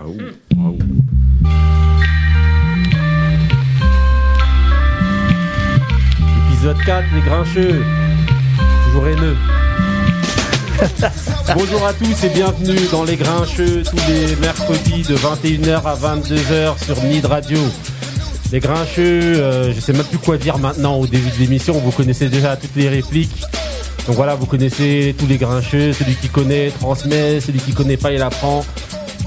Waouh. 0.00 0.16
Épisode 6.48 6.76
4, 6.86 7.04
les 7.14 7.20
grincheux. 7.20 7.84
Toujours 8.86 9.06
haineux. 9.08 9.36
Bonjour 11.54 11.86
à 11.86 11.92
tous 11.92 12.24
et 12.24 12.30
bienvenue 12.30 12.78
dans 12.90 13.04
les 13.04 13.16
grincheux 13.16 13.82
tous 13.82 13.96
les 14.08 14.36
mercredis 14.36 15.02
de 15.02 15.16
21h 15.16 15.82
à 15.84 15.94
22h 15.94 16.82
sur 16.82 17.02
Nid 17.04 17.26
Radio. 17.26 17.58
Les 18.52 18.60
grincheux, 18.60 19.02
euh, 19.36 19.74
je 19.74 19.80
sais 19.80 19.92
même 19.92 20.04
plus 20.04 20.18
quoi 20.18 20.38
dire 20.38 20.56
maintenant 20.58 20.96
au 20.96 21.06
début 21.06 21.30
de 21.30 21.36
l'émission, 21.36 21.74
vous 21.74 21.90
connaissez 21.90 22.28
déjà 22.30 22.56
toutes 22.56 22.76
les 22.76 22.88
répliques. 22.88 23.42
Donc 24.06 24.16
voilà, 24.16 24.34
vous 24.34 24.46
connaissez 24.46 25.14
tous 25.18 25.26
les 25.26 25.36
grincheux, 25.36 25.92
celui 25.92 26.14
qui 26.14 26.28
connaît 26.28 26.70
transmet, 26.70 27.40
celui 27.40 27.58
qui 27.58 27.72
connaît 27.72 27.98
pas 27.98 28.12
il 28.12 28.22
apprend. 28.22 28.64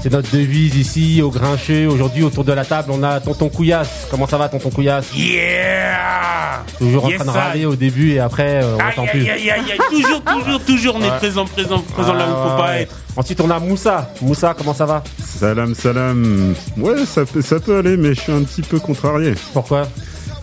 C'est 0.04 0.12
notre 0.12 0.30
devise 0.36 0.76
ici 0.76 1.22
au 1.22 1.30
grincheux. 1.30 1.86
Aujourd'hui 1.88 2.24
autour 2.24 2.44
de 2.44 2.52
la 2.52 2.66
table 2.66 2.90
on 2.92 3.02
a 3.02 3.20
Tonton 3.20 3.48
Couillasse. 3.48 4.06
Comment 4.10 4.26
ça 4.26 4.36
va 4.36 4.50
Tonton 4.50 4.68
Couillasse 4.68 5.06
Yeah 5.16 6.62
Toujours 6.76 7.06
en 7.06 7.08
Yes, 7.08 7.22
train 7.22 7.32
de 7.32 7.38
râler 7.38 7.64
au 7.64 7.74
début 7.74 8.10
et 8.12 8.18
après 8.18 8.62
euh, 8.62 8.74
on 8.74 8.84
n'entend 8.84 9.06
plus. 9.06 9.22
aïe, 9.22 9.30
aïe, 9.30 9.50
aïe, 9.50 9.60
aïe. 9.72 9.78
Toujours, 9.88 10.22
toujours, 10.22 10.60
toujours, 10.62 10.96
on 10.96 11.00
est 11.02 11.10
Ouais. 11.10 11.16
présent, 11.16 11.46
présent, 11.46 11.78
présent 11.94 12.12
là 12.12 12.26
où 12.26 12.28
il 12.28 12.34
Ah, 12.36 12.50
faut 12.50 12.62
pas 12.62 12.68
ouais. 12.72 12.82
être. 12.82 12.94
Ensuite, 13.16 13.40
on 13.40 13.48
a 13.50 13.58
Moussa. 13.58 14.10
Moussa, 14.20 14.54
comment 14.58 14.74
ça 14.74 14.84
va 14.84 15.02
Salam, 15.24 15.74
salam. 15.74 16.54
Ouais, 16.76 17.06
ça 17.06 17.24
peut, 17.24 17.40
ça 17.40 17.58
peut 17.58 17.78
aller, 17.78 17.96
mais 17.96 18.12
je 18.14 18.20
suis 18.20 18.32
un 18.32 18.42
petit 18.42 18.60
peu 18.60 18.78
contrarié. 18.80 19.32
Pourquoi 19.54 19.88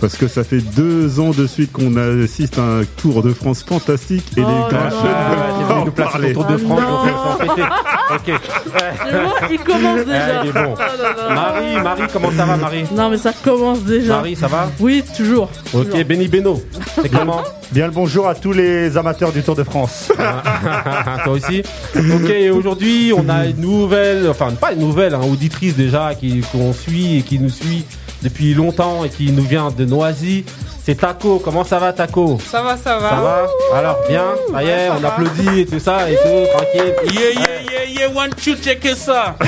Parce 0.01 0.17
que 0.17 0.27
ça 0.27 0.43
fait 0.43 0.61
deux 0.61 1.19
ans 1.19 1.29
de 1.29 1.45
suite 1.45 1.71
qu'on 1.71 1.95
assiste 2.23 2.57
à 2.57 2.63
un 2.63 2.83
Tour 2.97 3.21
de 3.21 3.33
France 3.33 3.63
fantastique 3.63 4.25
et 4.35 4.41
Oh 4.41 4.47
les 4.49 4.75
gars 4.75 4.89
non. 4.89 4.97
je 4.99 5.05
ne 5.07 5.13
Ah, 5.13 5.29
veux 5.29 5.61
t'es 5.61 5.67
pas 5.67 5.67
venu 5.67 5.81
en 5.81 5.85
nous 5.85 5.91
placer 5.91 6.11
parler. 6.11 6.33
Tour 6.33 6.45
de 6.45 6.57
France, 6.57 6.79
Oh, 6.81 6.91
donc 6.91 7.05
non. 7.05 7.13
on 7.13 7.31
s'en 7.31 7.37
fêter. 7.37 7.67
Ok. 8.15 8.27
Ouais. 8.27 8.81
Mais 9.05 9.21
moi, 9.21 9.33
il 9.51 9.59
commence 9.59 9.99
déjà. 10.05 10.43
il 10.43 10.49
est 10.49 10.53
bon. 10.53 10.73
Oh. 10.75 11.33
Marie, 11.33 11.83
Marie, 11.83 12.03
comment 12.11 12.31
ça 12.35 12.45
va, 12.45 12.57
Marie 12.57 12.83
Non, 12.95 13.09
mais 13.11 13.17
ça 13.19 13.31
commence 13.43 13.83
déjà. 13.83 14.15
Marie, 14.17 14.35
ça 14.35 14.47
va 14.47 14.71
Oui, 14.79 15.03
toujours. 15.15 15.49
Ok, 15.73 15.89
Toujours. 15.91 16.05
Benny 16.05 16.27
Beno. 16.27 16.63
C'est 16.99 17.09
comment 17.09 17.41
Bien 17.71 17.85
le 17.85 17.91
bonjour 17.93 18.27
à 18.27 18.33
tous 18.33 18.53
les 18.53 18.97
amateurs 18.97 19.31
du 19.31 19.43
Tour 19.43 19.55
de 19.55 19.63
France. 19.63 20.11
Toi 21.23 21.33
aussi 21.33 21.61
Ok, 21.95 22.29
et 22.29 22.49
aujourd'hui, 22.49 23.13
on 23.15 23.29
a 23.29 23.45
une 23.45 23.61
nouvelle, 23.61 24.27
enfin, 24.29 24.49
pas 24.59 24.73
une 24.73 24.79
nouvelle, 24.79 25.13
hein, 25.13 25.21
auditrice 25.31 25.75
déjà, 25.75 26.15
qui- 26.15 26.41
qu'on 26.51 26.73
suit 26.73 27.19
et 27.19 27.21
qui 27.21 27.37
nous 27.39 27.49
suit 27.49 27.85
depuis 28.21 28.53
longtemps 28.53 29.03
et 29.03 29.09
qui 29.09 29.31
nous 29.31 29.43
vient 29.43 29.69
de 29.71 29.85
Noisy. 29.85 30.45
C'est 30.83 30.95
Taco. 30.95 31.39
Comment 31.43 31.63
ça 31.63 31.77
va, 31.79 31.93
Taco? 31.93 32.39
Ça 32.49 32.61
va, 32.63 32.75
ça 32.75 32.97
va. 32.97 33.09
Ça 33.09 33.15
va? 33.15 33.47
Alors, 33.77 33.97
bien? 34.09 34.25
Ça 34.51 34.63
y 34.63 34.67
est, 34.67 34.87
ça 34.87 34.95
on 34.99 35.03
applaudit 35.03 35.59
et 35.59 35.65
tout 35.65 35.79
ça 35.79 36.09
et 36.09 36.15
tout, 36.15 36.47
tranquille. 36.57 36.95
Yeah, 37.13 37.31
yeah, 37.33 37.61
yeah, 37.71 37.85
yeah, 37.99 38.09
one, 38.15 38.31
two, 38.31 38.55
checker 38.55 38.95
ça. 38.95 39.35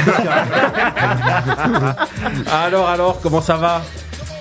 Alors, 2.66 2.88
alors, 2.88 3.20
comment 3.22 3.42
ça 3.42 3.56
va? 3.56 3.82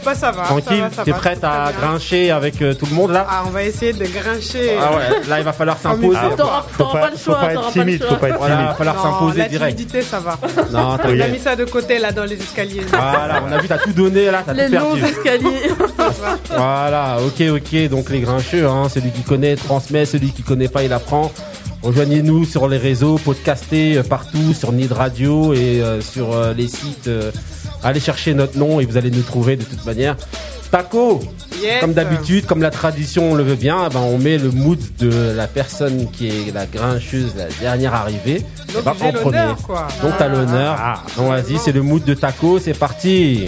Bah, 0.05 0.14
ça 0.14 0.31
va. 0.33 0.42
Tranquille 0.45 0.64
ça 0.78 0.89
va, 0.89 0.91
ça 0.95 1.05
T'es 1.05 1.11
va, 1.12 1.17
prête 1.19 1.45
à 1.45 1.70
bien. 1.70 1.81
grincher 1.81 2.31
avec 2.33 2.61
euh, 2.61 2.75
tout 2.75 2.86
le 2.86 2.95
monde 2.95 3.12
là 3.12 3.25
Ah, 3.28 3.45
on 3.47 3.50
va 3.50 3.62
essayer 3.62 3.92
de 3.92 4.05
grincher. 4.05 4.77
Ah 4.81 4.91
ouais, 4.97 5.28
là 5.28 5.39
il 5.39 5.45
va 5.45 5.53
falloir 5.53 5.78
s'imposer. 5.83 6.19
Ah, 6.20 6.31
T'auras 6.36 6.62
Faut 6.62 6.78
t'auras 6.84 6.92
pas, 6.92 7.00
pas 7.06 7.11
le 7.11 7.17
faut 7.17 7.25
choix. 7.33 7.41
pas 7.41 7.53
t'auras 7.55 7.69
être 7.69 7.72
timide, 7.72 8.05
faut 8.05 8.17
pas 8.17 8.28
être 8.28 8.39
Voilà, 8.39 8.55
il 8.55 8.58
va 8.58 8.62
timide. 8.64 8.77
falloir 8.78 8.97
Non, 8.97 9.03
s'imposer 9.03 9.39
la 9.39 9.48
direct. 9.48 9.77
timidité, 9.77 10.03
ça 10.03 10.19
va. 10.20 10.39
Non, 10.73 10.97
On 11.05 11.20
a 11.20 11.28
mis 11.28 11.39
ça 11.39 11.55
de 11.56 11.64
côté, 11.64 11.98
là, 11.98 12.11
dans 12.12 12.25
les 12.25 12.34
escaliers. 12.36 12.83
Voilà, 12.91 13.42
on 13.48 13.53
a 13.53 13.58
vu, 13.58 13.69
t'as 13.69 13.78
tout 13.78 13.92
donné 13.92 14.30
là, 14.30 14.42
t'as 14.45 14.53
Les 14.55 14.67
tout 14.67 14.73
longs 14.75 14.95
perdu. 14.97 15.05
escaliers. 15.05 15.70
Voilà, 16.56 17.19
ok, 17.25 17.42
ok, 17.56 17.89
donc 17.89 18.11
les 18.11 18.20
grincheux, 18.20 18.67
hein, 18.67 18.89
celui 18.89 19.11
qui 19.11 19.23
connaît 19.23 19.56
transmet, 19.56 20.05
celui 20.05 20.30
qui 20.33 20.42
connaît 20.42 20.69
pas 20.69 20.83
il 20.83 20.92
apprend. 20.92 21.30
Rejoignez-nous 21.83 22.45
sur 22.45 22.69
les 22.69 22.77
réseaux, 22.77 23.17
podcastés 23.19 23.97
euh, 23.97 24.03
partout, 24.03 24.53
sur 24.55 24.70
Nid 24.73 24.92
Radio 24.92 25.53
et 25.53 25.80
euh, 25.83 26.00
sur 26.00 26.33
euh, 26.33 26.53
les 26.56 26.69
sites. 26.69 27.08
Allez 27.83 28.00
chercher 28.00 28.34
notre 28.34 28.58
nom 28.58 28.80
et 28.80 28.86
vous 28.86 28.97
allez 28.97 29.11
nous 29.11 29.22
trouver 29.22 29.56
de 29.56 29.64
toute 29.64 29.84
manière. 29.86 30.16
Taco, 30.70 31.20
Yes. 31.62 31.80
comme 31.80 31.92
d'habitude, 31.92 32.47
comme 32.47 32.61
la 32.62 32.70
tradition 32.70 33.34
le 33.36 33.44
veut 33.44 33.55
bien, 33.55 33.86
eh 33.89 33.92
ben, 33.92 34.01
on 34.01 34.18
met 34.18 34.36
le 34.39 34.51
mood 34.51 34.80
de 34.98 35.33
la 35.36 35.46
personne 35.46 36.11
qui 36.11 36.27
est 36.29 36.52
la 36.52 36.67
grincheuse, 36.67 37.34
la 37.36 37.45
dernière 37.61 37.95
arrivée. 37.95 38.45
eh 38.68 38.73
Donc, 38.73 38.84
ben, 38.84 38.92
j'ai 38.98 39.07
en 39.07 39.12
premier. 39.12 39.39
quoi. 39.64 39.86
Donc 40.02 40.12
t'as 40.18 40.29
l'honneur. 40.29 40.77
Ah. 40.79 41.02
Donc 41.17 41.29
vas-y, 41.29 41.58
c'est 41.58 41.70
le 41.73 41.83
mood 41.83 42.02
de 42.02 42.14
Taco, 42.14 42.58
c'est 42.58 42.73
parti. 42.77 43.46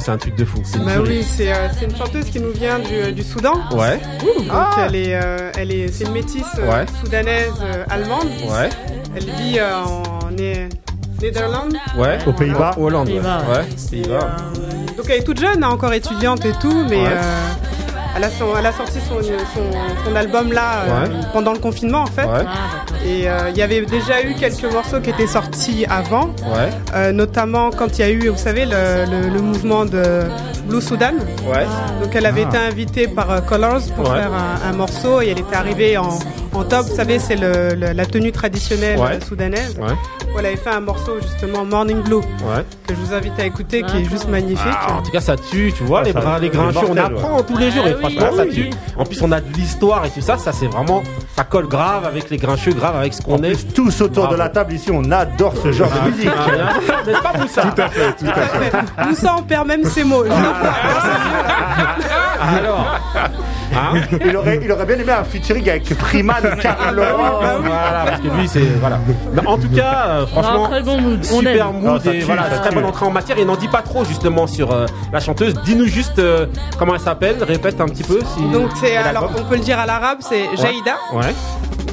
Franchement. 0.00 0.04
c'est 0.04 0.10
un 0.12 0.18
truc 0.18 0.36
de 0.36 0.44
fou. 0.44 0.60
C'est 0.64 0.78
une 0.78 0.84
Bah 0.84 0.92
oui, 1.02 1.22
c'est 1.22 1.52
euh, 1.52 1.68
c'est 1.78 1.84
une 1.86 1.96
chanteuse 1.96 2.24
qui 2.26 2.40
nous 2.40 2.52
vient 2.52 2.78
du, 2.78 3.12
du 3.12 3.22
Soudan. 3.22 3.54
Ouais, 3.72 4.00
Donc 4.24 4.56
elle 4.78 4.96
est, 4.96 5.14
euh, 5.14 5.50
elle 5.58 5.70
est, 5.72 5.88
c'est 5.92 6.04
une 6.04 6.12
métisse 6.12 6.44
euh, 6.58 6.70
Ouais. 6.70 6.86
soudanaise 7.02 7.52
euh, 7.62 7.84
allemande. 7.90 8.26
ouais, 8.48 8.68
Elle 9.16 9.24
vit 9.24 9.58
euh, 9.58 9.76
en 9.84 10.30
Netherlands. 11.20 11.68
ouais. 11.98 12.18
Aux 12.26 12.32
Pays-Bas. 12.32 12.74
Hollande, 12.78 13.08
ouais. 13.08 13.14
Pays-Bas. 13.14 13.42
Ouais, 13.50 13.64
Pays-Bas. 13.90 14.36
Donc 14.96 15.06
elle 15.08 15.20
est 15.20 15.24
toute 15.24 15.40
jeune, 15.40 15.62
hein, 15.64 15.68
encore 15.70 15.92
étudiante 15.92 16.44
et 16.44 16.52
tout, 16.60 16.84
mais 16.88 17.02
Ouais. 17.02 17.08
euh, 17.08 17.48
elle, 18.16 18.24
a 18.24 18.30
son- 18.30 18.56
elle 18.58 18.66
a 18.66 18.72
sorti 18.72 18.98
son, 19.00 19.22
son, 19.22 20.04
son 20.04 20.16
album 20.16 20.52
là 20.52 20.82
euh, 20.86 21.02
Ouais. 21.06 21.14
pendant 21.32 21.52
le 21.52 21.58
confinement 21.58 22.02
en 22.02 22.06
fait. 22.06 22.24
Ouais, 22.26 22.44
Et 23.06 23.28
euh, 23.28 23.48
il 23.50 23.56
y 23.56 23.62
avait 23.62 23.80
déjà 23.86 24.22
eu 24.22 24.34
quelques 24.34 24.70
morceaux 24.70 25.00
qui 25.00 25.10
étaient 25.10 25.26
sortis 25.26 25.86
avant, 25.88 26.26
ouais, 26.26 26.68
euh, 26.94 27.12
notamment 27.12 27.70
quand 27.70 27.98
il 27.98 28.00
y 28.00 28.04
a 28.04 28.10
eu, 28.10 28.28
vous 28.28 28.36
savez, 28.36 28.66
le, 28.66 29.06
le- 29.10 29.28
le 29.32 29.40
mouvement 29.40 29.86
de 29.86 30.24
Blue 30.66 30.82
Sudan. 30.82 31.14
ouais. 31.50 31.64
Donc 32.02 32.14
elle 32.14 32.26
avait 32.26 32.44
Ah. 32.44 32.48
été 32.48 32.58
invitée 32.58 33.08
par 33.08 33.30
euh, 33.30 33.40
Colors 33.40 33.80
pour 33.96 34.10
Ouais. 34.10 34.16
faire 34.20 34.32
un, 34.34 34.68
un 34.70 34.72
morceau 34.72 35.22
et 35.22 35.28
elle 35.28 35.38
était 35.38 35.56
arrivée 35.56 35.96
en, 35.96 36.18
en 36.52 36.64
top. 36.64 36.86
Vous 36.88 36.96
savez, 36.96 37.18
c'est 37.18 37.36
le, 37.36 37.74
le- 37.74 37.92
la 37.92 38.04
tenue 38.06 38.32
traditionnelle 38.32 38.98
soudanaise. 39.26 39.76
Ouais. 39.80 39.94
Où 40.34 40.38
elle 40.38 40.46
avait 40.46 40.56
fait 40.56 40.70
un 40.70 40.80
morceau 40.80 41.12
justement 41.22 41.64
Morning 41.64 42.02
Blue 42.02 42.20
vous 43.10 43.16
invite 43.16 43.38
à 43.40 43.44
écouter, 43.44 43.82
qui 43.82 43.96
est 43.98 44.04
juste 44.04 44.28
magnifique. 44.28 44.66
Ah, 44.72 44.94
en 44.98 45.02
tout 45.02 45.10
cas, 45.10 45.20
ça 45.20 45.36
tue, 45.36 45.72
tu 45.76 45.82
vois, 45.84 46.00
Ah, 46.00 46.04
les 46.04 46.12
bras, 46.12 46.38
les 46.38 46.48
grincheux, 46.48 46.86
on 46.88 46.96
apprend 46.96 47.42
tous 47.42 47.56
les 47.56 47.70
jours 47.70 47.86
et 47.86 47.94
Ah 47.94 47.96
oui, 48.06 48.14
franchement, 48.16 48.36
ça 48.36 48.46
tue. 48.46 48.70
En 48.96 49.04
plus, 49.04 49.20
on 49.22 49.32
a 49.32 49.40
de 49.40 49.52
l'histoire 49.54 50.04
et 50.04 50.10
tout 50.10 50.20
ça, 50.20 50.36
ça 50.38 50.52
c'est 50.52 50.66
vraiment, 50.66 51.02
ça 51.36 51.44
colle 51.44 51.66
grave 51.66 52.04
avec 52.06 52.30
les 52.30 52.36
grincheux, 52.36 52.72
grave 52.72 52.96
avec 52.96 53.14
ce 53.14 53.20
qu'on 53.22 53.42
est. 53.42 53.52
plus, 53.54 53.66
tous 53.74 54.00
autour 54.02 54.24
Bravo. 54.24 54.34
de 54.34 54.38
la 54.38 54.48
table 54.48 54.72
ici, 54.74 54.90
on 54.92 55.10
adore 55.10 55.54
ce 55.62 55.72
genre 55.72 55.90
de 55.90 56.10
musique. 56.10 56.30
Ah. 56.30 56.72
N'est-ce 57.06 57.20
pas 57.22 57.32
Moussa 57.38 57.62
Tout 57.62 57.82
à 57.82 57.88
fait, 57.88 58.12
tout 58.12 58.26
à 58.26 58.42
fait. 58.42 58.72
On 59.38 59.42
perd 59.42 59.66
même 59.66 59.84
ses 59.84 60.04
mots. 60.04 60.24
Alors, 62.40 63.00
Hein 63.74 64.00
Il 64.24 64.36
aurait, 64.36 64.60
il 64.62 64.70
aurait 64.72 64.84
bien 64.86 64.98
aimé 64.98 65.12
un 65.12 65.24
featuring 65.24 65.68
avec 65.68 65.92
Freeman, 65.94 66.36
Carl 66.60 66.94
Laurent. 66.96 67.40
voilà, 67.40 68.04
parce 68.06 68.20
que 68.20 68.28
lui, 68.28 68.48
c'est. 68.48 68.60
Voilà. 68.80 68.98
Mais 69.32 69.46
en 69.46 69.56
tout 69.58 69.68
cas, 69.70 70.06
euh, 70.08 70.26
On 70.34 70.36
a 70.36 70.40
un 70.40 70.42
franchement. 70.42 70.68
très 70.68 70.82
bon 70.82 71.00
mood. 71.00 71.20
On 71.32 71.38
Super 71.38 71.66
aime. 71.68 71.72
mood 71.74 71.84
Non, 71.84 72.00
ça 72.00 72.14
et 72.14 72.18
tue, 72.18 72.24
voilà, 72.24 72.50
ça 72.50 72.58
très 72.58 72.74
bonne 72.74 72.84
entrée 72.84 73.06
en 73.06 73.10
matière. 73.10 73.38
Il 73.38 73.46
n'en 73.46 73.56
dit 73.56 73.68
pas 73.68 73.82
trop 73.82 74.04
justement 74.04 74.46
sur 74.46 74.72
euh, 74.72 74.86
la 75.12 75.20
chanteuse. 75.20 75.54
Dis-nous 75.64 75.86
juste 75.86 76.18
euh, 76.18 76.46
comment 76.78 76.94
elle 76.94 77.00
s'appelle. 77.00 77.42
Répète 77.42 77.80
un 77.80 77.86
petit 77.86 78.02
peu. 78.04 78.20
Si... 78.36 78.42
Donc 78.50 78.70
c'est 78.80 78.92
Et 78.92 78.96
alors 78.96 79.30
on 79.36 79.44
peut 79.44 79.54
le 79.56 79.60
dire 79.62 79.78
à 79.78 79.86
l'arabe, 79.86 80.18
c'est 80.20 80.44
Jaïda, 80.56 80.96
Ouais, 81.12 81.34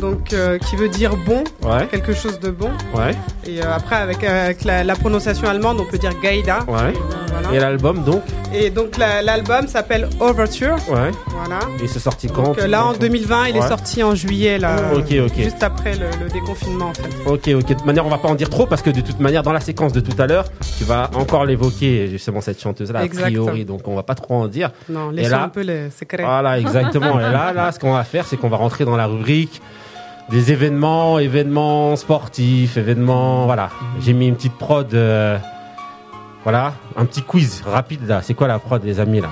donc 0.01 0.33
euh, 0.33 0.57
qui 0.57 0.75
veut 0.75 0.89
dire 0.89 1.11
bon, 1.25 1.43
ouais, 1.63 1.87
quelque 1.87 2.13
chose 2.13 2.39
de 2.39 2.49
bon. 2.49 2.69
ouais, 2.95 3.11
Et 3.45 3.61
euh, 3.61 3.73
après 3.75 3.95
avec, 3.95 4.23
euh, 4.23 4.45
avec 4.45 4.63
la, 4.63 4.83
la 4.83 4.95
prononciation 4.95 5.47
allemande, 5.47 5.79
on 5.79 5.85
peut 5.89 5.97
dire 5.97 6.11
Gaïda. 6.21 6.59
ouais. 6.67 6.93
Voilà. 7.41 7.55
Et 7.55 7.59
l'album 7.59 8.03
donc 8.03 8.21
Et 8.53 8.69
donc 8.69 8.97
la- 8.97 9.21
l'album 9.21 9.67
s'appelle 9.67 10.07
Overture. 10.19 10.75
Ouais. 10.89 11.11
Voilà. 11.27 11.59
Et 11.83 11.87
c'est 11.87 11.99
sorti 11.99 12.27
quand 12.27 12.43
Donc 12.43 12.59
euh, 12.59 12.67
là 12.67 12.85
en 12.85 12.93
2020, 12.93 13.47
il 13.49 13.57
est 13.57 13.67
sorti 13.67 14.03
en 14.03 14.15
juillet 14.15 14.57
là. 14.57 14.75
Ok, 14.95 15.13
ok. 15.25 15.33
Juste 15.37 15.63
après 15.63 15.93
le, 15.95 16.05
le 16.23 16.29
déconfinement 16.29 16.87
en 16.89 16.93
fait. 16.93 17.09
Ok, 17.29 17.47
ok. 17.61 17.67
De 17.69 17.73
toute 17.73 17.85
manière, 17.85 18.05
on 18.05 18.09
va 18.09 18.17
pas 18.17 18.27
en 18.29 18.35
dire 18.35 18.49
trop 18.49 18.65
parce 18.65 18.81
que 18.81 18.89
de 18.89 19.01
toute 19.01 19.19
manière, 19.19 19.43
dans 19.43 19.53
la 19.53 19.59
séquence 19.59 19.93
de 19.93 19.99
tout 19.99 20.19
à 20.21 20.27
l'heure, 20.27 20.45
tu 20.77 20.83
vas 20.83 21.09
encore 21.15 21.45
l'évoquer 21.45 22.07
justement 22.09 22.41
cette 22.41 22.61
chanteuse-là 22.61 22.99
a 22.99 23.03
Exact. 23.03 23.23
priori. 23.25 23.65
Donc 23.65 23.87
on 23.87 23.95
va 23.95 24.03
pas 24.03 24.15
trop 24.15 24.35
en 24.35 24.47
dire. 24.47 24.71
Non, 24.89 25.09
laissons 25.11 25.29
là- 25.31 25.43
un 25.43 25.49
peu 25.49 25.61
les 25.61 25.89
secrets. 25.91 26.23
Voilà, 26.23 26.59
exactement. 26.59 27.19
Et 27.19 27.23
là, 27.23 27.53
là, 27.53 27.71
ce 27.71 27.79
qu'on 27.79 27.93
va 27.93 28.03
faire, 28.03 28.25
c'est 28.25 28.37
qu'on 28.37 28.49
va 28.49 28.57
rentrer 28.57 28.85
dans 28.85 28.95
la 28.97 29.05
rubrique 29.07 29.61
des 30.29 30.51
événements, 30.51 31.19
événements 31.19 31.95
sportifs, 31.95 32.75
événements. 32.77 33.45
Voilà. 33.45 33.69
J'ai 34.01 34.13
mis 34.13 34.27
une 34.27 34.35
petite 34.35 34.57
prod. 34.57 34.93
euh, 34.93 35.37
voilà, 36.47 36.75
un 36.95 37.03
petit 37.03 37.21
quiz 37.23 37.61
rapide 37.65 38.07
là. 38.07 38.21
C'est 38.23 38.33
quoi 38.33 38.47
la 38.47 38.57
prod, 38.57 38.81
les 38.81 39.01
amis 39.01 39.19
là 39.19 39.27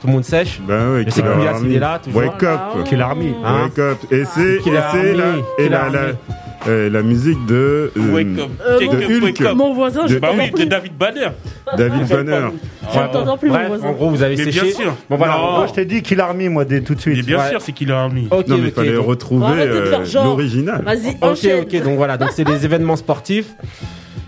Tout 0.00 0.08
le 0.08 0.14
monde 0.14 0.24
sèche 0.24 0.60
Ben 0.66 0.96
oui, 0.96 1.04
sais 1.12 1.22
que 1.22 1.28
il 1.64 1.76
est 1.76 1.78
là, 1.78 2.00
toujours. 2.02 2.22
Wake 2.22 2.42
up. 2.42 2.58
Ah, 2.60 2.72
Kill 2.84 3.00
Army. 3.00 3.34
Hein 3.44 3.62
Wake 3.62 3.78
up. 3.78 3.98
Et 4.10 4.24
c'est, 4.24 4.58
Killer 4.64 4.80
c'est 4.90 5.12
la, 5.14 5.24
et 5.58 5.68
euh, 6.66 6.90
la 6.90 7.02
musique 7.02 7.38
de 7.46 7.92
euh, 7.96 8.12
Wake 8.12 8.36
up. 8.36 8.50
Euh, 8.66 8.80
mon- 8.80 8.92
up, 8.94 9.22
wake 9.22 9.40
up. 9.42 9.54
Mon 9.54 9.74
voisin, 9.74 10.02
De- 10.06 10.08
je 10.08 10.18
Bah 10.18 10.30
oui, 10.36 10.50
de. 10.50 10.64
David 10.64 10.96
Banner. 10.98 11.28
David 11.76 12.08
Banner. 12.08 12.48
Je 12.92 12.98
t'entends 13.12 13.38
plus, 13.38 13.48
mon 13.50 13.54
Bref, 13.54 13.68
voisin. 13.68 13.86
en 13.86 13.92
gros, 13.92 14.10
vous 14.10 14.22
avez 14.24 14.34
Mais 14.36 14.44
séché. 14.44 14.60
bien 14.62 14.72
sûr. 14.74 14.92
Bon 15.08 15.16
voilà. 15.16 15.36
Moi, 15.36 15.66
je 15.68 15.72
t'ai 15.74 15.84
dit 15.84 16.02
Kill 16.02 16.20
Army, 16.20 16.48
moi, 16.48 16.64
dès 16.64 16.80
tout 16.80 16.94
de 16.96 17.02
Mais 17.06 17.12
suite. 17.14 17.26
bien 17.26 17.38
Ouais. 17.38 17.50
sûr, 17.50 17.60
c'est 17.62 17.70
qu'il 17.70 17.92
a 17.92 18.00
Army. 18.00 18.26
Ok, 18.32 18.48
Non, 18.48 18.56
mais 18.58 18.68
il 18.68 18.72
fallait 18.72 18.94
donc- 18.94 19.06
retrouver 19.06 19.66
de 19.66 19.70
euh, 19.72 20.02
l'original. 20.24 20.82
Vas-y, 20.84 21.10
Ok, 21.22 21.48
ok, 21.62 21.82
donc 21.84 21.96
voilà, 21.96 22.16
donc 22.16 22.30
c'est 22.32 22.42
des 22.44 22.64
événements 22.64 22.96
sportifs. 22.96 23.50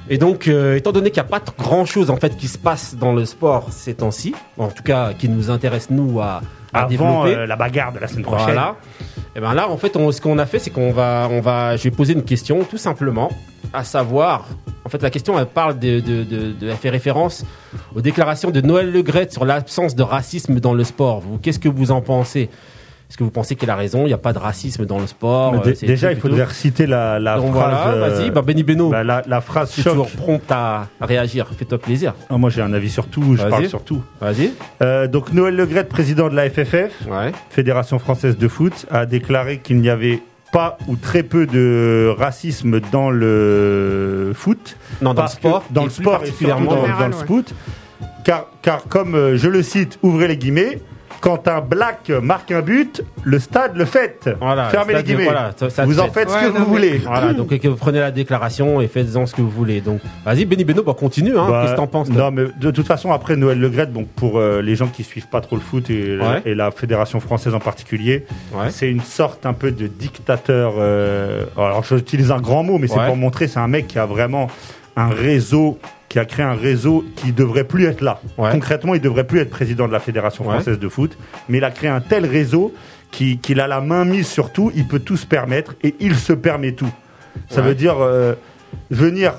Et 0.08 0.18
donc, 0.18 0.46
euh, 0.48 0.76
étant 0.76 0.92
donné 0.92 1.10
qu'il 1.10 1.20
n'y 1.22 1.28
a 1.28 1.30
pas 1.38 1.42
grand 1.58 1.84
chose 1.84 2.10
en 2.10 2.16
fait 2.16 2.36
qui 2.36 2.46
se 2.48 2.58
passe 2.58 2.94
dans 2.96 3.12
le 3.12 3.24
sport 3.24 3.68
ces 3.70 3.94
temps-ci, 3.94 4.34
en 4.58 4.68
tout 4.68 4.82
cas 4.84 5.12
qui 5.14 5.28
nous 5.28 5.50
intéresse 5.50 5.88
nous 5.90 6.20
à, 6.20 6.42
à 6.72 6.80
Avant 6.82 6.88
développer. 6.88 7.34
euh, 7.34 7.46
la 7.46 7.56
bagarre 7.56 7.92
de 7.92 7.98
la 7.98 8.06
semaine 8.06 8.24
prochaine. 8.24 8.46
Voilà. 8.54 8.76
Et 9.34 9.40
ben 9.40 9.52
là, 9.52 9.68
en 9.68 9.76
fait, 9.76 9.96
on- 9.96 10.12
ce 10.12 10.20
qu'on 10.20 10.38
a 10.38 10.46
fait, 10.46 10.58
c'est 10.60 10.70
qu'on 10.70 10.92
va, 10.92 11.28
on 11.30 11.40
va, 11.40 11.76
je 11.76 11.82
vais 11.84 11.90
poser 11.90 12.12
une 12.14 12.22
question, 12.22 12.62
tout 12.64 12.78
simplement, 12.78 13.30
à 13.72 13.82
savoir, 13.84 14.46
en 14.84 14.88
fait, 14.88 15.02
la 15.02 15.10
question, 15.10 15.38
elle 15.38 15.46
parle 15.46 15.78
de, 15.78 16.00
de, 16.00 16.22
de, 16.24 16.52
de- 16.52 16.68
elle 16.70 16.76
fait 16.76 16.88
référence 16.88 17.44
aux 17.94 18.00
déclarations 18.00 18.50
de 18.50 18.60
Noël 18.60 18.90
Le 18.92 19.02
Graët 19.02 19.32
sur 19.32 19.44
l'absence 19.44 19.94
de 19.96 20.02
racisme 20.04 20.58
dans 20.60 20.72
le 20.72 20.84
sport. 20.84 21.20
Vous, 21.20 21.36
qu'est-ce 21.38 21.58
que 21.58 21.68
vous 21.68 21.90
en 21.90 22.00
pensez? 22.00 22.48
Est-ce 23.08 23.16
que 23.16 23.22
vous 23.24 23.30
pensez 23.30 23.54
qu'il 23.54 23.70
a 23.70 23.76
raison? 23.76 24.02
Il 24.02 24.06
n'y 24.08 24.12
a 24.12 24.18
pas 24.18 24.32
de 24.32 24.38
racisme 24.38 24.84
dans 24.84 24.98
le 24.98 25.06
sport 25.06 25.54
euh, 25.64 25.72
déjà, 25.80 26.10
il 26.12 26.18
faudrait 26.18 26.42
reciter 26.42 26.86
la, 26.86 27.20
la 27.20 27.36
Donc 27.36 27.52
phrase. 27.54 27.54
voilà, 27.54 27.88
euh, 27.88 28.08
vas-y, 28.08 28.30
bah 28.30 28.42
Benny 28.42 28.64
Beno, 28.64 28.88
bah, 28.90 29.04
la, 29.04 29.22
la 29.26 29.40
phrase 29.40 29.68
je 29.68 29.74
suis 29.74 29.82
choc. 29.82 29.92
toujours 29.92 30.10
prompt 30.10 30.50
à 30.50 30.88
réagir. 31.00 31.46
Fais-toi 31.56 31.78
plaisir. 31.78 32.14
Ah, 32.28 32.36
moi, 32.36 32.50
j'ai 32.50 32.62
un 32.62 32.72
avis 32.72 32.90
sur 32.90 33.06
tout. 33.06 33.36
Je 33.36 33.44
parle 33.46 33.68
sur 33.68 33.82
tout. 33.84 34.02
Vas-y. 34.20 34.50
Euh, 34.82 35.06
donc, 35.06 35.32
Noël 35.32 35.54
Le 35.54 35.66
Graët, 35.66 35.88
président 35.88 36.28
de 36.28 36.34
la 36.34 36.50
FFF, 36.50 37.06
Ouais. 37.08 37.30
Fédération 37.50 37.98
française 38.00 38.36
de 38.36 38.48
foot, 38.48 38.86
a 38.90 39.06
déclaré 39.06 39.58
qu'il 39.58 39.80
n'y 39.80 39.88
avait 39.88 40.20
pas 40.52 40.76
ou 40.88 40.96
très 40.96 41.22
peu 41.22 41.46
de 41.46 42.12
racisme 42.18 42.80
dans 42.92 43.10
le 43.10 44.32
foot. 44.34 44.76
Non, 45.00 45.14
dans 45.14 45.22
le 45.22 45.28
sport, 45.28 45.64
dans 45.70 45.82
et 45.82 45.84
le 45.84 45.90
sport 45.90 46.14
et 46.14 46.18
particulièrement 46.18 46.70
surtout 46.70 46.76
dans, 46.76 46.86
Général, 46.86 47.10
dans 47.10 47.16
le 47.16 47.22
ouais. 47.22 47.26
foot. 47.26 47.54
Car, 48.24 48.46
car 48.62 48.82
comme 48.88 49.14
euh, 49.14 49.36
je 49.36 49.48
le 49.48 49.62
cite, 49.62 49.98
ouvrez 50.02 50.26
les 50.28 50.36
guillemets, 50.36 50.80
quand 51.20 51.48
un 51.48 51.60
black 51.60 52.10
marque 52.22 52.50
un 52.52 52.60
but, 52.62 53.02
le 53.24 53.38
stade 53.38 53.76
le 53.76 53.84
fête. 53.84 54.28
Voilà, 54.40 54.64
Fermez 54.68 54.94
les 54.94 55.02
guillemets. 55.02 55.24
voilà, 55.24 55.52
ça- 55.56 55.70
ça 55.70 55.84
vous 55.84 55.98
en 56.00 56.04
fait. 56.08 56.20
faites 56.20 56.30
ce 56.30 56.36
que 56.38 56.44
non, 56.46 56.52
vous 56.52 56.58
mais- 56.60 56.64
voulez. 56.66 56.98
Voilà, 56.98 57.32
donc 57.32 57.52
euh, 57.52 57.58
que 57.58 57.68
vous 57.68 57.76
prenez 57.76 57.98
la 58.00 58.10
déclaration 58.10 58.80
et 58.80 58.88
faites-en 58.88 59.26
ce 59.26 59.34
que 59.34 59.42
vous 59.42 59.50
voulez. 59.50 59.80
Donc, 59.80 60.00
vas-y, 60.24 60.44
Benny 60.44 60.64
Beno, 60.64 60.82
bah 60.82 60.94
continue. 60.98 61.36
Hein. 61.38 61.46
Bah, 61.48 61.60
Qu'est-ce 61.62 61.72
que 61.72 61.76
t'en 61.76 61.86
penses 61.86 62.10
Non, 62.10 62.30
mais 62.30 62.44
de 62.60 62.70
toute 62.70 62.86
façon, 62.86 63.12
après 63.12 63.36
Noël 63.36 63.58
Le 63.58 63.68
bon, 63.86 64.04
pour 64.16 64.38
euh, 64.38 64.60
les 64.62 64.74
gens 64.76 64.86
qui 64.88 65.04
suivent 65.04 65.28
pas 65.28 65.40
trop 65.40 65.56
le 65.56 65.62
foot 65.62 65.90
et, 65.90 66.16
Ouais. 66.18 66.42
et 66.44 66.54
la 66.54 66.70
fédération 66.70 67.20
française 67.20 67.54
en 67.54 67.60
particulier, 67.60 68.26
Ouais. 68.54 68.70
c'est 68.70 68.90
une 68.90 69.00
sorte 69.02 69.44
un 69.46 69.52
peu 69.52 69.70
de 69.70 69.86
dictateur. 69.86 70.74
euh, 70.78 71.44
alors, 71.56 71.84
j'utilise 71.84 72.30
un 72.30 72.40
grand 72.40 72.62
mot, 72.62 72.78
mais 72.78 72.86
c'est 72.88 72.98
Ouais. 72.98 73.06
pour 73.06 73.16
montrer, 73.16 73.48
c'est 73.48 73.58
un 73.58 73.68
mec 73.68 73.86
qui 73.86 73.98
a 73.98 74.06
vraiment 74.06 74.48
un 74.96 75.08
réseau, 75.08 75.78
qui 76.08 76.18
a 76.18 76.24
créé 76.24 76.44
un 76.44 76.54
réseau 76.54 77.04
qui 77.16 77.32
devrait 77.32 77.64
plus 77.64 77.84
être 77.86 78.00
là. 78.00 78.20
Ouais. 78.38 78.50
Concrètement, 78.52 78.94
il 78.94 79.00
devrait 79.00 79.24
plus 79.26 79.40
être 79.40 79.50
président 79.50 79.86
de 79.88 79.92
la 79.92 80.00
fédération 80.00 80.44
Ouais. 80.46 80.54
française 80.54 80.78
de 80.78 80.88
foot, 80.88 81.16
mais 81.48 81.58
il 81.58 81.64
a 81.64 81.70
créé 81.70 81.90
un 81.90 82.00
tel 82.00 82.24
réseau 82.26 82.72
qui- 83.10 83.38
qu'il 83.38 83.60
a 83.60 83.66
la 83.66 83.80
main 83.80 84.04
mise 84.04 84.26
sur 84.28 84.52
tout, 84.52 84.70
il 84.74 84.86
peut 84.86 84.98
tout 85.00 85.16
se 85.16 85.26
permettre 85.26 85.74
et 85.82 85.94
il 86.00 86.14
se 86.16 86.32
permet 86.32 86.72
tout. 86.72 86.92
Ça 87.50 87.60
Ouais. 87.60 87.68
veut 87.68 87.74
dire 87.74 87.96
euh, 88.00 88.34
venir 88.90 89.34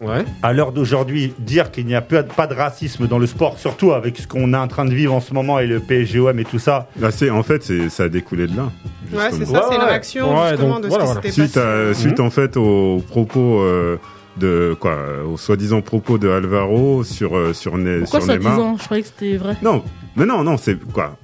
Ouais. 0.00 0.24
à 0.42 0.52
l'heure 0.52 0.72
d'aujourd'hui, 0.72 1.32
dire 1.38 1.70
qu'il 1.70 1.86
n'y 1.86 1.94
a 1.94 2.00
pas 2.00 2.24
pas 2.24 2.48
de 2.48 2.54
racisme 2.54 3.06
dans 3.06 3.18
le 3.20 3.26
sport, 3.28 3.56
surtout 3.58 3.92
avec 3.92 4.18
ce 4.18 4.26
qu'on 4.26 4.52
est 4.52 4.56
en 4.56 4.66
train 4.66 4.84
de 4.84 4.92
vivre 4.92 5.14
en 5.14 5.20
ce 5.20 5.32
moment 5.32 5.60
et 5.60 5.66
le 5.68 5.78
PSGOM 5.78 6.36
et 6.40 6.44
tout 6.44 6.58
ça, 6.58 6.88
Là, 6.98 7.12
c'est, 7.12 7.30
en 7.30 7.44
fait, 7.44 7.62
ça 7.88 8.04
a 8.04 8.08
découlé 8.08 8.48
de 8.48 8.56
là. 8.56 8.64
Ouais, 9.12 9.28
c'est 9.30 9.44
ça, 9.46 9.66
c'est 9.68 9.76
une 9.76 9.80
réaction 9.82 10.34
ouais, 10.42 10.48
justement 10.50 10.74
donc, 10.74 10.82
de 10.82 10.88
voilà, 10.88 11.06
ce 11.06 11.12
voilà. 11.12 11.20
qui 11.20 11.28
s'était 11.32 11.42
Suite, 11.46 11.54
passé. 11.54 11.90
à, 11.90 11.94
suite 11.94 12.18
en 12.18 12.30
fait 12.30 12.56
aux 12.56 13.00
propos 13.08 13.60
euh, 13.60 13.96
de 14.36 14.76
quoi, 14.78 14.96
aux 15.30 15.36
soi-disant 15.36 15.82
propos 15.82 16.18
de 16.18 16.28
Alvaro 16.28 17.04
sur 17.04 17.36
euh, 17.36 17.52
sur, 17.52 17.76
Ne- 17.76 18.00
Pourquoi 18.00 18.20
sur 18.20 18.28
Neymar. 18.36 18.76
Je 18.78 18.84
croyais 18.84 19.02
que 19.02 19.08
c'était 19.08 19.36
vrai. 19.36 19.56
Non, 19.62 19.82
mais 20.16 20.24
non, 20.26 20.42
non, 20.42 20.56
c'est 20.56 20.78
quoi 20.92 21.16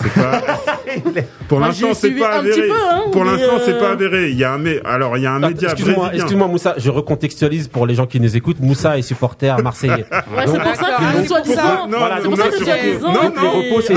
C'est 0.00 0.12
pas. 0.14 0.40
Pour 1.48 1.58
Moi, 1.58 1.68
l'instant, 1.68 1.94
c'est 1.94 2.10
pas 2.10 2.34
avéré. 2.38 2.68
peu, 2.68 2.72
hein, 2.74 3.02
Pour 3.12 3.24
l'instant, 3.24 3.58
c'est 3.64 3.72
euh, 3.74 3.80
pas 3.80 3.90
avéré. 3.90 4.30
Il 4.30 4.36
y 4.38 4.44
a 4.44 4.52
un 4.52 4.58
mé... 4.58 4.80
alors 4.84 5.16
il 5.16 5.22
y 5.22 5.26
a 5.26 5.32
un 5.32 5.42
Ah, 5.42 5.48
média 5.48 5.70
Excuse-moi, 5.72 6.10
excuse-moi 6.14 6.48
Moussa, 6.48 6.74
je 6.76 6.90
recontextualise 6.90 7.68
pour 7.68 7.86
les 7.86 7.94
gens 7.94 8.06
qui 8.06 8.20
nous 8.20 8.36
écoutent. 8.36 8.60
Moussa 8.60 8.98
est 8.98 9.02
supporter 9.02 9.56
marseillais. 9.62 10.04
Ouais, 10.36 10.44
c'est 10.46 10.58
pour 10.60 10.74
ça 10.74 10.84
que 10.98 11.02
c'est 11.22 11.26
soi-disant. 11.28 11.88
Non, 11.88 11.98
Voilà, 11.98 12.16
non, 12.16 12.22
c'est 12.22 12.28
pour 12.28 12.38
non, 12.38 12.44
que 12.50 12.64
soi-disant, 12.64 13.12
non, 13.12 13.22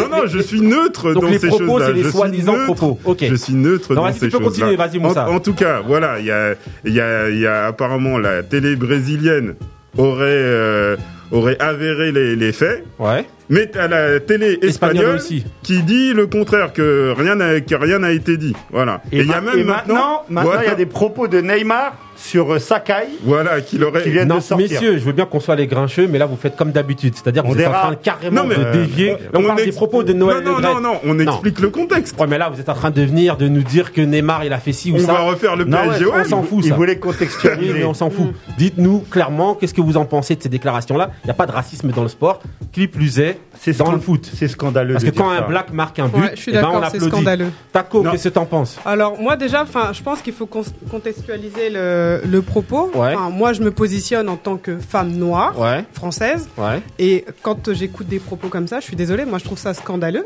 non, 0.10 0.18
c'est- 0.24 0.28
je 0.30 0.40
suis 0.40 0.62
neutre 0.62 1.14
Donc 1.14 1.24
dans 1.24 1.30
les 1.30 1.40
ces 1.40 1.48
propos, 1.48 1.66
choses-là. 1.68 1.86
c'est 1.88 1.94
les 1.94 2.00
Je 2.04 2.08
suis 2.10 2.18
soi-disant 2.18 2.54
neutre. 2.54 2.66
propos. 2.76 3.00
Ok. 3.06 3.26
Je 3.30 3.36
suis 3.36 3.54
neutre 3.54 3.96
dans 3.96 4.12
ces 4.14 4.30
choses-là. 4.30 4.40
continuer, 4.48 4.76
vas-y, 4.76 5.00
Moussa. 5.00 5.28
En, 5.30 5.36
en 5.36 5.40
tout 5.40 5.54
cas, 5.54 5.82
voilà, 5.86 6.20
il 6.20 6.26
y 6.26 6.32
a, 6.32 6.54
il 6.86 6.94
y 6.94 7.02
a, 7.02 7.30
il 7.30 7.40
y 7.40 7.48
a 7.48 7.66
apparemment 7.68 8.18
la 8.18 8.44
télé 8.44 8.76
brésilienne 8.76 9.56
aurait 9.98 10.26
euh, 10.28 10.96
aurait 11.32 11.58
avéré 11.60 12.12
les, 12.12 12.36
les 12.36 12.52
faits, 12.52 12.86
Ouais. 13.00 13.26
Mais 13.50 13.76
à 13.78 13.88
la 13.88 14.20
télé 14.20 14.60
Espagnol 14.62 14.70
espagnole 14.70 15.16
aussi. 15.16 15.46
qui 15.64 15.84
dit 15.84 16.14
le 16.14 16.28
contraire 16.28 16.72
que 16.74 17.14
rien 17.18 17.36
n'a 17.36 17.62
que 17.62 17.76
rien 17.76 18.00
n'a 18.00 18.12
été 18.12 18.38
dit. 18.38 18.56
Voilà. 18.72 19.02
Et 19.12 19.20
il 19.20 19.28
y 19.28 19.34
a 19.34 19.42
même 19.42 19.58
et 19.58 19.64
maintenant, 19.64 20.24
maintenant, 20.30 20.62
il 20.62 20.68
y 20.68 20.72
a 20.72 20.76
des 20.76 20.86
propos 20.86 21.28
de 21.28 21.42
Neymar 21.42 21.98
sur 22.20 22.54
euh, 22.54 22.60
Sakai 22.60 23.08
voilà 23.24 23.62
qu'il 23.62 23.84
aurait 23.84 24.04
qui 24.04 24.10
viennent 24.10 24.28
Non, 24.28 24.36
de 24.38 24.42
sortir. 24.42 24.70
messieurs, 24.70 24.98
je 24.98 25.04
veux 25.04 25.14
bien 25.14 25.26
qu'on 25.26 25.40
soit 25.40 25.56
les 25.56 25.68
grincheux, 25.68 26.08
mais 26.08 26.18
là 26.18 26.26
vous 26.26 26.36
faites 26.36 26.56
comme 26.56 26.72
d'habitude, 26.72 27.14
c'est-à-dire 27.16 27.44
que 27.44 27.48
On 27.48 27.52
vous 27.54 27.60
êtes 27.60 27.68
en 27.68 27.72
train 27.72 27.96
carrément 27.96 28.42
Non, 28.44 28.48
mais, 28.48 28.56
de 28.56 28.64
euh, 28.64 28.72
dévier. 28.74 29.16
On, 29.34 29.42
parle 29.44 29.64
des 29.64 29.72
propos 29.72 30.04
de 30.04 30.14
Noël 30.14 30.44
Non, 30.44 30.60
non, 30.60 30.76
non, 30.76 30.82
non, 30.82 31.00
on 31.06 31.18
explique 31.20 31.60
le 31.60 31.70
contexte. 31.70 32.20
Ouais, 32.20 32.28
mais 32.28 32.38
là 32.38 32.50
vous 32.50 32.60
êtes 32.60 32.70
en 32.70 32.74
train 32.74 32.92
de 32.92 33.02
venir 33.02 33.38
de 33.38 33.48
nous 33.48 33.64
dire 33.64 33.94
que 33.94 34.02
Neymar 34.02 34.44
il 34.46 34.54
a 34.54 34.60
fait 34.60 34.74
ci 34.74 34.92
ou 34.92 34.96
On 34.96 35.00
ça. 35.00 35.14
va 35.14 35.20
refaire 35.20 35.56
le 35.56 35.64
Non, 35.66 35.78
ouais, 35.78 35.88
PSG. 35.90 36.06
on 36.08 36.24
s'en 36.26 36.44
fout 36.44 36.60
Il 36.64 36.70
ça. 36.70 36.76
voulait 36.76 36.94
Oui, 36.94 37.00
contextualiser. 37.00 37.74
mais 37.80 37.84
on 37.86 37.94
s'en 37.94 38.10
fout. 38.10 38.34
Dites-nous 38.58 39.00
clairement 39.10 39.56
qu'est-ce 39.56 39.74
que 39.74 39.82
vous 39.82 39.98
en 39.98 40.06
pensez 40.06 40.36
de 40.36 40.44
ces 40.44 40.50
déclarations-là? 40.50 41.12
Il 41.24 41.28
n'y 41.28 41.32
a 41.32 41.36
pas 41.36 41.46
de 41.46 41.52
racisme 41.52 41.90
dans 41.92 42.04
le 42.04 42.10
sport. 42.10 42.42
Qui 42.72 42.88
plus 42.88 43.20
est, 43.20 43.40
C'est 43.60 43.78
dans 43.78 43.92
le 43.92 44.00
foot. 44.00 44.30
C'est 44.36 44.48
scandaleux. 44.48 44.94
Parce 44.94 45.06
que 45.06 45.10
quand 45.10 45.30
un 45.32 45.42
black 45.42 45.72
marque 45.74 46.00
un 46.00 46.08
but, 46.08 46.20
Ouais, 46.22 46.32
je 46.36 46.42
suis 46.42 46.52
eh 46.52 46.56
ben, 46.56 46.62
d'accord, 46.62 46.76
on 46.78 46.82
c'est 46.82 46.98
applaudit. 46.98 47.08
scandaleux. 47.10 47.48
Taco, 47.72 48.04
qu'est-ce 48.04 48.24
que 48.30 48.34
t'en 48.34 48.46
penses? 48.46 48.78
Alors 48.86 49.20
moi 49.20 49.36
déjà, 49.36 49.64
enfin, 49.64 49.90
je 49.94 50.02
pense 50.04 50.22
qu'il 50.22 50.34
faut 50.34 50.46
con- 50.46 50.64
contextualiser 50.92 51.70
le, 51.72 52.09
le 52.26 52.42
propos. 52.42 52.90
Ouais. 52.96 53.14
Enfin, 53.16 53.30
moi, 53.30 53.54
je 53.54 53.62
me 53.62 53.72
positionne 53.72 54.30
en 54.30 54.36
tant 54.38 54.58
que 54.58 54.78
femme 54.78 55.12
noire 55.12 55.60
Ouais, 55.60 55.86
française, 55.94 56.50
ouais, 56.58 56.82
et 56.98 57.26
quand 57.42 57.74
j'écoute 57.74 58.08
des 58.08 58.20
propos 58.20 58.48
comme 58.50 58.68
ça, 58.68 58.80
je 58.80 58.86
suis 58.86 58.96
désolée, 58.96 59.26
moi 59.26 59.38
je 59.40 59.44
trouve 59.46 59.58
ça 59.58 59.74
scandaleux. 59.74 60.24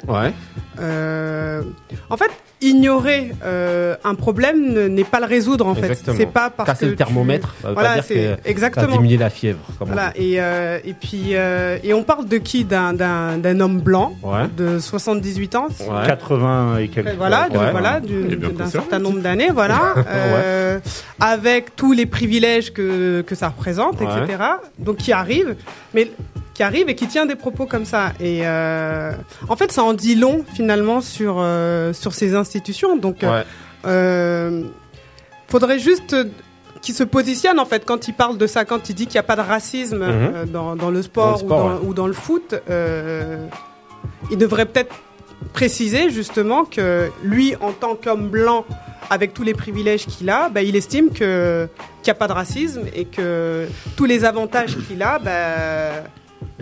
Euh, 0.79 1.61
en 2.09 2.17
fait, 2.17 2.29
ignorer 2.61 3.31
euh, 3.43 3.95
un 4.03 4.15
problème 4.15 4.71
ne- 4.73 4.87
n'est 4.87 5.03
pas 5.03 5.19
le 5.19 5.25
résoudre 5.25 5.67
en 5.67 5.75
Exactement. 5.75 6.15
fait. 6.15 6.23
C'est 6.23 6.31
pas 6.31 6.49
parce 6.49 6.67
Casser 6.69 6.85
que 6.85 6.91
le 6.91 6.95
thermomètre, 6.95 7.55
tu... 7.59 7.67
voilà, 7.73 7.89
pas 7.89 7.95
dire 7.95 8.03
c'est 8.07 8.39
exactement. 8.49 8.95
diminué 8.97 9.17
la 9.17 9.29
fièvre. 9.29 9.59
Voilà, 9.81 10.11
et, 10.15 10.35
euh, 10.41 10.79
et 10.85 10.93
puis 10.93 11.31
euh, 11.35 11.77
et 11.83 11.93
on 11.93 12.03
parle 12.03 12.27
de 12.27 12.37
qui? 12.37 12.63
D'un 12.63 12.93
d'un 12.93 13.37
d'un 13.37 13.59
homme 13.59 13.81
blanc 13.81 14.13
Ouais. 14.23 14.47
de 14.55 14.79
78 14.79 15.55
ans. 15.55 15.67
Ouais. 15.81 16.07
80 16.07 16.77
et 16.77 16.87
quelques. 16.87 17.15
Voilà, 17.17 17.49
du- 17.49 17.57
Ouais. 17.57 17.71
voilà, 17.71 17.99
bien 17.99 18.49
d'un 18.49 18.67
certain 18.67 18.99
nombre 18.99 19.19
d'années, 19.19 19.49
voilà, 19.53 19.93
euh, 20.07 20.79
avec 21.19 21.75
tous 21.75 21.91
les 21.91 22.05
privilèges 22.05 22.71
que, 22.73 23.21
que 23.21 23.35
ça 23.35 23.49
représente, 23.49 23.99
Ouais. 23.99 24.07
etc. 24.23 24.43
Donc 24.79 24.97
qui 24.97 25.11
arrive, 25.11 25.55
mais 25.93 26.09
qui 26.53 26.63
arrive 26.63 26.87
et 26.89 26.95
qui 26.95 27.07
tient 27.07 27.25
des 27.25 27.35
propos 27.35 27.65
comme 27.65 27.85
ça. 27.85 28.13
Et 28.19 28.41
euh, 28.43 29.11
en 29.49 29.55
fait, 29.55 29.71
ça 29.71 29.83
en 29.83 29.93
dit 29.93 30.15
long 30.15 30.45
finalement 30.53 31.01
sur 31.01 31.37
euh, 31.39 31.93
sur 31.93 32.13
ces 32.13 32.35
institutions. 32.35 32.95
Donc, 32.97 33.23
euh, 33.23 33.39
Ouais. 33.39 33.43
euh, 33.85 34.63
faudrait 35.47 35.79
juste 35.79 36.15
qu'il 36.81 36.93
se 36.95 37.03
positionne 37.03 37.59
en 37.59 37.65
fait 37.65 37.85
quand 37.85 38.07
il 38.07 38.13
parle 38.13 38.37
de 38.37 38.45
ça, 38.47 38.65
quand 38.65 38.89
il 38.89 38.95
dit 38.95 39.05
qu'il 39.07 39.13
n'y 39.15 39.19
a 39.19 39.23
pas 39.23 39.35
de 39.35 39.41
racisme 39.41 40.01
euh, 40.03 40.45
dans, 40.45 40.75
dans 40.75 40.91
le 40.91 41.01
sport, 41.01 41.41
Mhm. 41.43 41.47
Dans 41.47 41.69
le 41.69 41.73
sport, 41.73 41.79
ou, 41.81 41.83
dans, 41.83 41.89
ou 41.89 41.93
dans 41.93 42.07
le 42.07 42.13
foot. 42.13 42.55
euh, 42.69 43.45
il 44.31 44.37
devrait 44.37 44.65
peut-être 44.65 44.93
préciser 45.53 46.09
justement 46.09 46.65
que 46.65 47.09
lui, 47.23 47.55
en 47.61 47.71
tant 47.71 47.95
qu'homme 47.95 48.27
blanc, 48.29 48.65
avec 49.09 49.33
tous 49.33 49.43
les 49.43 49.53
privilèges 49.53 50.05
qu'il 50.05 50.29
a, 50.29 50.49
bah, 50.49 50.61
il 50.61 50.75
estime 50.75 51.09
que 51.11 51.67
qu'il 52.01 52.11
n'y 52.11 52.17
a 52.17 52.19
pas 52.19 52.27
de 52.27 52.33
racisme 52.33 52.81
et 52.95 53.05
que 53.05 53.67
tous 53.95 54.05
les 54.05 54.23
avantages 54.25 54.77
qu'il 54.87 55.01
a, 55.03 55.19
bah, 55.19 56.03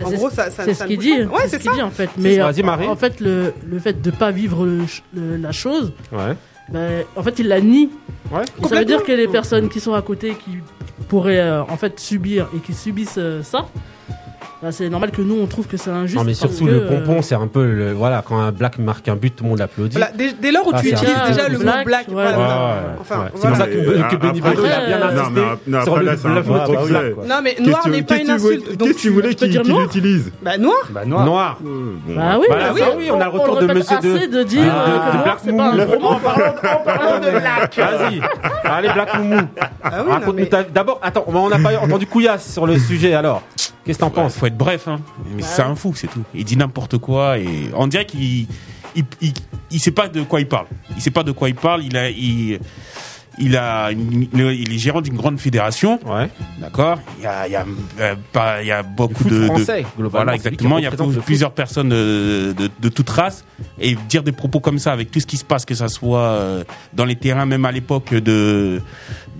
en 0.02 0.08
c'est 0.10 0.16
gros, 0.16 0.30
ça, 0.30 0.50
ça, 0.50 0.64
C'est 0.64 0.74
ce 0.74 0.84
qu'il 0.84 0.98
dit. 0.98 1.12
Ouais, 1.22 1.46
c'est 1.48 1.58
ce 1.58 1.62
qu'il 1.62 1.72
dit 1.72 1.82
en 1.82 1.90
fait. 1.90 2.08
Mais 2.16 2.40
en- 2.42 2.50
Marie. 2.64 2.86
en 2.86 2.96
fait, 2.96 3.20
le, 3.20 3.52
le 3.66 3.78
fait 3.78 4.00
de 4.00 4.10
pas 4.10 4.30
vivre 4.30 4.64
le 4.64 4.80
le- 5.14 5.36
la 5.36 5.52
chose, 5.52 5.92
Ouais. 6.12 6.34
ben, 6.70 7.04
en 7.16 7.22
fait, 7.22 7.38
il 7.38 7.48
la 7.48 7.60
nie. 7.60 7.90
Ouais. 8.32 8.42
Ça 8.68 8.78
veut 8.78 8.84
dire 8.84 9.02
que 9.04 9.12
les 9.12 9.28
personnes 9.28 9.68
qui 9.68 9.80
sont 9.80 9.92
à 9.94 10.02
côté, 10.02 10.30
qui 10.42 10.58
pourraient 11.08 11.40
euh, 11.40 11.62
en 11.62 11.76
fait 11.76 12.00
subir 12.00 12.48
et 12.56 12.60
qui 12.60 12.72
subissent 12.72 13.16
euh, 13.18 13.42
ça, 13.42 13.66
ben, 14.62 14.70
c'est 14.70 14.88
normal 14.88 15.10
que 15.10 15.22
nous 15.22 15.38
on 15.42 15.46
trouve 15.46 15.66
que 15.66 15.76
c'est 15.76 15.90
injuste. 15.90 16.16
Non, 16.16 16.24
mais 16.24 16.34
surtout 16.34 16.66
que, 16.66 16.70
le 16.70 16.82
euh, 16.84 16.88
pompon, 16.88 17.20
c'est 17.20 17.34
un 17.34 17.48
peu 17.48 17.64
le. 17.66 17.92
Voilà, 17.92 18.22
quand 18.26 18.38
un 18.38 18.52
black 18.52 18.78
marque 18.78 19.08
un 19.08 19.16
but, 19.16 19.34
tout 19.34 19.42
le 19.44 19.50
monde 19.50 19.60
applaudit. 19.60 19.96
Voilà, 19.96 20.12
dès, 20.16 20.32
dès 20.34 20.52
lors 20.52 20.66
où 20.66 20.70
Ah, 20.72 20.80
tu 20.80 20.90
utilises 20.90 21.14
un- 21.16 21.28
déjà 21.30 21.48
le 21.48 21.58
mot 21.58 21.64
black, 21.64 21.84
black, 21.84 22.08
ouais, 22.08 22.14
voilà. 22.14 22.30
Ouais, 22.30 22.34
voilà. 22.36 22.56
ouais, 22.56 22.80
Enfin, 23.00 23.18
ouais. 23.18 23.24
C'est 23.34 23.48
pour 23.48 23.56
ça 23.56 23.66
que, 23.66 23.76
Mais, 23.76 23.84
que 23.84 24.14
euh, 24.14 24.18
Benny 24.18 24.40
a 24.40 24.86
bien 24.86 24.98
Non, 24.98 25.06
insisté 25.06 25.30
mais 25.34 25.72
non, 25.78 25.82
sur 25.82 25.96
après, 25.96 26.04
le 26.04 26.86
black. 26.88 27.28
Non, 27.28 27.34
mais 27.42 27.56
noir 27.60 27.88
n'est 27.88 28.02
pas 28.02 28.16
une 28.18 28.30
insulte. 28.30 28.76
Donc 28.76 28.88
Qu'est-ce 28.88 28.96
que 28.98 29.00
tu 29.02 29.08
voulais 29.10 29.34
qu'il 29.34 29.56
utilise 29.60 30.32
Bah 30.42 30.56
noir. 30.58 30.76
Bah, 30.90 31.04
noir. 31.04 31.58
Euh. 31.66 31.94
Bah 32.08 32.36
oui, 32.38 32.46
Voilà, 32.48 32.72
bah 32.72 32.80
oui, 32.96 33.10
on 33.12 33.20
a 33.20 33.24
le 33.24 33.30
retour 33.30 33.58
de 33.58 33.66
monsieur 33.66 33.98
de- 34.00 34.14
assez 34.16 34.28
de 34.28 34.42
dire 34.44 34.62
euh, 34.72 35.22
Black 35.24 35.38
c'est 35.44 35.56
pas 35.56 35.64
un 35.70 35.76
Moon. 35.76 35.86
promo. 35.86 36.06
En 36.08 36.14
parlant, 36.20 37.18
de 37.20 37.26
lac. 37.32 37.76
Vas-y. 37.76 38.20
Allez, 38.64 38.88
Black 38.94 39.18
Moumou. 39.18 39.40
Ah 39.82 39.90
Raconte-nous 40.08 40.32
mais- 40.34 40.46
ta- 40.46 40.62
D'abord, 40.62 41.00
attends, 41.02 41.24
on 41.26 41.48
n'a 41.48 41.58
pas 41.58 41.76
entendu 41.80 42.06
Couillasse 42.06 42.52
sur 42.52 42.66
le 42.66 42.78
sujet 42.78 43.14
alors. 43.14 43.42
Qu'est-ce 43.84 43.98
que 43.98 44.04
t'en 44.04 44.10
penses 44.10 44.34
faut 44.36 44.46
être 44.46 44.56
bref, 44.56 44.86
hein. 44.88 45.00
Mais 45.34 45.42
c'est 45.42 45.62
un 45.62 45.74
fou, 45.74 45.92
c'est 45.96 46.06
tout. 46.08 46.22
Il 46.34 46.44
dit 46.44 46.56
n'importe 46.56 46.98
quoi 46.98 47.38
et 47.38 47.70
on 47.74 47.86
dirait 47.88 48.06
qu'il 48.06 48.46
il, 48.94 49.04
il, 49.20 49.32
il 49.70 49.80
sait 49.80 49.90
pas 49.90 50.08
de 50.08 50.22
quoi 50.22 50.40
il 50.40 50.46
parle. 50.48 50.66
Il 50.96 51.02
sait 51.02 51.10
pas 51.10 51.22
de 51.24 51.32
quoi 51.32 51.48
il 51.48 51.54
parle. 51.54 51.82
Il 51.82 51.96
a, 51.96 52.10
il, 52.10 52.60
il 53.38 53.56
a, 53.56 53.90
une- 53.90 54.28
il 54.34 54.72
est 54.74 54.78
gérant 54.78 55.00
d'une 55.00 55.16
grande 55.16 55.40
fédération, 55.40 55.98
Ouais. 56.06 56.28
d'accord. 56.60 56.98
Il 57.18 57.24
y 57.24 57.26
a, 57.26 57.46
il 57.48 57.52
y 57.52 57.56
a, 57.56 57.64
euh, 58.00 58.14
il 58.60 58.66
y 58.66 58.70
a 58.70 58.82
beaucoup 58.82 59.24
de, 59.24 59.30
de- 59.40 59.44
français, 59.46 59.86
globalement, 59.96 60.10
voilà 60.10 60.34
exactement. 60.34 60.76
Il 60.78 60.84
y 60.84 60.86
a 60.86 60.90
plusieurs 61.24 61.52
personnes 61.52 61.88
de, 61.88 62.54
de, 62.56 62.70
de 62.78 62.88
toute 62.90 63.08
race 63.08 63.46
et 63.80 63.96
dire 64.10 64.22
des 64.22 64.32
propos 64.32 64.60
comme 64.60 64.78
ça 64.78 64.92
avec 64.92 65.10
tout 65.10 65.18
ce 65.20 65.26
qui 65.26 65.38
se 65.38 65.44
passe, 65.46 65.64
que 65.64 65.74
ça 65.74 65.88
soit 65.88 66.18
euh, 66.20 66.64
dans 66.92 67.06
les 67.06 67.16
terrains, 67.16 67.46
même 67.46 67.64
à 67.64 67.72
l'époque 67.72 68.12
de, 68.12 68.82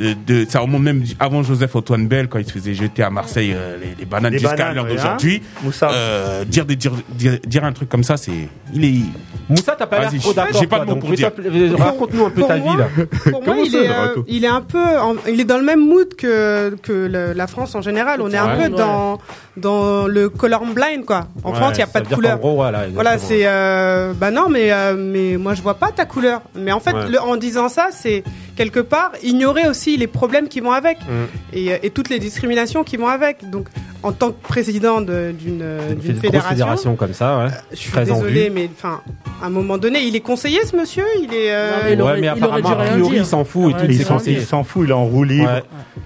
de, 0.02 0.14
de, 0.44 0.47
ça 0.50 0.61
remonte 0.61 0.82
même 0.82 1.02
avant 1.21 1.42
Joseph 1.42 1.75
Antoine 1.76 2.06
Bell 2.09 2.28
quand 2.28 2.38
il 2.38 2.44
se 2.47 2.52
faisait 2.52 2.75
jeter 2.75 3.02
à 3.02 3.11
Marseille 3.11 3.52
euh, 3.54 3.76
les, 3.80 3.94
les 3.99 4.04
bananes 4.04 4.32
jusqu'à 4.32 4.73
l'heure 4.73 4.85
d'aujourd'hui. 4.87 5.42
Moussa. 5.62 5.90
Euh, 5.92 6.44
dire, 6.44 6.64
dire, 6.66 6.92
dire, 7.11 7.38
dire 7.47 7.64
un 7.64 7.73
truc 7.73 7.88
comme 7.88 8.04
ça, 8.04 8.16
c'est, 8.16 8.32
il 8.75 8.85
est, 8.85 9.00
Moussa, 9.49 9.75
t'as 9.78 9.87
pas 9.87 10.00
l'air 10.00 10.11
Vas-y, 10.11 10.21
trop 10.21 10.32
d'accord. 10.32 10.61
j'ai 10.61 10.66
pas 10.66 10.80
de 10.80 10.85
mots 10.87 10.92
donc 10.94 11.00
pour 11.00 11.12
dire. 11.12 11.30
Raconte-nous 11.78 12.25
un 12.26 12.30
peu 12.30 12.42
ta 12.42 12.56
moi- 12.56 12.73
vie 12.73 12.78
là. 12.78 12.88
Pour 13.30 13.30
moi, 13.32 13.40
Comment 13.44 13.62
il 13.64 13.71
ça, 13.71 13.78
est, 13.78 13.88
le 13.88 13.92
euh, 13.94 14.23
il 14.28 14.44
est 14.44 14.49
un 14.49 14.61
peu, 14.61 14.78
en- 15.00 15.16
il 15.28 15.40
est 15.40 15.44
dans 15.44 15.59
le 15.59 15.64
même 15.64 15.80
mood 15.87 16.14
que 16.14 16.75
que 16.82 16.92
le- 16.92 17.32
la 17.32 17.47
France 17.47 17.75
en 17.75 17.82
général. 17.82 18.21
On 18.23 18.30
est 18.30 18.37
un 18.37 18.56
Ouais. 18.56 18.68
peu 18.71 18.76
dans 18.76 19.18
dans 19.56 20.06
le 20.06 20.28
colorblind 20.28 21.04
quoi. 21.04 21.26
En 21.44 21.50
Ouais, 21.50 21.56
France, 21.56 21.73
il 21.75 21.80
y 21.80 21.82
a 21.82 21.87
pas 21.87 22.00
de 22.00 22.09
couleur. 22.14 22.38
gros, 22.38 22.54
voilà. 22.54 22.85
Voilà, 22.92 23.18
c'est 23.18 23.42
euh, 23.47 24.12
bah 24.14 24.30
non, 24.30 24.49
mais 24.49 24.73
euh, 24.73 24.94
mais 24.97 25.37
moi 25.37 25.54
je 25.54 25.62
vois 25.62 25.75
pas 25.75 25.90
ta 25.92 26.04
couleur. 26.06 26.40
Mais 26.54 26.73
en 26.73 26.80
fait, 26.80 26.92
Ouais. 26.94 27.09
le- 27.11 27.21
en 27.21 27.37
disant 27.37 27.68
ça, 27.68 27.88
c'est 27.92 28.23
quelque 28.56 28.80
part 28.80 29.12
ignorer 29.23 29.66
aussi 29.68 29.97
les 29.97 30.06
problèmes 30.06 30.49
qui 30.49 30.61
vont 30.61 30.73
avec 30.73 30.99
Mm. 31.02 31.25
et, 31.54 31.73
euh, 31.73 31.78
et 31.82 31.90
toutes 31.90 32.09
les 32.09 32.18
discriminations 32.18 32.85
qui 32.85 32.97
vont 32.97 33.09
avec. 33.09 33.49
Donc, 33.50 33.66
en 34.02 34.12
tant 34.12 34.30
que 34.30 34.42
président 34.42 35.00
de- 35.00 35.32
d'une 35.32 35.61
fédération, 36.21 36.50
fédération 36.50 36.97
comme 36.97 37.12
ça, 37.14 37.38
ouais. 37.38 37.50
je 37.71 37.76
suis 37.76 37.90
très 37.92 38.04
vue. 38.04 38.50
mais 38.52 38.68
enfin, 38.76 39.00
à 39.42 39.47
un 39.47 39.50
moment 39.50 39.78
donné, 39.78 40.00
il 40.02 40.16
est 40.16 40.21
conseiller 40.21 40.64
ce 40.64 40.75
monsieur? 40.76 41.04
Il 41.23 41.32
est. 41.35 41.52
euh, 41.52 41.71
Non, 41.71 41.76
mais 41.85 41.92
il 41.92 41.97
Ouais, 41.97 42.02
aurait- 42.02 42.14
mais 42.21 42.26
il 42.26 42.28
apparemment, 42.30 42.71
a 42.71 42.85
priori, 42.85 43.16
il 43.18 43.26
s'en 43.26 43.44
fout 43.44 43.71
et 43.71 43.78
tout. 43.78 43.92
il 43.92 44.44
s'en 44.44 44.64
fout, 44.64 44.88
est 44.88 44.92
en 44.92 45.04
roue 45.04 45.25
libre. 45.25 45.47
Ouais. 45.52 45.62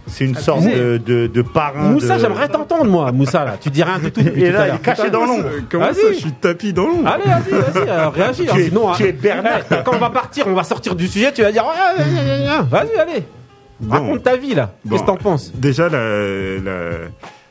C'est 0.09 0.25
une 0.25 0.37
sorte 0.37 0.63
de, 0.65 0.99
de, 0.99 1.27
de 1.27 1.43
parrain. 1.43 1.91
Moussa, 1.91 2.17
de- 2.17 2.21
j'aimerais 2.21 2.49
t'entendre, 2.49 2.85
moi, 2.85 3.11
Moussa, 3.13 3.45
là. 3.45 3.57
Tu 3.61 3.71
dis 3.71 3.83
rien 3.83 3.99
du 3.99 4.13
tout 4.13 4.23
depuis 4.23 4.45
Et 4.45 4.49
tout 4.49 4.53
là, 4.57 4.69
il 4.69 4.75
est 4.75 4.79
caché 4.79 5.11
dans 5.11 5.25
l'ombre. 5.25 5.47
Euh, 5.47 5.61
Comment 5.69 5.87
Vas-y. 5.87 5.95
ça, 5.95 6.13
je 6.13 6.19
suis 6.19 6.33
tapis 6.33 6.73
dans 6.73 6.87
l'ombre 6.87 7.09
Allez, 7.09 7.25
vas-y, 7.25 7.51
vas-y, 7.73 7.89
euh, 7.89 8.09
réagis. 8.11 8.43
hein, 8.49 8.53
Tu 8.55 8.61
es- 8.61 8.69
sinon, 8.69 8.93
tu 8.95 9.03
hein. 9.03 9.07
es 9.07 9.13
Bernard. 9.13 9.61
Quand 9.85 9.95
on 9.95 9.99
va 9.99 10.11
partir, 10.11 10.45
on 10.47 10.55
va 10.55 10.65
sortir 10.65 10.95
du 10.95 11.07
sujet, 11.09 11.33
tu 11.33 11.43
vas 11.43 11.51
dire, 11.51 11.65
ouais, 11.65 12.03
ouais, 12.03 12.05
ouais, 12.05 12.15
ouais, 12.15 12.49
ouais. 12.49 12.63
vas-y, 12.71 12.99
allez. 13.01 13.25
Bon. 13.81 13.93
Raconte 13.93 14.23
ta 14.23 14.37
vie, 14.37 14.55
là. 14.55 14.73
Bon. 14.85 14.91
Qu'est-ce 14.93 15.03
que 15.03 15.07
t'en 15.07 15.17
penses? 15.17 15.53
Déjà, 15.55 15.89
la, 15.89 15.99
la- 16.65 17.09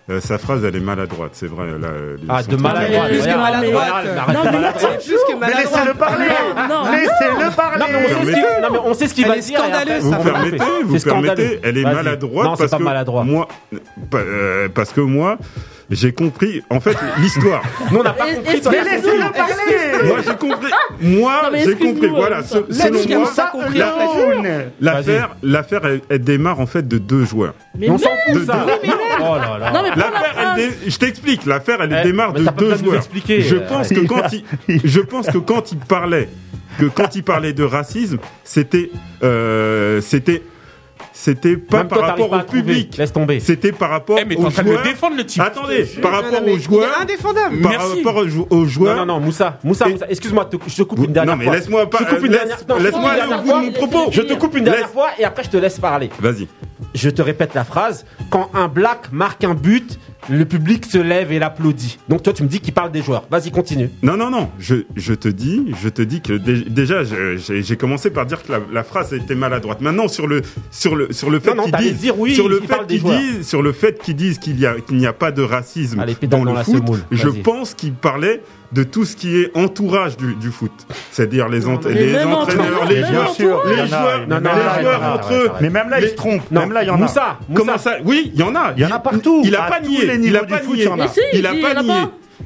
euh, 0.09 0.19
sa 0.21 0.37
phrase, 0.37 0.63
elle 0.63 0.75
est 0.75 0.79
maladroite, 0.79 1.31
c'est 1.33 1.47
vrai. 1.47 1.65
Là, 1.65 1.87
les 2.17 2.23
Ah, 2.29 2.43
de 2.43 2.55
maladroite. 2.57 3.09
plus 3.09 3.21
que 3.21 3.37
maladroite. 3.37 4.05
Non, 4.27 4.43
de 4.43 4.57
mais 4.57 4.97
plus 4.97 5.13
que 5.13 5.57
laissez-le 5.57 5.93
parler 5.95 6.25
Non. 6.69 6.91
Laissez-le 6.91 7.55
parler 7.55 7.79
Non, 7.79 7.85
mais 8.71 8.79
on 8.85 8.93
sait 8.93 9.07
ce 9.07 9.13
qu'il- 9.15 9.27
va 9.27 9.37
est 9.37 9.39
dire. 9.39 9.59
scandaleuse, 9.59 10.03
Vous 10.03 10.23
permettez, 10.23 10.57
vous 10.83 10.99
permettez, 10.99 11.59
elle 11.63 11.77
est 11.79 11.83
maladroite 11.83 12.45
Non, 12.45 12.55
c'est 12.55 12.63
parce 12.69 12.71
pas 12.71 12.77
que 12.77 13.23
moi, 13.23 13.47
pa- 14.11 14.17
euh, 14.17 14.69
parce 14.73 14.91
que 14.91 15.01
moi, 15.01 15.37
j'ai 15.89 16.11
compris. 16.13 16.61
En 16.69 16.79
fait, 16.79 16.97
l'histoire. 17.19 17.61
Nous, 17.91 17.99
on 17.99 18.03
n'a 18.03 18.13
pas 18.13 18.25
compris. 18.25 18.61
mais 18.71 18.83
Laissez-le 18.83 19.31
parler 19.31 20.07
moi, 20.07 20.17
j'ai 20.25 20.35
compris. 20.35 20.71
Moi, 21.01 21.41
Non, 21.51 21.57
j'ai 21.63 21.75
compris. 21.75 22.07
Voilà, 22.07 22.37
euh, 22.39 22.43
ce- 22.43 22.73
ça- 22.73 22.87
selon 22.87 23.19
moi, 23.19 23.31
ça 23.31 23.51
l'affaire, 24.81 25.35
l'affaire, 25.43 25.85
elle, 25.85 26.01
elle 26.09 26.19
démarre 26.19 26.59
en 26.59 26.65
fait 26.65 26.87
de 26.87 26.97
deux 26.97 27.25
joueurs. 27.25 27.53
Mais 27.77 27.89
on 27.89 27.93
non, 27.93 27.97
s'en 27.99 28.09
De 28.33 28.39
fout, 28.39 28.47
ça. 28.47 28.65
deux- 28.65 28.89
Oh 29.19 29.35
là 29.35 29.57
là. 29.59 29.71
Non, 29.71 29.83
mais 29.83 29.89
L'affaire, 29.89 30.55
elle 30.57 30.71
je 30.87 30.97
t'explique. 30.97 31.45
L'affaire, 31.45 31.77
elle 31.81 31.95
Eh, 31.99 32.03
démarre 32.03 32.33
de 32.33 32.43
deux 32.43 32.71
de 32.71 32.75
joueurs. 32.77 32.95
expliquer, 32.95 33.41
Je 33.41 33.55
euh, 33.55 33.67
pense 33.67 33.89
que 33.89 33.99
quand 34.05 34.23
il, 34.67 34.81
je 34.83 34.99
pense 34.99 35.27
que 35.27 35.37
quand 35.37 35.71
il 35.71 35.77
parlait, 35.77 36.29
que 36.79 36.85
quand 36.85 37.15
il 37.15 37.23
parlait 37.23 37.53
de 37.53 37.63
racisme, 37.63 38.17
c'était, 38.43 38.89
euh, 39.23 40.01
c'était, 40.01 40.41
c'était 41.25 41.57
pas 41.57 41.77
Même 41.79 41.87
par 41.87 41.97
toi, 41.97 42.07
rapport 42.07 42.31
au 42.31 42.37
trouver. 42.39 42.61
public. 42.61 42.87
C'était 42.91 43.07
tomber. 43.07 43.39
C'était 43.39 43.71
par 43.71 43.89
rapport 43.89 44.17
Eh, 44.21 44.25
mais 44.25 44.35
aux 44.37 44.43
de 44.47 44.49
joueurs. 44.51 44.83
le 44.83 44.89
défendre, 44.89 45.17
le 45.17 45.25
type. 45.25 45.41
Attendez, 45.41 45.83
par 46.01 46.11
non, 46.11 46.17
rapport 46.21 46.47
aux 46.47 46.57
joueurs. 46.57 47.01
indéfendable. 47.01 47.61
Par 47.61 47.71
Merci. 47.71 47.97
rapport 48.03 48.15
aux, 48.21 48.27
jou- 48.27 48.47
aux 48.49 48.65
joueurs. 48.65 48.95
Non, 48.97 49.05
non, 49.05 49.19
non, 49.19 49.25
Moussa, 49.25 49.57
Moussa, 49.63 49.87
Moussa, 49.89 50.05
excuse-moi, 50.09 50.49
je 50.67 50.75
te 50.75 50.83
coupe 50.83 50.99
une 50.99 51.13
dernière 51.13 51.33
non, 51.35 51.39
mais 51.39 51.45
fois. 51.45 51.55
laisse-moi 51.55 51.89
pas. 51.89 51.97
Je 51.99 52.03
te 52.05 52.09
coupe 52.15 52.25
une 52.25 52.31
laisse- 52.31 52.39
dernière 52.39 52.57
non, 52.69 52.75
je 52.75 52.79
te 52.79 52.83
Laisse-moi 52.83 53.09
aller 53.09 53.21
au 53.23 53.37
bout 53.37 53.41
de 53.43 53.47
fois. 53.49 53.61
mon 53.61 53.71
propos. 53.71 54.11
Je 54.11 54.21
te 54.21 54.33
coupe 54.35 54.55
une 54.57 54.63
dernière 54.63 54.83
Laisse- 54.83 54.91
fois 54.93 55.07
et 55.17 55.23
après 55.25 55.43
je 55.43 55.49
te 55.49 55.57
laisse 55.57 55.79
parler. 55.79 56.09
Vas-y. 56.19 56.47
Je 56.93 57.09
te 57.09 57.21
répète 57.21 57.53
la 57.55 57.63
phrase. 57.63 58.05
Quand 58.29 58.49
un 58.53 58.67
black 58.67 59.11
marque 59.11 59.43
un 59.43 59.53
but, 59.55 59.99
le 60.29 60.45
public 60.45 60.85
se 60.85 60.97
lève 60.97 61.31
et 61.31 61.39
l'applaudit. 61.39 61.97
Donc 62.09 62.23
toi, 62.23 62.33
tu 62.33 62.43
me 62.43 62.47
dis 62.47 62.59
qu'il 62.59 62.73
parle 62.73 62.91
des 62.91 63.01
joueurs. 63.01 63.25
Vas-y, 63.29 63.51
continue. 63.51 63.89
Non, 64.01 64.17
non, 64.17 64.29
non. 64.29 64.49
Je, 64.59 64.75
je 64.95 65.13
te 65.13 65.27
dis, 65.27 65.73
je 65.81 65.89
te 65.89 66.01
dis 66.01 66.21
que 66.21 66.33
dé- 66.33 66.63
déjà, 66.67 67.01
j'ai 67.37 67.77
commencé 67.77 68.09
par 68.09 68.25
dire 68.25 68.41
que 68.43 68.51
la, 68.51 68.59
la 68.71 68.83
phrase 68.83 69.13
était 69.13 69.35
maladroite. 69.35 69.81
Maintenant, 69.81 70.07
sur 70.07 70.27
le, 70.27 70.41
sur 70.71 70.95
le, 70.95 71.11
sur 71.13 71.29
le 71.29 71.39
fait 71.39 71.55
qu'ils 71.55 71.71
disent, 71.77 71.97
dire 71.99 72.19
oui, 72.19 72.33
sur 72.35 72.49
le 72.49 72.59
fait 72.61 72.87
qu'ils 72.87 73.03
disent, 73.03 73.47
sur 73.47 73.61
le 73.61 73.71
fait 73.71 73.99
qu'ils 74.01 74.15
disent 74.15 74.39
qu'il 74.39 74.59
y 74.59 74.65
a, 74.65 74.75
qu'il 74.79 74.97
n'y 74.97 75.07
a 75.07 75.13
pas 75.13 75.31
de 75.31 75.41
racisme 75.41 75.99
Allez, 75.99 76.15
dans 76.27 76.43
le 76.43 76.53
foot, 76.63 76.83
je 77.11 77.29
pense 77.29 77.73
qu'il 77.73 77.93
parlait 77.93 78.41
de 78.75 78.83
tout 78.83 79.05
ce 79.05 79.15
qui 79.15 79.37
est 79.41 79.51
entourage 79.55 80.17
du, 80.17 80.35
du 80.35 80.51
foot. 80.51 80.71
C'est-à-dire 81.11 81.47
les, 81.49 81.65
ent- 81.65 81.79
les 81.89 82.23
entraîneurs, 82.25 82.85
les 82.89 82.97
joueurs, 82.97 83.09
Bien 83.09 83.27
sûr, 83.33 83.63
les 83.65 83.87
joueurs, 83.87 84.25
en 84.27 84.31
a, 84.31 84.39
les 84.77 84.81
joueurs 84.83 85.03
entre 85.15 85.33
eux. 85.33 85.51
Mais 85.61 85.69
même 85.69 85.89
là, 85.89 85.99
Les- 85.99 86.07
il 86.07 86.09
se 86.09 86.15
trompe. 86.15 86.43
Non, 86.51 86.61
Même 86.61 86.73
là, 86.73 86.83
il 86.83 86.87
y 86.87 86.89
en 86.89 86.95
a. 86.95 86.97
Moussa, 86.97 87.39
Comment 87.53 87.77
ça 87.77 87.95
Oui, 88.03 88.31
il 88.33 88.39
y 88.39 88.43
en 88.43 88.53
a. 88.53 88.73
Il 88.75 88.83
y 88.83 88.85
en 88.85 88.91
a 88.91 88.99
partout. 88.99 89.41
Il 89.45 89.55
a 89.55 89.63
À 89.63 89.69
pas 89.69 89.79
nié. 89.79 90.05
les 90.05 90.15
Il 90.15 90.19
niveaux 90.21 90.37
a 90.37 90.43
pas 90.43 90.59
nié. 90.61 90.87
il 91.33 91.45
a. 91.47 91.49
Pas 91.53 91.81
nié. 91.81 91.91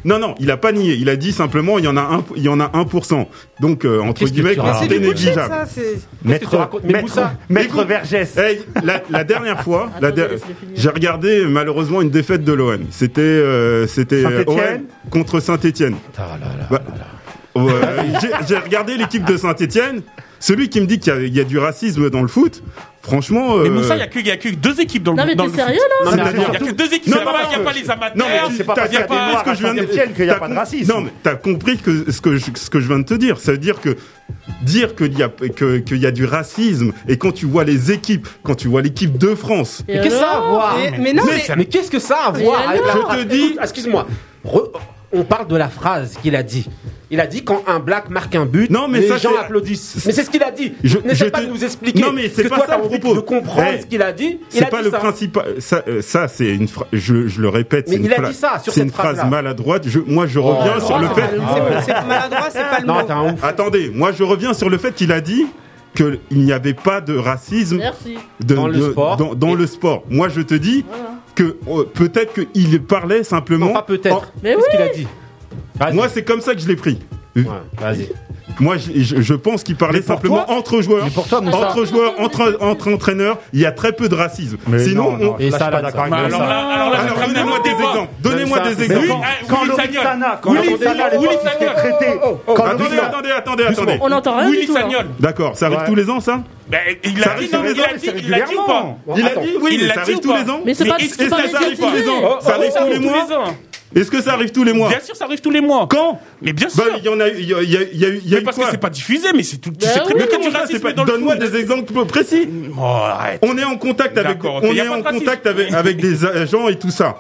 Non, 0.06 0.20
non, 0.20 0.36
il 0.40 0.50
a 0.52 0.58
pas 0.58 0.72
nié. 0.72 0.94
Il 1.00 1.10
a 1.10 1.16
dit 1.16 1.32
simplement, 1.32 1.78
il 1.78 1.86
y 1.86 1.88
en 1.88 1.98
a 1.98 2.02
un, 2.02 2.24
il 2.36 2.44
y 2.44 2.50
en 2.50 2.60
a 2.60 2.68
1%. 2.68 3.28
Donc, 3.60 3.86
euh, 3.86 4.00
entre 4.02 4.26
guillemets, 4.26 4.56
c'était 4.82 5.00
négligeable. 5.00 5.54
ça. 5.54 5.66
Maître, 6.24 6.58
racontes 6.58 6.82
Mais 6.86 6.94
maître, 6.94 7.04
Moussa, 7.04 7.34
maître. 7.50 7.84
Vergès. 7.84 8.38
Hey, 8.38 8.62
la, 8.84 9.02
la 9.10 9.24
dernière 9.24 9.62
fois, 9.64 9.90
der- 10.02 10.30
j'ai 10.76 10.90
regardé 10.90 11.44
malheureusement 11.46 12.02
une 12.02 12.10
défaite 12.10 12.44
de 12.44 12.54
l'OM. 12.54 12.80
C'était 12.92 13.22
euh, 13.22 13.88
c'était 13.88 14.24
euh, 14.26 14.44
contre 15.10 15.40
Saint-Étienne. 15.40 15.96
Ah 16.18 16.38
là 16.40 16.48
là 16.58 16.68
Bah, 16.70 16.82
là 16.88 16.96
là. 16.96 17.02
Euh, 17.04 17.19
j'ai- 18.48 18.58
regardé 18.58 18.98
l'équipe 18.98 19.26
de 19.26 19.38
Saint-Étienne. 19.38 20.02
Celui 20.42 20.70
qui 20.70 20.80
me 20.80 20.86
dit 20.86 21.00
qu'il 21.00 21.12
y, 21.14 21.16
a- 21.18 21.20
il 21.20 21.36
y 21.36 21.42
a 21.42 21.44
du 21.44 21.58
racisme 21.58 22.10
dans 22.10 22.22
le 22.22 22.30
foot, 22.30 22.64
franchement. 23.02 23.58
Mais 23.58 23.68
euh, 23.68 23.72
Moussa, 23.72 23.96
il 23.96 23.98
n'y 23.98 24.04
a, 24.04 24.08
que- 24.08 24.20
y 24.20 24.32
a 24.32 24.38
que 24.38 24.48
deux 24.48 24.80
éques 24.80 25.04
dans 25.04 25.12
le 25.12 25.18
Non, 25.18 25.26
mais 25.26 25.36
dans 25.36 25.44
t'es 25.44 25.50
le 25.50 25.56
sérieux, 25.58 25.80
foot. 25.80 26.06
là 26.06 26.12
Non, 26.16 26.24
mais 26.24 26.32
Il 26.32 26.38
n'y 26.40 26.46
a 26.46 26.60
que 26.60 26.72
deux 26.72 26.94
équipes. 26.94 27.08
Non, 27.08 27.18
Il 27.18 27.20
n'y 27.20 27.22
a 27.22 27.26
non, 27.26 27.32
pas- 27.34 27.40
il 27.44 27.52
y 27.52 27.56
a 27.56 27.58
non, 27.58 27.64
pas 27.66 27.74
les 27.74 27.84
Non, 27.84 27.90
amateurs. 27.90 28.50
mais 28.50 28.56
c'est 28.58 28.64
pas 28.64 28.74
parce 28.76 28.88
qu'il 28.90 29.00
y 29.00 29.02
a 29.02 29.40
ce 29.40 29.44
que 29.44 29.54
je 29.56 29.64
viens 29.64 29.74
de 29.74 30.14
qu'il 30.14 30.26
y 30.26 30.30
a 30.30 30.36
pas 30.36 30.48
de 30.48 30.54
racisme. 30.56 30.94
Non, 30.94 31.02
mais 31.02 31.12
t'as 31.24 31.36
compris 31.36 31.76
que 31.78 32.10
ce 32.10 32.22
que 32.22 32.38
je, 32.38 32.46
ce 32.56 32.70
que 32.70 32.80
je 32.80 32.88
viens 32.88 33.00
de 33.00 33.04
te 33.04 33.16
dire. 33.16 33.38
Ça 33.38 33.52
veut 33.52 33.58
dire 33.58 33.82
que 33.82 33.98
dire 34.62 34.96
qu'il 34.96 35.20
y 35.20 35.24
a 35.24 35.28
que 35.28 35.80
qu'il 35.80 35.98
y 35.98 36.06
a 36.06 36.12
du 36.12 36.24
racisme 36.24 36.94
et 37.10 37.18
quand 37.18 37.34
tu 37.34 37.46
vois 37.46 37.66
les 37.66 37.92
équipes, 37.92 38.30
quand 38.44 38.56
tu 38.56 38.70
vois 38.70 38.82
l'équipe 38.82 39.18
de 39.18 39.36
France, 39.36 39.84
Et 39.90 39.96
Mais 39.98 40.04
qu'est-ce 40.04 40.16
que 40.16 40.20
ça 40.22 40.30
a 40.32 40.38
à 40.38 40.40
voir 40.40 40.78
Mais, 40.78 40.98
mais 41.00 41.14
non, 41.14 41.24
Mais 41.26 41.44
mais, 41.50 41.56
Mais 41.58 41.66
qu'est-ce 41.66 41.92
que 41.92 42.00
ça 42.00 42.16
a 42.16 42.30
à 42.30 42.32
Mais 42.32 42.44
voir 42.46 42.62
Je 43.12 43.18
te 43.18 43.24
dis- 43.28 43.58
Excuse-moi. 43.62 44.08
On 45.12 45.24
parle 45.24 45.48
de 45.48 45.56
la 45.56 45.70
phrase 45.70 46.18
qu'il 46.22 46.36
a 46.36 46.44
dit. 46.44 46.68
Il 47.12 47.20
a 47.20 47.26
dit 47.26 47.44
quand 47.44 47.64
un 47.66 47.80
black 47.80 48.12
marque 48.12 48.36
un 48.36 48.46
but, 48.46 48.70
Non, 48.70 48.88
mais 48.88 49.00
les 49.00 49.08
ça, 49.08 49.18
gens 49.18 49.32
applaudissent. 49.40 50.04
Mais 50.06 50.12
c'est 50.12 50.24
ce 50.24 50.30
qu'il 50.30 50.44
a 50.44 50.52
dit. 50.52 50.74
Je- 50.84 51.00
N'essaie 51.00 51.26
je 51.26 51.30
pas 51.32 51.40
te- 51.40 51.46
de 51.46 51.50
nous 51.50 51.64
expliquer. 51.64 52.02
Non, 52.02 52.12
mais 52.14 52.30
c'est 52.30 52.44
que 52.44 52.50
pas 52.50 52.58
toi, 52.58 52.68
ça 52.68 52.78
le 52.78 52.84
propos. 52.84 53.16
de 53.16 53.20
comprendre 53.22 53.68
Eh, 53.74 53.82
ce 53.82 53.88
qu'il 53.88 54.02
a 54.04 54.12
dit. 54.12 54.38
Il 54.54 54.60
C'est 54.60 54.66
a 54.66 54.68
pas 54.68 54.78
dit 54.80 54.84
le 54.86 54.92
ça. 54.92 54.98
principal. 55.00 55.46
Ça, 55.58 55.84
euh, 55.88 56.02
ça 56.04 56.28
c'est 56.28 56.50
une 56.54 56.68
phrase. 56.68 56.88
Je, 56.94 57.28
je 57.28 57.42
le 57.42 57.50
répète. 57.50 57.88
Mais 57.88 57.94
c'est 57.96 58.00
une 58.00 58.06
il 58.06 58.14
a 58.14 58.30
dit 58.30 58.36
ça 58.36 58.60
sur 58.60 58.72
C'est 58.74 58.82
cette 58.82 58.90
une 58.90 58.94
phrase 58.94 59.26
maladroite. 59.28 59.88
Je, 59.88 60.00
moi, 60.06 60.28
je 60.28 60.38
reviens 60.38 60.74
Oh, 60.78 60.86
sur 60.86 61.00
le 61.00 61.08
fait. 61.08 61.22
C'est 61.32 61.86
c'est 61.94 62.08
maladroit, 62.08 62.48
c'est 62.52 62.60
pas 62.70 62.80
le 62.82 62.86
Non, 62.86 62.94
mot. 62.94 63.02
t'es 63.02 63.12
un 63.14 63.34
ouf. 63.34 63.44
Attendez, 63.44 63.90
moi, 63.94 64.12
je 64.12 64.24
reviens 64.24 64.54
sur 64.54 64.70
le 64.70 64.78
fait 64.78 64.94
qu'il 64.94 65.12
a 65.12 65.22
dit 65.22 65.48
qu'il 65.96 66.20
n'y 66.32 66.52
avait 66.52 66.76
pas 66.76 67.02
de 67.02 67.18
racisme 67.18 67.78
Merci. 67.78 68.18
de- 68.42 68.54
Dans 68.54 68.68
le 68.68 68.76
de- 68.78 68.92
sport. 68.92 69.18
Dans, 69.36 69.56
le 69.56 69.66
sport. 69.66 70.04
Moi, 70.12 70.30
je 70.30 70.42
te 70.42 70.54
dis 70.54 70.86
Voilà. 70.88 71.16
Que 71.40 71.58
euh, 71.70 71.84
peut-être 71.94 72.34
qu'il 72.34 72.82
parlait 72.84 73.24
simplement. 73.24 73.68
Non, 73.68 73.74
pas 73.74 73.82
peut-être. 73.84 74.32
Mais 74.44 74.56
oui. 74.56 74.62
qu'il 74.72 74.82
a 74.82 74.90
dit. 74.90 75.08
Moi, 75.94 76.10
c'est 76.10 76.24
comme 76.24 76.42
ça 76.42 76.54
que 76.54 76.60
je 76.62 76.68
l'ai 76.68 76.76
pris. 76.76 77.00
Ouais, 77.36 77.44
vas-y. 77.80 78.10
Moi, 78.60 78.76
je, 78.76 78.92
je- 79.02 79.22
je 79.22 79.34
pense 79.34 79.64
qu'il 79.64 79.78
parlait 79.78 80.02
simplement 80.02 80.44
toi- 80.44 80.54
entre 80.58 80.82
joueurs. 80.82 81.06
Mais 81.06 81.12
pour 81.12 81.26
toi, 81.28 81.40
Moussa- 81.40 81.56
entre 81.70 81.86
joueurs, 81.86 82.14
entre, 82.20 82.58
entre 82.60 82.92
entraîneurs, 82.92 83.38
il 83.54 83.62
y 83.62 83.66
a 83.66 83.72
très 83.72 83.94
peu 83.94 84.10
de 84.10 84.16
racisme. 84.16 84.58
Mais 84.68 84.80
Sinon, 84.80 85.12
non, 85.12 85.18
non, 85.18 85.36
on- 85.36 85.38
Et 85.38 85.50
là, 85.50 85.58
ça, 85.58 85.70
d'accord 85.70 86.02
alors 86.12 86.30
là, 86.42 86.60
alors 86.70 87.28
donnez-moi 87.28 87.60
des 87.64 87.70
des 87.70 87.76
exemples. 87.76 88.10
Donnez-moi 88.22 88.60
des 88.60 88.84
exemples. 88.84 89.08
Quand, 89.48 89.64
Willy. 89.64 89.94
Sana, 89.94 90.42
Willy 90.46 90.78
Sana, 90.78 91.10
Sagnol. 91.54 91.74
traiter, 91.76 92.20
quand 92.46 92.54
Attendez, 92.66 92.98
attendez, 93.00 93.30
attendez, 93.32 93.64
attendez. 93.64 93.98
On 94.02 94.10
n'entend 94.10 94.38
rien 94.38 94.50
Willy 94.50 94.62
du 94.62 94.68
tout. 94.68 94.74
Sagnol. 94.74 95.06
D'accord, 95.20 95.56
ça 95.56 95.68
arrive 95.68 95.80
tous 95.88 95.96
les 95.96 96.10
ans, 96.10 96.20
ça? 96.20 96.42
Ben, 96.70 96.80
il 97.04 97.24
a 97.24 97.32
arrive 97.32 97.48
dit, 97.48 97.50
tous 97.50 97.58
non, 97.58 97.64
les 97.64 97.72
il 97.72 97.82
a 97.82 97.94
dit, 97.94 98.12
il 98.26 98.34
a 98.34 98.42
dit 98.42 98.56
ou 98.56 98.66
pas? 98.66 98.98
Il 99.18 99.26
a 99.26 99.36
dit 99.36 99.50
oui, 99.60 99.78
Il 99.82 99.88
l'a 99.88 100.04
dit 100.06 100.20
tous 100.22 100.36
les 100.36 100.50
ans. 100.50 100.62
Mais 100.66 100.74
c'est 100.76 100.86
pas 100.86 100.98
est-ce 100.98 101.18
que 101.18 101.28
ça 101.30 101.36
arrive 101.36 101.78
tous 101.78 101.92
les 101.92 102.10
ans 102.10 102.40
Ça 102.42 102.56
arrive 102.56 102.74
tous 102.74 102.94
les 102.94 103.00
mois. 103.00 103.28
Est-ce 103.96 104.12
que 104.12 104.22
ça 104.22 104.34
arrive 104.34 104.52
tous 104.52 104.64
les 104.64 104.74
mois? 104.74 104.90
Bien 104.90 105.00
sûr, 105.00 105.16
ça 105.16 105.26
arrive 105.26 105.42
tous 105.42 105.50
les 105.50 105.62
mois. 105.62 105.88
Quand? 105.90 106.22
Mais 106.44 106.54
bien 106.54 106.70
sûr. 106.70 106.84
Bah, 106.84 106.92
il 107.00 107.04
y 107.04 107.10
en 107.10 107.20
a, 107.20 107.28
il 107.28 107.44
y 107.50 107.54
a, 107.56 107.62
il 107.64 107.72
y 107.72 107.78
a, 107.78 107.82
il 107.92 108.00
y 108.00 108.06
a 108.06 108.10
eu, 108.10 108.22
il 108.24 108.30
y 108.30 108.34
a 108.34 108.36
Mais 108.36 108.42
eu 108.42 108.44
parce 108.44 108.58
que 108.58 108.64
c'est 108.70 108.78
pas 108.78 108.92
diffusé, 108.92 109.30
mais 109.36 109.42
c'est 109.42 109.58
tout. 109.58 109.72
Bah 109.72 109.78
C'est 109.82 110.02
très 110.02 110.14
oui, 110.14 110.28
bien 110.28 110.50
le 110.92 111.06
Donne-moi 111.06 111.36
des 111.38 111.56
exemples 111.56 112.06
précis. 112.06 112.48
Oh, 112.78 112.84
arrête. 112.84 113.40
On 113.44 113.58
est 113.58 113.64
en 113.64 113.78
contact 113.78 114.16
avec, 114.18 114.44
on 114.44 114.62
est 114.62 114.88
en 114.88 115.02
contact 115.02 115.48
avec, 115.48 115.74
avec 115.74 115.98
des 115.98 116.24
agents 116.24 116.68
et 116.70 116.78
tout 116.78 116.92
ça. 116.92 117.18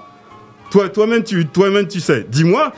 Toi, 0.71 0.89
toi-même, 0.89 1.23
tu, 1.23 1.45
toi-même, 1.47 1.87
tu 1.87 1.99
sais. 1.99 2.25
Dis-moi, 2.29 2.71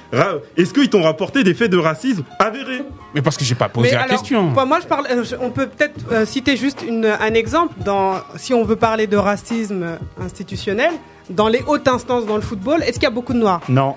est-ce 0.55 0.74
qu'ils 0.74 0.89
t'ont 0.89 1.03
rapporté 1.03 1.43
des 1.43 1.53
faits 1.53 1.69
de 1.71 1.77
racisme 1.77 2.24
avérés 2.39 2.83
Mais 3.13 3.21
parce 3.21 3.36
que 3.38 3.43
j'ai 3.43 3.55
pas 3.55 3.67
posé 3.69 3.89
Mais 3.89 3.95
la 3.95 4.03
alors, 4.03 4.17
question. 4.19 4.43
moi, 4.43 4.65
moi, 4.65 4.79
je 4.81 4.88
parle. 4.88 5.07
euh, 5.12 5.24
je- 5.24 5.36
on 5.41 5.50
peut 5.50 5.67
peut-être 5.67 6.00
euh, 6.12 6.25
citer 6.25 6.55
juste 6.55 6.83
une- 6.88 7.05
un 7.05 7.33
exemple 7.33 7.74
dans, 7.83 8.15
si 8.38 8.53
on 8.53 8.63
veut 8.63 8.77
parler 8.77 9.07
de 9.07 9.17
racisme 9.17 9.98
institutionnel, 10.24 10.91
dans 11.29 11.48
les 11.50 11.62
hautes 11.67 11.88
instances 11.88 12.25
dans 12.25 12.36
le 12.36 12.41
football. 12.41 12.81
Est-ce 12.83 12.93
qu'il 12.93 13.03
y 13.03 13.07
a 13.07 13.10
beaucoup 13.12 13.33
de 13.33 13.39
noirs? 13.39 13.62
Non, 13.69 13.95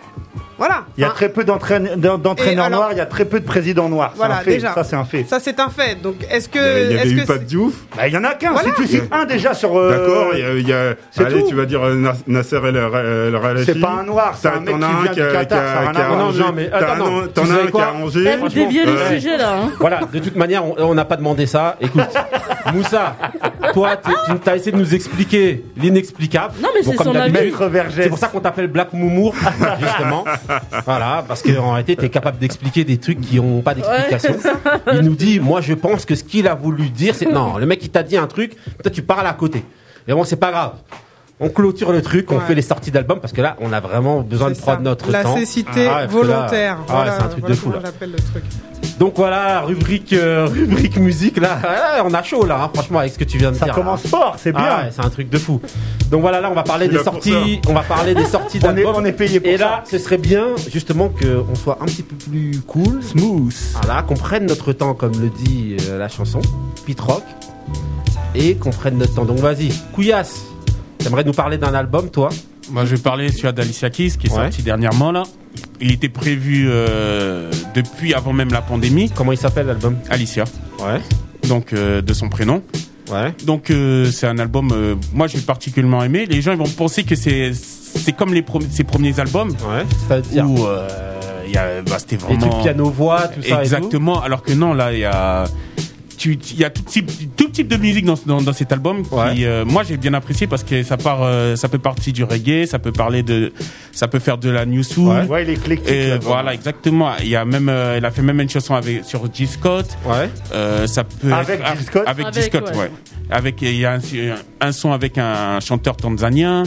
Voilà. 0.58 0.84
il 0.96 1.00
y 1.02 1.04
a 1.04 1.10
très 1.10 1.28
peu 1.28 1.44
d'entraîneurs 1.44 2.70
noirs, 2.70 2.88
il 2.92 2.98
y 2.98 3.00
a 3.00 3.06
très 3.06 3.24
peu 3.24 3.40
de 3.40 3.44
présidents 3.44 3.88
noirs. 3.88 4.12
Voilà, 4.16 4.36
un 4.36 4.40
fait. 4.40 4.52
déjà. 4.52 4.74
Ça, 4.74 4.84
c'est 4.84 4.96
un 4.96 5.04
fait. 5.04 5.24
Ça, 5.28 5.38
c'est 5.40 5.58
un 5.60 5.68
fait. 5.68 6.00
Donc, 6.00 6.16
est-ce 6.30 6.48
que. 6.48 6.58
Il 6.90 6.96
y 6.96 6.98
avait, 6.98 7.10
eu 7.10 7.16
que 7.22 7.26
pas 7.26 7.32
c'est- 7.34 7.38
de 7.40 7.44
Diouf. 7.44 7.74
Bah, 7.96 8.06
il 8.08 8.14
y 8.14 8.16
en 8.16 8.24
a 8.24 8.34
qu'un. 8.34 8.52
Voilà. 8.52 8.68
Si 8.68 8.82
tu 8.82 8.86
cites 8.88 9.12
un 9.12 9.24
déjà 9.24 9.54
sur. 9.54 9.76
euh, 9.78 9.90
D'accord, 9.90 10.28
il 10.34 10.38
y 10.40 10.42
a, 10.42 10.52
il 10.54 10.68
y 10.68 10.72
a- 10.72 10.94
c'est 11.10 11.24
allez, 11.24 11.42
tout. 11.42 11.48
tu 11.48 11.54
vas 11.54 11.66
dire 11.66 11.82
euh, 11.82 11.94
Nas- 11.96 12.14
Nasser 12.26 12.56
El 12.64 12.76
El 12.76 13.36
Ralafi. 13.36 13.64
C'est 13.66 13.80
pas 13.80 13.96
un 14.00 14.04
noir, 14.04 14.34
c'est 14.40 14.48
un 14.48 14.60
mec 14.60 14.70
t'en 14.70 14.78
qui 14.78 14.84
as 14.84 14.88
un 14.88 15.02
vient 15.02 15.12
qui 15.12 15.20
a- 15.20 15.26
du 15.26 15.32
Qatar. 15.32 15.92
Non, 16.18 16.32
non, 16.32 16.52
mais 16.54 16.70
attends, 16.72 17.04
T'en 17.34 17.42
as 17.50 17.54
un 17.54 17.66
qui 17.70 17.80
a 17.80 17.92
Angers. 17.94 18.36
Vous 18.40 18.48
déviez 18.48 18.84
le 18.86 18.96
sujet 19.14 19.36
là. 19.36 19.54
hein. 19.64 19.70
Voilà, 19.80 20.00
de 20.12 20.18
toute 20.18 20.36
manière, 20.36 20.64
on- 20.64 20.94
n'a 20.94 21.04
pas 21.04 21.16
demandé 21.16 21.46
ça. 21.46 21.76
Écoute, 21.80 22.02
Moussa, 22.72 23.16
toi, 23.72 23.96
tu 23.96 24.50
as 24.50 24.56
essayé 24.56 24.72
de 24.72 24.76
nous 24.78 24.94
expliquer 24.94 25.64
l'inexplicable. 25.76 26.54
Non, 26.62 26.68
mais 26.74 26.82
c'est 26.82 26.94
comme 26.96 27.06
son 27.06 27.14
avis. 27.16 27.52
C'est 27.94 28.08
pour 28.08 28.18
ça 28.18 28.28
qu'on 28.28 28.40
t'appelle 28.40 28.68
Black 28.68 28.92
Moumour, 28.92 29.34
justement. 29.80 30.24
Voilà, 30.84 31.24
parce 31.26 31.42
qu'en 31.42 31.72
réalité, 31.72 31.96
t'es 31.96 32.08
capable 32.08 32.38
d'expliquer 32.38 32.84
des 32.84 32.98
trucs 32.98 33.20
qui 33.20 33.36
n'ont 33.36 33.62
pas 33.62 33.74
d'explication. 33.74 34.36
il 34.92 35.00
nous 35.00 35.14
dit, 35.14 35.40
moi, 35.40 35.60
je 35.60 35.74
pense 35.74 36.04
que 36.04 36.14
ce 36.14 36.24
qu'il 36.24 36.48
a 36.48 36.54
voulu 36.54 36.90
dire, 36.90 37.14
c'est 37.14 37.30
non, 37.30 37.56
le 37.58 37.66
mec, 37.66 37.80
il 37.82 37.90
t'a 37.90 38.02
dit 38.02 38.16
un 38.16 38.26
truc, 38.26 38.56
toi, 38.82 38.90
tu 38.90 39.02
parles 39.02 39.26
à 39.26 39.32
côté. 39.32 39.64
Mais 40.06 40.14
bon, 40.14 40.24
c'est 40.24 40.36
pas 40.36 40.50
grave. 40.50 40.72
On 41.40 41.48
clôture 41.48 41.90
le 41.90 42.00
truc, 42.00 42.30
on 42.30 42.36
Ouais. 42.36 42.44
fait 42.46 42.54
les 42.54 42.62
sorties 42.62 42.92
d'albums 42.92 43.18
parce 43.20 43.32
que 43.32 43.42
là, 43.42 43.56
on 43.60 43.72
a 43.72 43.80
vraiment 43.80 44.20
besoin 44.20 44.50
de 44.50 44.54
prendre 44.56 44.78
ça. 44.78 44.82
notre 44.84 45.10
La 45.10 45.24
temps. 45.24 45.36
cécité 45.36 45.88
Ah 45.90 46.00
là- 46.02 46.06
volontaire. 46.06 46.78
ah 46.88 47.04
c'est 47.18 47.24
un 47.24 47.28
truc 47.28 47.40
voilà 47.40 47.54
de 47.54 47.60
fou 47.60 47.72
là. 47.72 47.78
le 48.06 48.12
truc. 48.16 48.44
Donc 49.00 49.14
voilà, 49.16 49.62
rubrique, 49.62 50.12
euh, 50.12 50.46
rubrique 50.46 50.96
musique 50.96 51.38
là. 51.38 51.58
Ah, 51.64 52.02
on 52.04 52.14
a 52.14 52.22
chaud 52.22 52.46
là, 52.46 52.62
hein, 52.62 52.70
franchement, 52.72 53.00
avec 53.00 53.12
ce 53.12 53.18
que 53.18 53.24
tu 53.24 53.38
viens 53.38 53.50
de 53.50 53.56
Ça 53.56 53.64
dire. 53.64 53.74
commence 53.74 54.04
là. 54.04 54.10
fort, 54.10 54.36
c'est 54.38 54.52
Ah 54.54 54.58
bien. 54.60 54.76
ouais, 54.86 54.90
c'est 54.92 55.04
un 55.04 55.10
truc 55.10 55.28
de 55.28 55.36
fou. 55.38 55.60
Donc 56.12 56.20
voilà, 56.20 56.40
là 56.40 56.48
on 56.52 56.54
va 56.54 56.62
parler 56.62 56.86
des 56.86 57.02
sorties. 57.02 57.60
On 57.68 57.72
va 57.72 57.82
parler 57.82 58.14
des 58.14 58.24
sorties 58.26 58.58
d'albums. 58.60 58.94
on 58.96 59.04
est 59.04 59.10
payé 59.12 59.40
pour 59.40 59.50
Et 59.50 59.58
ça. 59.58 59.64
là, 59.64 59.84
ce 59.90 59.98
serait 59.98 60.18
bien 60.18 60.46
justement 60.72 61.08
qu'on 61.08 61.56
soit 61.56 61.78
un 61.80 61.86
petit 61.86 62.04
peu 62.04 62.14
plus 62.14 62.60
cool, 62.68 63.02
Smooth. 63.02 63.52
voilà, 63.82 64.02
qu'on 64.02 64.14
prenne 64.14 64.46
notre 64.46 64.72
temps 64.72 64.94
comme 64.94 65.20
le 65.20 65.28
dit 65.30 65.76
euh, 65.90 65.98
la 65.98 66.06
chanson, 66.08 66.40
Pit 66.86 67.00
Rock, 67.00 67.24
et 68.36 68.54
qu'on 68.54 68.70
prenne 68.70 68.96
notre 68.98 69.14
temps. 69.14 69.24
Donc 69.24 69.38
vas-y, 69.38 69.70
Couillasse, 69.92 70.44
t'aimerais 71.04 71.24
nous 71.24 71.32
parler 71.32 71.58
d'un 71.58 71.74
album, 71.74 72.08
toi 72.10 72.28
Moi, 72.70 72.84
je 72.84 72.96
vais 72.96 73.02
parler 73.02 73.30
celui 73.30 73.52
d'Alicia 73.52 73.90
Keys 73.90 74.12
qui 74.18 74.26
est 74.26 74.30
Ouais. 74.30 74.36
sorti 74.36 74.62
dernièrement 74.62 75.12
là. 75.12 75.22
Il 75.80 75.92
était 75.92 76.08
prévu 76.08 76.66
euh, 76.68 77.50
depuis 77.74 78.14
avant 78.14 78.32
même 78.32 78.50
la 78.50 78.62
pandémie. 78.62 79.10
Comment 79.14 79.32
il 79.32 79.38
s'appelle 79.38 79.66
l'album 79.66 79.96
Alicia, 80.10 80.44
Ouais, 80.80 81.00
donc 81.48 81.72
euh, 81.72 82.00
de 82.02 82.12
son 82.12 82.28
prénom. 82.28 82.62
ouais. 83.12 83.32
Donc 83.44 83.70
euh, 83.70 84.10
c'est 84.10 84.26
un 84.26 84.38
album, 84.38 84.72
moi 85.12 85.26
j'ai 85.28 85.38
particulièrement 85.40 86.02
aimé. 86.02 86.26
Les 86.26 86.40
gens 86.42 86.52
ils 86.52 86.58
vont 86.58 86.64
penser 86.64 87.04
que 87.04 87.14
c'est 87.14 87.52
c'est 87.54 88.12
comme 88.12 88.34
les 88.34 88.42
pro- 88.42 88.60
ses 88.70 88.82
premiers 88.84 89.20
albums 89.20 89.50
Ouais, 89.50 89.84
c'est-à-dire 90.08 90.50
où 90.50 90.66
il 91.46 91.52
y 91.52 91.56
a, 91.58 91.82
bah, 91.82 91.98
c'était 91.98 92.16
vraiment 92.16 92.48
trucs 92.48 92.62
piano-voix, 92.62 93.28
tout 93.28 93.42
ça. 93.42 93.48
et 93.48 93.52
tout. 93.52 93.60
exactement. 93.60 94.20
Alors 94.22 94.42
que 94.42 94.52
non 94.52 94.72
là 94.74 94.92
il 94.92 95.00
y 95.00 95.04
a 95.04 95.44
il 96.24 96.56
y 96.58 96.64
a 96.64 96.70
tout 96.70 96.82
type, 96.82 97.10
tout 97.36 97.48
type 97.48 97.68
de 97.68 97.76
musique 97.76 98.04
dans, 98.04 98.18
dans, 98.26 98.40
dans 98.42 98.52
cet 98.52 98.72
album 98.72 99.02
qui, 99.02 99.44
euh, 99.44 99.64
moi 99.64 99.82
j'ai 99.82 99.96
bien 99.96 100.14
apprécié 100.14 100.46
parce 100.46 100.62
que 100.64 100.82
ça 100.82 100.96
part 100.96 101.20
euh, 101.22 101.56
ça 101.56 101.68
peut 101.68 101.78
partir 101.78 102.12
du 102.12 102.24
reggae 102.24 102.66
ça 102.66 102.78
peut 102.78 102.92
parler 102.92 103.22
de 103.22 103.52
ça 103.92 104.08
peut 104.08 104.18
faire 104.18 104.38
de 104.38 104.50
la 104.50 104.66
new 104.66 104.82
soul 104.82 105.08
Ouais. 105.08 105.26
Ouais, 105.26 105.42
il 105.44 105.50
est 105.50 105.54
éclectique. 105.54 105.88
et 105.88 106.08
l'album. 106.08 106.28
voilà 106.28 106.54
exactement 106.54 107.10
il 107.20 107.28
y 107.28 107.36
a 107.36 107.44
même 107.44 107.68
euh, 107.68 107.96
elle 107.96 108.04
a 108.04 108.10
fait 108.10 108.22
même 108.22 108.40
une 108.40 108.48
chanson 108.48 108.74
avec 108.74 109.04
sur 109.04 109.22
G 109.32 109.46
Scott 109.46 109.86
Ouais. 110.06 110.28
euh, 110.52 110.86
ça 110.86 111.04
peut 111.04 111.32
Avec 111.32 111.60
être- 111.60 111.82
Scott 111.82 112.04
avec 112.06 112.26
Avec, 112.26 112.44
Scott 112.44 112.70
ouais. 112.70 112.76
ouais 112.78 112.90
avec 113.30 113.62
il 113.62 113.76
y 113.76 113.84
a 113.84 113.92
un, 113.94 113.98
un 114.60 114.72
son 114.72 114.92
avec 114.92 115.18
un 115.18 115.60
chanteur 115.60 115.96
tanzanien 115.96 116.62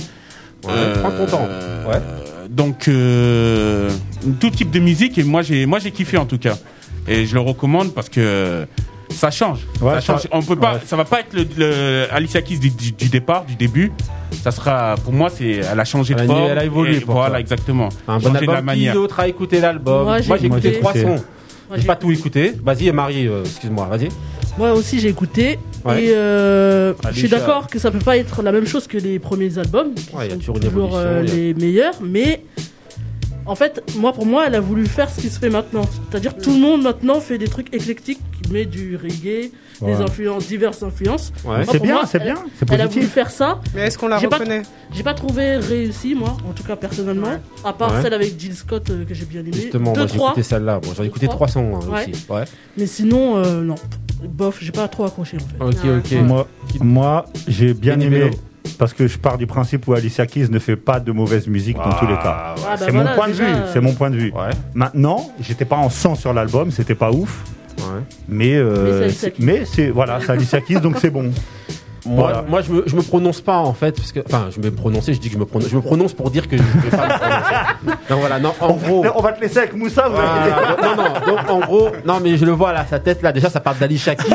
Ouais, 0.65 0.73
prends 1.01 1.12
ton 1.12 1.25
temps. 1.27 1.47
Ouais. 1.88 2.01
donc 2.49 2.88
euh, 2.88 3.89
tout 4.39 4.49
type 4.49 4.71
de 4.71 4.79
musique 4.79 5.17
et 5.17 5.23
moi 5.23 5.41
j'ai 5.43 5.65
moi 5.65 5.79
j'ai 5.79 5.91
kiffé 5.91 6.17
en 6.17 6.25
tout 6.25 6.39
cas 6.39 6.57
et 7.07 7.25
je 7.25 7.33
le 7.36 7.39
recommande 7.41 7.93
parce 7.93 8.10
que 8.10 8.65
ça 9.10 9.32
change 9.32 9.60
Ouais, 9.82 9.93
ça 9.96 10.02
change 10.02 10.22
ça- 10.24 10.30
on 10.32 10.41
peut 10.41 10.56
pas 10.56 10.74
ouais. 10.76 10.80
ça 10.86 10.96
va 10.96 11.06
pas 11.06 11.22
être 11.22 11.34
le, 11.34 11.46
le 11.58 12.06
Alicia 12.12 12.41
Keys 12.41 12.60
du, 12.60 12.70
du- 12.70 12.91
du 12.91 13.10
départ 13.10 13.46
du 13.46 13.56
début 13.56 13.91
ça 14.43 14.52
sera 14.52 14.96
pour 15.04 15.13
moi 15.13 15.30
c'est 15.30 15.62
elle 15.72 15.80
a 15.80 15.86
changé 15.86 16.13
de 16.13 16.22
forme 16.24 16.43
elle 16.50 16.58
a 16.60 16.65
évolué 16.65 17.00
pour 17.00 17.15
voilà 17.15 17.30
toi. 17.32 17.39
exactement 17.39 17.89
Un 18.08 18.17
bon 18.20 18.28
Changé 18.34 18.46
de 18.46 18.52
la 18.52 18.58
album. 18.58 18.60
Qui 18.60 18.65
manière 18.65 18.93
d'autre 18.93 19.20
a 19.20 19.28
écouté 19.28 19.60
l'album 19.62 20.04
Moi, 20.04 20.22
j'ai 20.22 20.28
Moi, 20.28 20.38
j'ai 20.39 20.46
écouté 20.48 20.67
écouté. 20.70 20.80
trois 20.80 20.93
sons. 20.93 21.24
J'ai 21.74 21.82
j'ai- 21.82 21.88
pas 21.88 21.96
tout 21.98 22.12
écouté. 22.13 22.54
Vas-y, 22.63 22.89
Marie, 22.93 23.28
euh, 23.28 23.43
excuse-moi, 23.43 23.88
vas-y. 23.88 24.08
Moi 24.58 24.72
aussi 24.74 25.00
j'ai 25.00 25.10
écouté 25.10 25.60
Ouais. 25.86 26.06
et 26.06 26.12
euh, 26.15 26.93
je 27.12 27.17
suis 27.20 27.28
d'accord 27.30 27.67
que 27.67 27.78
ça 27.78 27.91
peut 27.91 28.00
pas 28.00 28.17
être 28.17 28.41
la 28.41 28.52
même 28.52 28.65
chose 28.65 28.88
que 28.88 28.98
les 28.98 29.20
premiers 29.20 29.58
albums 29.58 29.93
qui 29.93 30.15
Ouais, 30.15 30.28
il 30.28 30.32
y 30.38 30.41
a 30.41 30.46
sont 30.46 30.54
toujours 30.54 30.98
euh, 30.98 31.24
il 31.24 31.30
y 31.30 31.32
a- 31.32 31.36
les 31.36 31.54
meilleurs 31.54 31.93
mais 32.02 32.43
en 33.46 33.56
fait 33.56 33.84
moi 33.98 34.12
pour 34.13 34.26
moi 34.26 34.46
elle 34.48 34.56
a 34.56 34.60
voulu 34.60 34.86
faire 34.88 35.10
ce 35.10 35.22
qui 35.22 35.30
se 35.30 35.39
fait 35.39 35.50
maintenant 35.50 35.84
c'est-à-dire 36.10 36.36
que 36.36 36.41
tout 36.41 36.52
le 36.54 36.60
monde 36.60 36.82
maintenant 36.82 37.20
fait 37.22 37.38
des 37.38 37.48
trucs 37.48 37.74
éclectiques 37.74 38.20
met 38.51 38.65
du 38.65 38.95
reggae 38.97 39.51
Ouais. 39.79 39.93
des 39.95 40.01
influences 40.01 40.47
diverses 40.47 40.81
influences 40.81 41.31
Ouais. 41.45 41.63
C'est 41.69 41.79
bien, 41.81 42.03
c'est 42.07 42.17
bien, 42.19 42.33
elle 42.71 42.81
a 42.81 42.88
voulu 42.88 43.05
faire 43.05 43.29
ça 43.29 43.60
Mais 43.75 43.81
est-ce 43.81 43.97
qu'on 43.97 44.07
la 44.07 44.17
reconnaît 44.17 44.63
j'ai 44.91 45.03
pas 45.03 45.13
trouvé 45.13 45.57
réussi 45.57 46.15
moi 46.15 46.36
en 46.49 46.53
tout 46.53 46.63
cas 46.63 46.75
personnellement 46.75 47.27
Ouais. 47.27 47.39
à 47.63 47.73
part 47.73 47.93
Ouais. 47.93 48.01
celle 48.01 48.13
avec 48.15 48.39
Jill 48.39 48.55
Scott 48.55 48.89
euh, 48.89 49.05
que 49.05 49.13
j'ai 49.13 49.25
bien 49.25 49.41
aimé 49.41 49.51
Justement, 49.53 49.93
deux 49.93 49.99
moi 50.01 50.07
j'ai 50.12 50.15
écouté 50.17 50.43
celle-là. 50.43 50.79
Bon, 50.79 50.89
j'en 50.95 51.03
ai 51.03 51.07
écouté 51.07 51.27
Deux, 51.27 51.31
trois 51.33 51.47
sons 51.47 51.75
hein, 51.75 51.91
Ouais. 51.91 52.10
aussi. 52.12 52.25
Ouais. 52.29 52.43
mais 52.75 52.88
sinon 52.88 53.38
euh, 53.38 53.62
non 53.62 53.75
bof 54.23 54.57
j'ai 54.62 54.71
pas 54.71 54.88
trop 54.88 55.05
accroché 55.05 55.38
en 55.62 55.67
fait 55.69 55.77
Ok, 55.79 55.99
ok. 55.99 56.12
Moi, 56.23 56.47
moi 56.81 57.25
j'ai 57.47 57.73
bien 57.75 57.99
aimé 57.99 58.31
parce 58.79 58.93
que 58.93 59.07
je 59.07 59.17
pars 59.19 59.38
du 59.38 59.45
principe 59.47 59.88
où 59.88 59.93
Alicia 59.93 60.25
Keys 60.25 60.49
ne 60.49 60.60
fait 60.60 60.75
pas 60.75 60.99
de 60.99 61.12
mauvaise 61.12 61.47
musique 61.47 61.77
dans 61.77 61.93
tous 61.93 62.07
les 62.07 62.15
cas. 62.15 62.23
Ah, 62.25 62.55
bah 62.57 62.75
c'est 62.77 62.91
voilà, 62.91 63.12
mon 63.12 63.15
point 63.15 63.27
de 63.27 63.33
vue. 63.33 63.45
C'est 63.73 63.79
mon 63.81 63.93
point 63.93 64.10
de 64.10 64.15
vue. 64.17 64.33
Maintenant, 64.73 65.31
j'étais 65.39 65.65
pas 65.65 65.77
en 65.77 65.89
100 65.89 66.15
sur 66.15 66.33
l'album, 66.33 66.69
c'était 66.71 66.93
pas 66.95 67.12
ouf, 67.12 67.43
Ouais. 67.93 68.02
mais 68.28 68.56
euh, 68.56 69.10
Mais 69.39 69.65
c'est 69.65 69.89
voilà, 69.89 70.19
c'est 70.21 70.32
Alicia 70.32 70.62
Keys 70.62 70.80
donc 70.80 70.97
c'est 71.00 71.10
bon. 71.10 71.32
Moi, 72.08 72.24
Voilà. 72.32 72.46
moi 72.48 72.62
je, 72.62 72.72
me, 72.72 72.84
je 72.86 72.96
me 72.96 73.02
prononce 73.02 73.41
pas 73.41 73.58
en 73.58 73.74
fait, 73.74 73.96
parce 73.96 74.12
que, 74.12 74.22
enfin, 74.26 74.48
je 74.56 74.62
vais 74.62 74.70
me 74.72 74.76
prononcer, 74.76 75.13
je 75.13 75.20
dis 75.20 75.28
que 75.28 75.34
je 75.34 75.39
me 75.39 75.46
prononce, 75.46 75.70
je 75.70 75.76
me 75.76 75.82
prononce 75.82 76.13
pour 76.13 76.32
dire 76.32 76.48
que 76.48 76.56
je 76.58 76.62
ne 76.63 76.82
vais 76.89 76.89
pas 76.96 77.06
me 77.08 77.13
prononcer. 77.20 77.98
Donc 78.10 78.20
voilà, 78.20 78.39
non, 78.39 78.54
en 78.62 78.74
gros. 78.74 79.06
On 79.15 79.22
va 79.22 79.34
te 79.34 79.41
laisser 79.41 79.58
avec 79.60 79.74
Moussa. 79.76 80.08
Voilà, 80.10 80.78
non, 80.82 80.96
non, 80.96 81.04
donc 81.36 81.50
en 81.50 81.60
gros, 81.60 81.89
non, 82.06 82.20
mais 82.24 82.38
je 82.38 82.46
le 82.46 82.52
vois 82.52 82.72
là, 82.74 82.86
sa 82.89 83.00
tête 83.00 83.22
là, 83.22 83.32
déjà 83.32 83.50
ça 83.50 83.60
parle 83.60 83.78
d'Ali 83.78 83.98
Shakiz, 83.98 84.34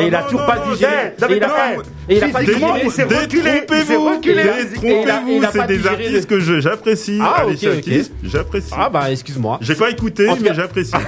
et 0.00 0.06
il 0.08 0.14
a 0.14 0.20
non, 0.20 0.24
toujours 0.26 0.40
non, 0.40 0.46
pas 0.46 0.58
digéré. 0.70 1.14
non, 1.20 1.26
mais 1.28 1.34
Et 1.34 1.36
il 1.36 1.44
a 1.44 1.46
non, 1.48 1.54
pas, 1.54 1.70
et 2.08 2.16
il 2.16 2.24
a 2.24 2.28
pas 2.28 2.40
digéré. 2.42 2.82
il 2.84 2.90
s'est 2.90 3.02
reculé, 3.04 3.20
il 3.22 3.30
s'est 3.30 3.62
Détrompez-vous, 3.62 4.04
reculé. 4.10 4.40
Et 4.42 4.44
il 4.44 4.48
a- 4.48 4.60
et 4.60 4.64
détrompez-vous, 4.64 5.28
il 5.36 5.44
a 5.44 5.50
c'est 5.52 5.66
des 5.66 5.86
artistes 5.86 6.26
que 6.28 6.40
je- 6.40 6.60
j'apprécie. 6.60 7.18
Ah, 7.22 7.46
ok. 7.46 7.56
Shakis, 7.58 8.10
j'apprécie. 8.24 8.72
Ah 8.76 8.88
bah 8.90 9.10
excuse-moi. 9.10 9.58
J'ai 9.60 9.74
pas 9.74 9.90
écouté, 9.90 10.26
mais 10.40 10.48
cas- 10.48 10.54
j'apprécie. 10.54 10.92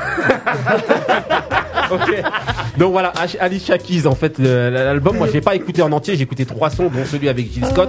Ok. 1.90 2.14
Donc 2.78 2.92
voilà, 2.92 3.12
Ali 3.40 3.60
Shakiz, 3.60 4.06
en 4.06 4.14
fait, 4.14 4.38
l'album, 4.38 5.16
moi, 5.16 5.28
j'ai 5.32 5.40
pas 5.40 5.54
écouté 5.54 5.82
en 5.82 5.92
entier, 5.92 6.03
j'ai 6.12 6.22
écouté 6.22 6.44
trois 6.44 6.70
sons, 6.70 6.88
dont 6.88 7.04
celui 7.04 7.28
avec 7.28 7.52
Jill 7.52 7.64
Scott. 7.66 7.88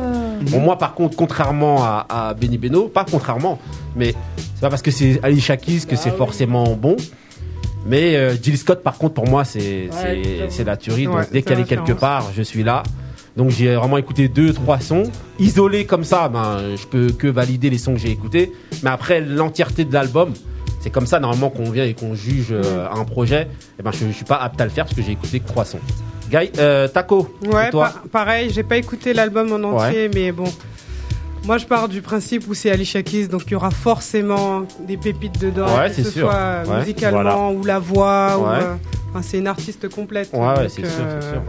Bon, 0.52 0.60
moi, 0.60 0.78
par 0.78 0.94
contre, 0.94 1.16
contrairement 1.18 1.84
à, 1.84 2.06
à 2.10 2.34
Benny 2.34 2.58
Beno, 2.58 2.88
pas 2.88 3.06
contrairement, 3.10 3.60
mais 3.96 4.14
c'est 4.38 4.62
pas 4.62 4.70
parce 4.70 4.82
que 4.82 4.92
c'est 4.92 5.20
Ali 5.24 5.42
Shakiz 5.42 5.86
que 5.86 5.96
c'est 5.96 6.16
forcément 6.16 6.76
bon. 6.76 6.96
Mais 7.88 8.16
euh, 8.16 8.36
Jill 8.42 8.58
Scott, 8.58 8.82
par 8.82 8.98
contre, 8.98 9.14
pour 9.16 9.28
moi, 9.28 9.44
c'est 9.46 9.90
la 10.66 10.78
tuerie. 10.78 11.06
Donc 11.06 11.16
Ouais, 11.16 11.24
dès 11.32 11.42
qu'elle 11.42 11.60
est 11.60 11.66
quelque 11.66 11.94
part, 11.94 12.32
je 12.36 12.42
suis 12.42 12.64
là. 12.64 12.84
Donc 13.38 13.50
j'ai 13.50 13.76
vraiment 13.76 13.98
écouté 13.98 14.28
deux, 14.30 14.54
trois 14.54 14.80
sons. 14.80 15.04
Isolés 15.40 15.86
comme 15.86 16.04
ça, 16.06 16.30
ben, 16.30 16.76
je 16.78 16.88
peux 16.88 17.08
que 17.12 17.28
valider 17.28 17.70
les 17.70 17.78
sons 17.78 17.94
que 17.94 18.00
j'ai 18.00 18.12
écoutés. 18.12 18.52
Mais 18.82 18.90
après, 18.90 19.20
l'entièreté 19.20 19.84
de 19.84 19.94
l'album, 19.94 20.34
c'est 20.80 20.90
comme 20.90 21.06
ça 21.06 21.20
normalement 21.20 21.50
qu'on 21.50 21.70
vient 21.70 21.84
et 21.84 21.94
qu'on 21.94 22.16
juge 22.16 22.48
euh, 22.52 22.88
un 22.92 23.04
projet. 23.04 23.48
Et 23.78 23.84
ben, 23.84 23.92
je, 23.92 24.08
je 24.08 24.12
suis 24.14 24.26
pas 24.26 24.38
apte 24.38 24.60
à 24.62 24.64
le 24.64 24.70
faire 24.72 24.86
parce 24.86 24.96
que 24.96 25.02
j'ai 25.04 25.12
écouté 25.12 25.40
que 25.42 25.48
trois 25.48 25.66
sons. 25.66 25.80
Guy, 26.40 26.52
euh, 26.60 26.88
Taco, 26.88 27.28
Ouais, 27.46 27.70
toi 27.70 27.86
pa- 27.94 28.04
pareil, 28.12 28.50
j'ai 28.52 28.64
pas 28.64 28.78
écouté 28.78 29.14
l'album 29.14 29.52
en 29.54 29.64
entier, 29.76 30.10
mais 30.14 30.32
bon. 30.32 30.46
Moi, 31.46 31.60
je 31.60 31.66
pars 31.66 31.88
du 31.88 32.02
principe 32.02 32.48
où 32.50 32.54
c'est 32.56 32.72
Ali 32.72 32.86
Shakiz, 32.86 33.30
donc 33.30 33.44
il 33.48 33.52
y 33.52 33.56
aura 33.56 33.70
forcément 33.70 34.64
des 34.88 34.98
pépites 34.98 35.40
dedans, 35.40 35.68
Ouais, 35.78 35.90
que 35.90 35.96
ce 35.96 36.04
sûr. 36.10 36.28
soit 36.28 36.64
Ouais, 36.68 36.80
musicalement 36.80 37.52
ou 37.52 37.64
la 37.64 37.78
voix. 37.78 38.38
ou, 38.40 38.42
Ouais. 38.44 38.64
euh, 38.64 38.74
enfin, 39.12 39.22
c'est 39.22 39.38
une 39.38 39.48
artiste 39.48 39.88
complète. 39.90 40.30
Ouais, 40.34 40.40
ouais, 40.40 40.56
donc, 40.56 40.64
c'est 40.70 40.86
sûr, 40.86 40.90
euh, 41.02 41.20
c'est 41.22 41.30
sûr. 41.30 41.42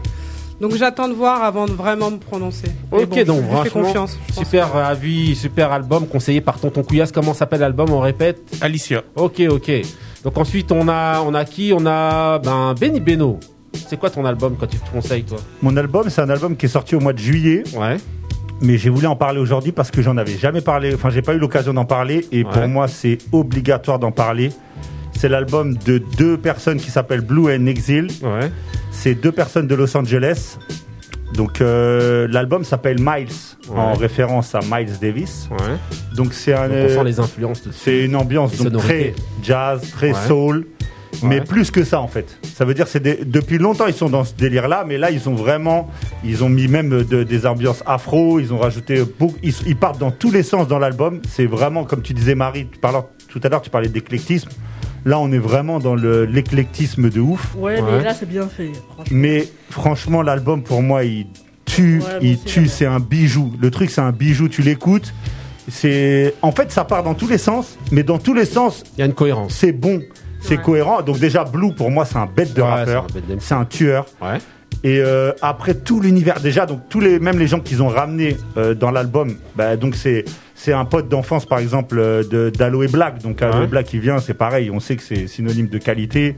Donc 0.61 0.75
j'attends 0.75 1.09
de 1.09 1.13
voir 1.13 1.43
avant 1.45 1.67
de 1.67 1.73
vraiment 1.73 2.11
me 2.11 2.17
prononcer. 2.17 2.69
Ok, 2.91 3.09
bon, 3.09 3.17
je 3.17 3.23
donc 3.25 3.63
fais 3.63 3.69
confiance. 3.71 4.17
je 4.29 4.35
pense. 4.35 4.45
super 4.45 4.75
avis, 4.77 5.35
super 5.37 5.71
album 5.71 6.07
conseillé 6.07 6.41
par 6.41 6.59
Tonton 6.59 6.83
Couillasse. 6.83 7.13
Comment 7.13 7.35
s'appelle 7.35 7.61
l'album 7.61 7.91
On 7.91 8.01
répète? 8.01 8.41
Alicia. 8.63 9.03
Ok, 9.17 9.43
ok. 9.51 9.71
Donc 10.25 10.39
ensuite, 10.39 10.73
on 10.73 10.89
a, 10.89 11.21
on 11.21 11.35
a 11.35 11.45
qui? 11.45 11.73
On 11.75 11.85
a 11.87 12.39
ben, 12.39 12.75
Benny 12.79 13.01
Beno. 13.01 13.39
C'est 13.89 13.99
quoi 13.99 14.11
ton 14.11 14.25
album 14.25 14.57
quand 14.59 14.67
tu 14.67 14.79
te 14.79 14.91
conseilles, 14.91 15.25
toi 15.25 15.39
Mon 15.63 15.77
album, 15.77 16.09
c'est 16.09 16.21
un 16.21 16.31
album 16.31 16.57
qui 16.57 16.67
est 16.67 16.71
sorti 16.71 16.95
au 16.95 17.01
mois 17.01 17.13
de 17.13 17.19
juillet, 17.19 17.63
Ouais. 17.77 17.97
mais 18.61 18.79
j'ai 18.79 18.91
voulu 18.91 19.07
en 19.07 19.17
parler 19.17 19.39
aujourd'hui 19.41 19.73
parce 19.73 19.91
que 19.91 20.03
j'en 20.03 20.17
avais 20.17 20.37
jamais 20.37 20.61
parlé. 20.61 20.95
Enfin, 20.95 21.11
j'ai 21.11 21.23
pas 21.23 21.35
eu 21.35 21.39
l'occasion 21.39 21.75
d'en 21.75 21.85
parler, 21.85 22.27
et 22.33 22.45
Ouais. 22.45 22.51
pour 22.51 22.67
moi, 22.69 22.89
c'est 22.89 23.19
obligatoire 23.33 23.99
d'en 23.99 24.13
parler. 24.13 24.51
C'est 25.19 25.29
l'album 25.29 25.77
de 25.87 25.99
deux 26.19 26.37
personnes 26.37 26.79
qui 26.79 26.91
s'appellent 26.91 27.23
Blue 27.23 27.51
and 27.55 27.67
Exile. 27.67 28.09
Ouais. 28.23 28.51
C'est 28.91 29.15
deux 29.15 29.33
personnes 29.33 29.67
de 29.67 29.75
Los 29.75 29.97
Angeles. 29.97 30.59
Donc 31.35 31.61
euh, 31.61 32.29
l'album 32.31 32.63
s'appelle 32.65 32.99
Miles, 33.01 33.33
en 33.75 33.95
référence 33.95 34.55
à 34.55 34.61
Miles 34.61 34.93
Davis. 35.01 35.49
Ouais. 35.51 35.75
Donc 36.15 36.33
c'est 36.33 36.53
un, 36.55 36.69
Donc, 36.69 36.73
on 36.73 36.81
euh, 36.81 36.95
sent 36.99 37.05
les 37.05 37.21
influences 37.21 37.63
c'est 37.73 38.05
une 38.05 38.15
ambiance 38.15 38.57
donc 38.57 38.81
très 38.81 39.13
jazz, 39.43 39.81
très 39.91 40.13
Ouais. 41.23 41.29
mais 41.29 41.41
plus 41.41 41.71
que 41.71 41.83
ça 41.85 42.01
en 42.01 42.09
fait. 42.09 42.39
Ça 42.55 42.65
veut 42.65 42.75
dire 42.75 42.87
c'est 42.89 43.01
des- 43.03 43.25
depuis 43.25 43.59
longtemps 43.59 43.87
ils 43.87 43.95
sont 43.95 44.09
dans 44.11 44.25
ce 44.25 44.35
délire-là, 44.35 44.85
mais 44.87 44.99
là 44.99 45.11
ils 45.11 45.29
ont 45.29 45.35
vraiment, 45.35 45.89
ils 46.25 46.45
ont 46.45 46.49
mis 46.49 46.69
même 46.69 47.05
de- 47.05 47.23
des 47.23 47.47
ambiances 47.47 47.83
afro, 47.87 48.39
ils 48.41 48.53
ont 48.53 48.59
rajouté 48.59 49.03
beaucoup, 49.19 49.37
ils, 49.43 49.55
ils 49.67 49.77
partent 49.77 49.99
dans 49.99 50.11
tous 50.11 50.31
les 50.31 50.43
sens 50.43 50.69
dans 50.69 50.79
l'album. 50.79 51.21
C'est 51.29 51.47
vraiment 51.47 51.85
comme 51.85 52.03
tu 52.03 52.13
disais 52.15 52.35
Marie, 52.35 52.67
tu 52.71 52.79
parlais, 52.79 53.01
tout 53.29 53.41
à 53.43 53.49
l'heure 53.49 53.63
tu 53.63 53.71
parlais 53.71 53.89
d'éclectisme. 53.89 54.49
Là 55.07 55.19
on 55.19 55.31
est 55.33 55.39
vraiment 55.39 55.79
dans 55.79 55.95
le- 55.95 56.25
l'éclectisme 56.25 57.09
de 57.11 57.21
ouf. 57.21 57.55
Ouais, 57.57 57.81
Ouais. 57.81 57.99
mais 57.99 58.05
là, 58.05 58.13
c'est 58.15 58.29
bien 58.29 58.49
fait. 58.49 58.73
franchement. 58.95 59.05
Mais 59.17 59.49
franchement, 59.71 60.23
l'album 60.23 60.63
pour 60.63 60.83
moi, 60.83 61.05
il 61.05 61.27
tue, 61.65 62.01
Ouais, 62.01 62.19
il 62.23 62.39
tue. 62.41 62.67
C'est 62.67 62.87
un 62.87 63.01
bijou. 63.01 63.53
Le 63.61 63.71
truc, 63.71 63.91
c'est 63.91 64.01
un 64.01 64.13
bijou. 64.13 64.49
Tu 64.49 64.63
l'écoutes. 64.63 65.15
C'est, 65.69 66.35
en 66.43 66.53
fait, 66.53 66.71
ça 66.71 66.85
part 66.85 67.03
dans 67.03 67.15
tous 67.15 67.27
les 67.29 67.39
sens, 67.39 67.77
mais 67.91 68.03
dans 68.05 68.19
tous 68.19 68.35
les 68.35 68.45
sens, 68.45 68.85
Il 68.97 69.01
y 69.01 69.03
a 69.03 69.07
une 69.07 69.15
cohérence. 69.15 69.53
c'est 69.55 69.73
bon, 69.73 70.01
c'est 70.47 70.57
Ouais. 70.57 70.63
cohérent. 70.63 71.03
Donc 71.03 71.19
déjà, 71.19 71.45
Blue 71.45 71.73
pour 71.75 71.91
moi, 71.91 72.05
c'est 72.05 72.17
un 72.17 72.27
bête 72.27 72.55
de 72.55 72.63
Ouais, 72.63 72.69
rappeur. 72.69 73.07
c'est 73.41 73.55
un 73.55 73.65
tueur. 73.65 74.07
Ouais. 74.23 74.39
Et 74.85 75.01
euh, 75.01 75.33
après 75.43 75.75
tout 75.75 76.01
l'univers, 76.01 76.39
déjà, 76.41 76.67
donc 76.67 76.81
tous 76.89 77.01
les, 77.01 77.19
même 77.19 77.39
les 77.39 77.47
gens 77.47 77.61
qu'ils 77.61 77.83
ont 77.83 77.89
ramenés 77.89 78.37
euh, 78.57 78.75
dans 78.75 78.91
l'album, 78.91 79.37
bah, 79.57 79.77
donc 79.77 79.97
c'est 79.97 80.25
c'est 80.55 80.73
un 80.73 80.85
pote 80.85 81.09
d'enfance 81.09 81.45
par 81.45 81.59
exemple 81.59 81.99
euh, 81.99 82.23
de 82.23 82.51
d'Aloe 82.51 82.87
Black. 82.89 83.19
Donc 83.23 83.43
Aloe 83.43 83.61
Ouais. 83.63 83.67
Black 83.67 83.87
qui 83.87 83.99
vient, 83.99 84.19
c'est 84.19 84.35
pareil, 84.35 84.71
on 84.71 84.79
sait 84.81 84.97
que 84.97 85.03
c'est 85.03 85.27
synonyme 85.27 85.69
de 85.69 85.79
qualité. 85.79 86.37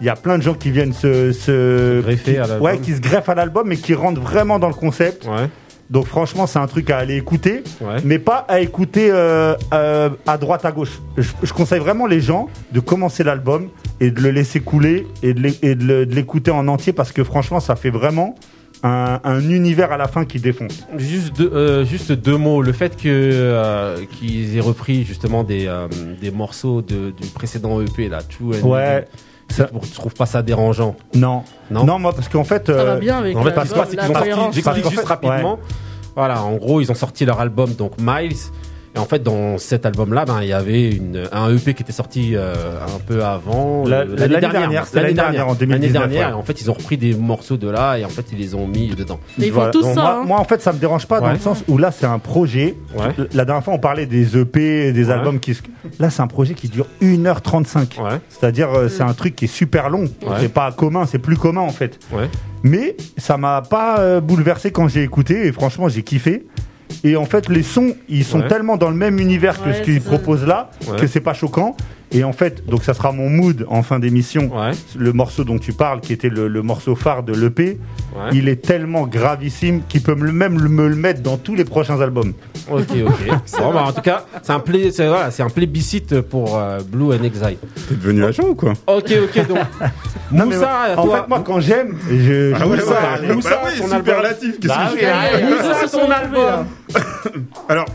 Il 0.00 0.06
y 0.06 0.10
a 0.10 0.14
plein 0.16 0.36
de 0.36 0.42
gens 0.42 0.52
qui 0.54 0.70
viennent 0.70 0.92
se, 0.92 1.32
se, 1.32 1.40
Se 1.40 2.00
greffer 2.02 2.32
qui- 2.32 2.38
à 2.38 2.46
l'album. 2.46 2.60
ouais, 2.62 2.78
qui 2.78 2.92
se 2.94 3.00
greffent 3.00 3.28
à 3.30 3.34
l'album, 3.34 3.66
mais 3.66 3.76
qui 3.76 3.94
rentrent 3.94 4.20
vraiment 4.20 4.58
dans 4.58 4.68
le 4.68 4.74
concept. 4.74 5.24
Ouais. 5.26 5.48
Donc 5.90 6.06
franchement, 6.06 6.46
c'est 6.46 6.58
un 6.60 6.66
truc 6.68 6.88
à 6.90 6.98
aller 6.98 7.16
écouter, 7.16 7.64
Ouais. 7.80 7.96
mais 8.04 8.18
pas 8.20 8.44
à 8.48 8.60
écouter 8.60 9.10
euh, 9.10 9.54
euh, 9.74 10.08
à 10.26 10.38
droite 10.38 10.64
à 10.64 10.70
gauche. 10.72 11.00
Je, 11.16 11.28
je 11.42 11.52
conseille 11.52 11.80
vraiment 11.80 12.06
les 12.06 12.20
gens 12.20 12.48
de 12.72 12.78
commencer 12.80 13.24
l'album 13.24 13.68
et 14.00 14.10
de 14.12 14.20
le 14.20 14.30
laisser 14.30 14.60
couler 14.60 15.06
et 15.22 15.34
de 15.34 16.04
l'écouter 16.14 16.52
en 16.52 16.68
entier 16.68 16.92
parce 16.92 17.10
que 17.12 17.24
franchement, 17.24 17.58
ça 17.60 17.74
fait 17.74 17.90
vraiment 17.90 18.36
un, 18.82 19.20
un 19.24 19.40
univers 19.50 19.92
à 19.92 19.96
la 19.98 20.06
fin 20.08 20.24
qui 20.24 20.38
défonce. 20.38 20.86
Juste 20.96 21.36
deux, 21.36 21.50
euh, 21.52 21.84
juste 21.84 22.12
deux 22.12 22.36
mots. 22.36 22.62
Le 22.62 22.72
fait 22.72 22.96
que 22.96 23.02
euh, 23.08 23.98
qu'ils 24.18 24.56
aient 24.56 24.60
repris 24.60 25.04
justement 25.04 25.44
des, 25.44 25.66
euh, 25.66 25.86
des 26.20 26.30
morceaux 26.30 26.80
de, 26.82 27.10
du 27.10 27.26
précédent 27.34 27.80
EP 27.82 28.08
là, 28.08 28.20
and 28.40 28.66
Ouais, 28.66 29.06
ça- 29.52 29.68
tu 29.82 29.90
trouves 29.90 30.14
pas 30.14 30.26
ça 30.26 30.42
dérangeant 30.42 30.94
non, 31.14 31.42
Non. 31.70 31.84
non, 31.84 31.98
moi 31.98 32.12
parce 32.12 32.28
qu'en 32.28 32.44
fait, 32.44 32.66
Ça 32.66 32.72
va 32.72 32.80
euh, 32.92 32.98
bien 32.98 33.18
avec 33.18 33.36
En 33.36 33.42
fait, 33.42 33.48
la, 33.50 33.54
parce 33.54 33.68
que 33.72 33.74
c'est 33.90 33.96
la 33.96 34.02
qu'ils 34.02 34.10
ont 34.10 34.14
sorti, 34.14 34.30
cohérence. 34.30 34.54
j'explique 34.54 34.90
juste 34.90 35.04
rapidement. 35.06 35.58
Voilà, 36.16 36.42
en 36.42 36.56
gros, 36.56 36.80
ils 36.80 36.90
ont 36.90 36.94
sorti 36.94 37.24
leur 37.24 37.40
album, 37.40 37.72
donc 37.74 37.92
Miles. 38.00 38.36
Et 38.96 38.98
en 38.98 39.04
fait, 39.04 39.22
dans 39.22 39.56
cet 39.56 39.86
album-là, 39.86 40.24
ben, 40.24 40.40
il 40.42 40.48
y 40.48 40.52
avait 40.52 40.90
une, 40.90 41.22
un 41.30 41.54
EP 41.54 41.74
qui 41.74 41.82
était 41.84 41.92
sorti 41.92 42.32
euh, 42.34 42.54
un 42.84 42.98
peu 42.98 43.22
avant. 43.24 43.84
La- 43.86 43.98
euh, 44.00 44.16
l'année 44.16 44.40
dernière, 44.40 44.84
c'était 44.86 45.02
l'année 45.02 45.14
dernière, 45.14 45.46
en 45.48 45.54
2019, 45.54 45.92
L'année 46.02 46.14
dernière, 46.14 46.26
ouais. 46.30 46.32
et 46.32 46.34
en 46.36 46.42
fait, 46.42 46.60
ils 46.60 46.68
ont 46.70 46.74
repris 46.74 46.96
des 46.96 47.14
morceaux 47.14 47.56
de 47.56 47.70
là 47.70 47.98
et 47.98 48.04
en 48.04 48.08
fait, 48.08 48.24
ils 48.32 48.38
les 48.38 48.56
ont 48.56 48.66
mis 48.66 48.88
dedans. 48.88 49.20
Mais 49.38 49.46
ils 49.46 49.52
font 49.52 49.70
Donc, 49.70 49.84
ça. 49.84 49.94
moi, 49.94 50.10
hein. 50.20 50.24
moi, 50.26 50.40
en 50.40 50.44
fait, 50.44 50.60
ça 50.60 50.72
me 50.72 50.78
dérange 50.78 51.06
pas 51.06 51.20
dans 51.20 51.30
le 51.30 51.38
sens 51.38 51.62
où 51.68 51.78
là, 51.78 51.92
c'est 51.92 52.06
un 52.06 52.18
projet. 52.18 52.74
Ouais. 52.98 53.14
La 53.32 53.44
dernière 53.44 53.62
fois, 53.62 53.74
on 53.74 53.78
parlait 53.78 54.06
des 54.06 54.36
EP, 54.36 54.92
des 54.92 55.04
Ouais. 55.06 55.12
albums 55.12 55.38
qui. 55.38 55.54
se- 55.54 55.62
Là, 56.00 56.10
c'est 56.10 56.22
un 56.22 56.26
projet 56.26 56.54
qui 56.54 56.68
dure 56.68 56.86
1h35. 57.00 58.00
Ouais, 58.02 58.18
C'est-à-dire, 58.28 58.70
euh, 58.74 58.88
c'est 58.88 59.02
un 59.02 59.14
truc 59.14 59.36
qui 59.36 59.44
est 59.44 59.48
super 59.48 59.88
long. 59.88 60.02
Ouais. 60.22 60.36
C'est 60.40 60.52
pas 60.52 60.72
commun, 60.72 61.06
c'est 61.06 61.18
plus 61.18 61.36
commun 61.36 61.60
en 61.60 61.70
fait. 61.70 61.98
ouais. 62.12 62.28
Mais 62.64 62.96
ça 63.16 63.36
m'a 63.38 63.62
pas 63.62 64.00
euh, 64.00 64.20
bouleversé 64.20 64.70
quand 64.72 64.88
j'ai 64.88 65.02
écouté 65.02 65.46
et 65.46 65.52
franchement, 65.52 65.88
j'ai 65.88 66.02
kiffé. 66.02 66.44
Et 67.04 67.16
en 67.16 67.24
fait, 67.24 67.48
les 67.48 67.62
sons, 67.62 67.94
ils 68.08 68.24
sont 68.24 68.40
Ouais. 68.40 68.48
tellement 68.48 68.76
dans 68.76 68.90
le 68.90 68.96
même 68.96 69.18
univers 69.18 69.60
que 69.62 69.68
Ouais, 69.68 69.74
ce 69.74 69.82
qu'ils 69.82 69.94
c'est 69.94 70.00
ça. 70.08 70.10
proposent 70.10 70.46
là 70.46 70.70
Ouais. 70.88 70.98
que 70.98 71.06
c'est 71.06 71.20
pas 71.20 71.34
choquant. 71.34 71.76
Et 72.12 72.24
en 72.24 72.32
fait, 72.32 72.66
donc 72.66 72.82
ça 72.82 72.92
sera 72.92 73.12
mon 73.12 73.28
mood 73.30 73.64
en 73.68 73.82
fin 73.82 73.98
d'émission. 74.00 74.50
Ouais, 74.52 74.72
Le 74.98 75.12
morceau 75.12 75.44
dont 75.44 75.58
tu 75.58 75.72
parles, 75.72 76.00
qui 76.00 76.12
était 76.12 76.28
le, 76.28 76.48
le 76.48 76.62
morceau 76.62 76.96
phare 76.96 77.22
de 77.22 77.32
l'EP, 77.32 77.78
ouais. 78.16 78.20
il 78.32 78.48
est 78.48 78.60
tellement 78.62 79.06
gravissime 79.06 79.82
qu'il 79.88 80.02
peut 80.02 80.16
même 80.16 80.54
me 80.60 80.88
le 80.88 80.96
mettre 80.96 81.20
dans 81.22 81.36
tous 81.36 81.54
les 81.54 81.64
prochains 81.64 82.00
albums. 82.00 82.32
Ok, 82.70 82.88
ok. 83.06 83.28
bon, 83.60 83.72
bah, 83.72 83.84
en 83.86 83.92
tout 83.92 84.00
cas, 84.00 84.24
c'est 84.42 84.52
un, 84.52 84.62
c'est, 84.92 85.06
voilà, 85.06 85.30
c'est 85.30 85.42
un 85.42 85.48
plébiscite 85.50 86.20
pour 86.20 86.58
euh, 86.58 86.80
Blue 86.84 87.12
and 87.14 87.22
Exile. 87.22 87.58
T'es 87.88 87.94
devenu 87.94 88.24
agent 88.24 88.42
ou 88.44 88.54
quoi? 88.54 88.72
Ok, 88.86 89.12
ok, 89.24 89.46
donc. 89.48 89.58
Non, 90.32 90.46
mais 90.46 90.54
Moussa, 90.54 90.70
en 90.96 91.04
toi. 91.04 91.16
fait, 91.22 91.28
moi, 91.28 91.42
quand 91.44 91.60
j'aime, 91.60 91.96
je, 92.08 92.52
Ah 92.54 92.66
ouais, 92.68 92.76
Moussa, 92.76 92.90
ouais, 93.20 93.28
ouais, 93.28 93.34
Moussa, 93.34 93.50
bah 93.50 93.56
oui, 93.66 93.80
ton 93.80 93.96
superlatif, 93.96 94.60
qu'est-ce 94.60 94.68
Bah 94.68 94.90
que 94.92 94.94
oui, 94.94 95.00
je 95.02 95.46
Moussa, 95.50 95.98
trouvés, 95.98 96.14
album. 96.14 96.66
Alors, 97.68 97.86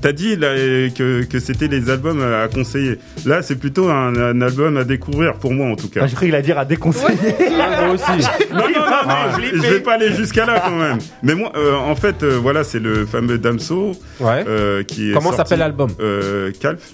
t'as 0.00 0.12
dit 0.12 0.36
là, 0.36 0.54
que, 0.96 1.24
que 1.24 1.38
c'était 1.38 1.68
les 1.68 1.90
albums 1.90 2.22
à 2.22 2.48
conseiller. 2.48 2.98
Là, 3.24 3.42
c'est 3.42 3.56
plutôt 3.56 3.88
un, 3.88 4.14
un 4.16 4.40
album 4.40 4.76
à 4.76 4.84
découvrir, 4.84 5.34
pour 5.34 5.52
moi 5.52 5.68
en 5.68 5.76
tout 5.76 5.88
cas. 5.88 6.00
Ah, 6.04 6.06
je 6.06 6.14
croyais 6.14 6.30
qu'il 6.30 6.34
allait 6.34 6.44
dire 6.46 6.58
à 6.58 6.64
déconseiller. 6.64 7.16
Ah, 7.68 7.84
moi 7.86 7.94
aussi. 7.94 8.26
Non, 8.52 8.58
non, 8.58 8.80
non, 8.80 9.08
non, 9.08 9.38
je 9.54 9.60
vais 9.68 9.80
pas 9.80 9.94
aller 9.94 10.12
jusqu'à 10.12 10.46
là 10.46 10.60
quand 10.64 10.76
même. 10.76 10.98
Mais 11.22 11.34
moi, 11.34 11.52
euh, 11.56 11.74
en 11.74 11.94
fait, 11.96 12.22
euh, 12.22 12.38
voilà, 12.40 12.64
c'est 12.64 12.78
le 12.78 13.04
fameux 13.06 13.38
Damso 13.38 13.92
Ouais. 14.20 14.44
euh, 14.46 14.82
qui 14.84 15.10
est 15.10 15.14
Comment 15.14 15.32
s'appelle 15.32 15.58
l'album 15.58 15.90
euh, 16.00 16.52
Calf. 16.60 16.92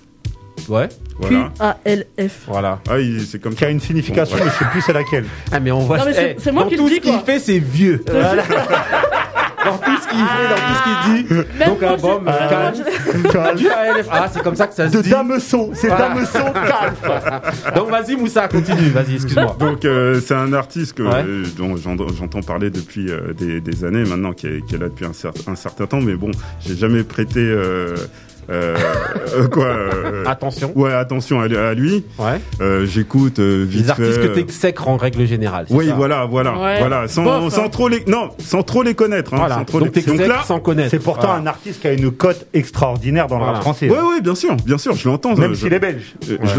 Ouais. 0.68 0.88
Voilà. 1.18 1.50
Q-A-L-F. 1.58 2.32
Voilà. 2.46 2.80
Ah, 2.88 2.98
il- 3.00 3.20
c'est 3.26 3.40
comme 3.40 3.54
Qui 3.54 3.64
a 3.64 3.70
une 3.70 3.80
signification, 3.80 4.36
Bon, 4.36 4.42
ouais. 4.44 4.48
mais 4.48 4.52
je 4.58 4.64
sais 4.64 4.70
plus 4.70 4.80
c'est 4.80 4.92
laquelle. 4.92 5.24
Ah, 5.50 5.60
mais 5.60 5.70
on 5.72 5.80
voit. 5.80 5.98
Non, 5.98 6.04
mais 6.06 6.14
c'est- 6.14 6.34
eh, 6.38 6.40
c'est 6.40 6.52
moi 6.52 6.64
qui 6.64 6.72
le 6.72 6.78
tout 6.78 6.88
dis, 6.88 6.94
ce 6.96 7.00
qu'il 7.00 7.18
fait, 7.20 7.38
c'est 7.38 7.58
vieux. 7.58 8.02
Voilà. 8.10 8.42
dans 9.64 9.78
tout 9.78 9.96
ce 10.02 10.08
qu'il 10.08 10.18
fait, 10.18 10.48
dans 10.48 10.54
tout 10.54 10.74
ce 10.76 10.82
qu'il 10.84 11.26
dit. 11.26 11.34
Même 11.58 11.68
Donc, 11.68 11.80
moi, 11.80 11.90
l'album, 11.90 12.22
je- 12.26 12.30
euh, 12.30 12.40
même 12.40 12.48
Calme. 12.48 12.62
moi, 13.34 13.52
je- 13.52 13.56
Du 13.62 13.68
ALF. 13.68 14.06
Ah, 14.10 14.28
c'est 14.32 14.42
comme 14.42 14.56
ça 14.56 14.66
que 14.66 14.74
ça 14.74 14.88
se 14.88 14.96
De 14.96 15.02
dit. 15.02 15.10
Dameson, 15.10 15.70
c'est 15.74 15.88
Voilà. 15.88 16.08
Dameson 16.08 16.52
Calf. 16.52 17.74
Donc 17.74 17.90
vas-y 17.90 18.16
Moussa, 18.16 18.48
continue, 18.48 18.88
vas-y, 18.90 19.14
excuse-moi. 19.14 19.56
Donc 19.58 19.84
euh, 19.84 20.20
c'est 20.24 20.34
un 20.34 20.52
artiste 20.52 20.94
que, 20.94 21.02
Ouais. 21.02 21.24
euh, 21.26 21.44
dont 21.56 21.76
j'en- 21.76 21.96
j'entends 22.16 22.42
parler 22.42 22.70
depuis 22.70 23.10
euh, 23.10 23.32
des, 23.34 23.60
des 23.60 23.84
années 23.84 24.04
maintenant, 24.04 24.32
qui 24.32 24.46
est, 24.46 24.66
qui 24.66 24.74
est 24.74 24.78
là 24.78 24.88
depuis 24.88 25.04
un, 25.06 25.10
cer- 25.12 25.32
un 25.48 25.56
certain 25.56 25.86
temps, 25.86 26.00
mais 26.00 26.14
bon, 26.14 26.30
j'ai 26.66 26.76
jamais 26.76 27.02
prêté 27.04 27.40
euh, 28.50 28.76
quoi. 29.50 29.66
euh, 29.66 30.24
Attention. 30.26 30.72
ouais, 30.74 30.92
attention 30.92 31.40
à, 31.40 31.44
à 31.44 31.74
lui. 31.74 32.04
Ouais. 32.18 32.40
Euh, 32.60 32.86
J'écoute 32.86 33.38
euh, 33.38 33.64
vite 33.68 33.82
Les 33.84 33.90
artistes 33.90 34.12
fait, 34.20 34.28
que 34.28 34.34
t'exècres 34.34 34.88
en 34.88 34.96
règle 34.96 35.26
générale. 35.26 35.66
Oui, 35.70 35.88
ça 35.88 35.94
voilà, 35.94 36.24
voilà, 36.26 36.52
Ouais. 36.58 36.78
voilà, 36.80 37.08
sans, 37.08 37.22
Bof, 37.24 37.52
sans 37.52 37.64
hein. 37.64 37.68
trop 37.68 37.88
les, 37.88 38.02
non, 38.06 38.30
sans 38.38 38.62
trop 38.62 38.82
les 38.82 38.94
connaître, 38.94 39.34
hein, 39.34 39.38
Voilà. 39.38 39.54
sans 39.56 39.64
trop 39.64 39.78
Donc 39.80 39.94
les. 39.94 40.02
t'exècres 40.02 40.44
sans 40.44 40.60
connaître. 40.60 40.90
C'est 40.90 40.98
pourtant 40.98 41.28
Voilà. 41.28 41.42
un 41.42 41.46
artiste 41.46 41.80
qui 41.80 41.86
a 41.88 41.92
une 41.92 42.10
cote 42.10 42.46
extraordinaire 42.52 43.26
dans 43.28 43.36
le 43.36 43.42
Voilà. 43.42 43.54
rap 43.58 43.62
français. 43.62 43.88
Ouais, 43.88 43.96
ouais, 44.00 44.20
bien 44.20 44.34
sûr, 44.34 44.54
bien 44.56 44.78
sûr, 44.78 44.94
je 44.94 45.08
l'entends. 45.08 45.34
Même 45.36 45.54
s'il 45.54 45.72
est 45.72 45.78
belge. 45.78 46.14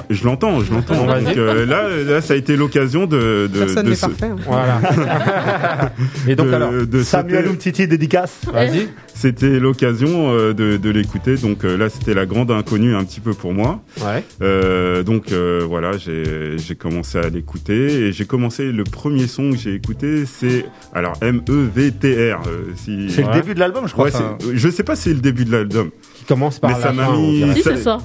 je, 0.09 0.23
l'entends, 0.25 0.59
je 0.61 0.71
l'entends. 0.73 0.95
Donc 0.95 1.35
là, 1.35 1.87
là, 2.05 2.21
ça 2.21 2.33
a 2.33 2.37
été 2.37 2.55
l'occasion 2.55 3.05
de, 3.05 3.49
de, 3.53 3.59
Personne 3.59 3.89
n'est 3.89 3.95
parfait. 3.95 4.25
hein. 4.25 4.35
Voilà. 4.47 4.79
Et 6.27 6.35
donc 6.35 6.47
de- 6.47 6.53
alors, 6.53 6.71
de 6.71 7.03
Samuel 7.03 7.47
Umtiti 7.47 7.87
dédicace. 7.87 8.39
vas-y. 8.51 8.87
C'était 9.13 9.59
l'occasion 9.59 10.33
de, 10.33 10.53
de 10.77 10.89
l'écouter. 10.89 11.35
Donc 11.37 11.63
euh, 11.63 11.77
là, 11.83 11.89
c'était 11.89 12.13
la 12.13 12.25
grande 12.25 12.51
inconnue 12.51 12.95
un 12.95 13.03
petit 13.03 13.19
peu 13.19 13.33
pour 13.33 13.53
moi. 13.53 13.81
Ouais. 14.01 14.23
Euh, 14.41 15.03
donc 15.03 15.31
euh, 15.31 15.63
voilà, 15.67 15.91
j'ai 15.97 16.75
commencé 16.77 17.17
à 17.17 17.29
l'écouter 17.29 18.07
et 18.07 18.11
j'ai 18.11 18.25
commencé 18.25 18.71
le 18.71 18.83
premier 18.83 19.27
son 19.27 19.51
que 19.51 19.57
j'ai 19.57 19.73
écouté, 19.75 20.25
c'est 20.25 20.65
alors 20.93 21.13
M 21.21 21.41
E 21.49 21.69
V 21.73 21.91
T 21.91 22.33
R. 22.33 22.41
euh, 22.47 22.63
si 22.75 23.09
C'est 23.09 23.23
Ouais. 23.23 23.29
le 23.35 23.41
début 23.41 23.53
de 23.53 23.59
l'album, 23.59 23.87
je 23.87 23.93
crois. 23.93 24.05
Ouais, 24.05 24.11
ça. 24.11 24.37
je 24.53 24.69
sais 24.69 24.83
pas 24.83 24.95
si 24.95 25.03
c'est 25.03 25.13
le 25.13 25.21
début 25.21 25.45
de 25.45 25.51
l'album, 25.51 25.89
Qui 26.15 26.25
commence 26.25 26.59
par 26.59 26.71
mais 26.71 26.77
ça 26.81 26.87
la 26.87 26.93
m'a 26.93 27.05
fin, 27.05 27.13
on 27.13 27.21
mis. 27.31 27.53
Si, 27.55 27.61
c'est 27.63 27.77
ça. 27.77 27.99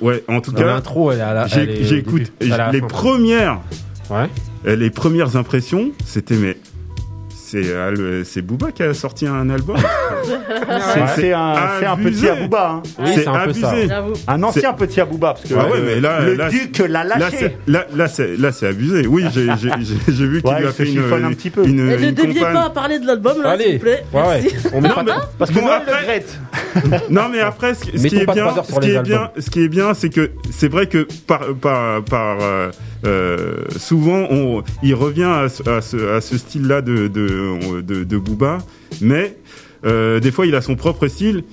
Ouais, 0.00 0.22
en 0.28 0.40
tout 0.40 0.52
Dans 0.52 0.58
cas, 0.60 0.66
L'intro, 0.66 1.12
j'écoute 1.82 2.32
les 2.40 2.48
fin. 2.48 2.86
premières, 2.88 3.60
Ouais. 4.10 4.76
les 4.76 4.90
premières 4.90 5.36
impressions, 5.36 5.92
c'était 6.04 6.34
mais 6.36 6.56
c'est 7.52 7.66
euh, 7.66 8.24
c'est 8.24 8.40
Booba 8.42 8.72
qui 8.72 8.82
a 8.82 8.94
sorti 8.94 9.26
un 9.26 9.50
album. 9.50 9.76
C'est 11.14 11.32
un, 11.32 11.56
c'est 11.80 11.86
un 11.86 11.92
abusé. 11.92 12.26
petit 12.28 12.28
Abouba. 12.28 12.70
hein. 12.70 12.82
Oui, 13.00 13.10
c'est 13.14 13.26
un 13.26 13.44
peu 13.44 13.52
ça. 13.52 13.74
Un 14.28 14.42
ancien 14.42 14.72
petit 14.72 15.00
Abouba. 15.00 15.34
Parce 15.34 15.48
que 15.48 15.54
Ah 15.58 15.66
ouais, 15.68 15.80
mais 15.84 16.00
là- 16.00 16.20
le 16.20 16.34
là, 16.34 16.48
duc 16.48 16.78
l'a 16.78 17.04
Là, 17.04 17.18
lâché. 17.18 17.36
c'est 17.38 17.56
là, 17.66 17.86
là, 17.94 18.08
c'est 18.08 18.36
là, 18.38 18.52
c'est 18.52 18.68
abusé. 18.68 19.06
Oui, 19.06 19.24
j'ai 19.32 19.42
vu 20.26 20.40
qu'il 20.42 20.50
Ouais, 20.50 20.60
lui 20.60 20.66
a 20.68 20.72
fait 20.72 20.84
une, 20.84 20.92
chiffonne 20.92 21.24
un 21.24 21.32
petit 21.32 21.50
peu. 21.50 21.66
une, 21.66 21.90
Et 21.90 22.12
ne 22.12 22.12
campagne. 22.12 22.52
pas 22.54 22.64
à 22.66 22.70
parler 22.70 22.98
de 23.00 23.06
l'album, 23.06 23.42
là, 23.42 23.58
s'il 23.58 23.72
vous 23.74 23.78
plaît. 23.80 24.04
Ouais, 24.12 24.20
ouais. 24.22 24.40
Merci. 24.42 24.68
On 24.72 24.80
met 24.80 24.88
Non, 24.88 24.94
pas. 24.94 25.02
mais- 25.02 25.12
Parce 25.38 25.50
que 25.50 25.58
après- 25.58 25.92
le 25.92 25.98
regrette. 25.98 26.38
Non, 27.10 27.28
mais 27.30 27.40
après, 27.40 27.74
ce, 27.74 27.84
ce 27.96 28.06
qui 28.06 28.16
est 28.16 28.32
bien, 28.32 28.54
ce 28.62 28.80
qui 28.80 28.90
est 28.90 29.02
bien, 29.02 29.16
albums. 29.22 29.28
ce 29.38 29.50
qui 29.50 29.60
est 29.62 29.68
bien, 29.68 29.94
c'est 29.94 30.10
que 30.10 30.30
c'est 30.50 30.68
vrai 30.68 30.86
que 30.86 31.06
par 31.26 31.54
par 31.54 32.02
par 32.04 32.38
euh, 32.40 32.70
euh, 33.04 33.56
souvent 33.76 34.26
on 34.30 34.62
il 34.82 34.94
revient 34.94 35.24
à 35.24 35.48
ce, 35.48 35.68
à 35.68 35.80
ce, 35.80 36.16
à 36.16 36.20
ce 36.20 36.38
style-là 36.38 36.82
de 36.82 37.08
de, 37.08 37.80
de 37.80 38.04
de 38.04 38.16
Booba, 38.16 38.58
mais 39.00 39.36
euh, 39.84 40.20
des 40.20 40.30
fois 40.30 40.46
il 40.46 40.54
a 40.54 40.60
son 40.60 40.76
propre 40.76 41.08
style 41.08 41.44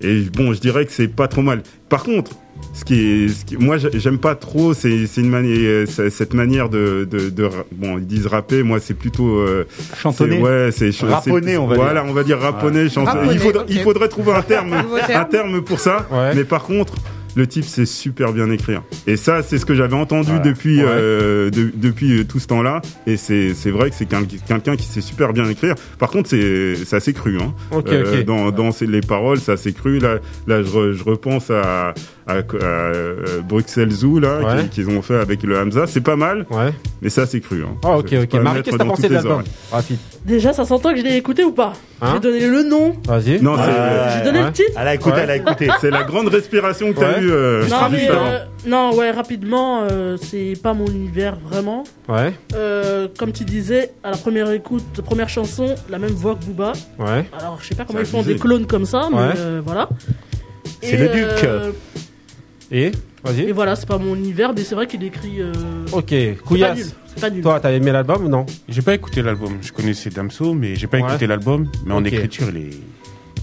et 0.00 0.20
bon, 0.32 0.52
je 0.52 0.60
dirais 0.60 0.84
que 0.86 0.92
c'est 0.92 1.08
pas 1.08 1.28
trop 1.28 1.42
mal. 1.42 1.62
Par 1.88 2.02
contre, 2.02 2.32
ce 2.72 2.84
qui 2.84 2.94
est, 3.00 3.28
ce 3.28 3.44
qui- 3.44 3.56
moi 3.56 3.78
j'ai- 3.78 3.98
j'aime 3.98 4.18
pas 4.18 4.34
trop, 4.34 4.74
c'est 4.74 5.06
c'est 5.06 5.20
une 5.20 5.30
manière, 5.30 5.86
c'est- 5.88 6.10
cette 6.10 6.34
manière 6.34 6.68
de, 6.68 7.06
de, 7.10 7.30
de 7.30 7.44
ra- 7.44 7.64
bon 7.72 7.98
ils 7.98 8.06
disent 8.06 8.26
rapper, 8.26 8.62
moi 8.62 8.78
c'est 8.80 8.94
plutôt 8.94 9.38
euh, 9.38 9.64
Chantonné. 9.98 10.36
c'est- 10.36 10.42
Ouais, 10.42 10.68
c'est 10.72 10.92
c'est- 10.92 11.04
on 11.04 11.08
va 11.34 11.40
dire. 11.40 11.62
Voilà, 11.64 12.04
on 12.04 12.12
va 12.12 12.22
dire 12.22 12.38
raponné, 12.38 12.88
chantonné. 12.88 13.18
Raponné, 13.20 13.32
il, 13.34 13.40
faudrait, 13.40 13.62
ok. 13.62 13.66
il 13.70 13.80
faudrait 13.80 14.08
trouver 14.08 14.32
un 14.32 14.42
terme, 14.42 14.74
un 15.14 15.24
terme 15.24 15.62
pour 15.62 15.80
ça. 15.80 16.06
Ouais. 16.12 16.34
Mais 16.34 16.44
par 16.44 16.62
contre, 16.64 16.94
le 17.34 17.46
type 17.46 17.64
sait 17.64 17.84
super 17.84 18.32
bien 18.32 18.50
écrire. 18.50 18.82
Et 19.06 19.16
ça, 19.18 19.42
c'est 19.42 19.58
ce 19.58 19.66
que 19.66 19.74
j'avais 19.74 19.94
entendu 19.94 20.28
Voilà. 20.28 20.42
depuis 20.42 20.78
Ouais. 20.78 20.88
euh, 20.88 21.50
de- 21.50 21.70
depuis 21.74 22.20
euh, 22.20 22.24
tout 22.24 22.38
ce 22.38 22.46
temps-là. 22.46 22.80
Et 23.06 23.18
c'est 23.18 23.52
c'est 23.54 23.70
vrai 23.70 23.90
que 23.90 23.96
c'est 23.96 24.06
quel- 24.06 24.26
quelqu'un 24.48 24.74
qui 24.76 24.84
sait 24.86 25.02
super 25.02 25.34
bien 25.34 25.46
écrire. 25.48 25.74
Par 25.98 26.08
contre, 26.10 26.30
c'est 26.30 26.76
c'est 26.86 26.96
assez 26.96 27.12
cru. 27.12 27.36
Hein. 27.38 27.52
Euh. 27.86 28.22
Dans 28.24 28.70
les 28.80 29.00
paroles, 29.02 29.38
c'est 29.38 29.52
assez 29.52 29.72
cru. 29.74 29.98
Là, 29.98 30.14
là, 30.46 30.62
je, 30.62 30.68
re- 30.70 30.92
je 30.92 31.04
repense 31.04 31.50
à, 31.50 31.92
à, 32.26 32.32
à, 32.34 32.42
euh, 32.64 33.40
Bruxelles 33.42 33.90
Zoo 33.92 34.18
là 34.18 34.38
Ouais. 34.40 34.66
qu'ils 34.68 34.88
ont 34.90 35.00
fait 35.02 35.14
avec 35.16 35.42
le 35.44 35.58
Hamza. 35.58 35.86
C'est 35.86 36.00
pas 36.00 36.16
mal, 36.16 36.44
Ouais. 36.50 36.72
mais 37.00 37.08
c'est 37.08 37.20
assez 37.20 37.40
cru. 37.40 37.62
Hein. 37.62 37.76
Ah, 37.84 37.98
ok, 37.98 38.14
ok. 38.24 38.34
Marie, 38.40 38.62
qu'est-ce 38.62 38.76
que 38.76 38.80
t'as 38.82 38.84
pensé 38.84 39.08
de 39.08 39.14
l'album. 39.14 39.42
Rapide. 39.70 39.98
Déjà, 40.24 40.52
ça 40.52 40.64
s'entend 40.64 40.90
que 40.92 40.98
je 40.98 41.04
l'ai 41.04 41.16
écouté 41.16 41.44
ou 41.44 41.52
pas 41.52 41.74
Hein 42.02 42.14
J'ai 42.14 42.20
donné 42.20 42.46
le 42.46 42.62
nom, 42.64 42.94
Vas-y. 43.06 43.40
Non, 43.40 43.56
c'est 43.56 43.62
Ouais. 43.70 44.08
j'ai 44.18 44.24
donné 44.24 44.40
Ouais. 44.40 44.44
le 44.46 44.52
titre. 44.52 44.72
Elle 44.78 44.88
a 44.88 44.94
écouté, 44.94 45.14
Ouais. 45.16 45.20
elle 45.22 45.30
a 45.30 45.36
écouté. 45.36 45.68
c'est 45.80 45.90
la 45.90 46.02
grande 46.02 46.28
respiration 46.28 46.92
que 46.92 46.98
t'as 47.00 47.12
Ouais. 47.18 47.22
eue. 47.22 47.30
euh, 47.30 47.60
Non, 47.68 47.76
juste 47.90 47.92
mais, 47.92 48.08
avant. 48.08 48.26
euh, 48.26 48.38
non, 48.66 48.94
ouais, 48.96 49.10
rapidement, 49.12 49.82
euh, 49.90 50.16
c'est 50.20 50.54
pas 50.62 50.74
mon 50.74 50.86
univers 50.86 51.36
vraiment. 51.48 51.84
Ouais. 52.08 52.34
Euh, 52.54 53.06
comme 53.18 53.32
tu 53.32 53.44
disais, 53.44 53.92
à 54.02 54.10
la 54.10 54.16
première 54.16 54.50
écoute, 54.50 54.82
première 55.04 55.28
chanson, 55.28 55.74
la 55.88 55.98
même 55.98 56.10
voix 56.10 56.34
que 56.34 56.44
Booba. 56.44 56.72
Ouais. 56.98 57.24
Alors, 57.38 57.58
je 57.62 57.68
sais 57.68 57.74
pas 57.76 57.84
comment 57.84 58.00
C'est 58.00 58.04
ils 58.06 58.10
font 58.10 58.22
des 58.22 58.36
clones 58.36 58.66
comme 58.66 58.84
ça, 58.84 59.08
mais 59.12 59.16
Ouais. 59.16 59.22
euh, 59.38 59.62
voilà. 59.64 59.88
C'est 60.82 60.96
le 60.96 61.08
duc. 61.08 61.48
Et 62.70 62.86
et 62.86 62.92
Vas-y. 63.24 63.50
voilà, 63.52 63.74
c'est 63.76 63.86
pas 63.88 63.98
mon 63.98 64.14
univers, 64.14 64.52
mais 64.54 64.62
c'est 64.62 64.74
vrai 64.74 64.86
qu'il 64.86 65.02
écrit. 65.04 65.40
Euh, 65.40 65.52
Ok. 65.92 66.14
Couillasse. 66.44 66.94
C'est 67.06 67.20
pas 67.20 67.30
nul. 67.30 67.42
Toi, 67.42 67.58
t'as 67.60 67.72
aimé 67.72 67.90
l'album 67.92 68.24
ou 68.24 68.28
non? 68.28 68.46
J'ai 68.68 68.82
pas 68.82 68.94
écouté 68.94 69.22
l'album. 69.22 69.58
Je 69.62 69.72
connaissais 69.72 70.10
Damso, 70.10 70.52
mais 70.54 70.74
j'ai 70.76 70.86
pas 70.86 70.98
Ouais. 70.98 71.08
écouté 71.08 71.26
l'album. 71.26 71.66
Mais 71.84 71.94
en 71.94 72.00
Ok. 72.00 72.06
écriture, 72.12 72.48
il 72.50 72.56
est, 72.58 72.70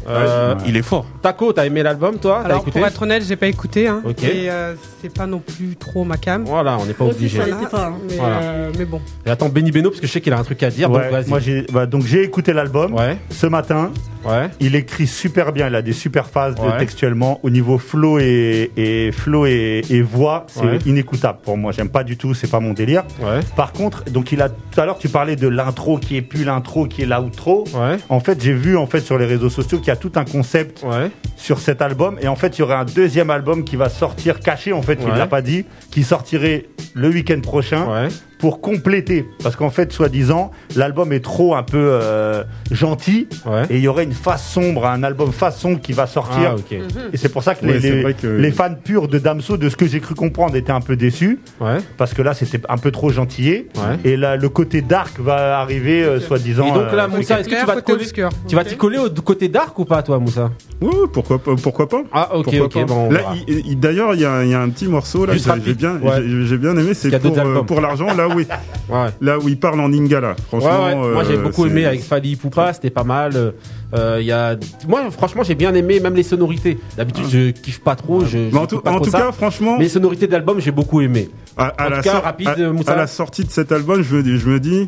euh, 0.07 0.55
il 0.65 0.75
est 0.77 0.81
fort. 0.81 1.05
Taco, 1.21 1.53
t'as 1.53 1.65
aimé 1.65 1.83
l'album, 1.83 2.17
toi? 2.17 2.41
Alors, 2.43 2.61
écouté? 2.61 2.79
pour 2.79 2.87
être 2.87 3.01
honnête, 3.01 3.23
j'ai 3.27 3.35
pas 3.35 3.47
écouté. 3.47 3.87
Hein, 3.87 4.01
Ok. 4.05 4.23
Et 4.23 4.49
euh, 4.49 4.73
c'est 5.01 5.13
pas 5.13 5.25
non 5.25 5.39
plus 5.39 5.75
trop 5.75 6.03
ma 6.03 6.17
cam. 6.17 6.43
Voilà, 6.45 6.77
on 6.79 6.85
n'est 6.85 6.93
pas 6.93 7.05
obligé. 7.05 7.39
ça 7.39 7.45
l'était 7.45 7.67
pas. 7.67 7.87
hein. 7.87 7.93
Mais, 8.09 8.15
Voilà. 8.15 8.39
euh, 8.41 8.71
mais 8.77 8.85
bon. 8.85 9.01
Et 9.25 9.29
attends, 9.29 9.49
Benny 9.49 9.71
Beno, 9.71 9.89
parce 9.89 10.01
que 10.01 10.07
je 10.07 10.11
sais 10.11 10.21
qu'il 10.21 10.33
a 10.33 10.39
un 10.39 10.43
truc 10.43 10.61
à 10.63 10.69
dire, 10.69 10.89
Ouais, 10.91 11.03
donc 11.03 11.11
vas-y. 11.11 11.29
moi 11.29 11.39
j'ai 11.39 11.65
bah, 11.71 11.85
donc 11.85 12.05
j'ai 12.05 12.23
écouté 12.23 12.53
l'album 12.53 12.93
Ouais, 12.93 13.17
ce 13.29 13.47
matin. 13.47 13.91
ouais. 14.25 14.49
Il 14.59 14.75
écrit 14.75 15.07
super 15.07 15.51
bien, 15.53 15.67
il 15.67 15.75
a 15.75 15.81
des 15.81 15.93
super 15.93 16.27
phases 16.27 16.55
de- 16.55 16.61
Ouais. 16.61 16.77
textuellement 16.79 17.39
au 17.43 17.49
niveau 17.49 17.77
flow 17.77 18.19
et, 18.19 18.71
et 18.77 19.11
flow 19.11 19.45
et, 19.45 19.81
et 19.89 20.01
voix, 20.01 20.45
c'est 20.47 20.61
Ouais. 20.65 20.79
inécoutable 20.85 21.39
pour 21.43 21.57
moi. 21.57 21.71
J'aime 21.71 21.89
pas 21.89 22.03
du 22.03 22.17
tout, 22.17 22.33
c'est 22.33 22.49
pas 22.49 22.59
mon 22.59 22.73
délire. 22.73 23.03
Ouais, 23.21 23.39
Par 23.55 23.71
contre, 23.73 24.03
donc 24.11 24.31
il 24.31 24.41
a 24.41 24.49
tout 24.49 24.79
à 24.79 24.85
l'heure 24.85 24.97
tu 24.97 25.09
parlais 25.09 25.35
de 25.35 25.47
l'intro 25.47 25.97
qui 25.97 26.15
est 26.17 26.21
plus 26.21 26.43
l'intro 26.45 26.85
qui 26.85 27.01
est 27.01 27.05
l'outro. 27.05 27.65
ouais, 27.73 27.97
En 28.09 28.19
fait, 28.19 28.41
j'ai 28.41 28.53
vu 28.53 28.77
en 28.77 28.87
fait 28.87 29.01
sur 29.01 29.17
les 29.17 29.25
réseaux 29.25 29.49
sociaux 29.49 29.77
qu'il 29.79 29.87
y 29.87 29.91
a 29.93 29.95
tout 29.95 30.11
un 30.15 30.25
concept 30.25 30.83
ouais. 30.83 31.09
sur 31.37 31.59
cet 31.59 31.81
album 31.81 32.17
et 32.21 32.27
en 32.27 32.35
fait, 32.35 32.57
il 32.57 32.59
y 32.59 32.63
aurait 32.63 32.75
un 32.75 32.85
deuxième 32.85 33.29
album 33.29 33.63
qui 33.63 33.75
va 33.77 33.89
sortir 33.89 34.39
caché 34.39 34.73
en 34.73 34.81
fait, 34.81 34.99
il 35.01 35.07
Ouais. 35.09 35.17
l'a 35.17 35.27
pas 35.27 35.41
dit, 35.41 35.65
qui 35.91 36.03
sortirait 36.03 36.65
le 36.93 37.09
week-end 37.09 37.39
prochain 37.41 37.85
Ouais, 37.89 38.07
pour 38.43 38.59
compléter 38.59 39.25
parce 39.41 39.55
qu'en 39.55 39.69
fait, 39.69 39.93
soi-disant, 39.93 40.51
l'album 40.75 41.13
est 41.13 41.21
trop 41.23 41.55
un 41.55 41.63
peu 41.63 41.77
euh, 41.79 42.43
gentil 42.71 43.29
ouais. 43.45 43.61
et 43.69 43.77
il 43.77 43.81
y 43.81 43.87
aurait 43.87 44.03
une 44.03 44.11
face 44.11 44.45
sombre, 44.45 44.85
un 44.85 45.01
album 45.03 45.31
face 45.31 45.57
sombre 45.57 45.79
qui 45.79 45.93
va 45.93 46.07
sortir. 46.07 46.51
Ah, 46.51 46.55
ok. 46.55 46.77
Et 47.13 47.15
c'est 47.15 47.29
pour 47.29 47.41
ça 47.41 47.55
que 47.55 47.65
Ouais, 47.65 47.79
les, 47.79 47.89
les- 47.91 48.01
vrai 48.01 48.13
que- 48.15 48.27
les 48.27 48.51
fans 48.51 48.73
purs 48.83 49.07
de 49.07 49.17
Damso, 49.17 49.55
de 49.55 49.69
ce 49.69 49.77
que 49.77 49.85
j'ai 49.87 50.01
cru 50.01 50.13
comprendre, 50.13 50.57
étaient 50.57 50.73
un 50.73 50.81
peu 50.81 50.97
déçus 50.97 51.39
Ouais. 51.61 51.77
parce 51.97 52.13
que 52.13 52.21
là, 52.21 52.33
c'était 52.33 52.59
un 52.67 52.77
peu 52.77 52.91
trop 52.91 53.11
gentillé. 53.11 53.69
Ouais. 53.77 53.97
Et 54.11 54.17
là, 54.17 54.35
le 54.35 54.49
côté 54.49 54.81
dark 54.81 55.21
va 55.21 55.59
arriver, 55.59 56.03
euh, 56.03 56.19
soi-disant. 56.19 56.65
Et 56.67 56.71
donc 56.73 56.91
là, 56.91 57.05
euh, 57.05 57.07
Moussa, 57.15 57.39
est-ce 57.39 57.47
que 57.47 57.57
tu 57.57 57.65
vas 57.65 57.77
te 57.77 57.85
coller. 57.85 58.05
Tu 58.49 58.55
vas 58.55 58.61
Ok. 58.63 58.67
t'y 58.67 58.75
coller 58.75 58.97
au 58.97 59.09
côté 59.21 59.47
dark 59.47 59.79
ou 59.79 59.85
pas, 59.85 60.03
toi, 60.03 60.19
Moussa? 60.19 60.51
Ouais, 60.81 60.89
pourquoi 61.13 61.39
pas, 61.39 61.51
pourquoi 61.55 61.87
pas. 61.87 62.03
Ah, 62.11 62.35
ok, 62.35 62.43
Pourquoi 62.43 62.65
ok, 62.81 62.85
bon. 62.87 63.09
il- 63.47 63.67
il- 63.67 63.79
d'ailleurs, 63.79 64.13
il 64.15 64.19
y, 64.19 64.23
y 64.23 64.25
a 64.53 64.59
un 64.61 64.67
petit 64.69 64.87
morceau 64.87 65.25
là, 65.25 65.31
j'ai 65.37 65.73
bien, 65.75 65.97
Ouais. 66.01 66.21
j'ai- 66.45 66.57
bien 66.57 66.75
aimé, 66.75 66.93
c'est 66.93 67.17
pour, 67.21 67.37
euh, 67.39 67.61
pour 67.61 67.79
l'argent, 67.79 68.13
là 68.13 68.27
où, 68.35 68.39
il- 68.39 68.47
Ouais. 68.89 69.09
là 69.21 69.39
où 69.39 69.47
il 69.49 69.57
parle 69.59 69.79
en 69.79 69.87
lingala. 69.87 70.35
Franchement, 70.47 70.85
ouais. 70.87 71.13
Moi 71.13 71.23
j'ai 71.25 71.35
euh, 71.37 71.41
beaucoup 71.43 71.65
aimé 71.65 71.85
avec 71.85 72.01
Fali 72.03 72.35
Poupa, 72.35 72.73
c'était 72.73 72.89
pas 72.89 73.03
mal. 73.03 73.53
Euh, 73.93 74.17
il 74.19 74.25
y 74.25 74.31
a... 74.31 74.55
Moi 74.87 75.09
franchement 75.11 75.43
j'ai 75.43 75.55
bien 75.55 75.73
aimé 75.75 75.99
même 75.99 76.15
les 76.15 76.23
sonorités. 76.23 76.79
D'habitude 76.97 77.25
je 77.29 77.49
kiffe 77.51 77.79
pas 77.81 77.95
trop. 77.95 78.25
Je, 78.25 78.37
Mais 78.51 78.57
en 78.57 78.65
tout, 78.67 78.79
pas 78.81 78.91
en 78.91 78.95
trop 78.95 79.05
tout 79.05 79.11
ça. 79.11 79.19
cas, 79.19 79.31
franchement, 79.31 79.77
mais 79.77 79.83
les 79.85 79.89
sonorités 79.89 80.27
de 80.27 80.31
l'album 80.31 80.59
j'ai 80.59 80.71
beaucoup 80.71 81.01
aimé. 81.01 81.29
à, 81.57 81.67
à 81.67 81.87
en 81.87 81.89
la 81.89 81.97
tout 81.97 82.03
cas, 82.03 82.19
rapide, 82.19 82.47
à- 82.49 82.91
à 82.91 82.95
la 82.95 83.07
sortie 83.07 83.43
de 83.45 83.51
cet 83.51 83.71
album, 83.71 84.01
je 84.01 84.15
me 84.15 84.23
dis, 84.23 84.37
je 84.39 84.49
me 84.49 84.59
dis 84.59 84.87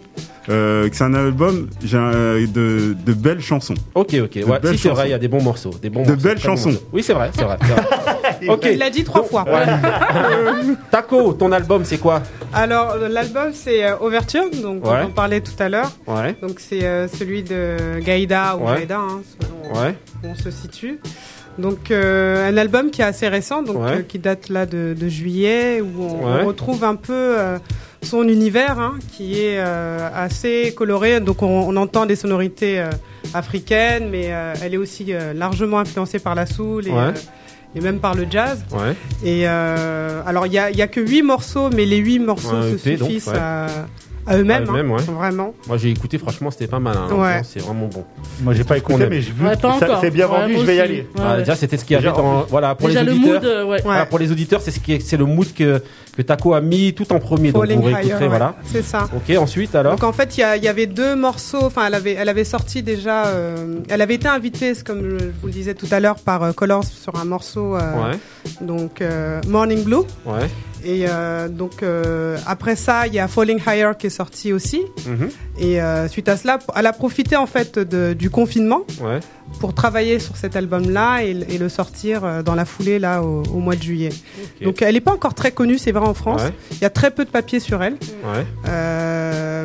euh, 0.50 0.90
que 0.90 0.96
c'est 0.96 1.04
un 1.04 1.14
album 1.14 1.68
un- 1.94 2.46
de, 2.46 2.96
de 3.06 3.14
belles 3.14 3.42
chansons. 3.42 3.74
Ok 3.96 4.16
ok. 4.24 4.40
Ouais, 4.48 4.60
si 4.72 4.78
c'est 4.80 4.90
vrai 4.90 5.08
il 5.08 5.12
y 5.12 5.14
a 5.14 5.20
des 5.20 5.28
bons 5.28 5.42
morceaux, 5.44 5.72
des 5.82 5.90
bons 5.90 6.04
De 6.04 6.10
morceaux, 6.10 6.24
belles 6.24 6.36
bons 6.38 6.42
chansons. 6.42 6.74
Oui 6.94 7.02
c'est 7.04 7.14
vrai 7.14 7.30
c'est 7.36 7.44
vrai. 7.44 7.58
ok. 8.48 8.68
Il 8.72 8.78
l'a 8.78 8.90
dit 8.90 9.04
trois 9.04 9.24
fois. 9.24 9.44
Ouais. 9.46 9.66
Taco, 10.92 11.34
ton 11.34 11.52
album 11.52 11.84
c'est 11.86 11.98
quoi 11.98 12.22
Alors, 12.54 12.92
euh, 12.94 13.08
l'album, 13.10 13.52
c'est 13.54 13.84
euh, 13.86 13.96
Overture, 14.00 14.50
donc 14.62 14.86
Ouais. 14.86 15.00
on 15.04 15.06
en 15.08 15.10
parlait 15.12 15.42
tout 15.42 15.52
à 15.60 15.70
l'heure. 15.70 15.92
Ouais. 16.08 16.36
Donc, 16.42 16.60
c'est 16.60 16.84
euh, 16.84 17.08
celui 17.08 17.44
de 17.44 18.00
Gaïda 18.00 18.56
ou 18.58 18.68
Ouais. 18.68 18.76
Gaïda, 18.78 19.00
hein, 19.00 19.22
selon 19.40 19.82
Ouais. 19.82 19.96
où 20.24 20.28
on 20.28 20.36
se 20.36 20.52
situe. 20.52 21.00
Donc, 21.58 21.90
euh, 21.92 22.50
un 22.50 22.58
album 22.58 22.92
qui 22.92 23.02
est 23.02 23.06
assez 23.06 23.28
récent, 23.30 23.62
donc 23.64 23.78
Ouais. 23.78 23.92
euh, 24.00 24.02
qui 24.02 24.20
date 24.20 24.50
là 24.50 24.66
de, 24.66 24.94
de 25.00 25.08
juillet, 25.08 25.82
où 25.82 26.02
on, 26.04 26.26
Ouais. 26.36 26.42
on 26.44 26.48
retrouve 26.48 26.84
un 26.84 26.96
peu. 26.96 27.14
euh, 27.14 27.58
son 28.04 28.28
univers 28.28 28.78
hein, 28.80 29.00
qui 29.14 29.42
est 29.42 29.58
euh, 29.58 30.08
assez 30.14 30.76
coloré. 30.78 31.20
Donc 31.22 31.42
on, 31.42 31.48
on 31.48 31.76
entend 31.76 32.06
des 32.06 32.16
sonorités 32.16 32.80
euh, 32.80 32.92
africaines, 33.34 34.10
mais 34.12 34.28
euh, 34.30 34.54
elle 34.64 34.76
est 34.76 34.78
aussi 34.78 35.06
euh, 35.10 35.34
largement 35.34 35.80
influencée 35.80 36.20
par 36.20 36.36
la 36.36 36.46
soul 36.46 36.88
et, 36.88 36.92
Ouais. 36.92 36.98
euh, 37.00 37.12
et 37.76 37.82
même 37.82 38.00
par 38.00 38.16
le 38.16 38.26
jazz. 38.30 38.64
Ouais. 38.72 38.96
Et 39.24 39.44
euh, 39.48 40.22
alors 40.26 40.48
il 40.48 40.54
y 40.54 40.58
a, 40.60 40.72
y 40.72 40.82
a 40.82 40.88
que 40.88 41.02
huit 41.02 41.22
morceaux, 41.22 41.70
mais 41.70 41.86
les 41.86 41.98
huit 41.98 42.20
morceaux 42.20 42.56
Ouais, 42.56 42.72
se 42.72 42.76
EP, 42.90 42.98
donc, 42.98 43.10
suffisent 43.10 43.28
ouais. 43.28 43.38
à, 43.38 43.68
à 44.28 44.38
eux-mêmes, 44.38 44.66
hein, 44.70 44.74
ouais. 44.90 45.02
vraiment. 45.04 45.54
Moi 45.68 45.78
j'ai 45.78 45.90
écouté, 45.90 46.18
franchement, 46.18 46.52
c'était 46.52 46.68
pas 46.68 46.80
mal. 46.80 46.96
hein. 46.98 47.14
Ouais. 47.16 47.42
C'est 47.44 47.60
vraiment 47.62 47.88
bon. 47.88 48.04
Moi, 48.42 48.54
j'ai 48.54 48.64
pas 48.64 48.78
écouté, 48.78 49.06
mais 49.10 49.22
j'ai 49.22 49.32
vu 49.32 49.46
Ouais, 49.46 49.54
c'est 50.02 50.12
bien 50.12 50.28
vendu, 50.28 50.56
je 50.58 50.62
vais 50.64 50.76
y 50.76 50.80
aller. 50.82 51.08
Ouais. 51.18 51.38
déjà 51.40 51.56
c'était 51.56 51.78
ce 51.78 51.86
qu'il 51.86 51.94
y 51.96 51.98
avait 51.98 52.10
dans 52.16 52.42
voilà 52.50 52.76
pour 52.76 52.88
Déjà 52.88 53.04
les 53.04 53.12
le 53.12 53.18
auditeurs. 53.18 53.34
mood, 53.42 53.46
euh, 53.46 53.66
ouais. 53.66 53.82
Voilà, 53.84 54.06
pour 54.06 54.20
les 54.20 54.32
auditeurs, 54.32 54.62
c'est 54.62 54.72
ce 54.72 54.80
qui 54.80 54.94
est, 54.94 55.00
c'est 55.00 55.18
le 55.18 55.26
mood 55.26 55.52
que 55.54 55.82
que 56.18 56.22
Taco 56.22 56.54
a 56.54 56.62
mis 56.62 56.94
tout 56.94 57.12
en 57.12 57.20
premier. 57.20 57.52
Donc 57.52 57.66
vous 57.70 57.82
réécouterez, 57.82 58.28
voilà. 58.30 58.56
C'est 58.72 58.84
ça. 58.84 59.10
Ok, 59.16 59.36
ensuite 59.38 59.76
alors. 59.76 59.94
Donc 59.94 60.04
en 60.04 60.14
fait, 60.14 60.38
il 60.38 60.64
y, 60.64 60.68
avait 60.68 60.86
deux 60.88 61.14
morceaux. 61.16 61.64
Enfin, 61.64 61.88
elle 61.88 61.94
avait, 61.94 62.14
elle 62.14 62.30
avait 62.30 62.46
sorti 62.46 62.82
déjà. 62.84 63.26
euh, 63.28 63.80
elle 63.90 64.02
avait 64.02 64.16
été 64.16 64.28
invitée, 64.30 64.74
comme 64.86 65.02
je 65.20 65.26
vous 65.42 65.48
le 65.48 65.52
disais 65.52 65.74
tout 65.74 65.88
à 65.92 66.00
l'heure, 66.00 66.16
par 66.16 66.42
euh, 66.44 66.52
Colors 66.54 66.86
sur 66.86 67.16
un 67.20 67.26
morceau. 67.26 67.76
euh, 67.76 67.80
Ouais, 68.12 68.18
Donc 68.62 69.02
euh, 69.02 69.42
Morning 69.48 69.84
Blue. 69.84 69.98
ouais. 70.26 70.48
Et 70.86 71.06
euh, 71.10 71.48
donc 71.50 71.82
euh, 71.82 72.38
après 72.46 72.76
ça, 72.76 73.08
il 73.08 73.14
y 73.16 73.20
a 73.20 73.28
Falling 73.28 73.60
Higher 73.66 73.92
qui 73.98 74.08
est 74.08 74.12
sorti 74.12 74.54
aussi. 74.54 74.82
Mhm. 75.08 75.30
Et 75.58 75.82
euh, 75.82 76.08
suite 76.08 76.30
à 76.30 76.38
cela, 76.38 76.60
elle 76.76 76.86
a 76.86 76.94
profité 76.94 77.36
en 77.36 77.48
fait 77.48 77.80
de- 77.80 78.14
du 78.14 78.30
confinement 78.30 78.82
Ouais. 79.02 79.20
pour 79.60 79.74
travailler 79.74 80.20
sur 80.20 80.38
cet 80.38 80.56
album-là 80.56 81.24
et, 81.24 81.34
le- 81.34 81.52
et 81.52 81.58
le 81.58 81.70
sortir 81.70 82.44
dans 82.44 82.54
la 82.56 82.66
foulée 82.66 83.00
là 83.00 83.24
au, 83.24 83.42
au 83.54 83.60
mois 83.60 83.76
de 83.76 83.82
juillet. 83.82 84.10
Donc 84.62 84.82
elle 84.84 84.94
n'est 84.94 85.02
pas 85.02 85.14
encore 85.14 85.34
très 85.34 85.52
connue, 85.52 85.78
c'est 85.80 85.92
vrai 85.92 86.06
en 86.08 86.14
France. 86.14 86.44
Ouais. 86.44 86.54
Il 86.74 86.82
y 86.82 86.86
a 86.86 86.90
très 86.92 87.10
peu 87.10 87.26
de 87.26 87.30
papier 87.32 87.60
sur 87.60 87.82
elle. 87.82 87.94
Ouais. 88.24 88.46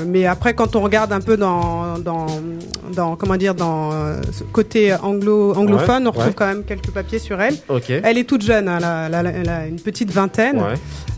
Mais 0.06 0.26
après, 0.26 0.54
quand 0.54 0.76
on 0.76 0.80
regarde 0.80 1.12
un 1.12 1.20
peu 1.20 1.36
dans, 1.36 1.98
dans, 1.98 2.26
dans 2.94 3.16
comment 3.16 3.36
dire, 3.36 3.54
dans 3.54 3.90
ce 4.32 4.42
côté 4.44 4.94
anglo, 4.94 5.54
anglophone, 5.54 6.06
on 6.06 6.10
retrouve 6.10 6.34
quand 6.34 6.46
même 6.46 6.64
quelques 6.64 6.90
papiers 6.90 7.18
sur 7.18 7.40
elle. 7.40 7.56
Elle 8.02 8.16
est 8.18 8.24
toute 8.24 8.42
jeune, 8.42 8.68
hein, 8.68 8.78
elle, 8.78 8.84
a, 8.84 9.06
elle 9.20 9.26
a- 9.26 9.30
elle 9.32 9.48
a 9.48 9.66
une 9.66 9.80
petite 9.80 10.10
vingtaine. 10.10 10.62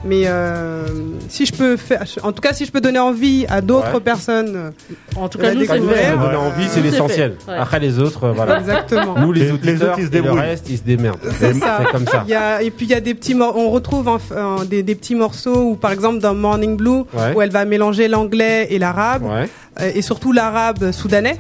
Mais 0.05 0.23
euh, 0.27 0.85
si 1.29 1.47
je 1.47 1.53
peux 1.53 1.77
faire, 1.77 2.03
en 2.25 2.33
tout 2.33 2.41
cas, 2.41 2.53
si 2.53 2.65
je 2.67 2.73
peux 2.73 2.81
donner 2.81 2.99
envie 2.99 3.47
à 3.49 3.61
d'autres 3.61 3.95
Ouais. 3.95 4.01
personnes, 4.01 4.73
En 5.17 5.29
tout 5.29 5.39
cas, 5.39 5.53
nous, 5.53 5.61
des 5.61 5.67
c'est 5.67 5.79
coups 5.79 5.89
Nous, 5.89 5.95
ça 5.95 6.01
ouvert. 6.01 6.17
nous 6.17 6.23
donne 6.25 6.31
Ouais. 6.33 6.37
envie, 6.37 6.69
c'est 6.69 6.81
l'essentiel. 6.81 7.37
ouais. 7.47 7.55
Après 7.57 7.79
les 7.79 7.99
autres, 8.01 8.25
euh, 8.25 8.33
voilà. 8.33 8.59
exactement. 8.59 9.15
Nous 9.19 9.33
les 9.33 9.41
Les- 9.41 9.47
les 9.47 9.53
auditeurs, 9.53 9.91
autres, 9.91 9.99
ils 10.01 10.03
se 10.07 10.11
et 10.11 10.17
le 10.17 10.23
débrouillent. 10.23 10.41
reste, 10.41 10.71
ils 10.71 10.79
se 10.79 10.83
démerdent. 10.83 11.19
C'est 11.39 11.55
comme 11.93 12.07
ça. 12.07 12.25
Il 12.27 12.31
y 12.31 12.35
a, 12.35 12.63
et 12.63 12.71
puis 12.71 12.87
il 12.87 12.91
y 12.91 12.95
a 12.95 13.01
des 13.01 13.15
petits, 13.15 13.35
mor- 13.35 13.57
on 13.57 13.71
retrouve 13.71 14.09
en- 14.09 14.19
en- 14.37 14.65
des, 14.65 14.83
des 14.83 14.95
petits 14.95 15.15
morceaux 15.15 15.63
où, 15.71 15.75
par 15.77 15.93
exemple, 15.93 16.19
dans 16.19 16.35
Morning 16.35 16.77
Blue, 16.77 16.91
Ouais. 17.15 17.35
où 17.37 17.41
elle 17.43 17.51
va 17.51 17.65
mélanger 17.65 18.09
l'anglais 18.09 18.67
et 18.71 18.79
l'arabe, 18.79 19.23
Ouais. 19.25 19.49
euh, 19.81 19.91
et 19.95 20.03
surtout 20.03 20.33
l'arabe 20.33 20.91
soudanais. 20.91 21.39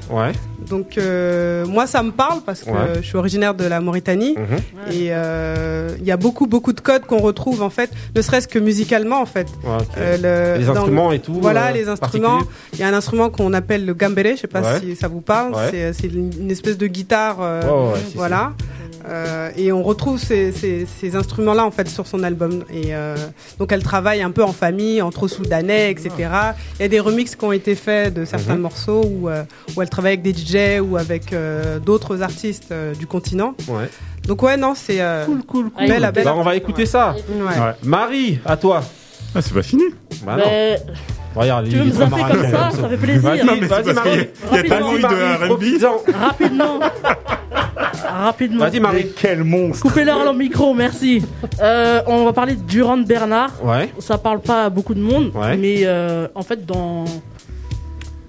Donc 0.72 0.96
euh, 0.96 1.66
moi, 1.66 1.86
ça 1.86 2.02
me 2.02 2.12
parle 2.12 2.40
parce 2.46 2.62
que 2.62 2.70
Ouais. 2.70 2.94
je 3.02 3.06
suis 3.06 3.18
originaire 3.18 3.54
de 3.54 3.66
la 3.66 3.80
Mauritanie. 3.82 4.34
Mhm. 4.38 4.58
Et 4.94 5.08
euh, 5.10 5.90
il 6.00 6.06
y 6.06 6.10
a 6.10 6.16
beaucoup 6.16 6.46
beaucoup 6.46 6.72
de 6.72 6.80
codes 6.80 7.04
qu'on 7.04 7.18
retrouve 7.18 7.60
en 7.62 7.68
fait, 7.68 7.90
ne 8.16 8.22
serait-ce 8.22 8.48
que 8.48 8.58
musicalement 8.58 9.20
en 9.20 9.26
fait. 9.26 9.48
Ouais. 9.64 9.76
Euh, 9.98 10.54
le- 10.56 10.60
les 10.62 10.68
instruments 10.70 11.12
et 11.12 11.18
tout. 11.18 11.34
Voilà 11.42 11.70
les 11.72 11.88
instruments. 11.88 12.40
Il 12.72 12.78
y 12.78 12.84
a 12.84 12.88
un 12.88 12.94
instrument 12.94 13.28
qu'on 13.28 13.52
appelle 13.52 13.84
le 13.84 13.92
gambéré, 13.92 14.32
je 14.36 14.40
sais 14.42 14.46
pas 14.46 14.62
Ouais. 14.62 14.80
si 14.80 14.96
ça 14.96 15.08
vous 15.08 15.20
parle. 15.20 15.52
C'est 15.70 16.06
une, 16.08 16.50
espèce 16.50 16.78
de 16.78 16.86
guitare. 16.86 17.36
voilà. 18.14 18.52
Et 19.56 19.72
on 19.72 19.82
retrouve 19.82 20.18
ces, 20.18 20.52
ces, 20.52 20.86
ces 21.00 21.16
instruments-là 21.16 21.66
en 21.66 21.70
fait 21.72 21.88
sur 21.88 22.06
son 22.06 22.22
album. 22.22 22.64
Et 22.72 22.92
donc 23.58 23.72
elle 23.72 23.82
travaille 23.82 24.22
un 24.22 24.30
peu 24.30 24.42
en 24.44 24.52
famille, 24.52 25.02
entre 25.02 25.28
soudanais, 25.28 25.90
etc. 25.90 26.10
Il 26.78 26.82
y 26.82 26.84
a 26.84 26.88
des 26.88 27.00
remixes 27.00 27.34
qui 27.36 27.44
ont 27.44 27.52
été 27.52 27.74
faits 27.74 28.14
de 28.14 28.24
certains 28.24 28.54
Mhm. 28.54 28.60
morceaux 28.62 29.02
où, 29.04 29.28
où 29.28 29.82
elle 29.82 29.90
travaille 29.90 30.12
avec 30.14 30.22
des 30.22 30.32
DJ 30.32 30.56
ou 30.80 30.96
avec 30.96 31.32
euh, 31.32 31.78
d'autres 31.78 32.22
artistes 32.22 32.70
euh, 32.72 32.94
du 32.94 33.06
continent. 33.06 33.54
Ouais. 33.68 33.88
Donc 34.26 34.42
ouais, 34.42 34.56
non, 34.56 34.74
c'est 34.74 35.00
euh, 35.00 35.24
Cool, 35.26 35.42
cool, 35.44 35.70
cool. 35.70 35.86
belle, 35.88 36.10
belle. 36.14 36.24
Bah, 36.24 36.34
on 36.36 36.42
va 36.42 36.54
écouter 36.56 36.86
ça. 36.86 37.14
Ouais. 37.28 37.44
Ouais. 37.44 37.72
Marie, 37.82 38.38
à 38.44 38.56
toi. 38.56 38.82
Ah, 39.34 39.40
c'est 39.42 39.54
pas 39.54 39.62
fini. 39.62 39.84
Bah 40.24 40.36
non. 40.36 40.44
Ben, 40.44 40.78
Regarde, 41.34 41.66
tu 41.68 41.76
veux 41.76 41.84
me 41.84 41.90
zapper 41.92 42.10
comme 42.30 42.50
ça, 42.50 42.68
comme 42.70 42.80
ça 42.82 42.88
fait 42.90 42.96
plaisir. 42.98 43.22
Vas-y, 43.22 43.44
Non, 43.46 43.52
mais 43.54 43.60
c'est 43.62 43.66
vas-y, 43.68 43.84
parce 43.84 43.96
Marie. 43.96 44.10
qu'il 44.10 44.18
y 44.18 44.20
a- 44.20 44.60
il 44.62 44.68
y 44.68 44.72
a 44.72 44.76
Rapidement. 44.76 44.98
tellement 44.98 45.08
de 45.08 45.54
R&B. 45.54 46.14
Rapidement. 46.20 46.78
Rapidement. 48.06 48.64
Vas-y, 48.66 48.80
Marie. 48.80 49.06
Quel 49.18 49.44
monstre 49.44 49.82
Coupez-leur 49.82 50.24
le 50.30 50.36
micro, 50.38 50.74
merci. 50.74 51.22
Euh, 51.62 52.02
on 52.06 52.24
va 52.24 52.32
parler 52.32 52.54
de 52.54 52.62
Durand 52.62 52.98
Bernard. 52.98 53.52
Ouais. 53.64 53.90
Ça 53.98 54.18
parle 54.18 54.40
pas 54.40 54.64
à 54.66 54.70
beaucoup 54.70 54.94
de 54.94 55.00
monde, 55.00 55.32
Ouais. 55.34 55.56
mais 55.56 55.80
euh, 55.84 56.28
en 56.34 56.42
fait, 56.42 56.66
dans, 56.66 57.04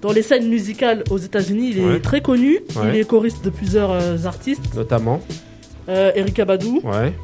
dans 0.04 0.12
les 0.12 0.20
scènes 0.20 0.50
musicales 0.50 1.02
aux 1.08 1.16
États-Unis, 1.16 1.72
il 1.74 1.78
est 1.78 2.00
très 2.00 2.20
connu. 2.20 2.58
Ouais. 2.76 2.90
Il 2.90 2.96
est 3.00 3.08
choriste 3.08 3.42
de 3.42 3.48
plusieurs 3.48 3.90
euh, 3.90 4.26
artistes. 4.26 4.74
Notamment. 4.76 5.22
Euh, 5.88 6.12
Erika 6.14 6.44
Badu. 6.44 6.80
Ouais. 6.84 7.14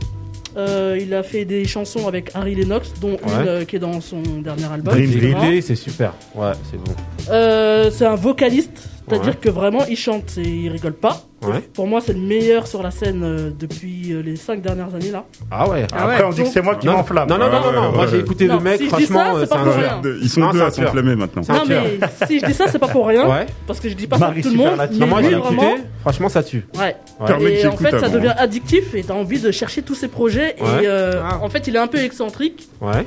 Euh, 0.56 0.98
il 0.98 1.12
a 1.12 1.22
fait 1.22 1.44
des 1.44 1.66
chansons 1.66 2.08
avec 2.08 2.30
Harry 2.32 2.54
Lennox, 2.54 2.94
dont 2.98 3.18
une 3.22 3.46
euh, 3.46 3.64
qui 3.66 3.76
est 3.76 3.80
dans 3.80 4.00
son 4.00 4.22
dernier 4.42 4.64
album. 4.64 4.94
Dream 4.94 5.60
c'est 5.60 5.76
super. 5.76 6.14
Ouais, 6.34 6.52
c'est 6.70 6.78
bon. 6.78 6.92
Euh, 7.30 7.90
c'est 7.92 8.06
un 8.06 8.14
vocaliste, 8.16 8.88
c'est-à-dire 9.10 9.32
Ouais. 9.32 9.38
que 9.40 9.50
vraiment 9.50 9.84
il 9.86 9.96
chante 9.96 10.38
et 10.38 10.48
il 10.48 10.68
rigole 10.70 10.94
pas. 10.94 11.22
Ouais. 11.42 11.60
Pour 11.72 11.86
moi, 11.86 12.00
c'est 12.04 12.12
le 12.12 12.20
meilleur 12.20 12.66
sur 12.66 12.82
la 12.82 12.90
scène 12.90 13.22
euh, 13.24 13.50
depuis 13.58 14.12
euh, 14.12 14.20
les 14.22 14.36
cinq 14.36 14.60
dernières 14.60 14.94
années 14.94 15.10
là. 15.10 15.24
Ah 15.50 15.68
ouais. 15.68 15.86
Ah 15.92 16.06
ouais. 16.06 16.12
Après, 16.14 16.24
on 16.24 16.30
dit 16.30 16.42
que 16.42 16.48
c'est 16.48 16.60
moi 16.60 16.74
qui 16.76 16.86
m'enflamme. 16.86 17.28
non, 17.30 17.38
non, 17.38 17.50
non, 17.50 17.60
non, 17.60 17.72
non. 17.72 17.88
Ouais, 17.90 17.96
Moi, 17.96 18.06
j'ai 18.08 18.18
écouté 18.18 18.46
Non, 18.46 18.56
le 18.56 18.60
mec, 18.60 18.78
si 18.80 18.88
ça, 18.90 18.96
franchement, 18.98 19.24
c'est 19.40 19.48
pas 19.48 19.56
c'est 19.56 19.62
pour 19.64 19.72
un 19.72 19.76
rien. 19.76 20.00
jeu. 20.04 20.18
Ils 20.22 20.28
sont 20.28 20.40
Non, 20.40 20.50
deux 20.52 20.62
à 20.62 20.70
s'enflammer 20.70 21.16
maintenant. 21.16 21.42
Non 21.48 21.62
mais 21.66 21.98
si 22.26 22.40
je 22.40 22.46
dis 22.46 22.54
ça, 22.54 22.66
c'est 22.68 22.78
pas 22.78 22.88
pour 22.88 23.06
rien, 23.06 23.26
Ouais. 23.26 23.46
parce 23.66 23.80
que 23.80 23.88
je 23.88 23.94
dis 23.94 24.06
pas 24.06 24.18
ça 24.18 24.26
Marie 24.28 24.40
à 24.40 24.42
tout 24.42 24.50
le 24.50 24.56
monde. 24.56 24.88
mais 24.98 25.06
moi, 25.06 25.20
lui, 25.22 25.30
j'ai 25.30 25.34
vraiment, 25.36 25.62
écouté. 25.70 25.82
Franchement, 26.02 26.28
ça 26.28 26.42
tue. 26.42 26.66
Ouais. 26.78 26.96
Et 27.40 27.66
en 27.66 27.76
fait, 27.76 27.98
ça 27.98 28.08
devient 28.08 28.34
addictif 28.36 28.94
et 28.94 29.02
t'as 29.02 29.14
envie 29.14 29.40
de 29.40 29.50
chercher 29.50 29.80
tous 29.82 29.94
ses 29.94 30.08
projets. 30.08 30.56
Ouais. 30.60 30.84
Et 30.84 30.86
euh, 30.86 31.22
Ah. 31.24 31.38
en 31.42 31.48
fait, 31.48 31.66
il 31.66 31.74
est 31.74 31.78
un 31.78 31.86
peu 31.86 31.98
excentrique. 31.98 32.68
Ouais. 32.82 33.06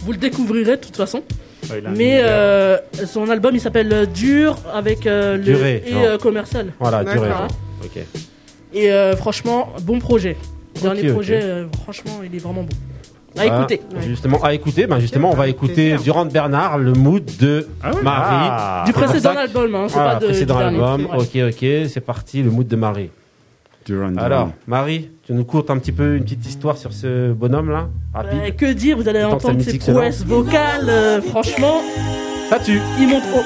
Vous 0.00 0.12
le 0.12 0.18
découvrirez 0.18 0.76
de 0.76 0.80
toute 0.82 0.96
façon. 0.96 1.22
Ouais, 1.70 1.78
il 1.80 1.86
a 1.86 1.90
un 1.90 1.92
Mais 1.92 2.04
univers. 2.14 2.26
euh, 2.28 2.78
son 3.06 3.28
album, 3.30 3.54
il 3.54 3.60
s'appelle 3.60 3.92
euh, 3.92 4.06
Dur 4.06 4.56
avec 4.72 5.06
euh, 5.06 5.36
le 5.36 5.42
Durée, 5.42 5.82
et 5.86 5.94
euh, 5.94 6.18
commercial. 6.18 6.66
Voilà, 6.78 7.04
durée. 7.04 7.30
Ok. 7.84 8.02
Et 8.74 8.90
euh, 8.92 9.16
franchement, 9.16 9.72
bon 9.82 9.98
projet. 9.98 10.36
Dernier 10.82 11.10
projet, 11.10 11.40
euh, 11.42 11.64
franchement, 11.82 12.20
il 12.24 12.34
est 12.34 12.38
vraiment 12.38 12.62
bon. 12.62 12.68
À 13.38 13.42
Voilà. 13.44 13.58
écouter. 13.58 13.80
Justement, 14.06 14.42
à 14.42 14.54
écouter, 14.54 14.86
ben 14.86 14.98
justement, 14.98 15.30
on 15.30 15.34
va 15.34 15.48
écouter. 15.48 15.96
Durand 16.02 16.24
Bernard, 16.26 16.78
le 16.78 16.92
mood 16.94 17.22
de 17.38 17.66
Ah 17.82 17.90
Marie. 18.02 18.48
Ah. 18.50 18.82
Du 18.86 18.92
précédent 18.94 19.36
album, 19.36 19.74
hein, 19.74 19.86
c'est 19.88 19.94
Voilà, 19.94 20.14
pas 20.14 20.20
de, 20.20 20.24
précédent 20.26 20.54
du 20.54 20.60
dernier. 20.60 20.78
album. 20.82 21.06
Ouais. 21.06 21.16
Ok, 21.50 21.52
ok, 21.54 21.88
c'est 21.88 22.00
parti, 22.00 22.42
le 22.42 22.50
mood 22.50 22.66
de 22.66 22.76
Marie. 22.76 23.10
Duran, 23.86 24.10
Duran. 24.10 24.24
Alors, 24.24 24.50
Marie, 24.66 25.10
tu 25.22 25.32
nous 25.32 25.44
courtes 25.44 25.70
un 25.70 25.78
petit 25.78 25.92
peu 25.92 26.16
une 26.16 26.24
petite 26.24 26.44
histoire 26.44 26.76
sur 26.76 26.92
ce 26.92 27.32
bonhomme-là 27.32 27.88
Rapide. 28.12 28.38
Euh, 28.42 28.50
que 28.50 28.72
dire, 28.72 28.96
vous 28.96 29.08
allez 29.08 29.20
sa 29.20 29.28
entendre 29.30 29.62
ses 29.62 29.78
prouesses 29.78 30.24
vocales, 30.24 30.88
euh, 30.88 31.22
franchement, 31.22 31.80
Ça 32.50 32.58
tue. 32.58 32.80
il 32.98 33.06
monte 33.08 33.22
haut. 33.34 33.44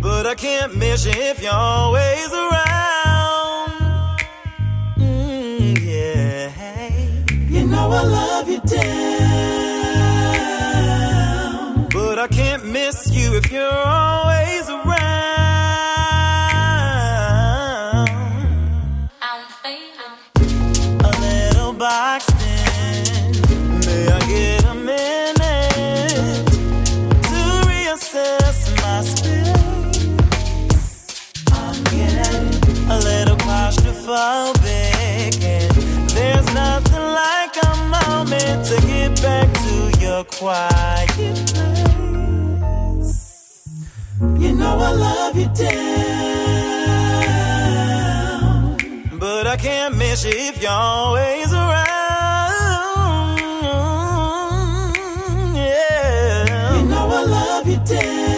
But 0.00 0.26
I 0.26 0.34
can't 0.34 0.74
miss 0.76 1.04
you 1.04 1.12
if 1.12 1.42
you're 1.42 1.52
always 1.52 2.32
around. 2.32 3.68
Mm, 4.96 5.76
yeah. 5.84 6.48
You 7.50 7.66
know 7.66 7.92
I 7.92 8.02
love 8.04 8.48
you 8.48 8.60
down. 8.64 8.80
But 11.92 12.18
I 12.18 12.28
can't 12.28 12.64
miss 12.64 13.10
you 13.12 13.34
if 13.36 13.50
you're 13.52 13.68
always 13.86 14.39
moment 38.30 38.64
to 38.66 38.76
get 38.86 39.22
back 39.22 39.52
to 39.52 39.90
your 40.00 40.24
quiet 40.24 41.36
place. 42.56 43.18
You 44.20 44.54
know 44.54 44.78
I 44.78 44.92
love 44.92 45.36
you 45.36 45.48
down, 45.54 45.98
but 49.18 49.46
I 49.46 49.56
can't 49.56 49.96
miss 49.96 50.24
you 50.24 50.32
if 50.34 50.62
you're 50.62 50.70
always 50.70 51.52
around. 51.52 51.86
Yeah, 55.54 56.76
you 56.76 56.84
know 56.88 57.08
I 57.08 57.24
love 57.24 57.66
you 57.66 57.78
down. 57.84 58.29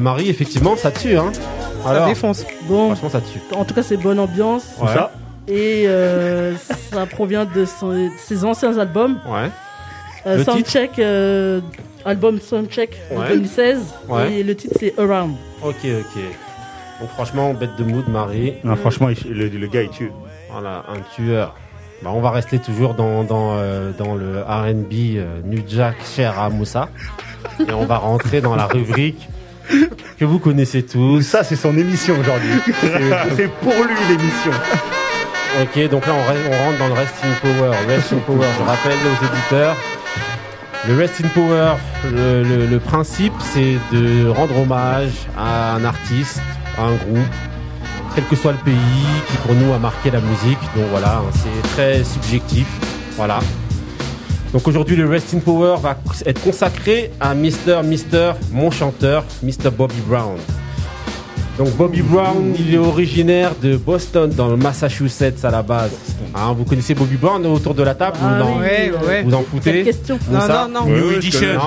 Marie, 0.00 0.28
effectivement, 0.28 0.76
ça 0.76 0.90
tue, 0.90 1.16
hein. 1.16 1.32
Ça 1.84 2.06
défonce. 2.06 2.44
Bon, 2.68 2.86
franchement, 2.94 3.10
ça 3.10 3.20
tue. 3.20 3.40
en 3.54 3.64
tout 3.64 3.74
cas, 3.74 3.82
c'est 3.82 3.96
bonne 3.96 4.18
ambiance. 4.18 4.64
Ouais. 4.80 4.88
Ça, 4.92 5.12
Et 5.48 5.84
euh, 5.86 6.54
ça 6.92 7.06
provient 7.06 7.44
de 7.44 7.64
son- 7.64 8.10
ses 8.18 8.44
anciens 8.44 8.76
albums. 8.78 9.18
Ouais. 9.28 9.50
Euh, 10.26 10.38
Le 10.38 10.44
Soundcheck, 10.44 10.98
euh, 10.98 11.60
album 12.04 12.40
Soundcheck 12.40 12.96
de 13.12 13.16
Ouais. 13.16 13.28
2016. 13.28 13.78
Ouais. 14.08 14.32
Et 14.34 14.42
le 14.42 14.56
titre 14.56 14.74
c'est 14.80 14.94
Around. 14.98 15.36
Ok, 15.62 15.76
ok. 15.84 16.22
Donc, 17.00 17.10
franchement, 17.10 17.54
bête 17.54 17.76
de 17.78 17.84
mood, 17.84 18.08
Marie. 18.08 18.54
non, 18.64 18.74
franchement, 18.74 19.08
il- 19.10 19.32
le, 19.32 19.48
le 19.48 19.66
gars, 19.68 19.82
il 19.82 19.90
tue. 19.90 20.10
Voilà, 20.50 20.84
un 20.88 20.98
tueur. 21.14 21.54
Bah, 22.02 22.10
on 22.12 22.20
va 22.20 22.30
rester 22.30 22.58
toujours 22.58 22.94
dans, 22.94 23.22
dans, 23.22 23.52
euh, 23.56 23.92
dans 23.96 24.14
le 24.16 24.40
RB 24.40 25.16
euh, 25.16 25.40
New 25.44 25.62
Jack 25.68 25.94
cher 26.04 26.38
à 26.40 26.50
Moussa. 26.50 26.88
Et 27.60 27.72
on 27.72 27.84
va 27.86 27.98
rentrer 27.98 28.40
dans 28.40 28.56
la 28.56 28.66
rubrique 28.66 29.28
que 30.18 30.24
vous 30.24 30.38
connaissez 30.38 30.82
tous. 30.82 31.22
Ça, 31.22 31.44
c'est 31.44 31.56
son 31.56 31.76
émission 31.76 32.16
aujourd'hui. 32.18 32.50
C'est- 33.36 33.48
pour 33.60 33.72
lui 33.74 33.94
l'émission. 34.08 34.52
Ok, 35.62 35.90
donc 35.90 36.06
là 36.06 36.12
on, 36.14 36.30
re- 36.32 36.36
on 36.50 36.64
rentre 36.66 36.78
dans 36.78 36.88
le 36.88 36.92
Rest 36.94 37.14
in 37.24 37.32
Power. 37.40 37.70
Rest 37.88 38.12
in 38.12 38.18
Power, 38.18 38.46
je 38.58 38.64
rappelle 38.64 38.98
aux 39.06 39.24
auditeurs. 39.24 39.76
Le 40.86 40.96
Rest 40.96 41.20
in 41.24 41.28
Power, 41.28 41.72
le, 42.04 42.42
le- 42.42 42.66
le 42.66 42.78
principe 42.78 43.32
c'est 43.54 43.76
de 43.92 44.28
rendre 44.28 44.58
hommage 44.60 45.10
à 45.36 45.74
un 45.74 45.84
artiste, 45.84 46.40
à 46.78 46.82
un 46.82 46.94
groupe, 46.94 47.26
quel 48.14 48.24
que 48.24 48.36
soit 48.36 48.52
le 48.52 48.58
pays 48.58 48.74
qui 49.28 49.36
pour 49.38 49.54
nous 49.54 49.72
a 49.72 49.78
marqué 49.78 50.10
la 50.10 50.20
musique. 50.20 50.58
Donc 50.76 50.84
voilà, 50.90 51.16
hein, 51.22 51.30
c'est 51.32 51.68
très 51.70 52.04
subjectif. 52.04 52.66
Voilà. 53.16 53.38
Donc 54.56 54.66
aujourd'hui 54.68 54.96
le 54.96 55.06
Rest 55.06 55.34
in 55.34 55.38
Power 55.40 55.76
va 55.82 55.98
être 56.24 56.40
consacré 56.42 57.10
à 57.20 57.34
Mr. 57.34 57.82
Mister, 57.84 58.32
mon 58.50 58.70
chanteur, 58.70 59.22
Mr. 59.42 59.68
Bobby 59.70 60.00
Brown. 60.08 60.38
Donc 61.58 61.76
Bobby 61.76 62.00
Brown, 62.00 62.54
il 62.58 62.72
est 62.72 62.78
originaire 62.78 63.52
de 63.62 63.76
Boston 63.76 64.30
dans 64.30 64.48
le 64.48 64.56
Massachusetts 64.56 65.44
à 65.44 65.50
la 65.50 65.62
base. 65.62 65.90
Hein, 66.34 66.54
vous 66.56 66.64
connaissez 66.64 66.94
Bobby 66.94 67.16
Brown 67.16 67.44
autour 67.44 67.74
de 67.74 67.82
la 67.82 67.94
table 67.94 68.16
Ah 68.22 68.32
ou 68.32 68.44
non? 68.44 68.56
oui. 68.62 69.22
Vous 69.26 69.34
en 69.34 69.42
foutez? 69.42 69.84
Question 69.84 70.18
Non, 70.30 70.38
non, 70.48 70.68
non. 70.70 70.86
New 70.86 71.10
Edition. 71.12 71.60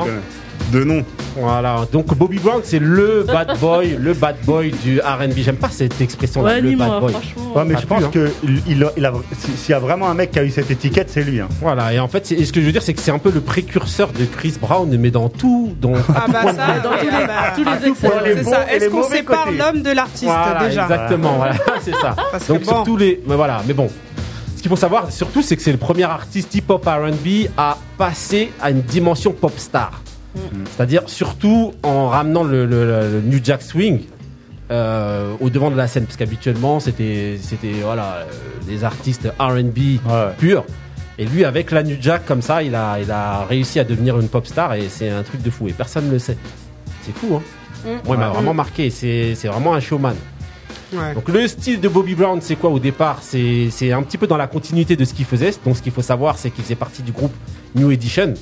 De 0.71 0.83
nom. 0.83 1.03
Voilà. 1.35 1.85
Donc 1.91 2.13
Bobby 2.15 2.37
Brown, 2.37 2.61
c'est 2.63 2.79
le 2.79 3.23
bad 3.23 3.57
boy, 3.59 3.95
le 3.99 4.13
bad 4.13 4.35
boy 4.45 4.71
du 4.83 4.99
R&B. 4.99 5.33
J'aime 5.37 5.55
pas 5.55 5.69
cette 5.69 5.99
expression 6.01 6.43
là, 6.43 6.53
Ouais, 6.53 6.61
le 6.61 6.75
bad 6.75 6.99
boy. 6.99 7.11
franchement. 7.11 7.53
Ouais, 7.55 7.65
mais 7.65 7.75
je 7.79 7.85
pense 7.87 8.03
plus, 8.03 8.11
que 8.11 8.31
il 8.67 8.83
a, 8.83 8.91
il 8.97 9.05
a- 9.05 9.13
si- 9.39 9.51
s'il 9.57 9.71
y 9.71 9.73
a 9.73 9.79
vraiment 9.79 10.09
un 10.09 10.13
mec 10.13 10.31
qui 10.31 10.39
a 10.39 10.43
eu 10.43 10.51
cette 10.51 10.69
étiquette, 10.69 11.09
c'est 11.09 11.23
lui. 11.23 11.39
Hein. 11.39 11.47
Voilà. 11.61 11.93
Et 11.93 11.99
en 11.99 12.07
fait, 12.07 12.31
et 12.31 12.45
ce 12.45 12.53
que 12.53 12.61
je 12.61 12.65
veux 12.67 12.71
dire, 12.71 12.81
c'est 12.83 12.93
que 12.93 13.01
c'est 13.01 13.11
un 13.11 13.17
peu 13.19 13.31
le 13.31 13.41
précurseur 13.41 14.11
de 14.11 14.25
Chris 14.25 14.55
Brown, 14.61 14.95
mais 14.97 15.09
dans 15.11 15.29
tout, 15.29 15.73
dans 15.81 15.95
à 15.95 15.99
Ah 16.15 16.21
tout 16.25 16.31
bah 16.31 16.41
ça. 16.43 16.79
Dans 16.83 16.97
tous 16.97 17.05
les, 17.05 17.63
tous 17.63 17.87
excès. 17.87 18.09
C'est 18.35 18.43
ça. 18.43 18.71
Est-ce 18.73 18.89
qu'on 18.89 19.03
sépare 19.03 19.45
côtés. 19.45 19.57
l'homme 19.57 19.81
de 19.81 19.91
l'artiste 19.91 20.25
Voilà, 20.25 20.65
déjà? 20.67 20.83
exactement. 20.83 21.33
Voilà, 21.37 21.55
c'est 21.81 21.95
ça. 21.95 22.15
Parce 22.31 22.47
Donc 22.47 22.61
bon. 22.63 22.65
sur 22.71 22.83
tous 22.83 22.97
les, 22.97 23.21
mais 23.27 23.35
voilà, 23.35 23.61
mais 23.67 23.73
bon. 23.73 23.89
Ce 24.55 24.61
qu'il 24.61 24.69
faut 24.69 24.75
savoir 24.75 25.09
surtout, 25.11 25.41
c'est 25.41 25.55
que 25.55 25.61
c'est 25.61 25.71
le 25.71 25.77
premier 25.77 26.03
artiste 26.03 26.53
hip-hop 26.53 26.85
R&B 26.85 27.47
à 27.57 27.77
passer 27.97 28.51
à 28.61 28.69
une 28.71 28.81
dimension 28.81 29.31
pop 29.31 29.53
star. 29.57 30.01
C'est-à-dire 30.75 31.03
surtout 31.07 31.73
en 31.83 32.07
ramenant 32.09 32.43
le, 32.43 32.65
le- 32.65 32.85
le- 32.85 33.11
le 33.13 33.21
New 33.21 33.39
Jack 33.43 33.61
Swing 33.61 34.01
euh, 34.71 35.33
au 35.39 35.49
devant 35.49 35.71
de 35.71 35.75
la 35.75 35.87
scène, 35.87 36.05
parce 36.05 36.17
qu'habituellement 36.17 36.79
c'était 36.79 37.39
c'était 37.41 37.71
voilà 37.83 38.17
euh, 38.17 38.25
des 38.67 38.83
artistes 38.83 39.27
R&B 39.39 39.99
Ouais. 40.07 40.27
purs. 40.37 40.65
Et 41.17 41.25
lui, 41.25 41.43
avec 41.43 41.71
la 41.71 41.83
New 41.83 41.97
Jack 41.99 42.25
comme 42.25 42.41
ça, 42.41 42.63
il 42.63 42.75
a, 42.75 42.97
il 43.01 43.11
a 43.11 43.43
réussi 43.43 43.77
à 43.79 43.83
devenir 43.83 44.17
une 44.19 44.29
pop 44.29 44.47
star 44.47 44.75
et 44.75 44.87
c'est 44.87 45.09
un 45.09 45.23
truc 45.23 45.41
de 45.41 45.49
fou. 45.49 45.67
Et 45.67 45.73
personne 45.73 46.05
ne 46.07 46.11
le 46.11 46.19
sait. 46.19 46.37
C'est 47.03 47.13
fou, 47.13 47.35
hein 47.35 47.41
Moi, 48.05 48.15
il 48.15 48.19
m'a 48.19 48.29
vraiment 48.29 48.53
marqué. 48.53 48.89
C'est 48.89 49.35
c'est 49.35 49.47
vraiment 49.49 49.73
un 49.73 49.79
showman. 49.81 50.15
Ouais. 50.93 51.13
Donc 51.15 51.27
le 51.27 51.45
style 51.47 51.81
de 51.81 51.87
Bobby 51.89 52.15
Brown, 52.15 52.39
c'est 52.41 52.55
quoi 52.55 52.69
au 52.69 52.79
départ? 52.79 53.19
C'est 53.21 53.67
c'est 53.69 53.91
un 53.91 54.01
petit 54.03 54.17
peu 54.17 54.27
dans 54.27 54.37
la 54.37 54.47
continuité 54.47 54.95
de 54.95 55.03
ce 55.03 55.13
qu'il 55.13 55.25
faisait. 55.25 55.51
Donc 55.65 55.75
ce 55.75 55.81
qu'il 55.81 55.91
faut 55.91 56.01
savoir, 56.01 56.37
c'est 56.37 56.51
qu'il 56.51 56.63
faisait 56.63 56.75
partie 56.75 57.01
du 57.01 57.11
groupe 57.11 57.33
New 57.75 57.91
Edition. 57.91 58.33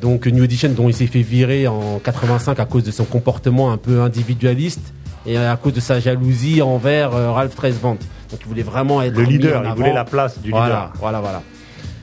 Donc 0.00 0.26
New 0.26 0.44
Edition 0.44 0.70
dont 0.70 0.88
il 0.88 0.94
s'est 0.94 1.06
fait 1.06 1.22
virer 1.22 1.66
en 1.68 1.98
85 2.02 2.58
à 2.58 2.64
cause 2.64 2.84
de 2.84 2.90
son 2.90 3.04
comportement 3.04 3.70
un 3.72 3.76
peu 3.76 4.00
individualiste 4.00 4.92
et 5.26 5.36
à 5.36 5.56
cause 5.56 5.74
de 5.74 5.80
sa 5.80 6.00
jalousie 6.00 6.62
envers 6.62 7.14
euh, 7.14 7.30
Ralph 7.32 7.54
Tresvant. 7.54 7.98
Donc 8.30 8.40
il 8.40 8.46
voulait 8.48 8.62
vraiment 8.62 9.02
être 9.02 9.14
Le 9.16 9.24
leader, 9.24 9.62
il 9.66 9.72
voulait 9.74 9.92
la 9.92 10.04
place 10.04 10.38
du 10.40 10.50
Voilà, 10.50 10.66
leader. 10.66 10.92
voilà, 10.98 11.20
voilà. 11.20 11.42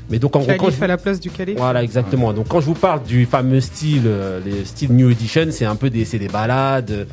Mais 0.10 0.20
donc 0.20 0.36
en 0.36 0.39
gros, 0.39 0.54
quand 0.58 0.70
je- 0.70 0.84
à 0.84 0.88
la 0.88 0.98
place 0.98 1.20
du 1.20 1.30
calife. 1.32 1.58
voilà, 1.58 1.84
exactement. 1.84 2.32
Donc 2.34 2.48
quand 2.48 2.62
je 2.62 2.66
vous 2.68 2.76
parle 2.76 3.04
du 3.04 3.26
fameux 3.26 3.60
style, 3.60 4.04
euh, 4.06 4.39
les 4.45 4.64
styles 4.66 4.93
New 4.93 5.10
Edition, 5.10 5.48
c'est 5.50 5.66
un 5.66 5.76
peu 5.76 5.89
des, 5.89 6.06
c'est 6.06 6.20
des 6.20 6.28
balades 6.30 6.91
euh, 6.91 7.06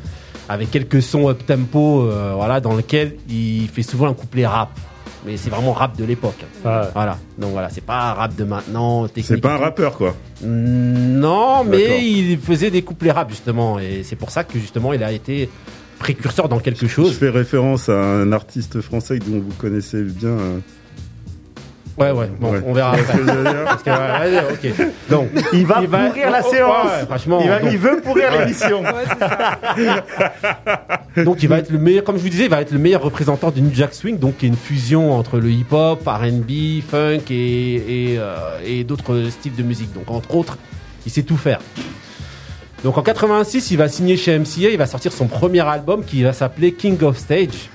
avec 0.47 0.69
quelques 0.71 1.01
sons 1.01 1.27
up 1.27 1.45
tempo, 1.45 2.03
euh, 2.03 2.33
voilà, 2.35 2.59
dans 2.61 2.73
lequel 2.75 3.15
il 3.27 3.67
fait 3.73 3.81
souvent 3.83 4.07
un 4.07 4.13
couplet 4.13 4.45
rap. 4.45 4.69
Mais 5.25 5.37
c'est 5.37 5.49
vraiment 5.49 5.73
rap 5.73 5.97
de 5.97 6.03
l'époque. 6.05 6.43
Voilà. 6.63 7.17
Donc 7.37 7.51
voilà, 7.51 7.69
c'est 7.69 7.83
pas 7.83 8.13
rap 8.13 8.35
de 8.35 8.43
maintenant. 8.43 9.07
C'est 9.21 9.37
pas 9.41 9.53
un 9.55 9.57
rappeur, 9.57 9.97
quoi. 9.97 10.15
Non, 10.43 11.63
D'accord. 11.63 11.65
mais 11.65 12.07
il 12.07 12.37
faisait 12.37 12.69
des 12.71 12.81
couplets 12.83 13.11
rap 13.11 13.29
justement, 13.29 13.79
et 13.79 14.03
c'est 14.03 14.15
pour 14.15 14.29
ça 14.29 14.43
que 14.43 14.59
justement 14.59 14.93
il 14.93 15.03
a 15.03 15.11
été 15.11 15.49
précurseur 15.99 16.49
dans 16.49 16.59
quelque 16.59 16.85
Je 16.87 16.91
chose. 16.91 17.17
fais 17.17 17.29
référence 17.29 17.89
à 17.89 17.93
un 17.99 18.31
artiste 18.33 18.81
français 18.81 19.17
dont 19.19 19.39
vous 19.39 19.53
connaissez 19.57 20.03
bien. 20.03 20.37
Ouais, 21.97 22.11
ouais. 22.11 22.29
Bon, 22.39 22.51
Ouais. 22.51 22.61
on 22.65 22.73
verra 22.73 22.91
après. 22.91 23.03
Parce 23.65 23.83
que, 23.83 23.89
ouais, 23.89 24.35
ouais, 24.35 24.43
ok. 24.51 24.89
Donc, 25.09 25.29
Il 25.53 25.65
va 25.65 25.75
pourrir 25.75 26.29
la 26.29 26.41
oh, 26.43 26.47
oh, 26.47 26.51
séance. 26.53 26.85
ouais, 26.87 27.05
franchement, 27.05 27.39
il, 27.41 27.49
va- 27.49 27.59
donc- 27.59 27.69
il 27.71 27.77
veut 27.77 28.01
pourrir 28.01 28.31
Ouais. 28.31 28.39
l'émission. 28.45 28.83
Donc 31.23 31.41
il 31.43 31.49
va 31.49 31.59
être 31.59 31.69
le 31.69 31.79
meilleur, 31.79 32.03
comme 32.03 32.17
je 32.17 32.21
vous 32.23 32.29
disais, 32.29 32.45
il 32.45 32.49
va 32.49 32.61
être 32.61 32.71
le 32.71 32.79
meilleur 32.79 33.01
représentant 33.01 33.51
du 33.51 33.61
New 33.61 33.73
Jack 33.73 33.93
Swing, 33.93 34.17
donc 34.19 34.37
qui 34.37 34.45
est 34.45 34.49
une 34.49 34.57
fusion 34.57 35.13
entre 35.17 35.39
le 35.39 35.49
hip-hop, 35.49 36.01
R&B, 36.05 36.81
funk 36.85 37.21
et, 37.29 37.75
et, 38.13 38.19
euh, 38.19 38.35
et 38.65 38.83
d'autres 38.83 39.29
styles 39.29 39.55
de 39.55 39.63
musique. 39.63 39.93
Donc 39.93 40.09
entre 40.11 40.35
autres, 40.35 40.57
il 41.05 41.11
sait 41.11 41.23
tout 41.23 41.37
faire. 41.37 41.59
Donc 42.83 42.97
en 42.97 43.01
86, 43.01 43.71
il 43.71 43.77
va 43.77 43.87
signer 43.87 44.17
chez 44.17 44.37
MCA, 44.37 44.69
il 44.71 44.77
va 44.77 44.85
sortir 44.85 45.11
son 45.13 45.27
premier 45.27 45.61
album 45.61 46.03
qui 46.03 46.21
va 46.23 46.33
s'appeler 46.33 46.73
King 46.73 47.01
of 47.03 47.17
Stage. 47.17 47.69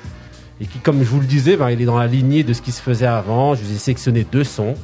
Et 0.61 0.67
qui, 0.67 0.79
comme 0.79 1.03
je 1.03 1.09
vous 1.09 1.21
le 1.21 1.27
disais, 1.27 1.57
ben, 1.57 1.71
il 1.71 1.81
est 1.81 1.87
dans 1.87 1.99
la 1.99 2.07
lignée 2.07 2.45
de 2.45 2.53
ce 2.53 2.61
qui 2.61 2.71
se 2.73 2.83
faisait 2.83 3.07
avant. 3.07 3.55
Je 3.55 3.63
vous 3.65 3.73
ai 3.73 3.79
sélectionné 3.79 4.27
deux 4.31 4.45
sons. 4.45 4.75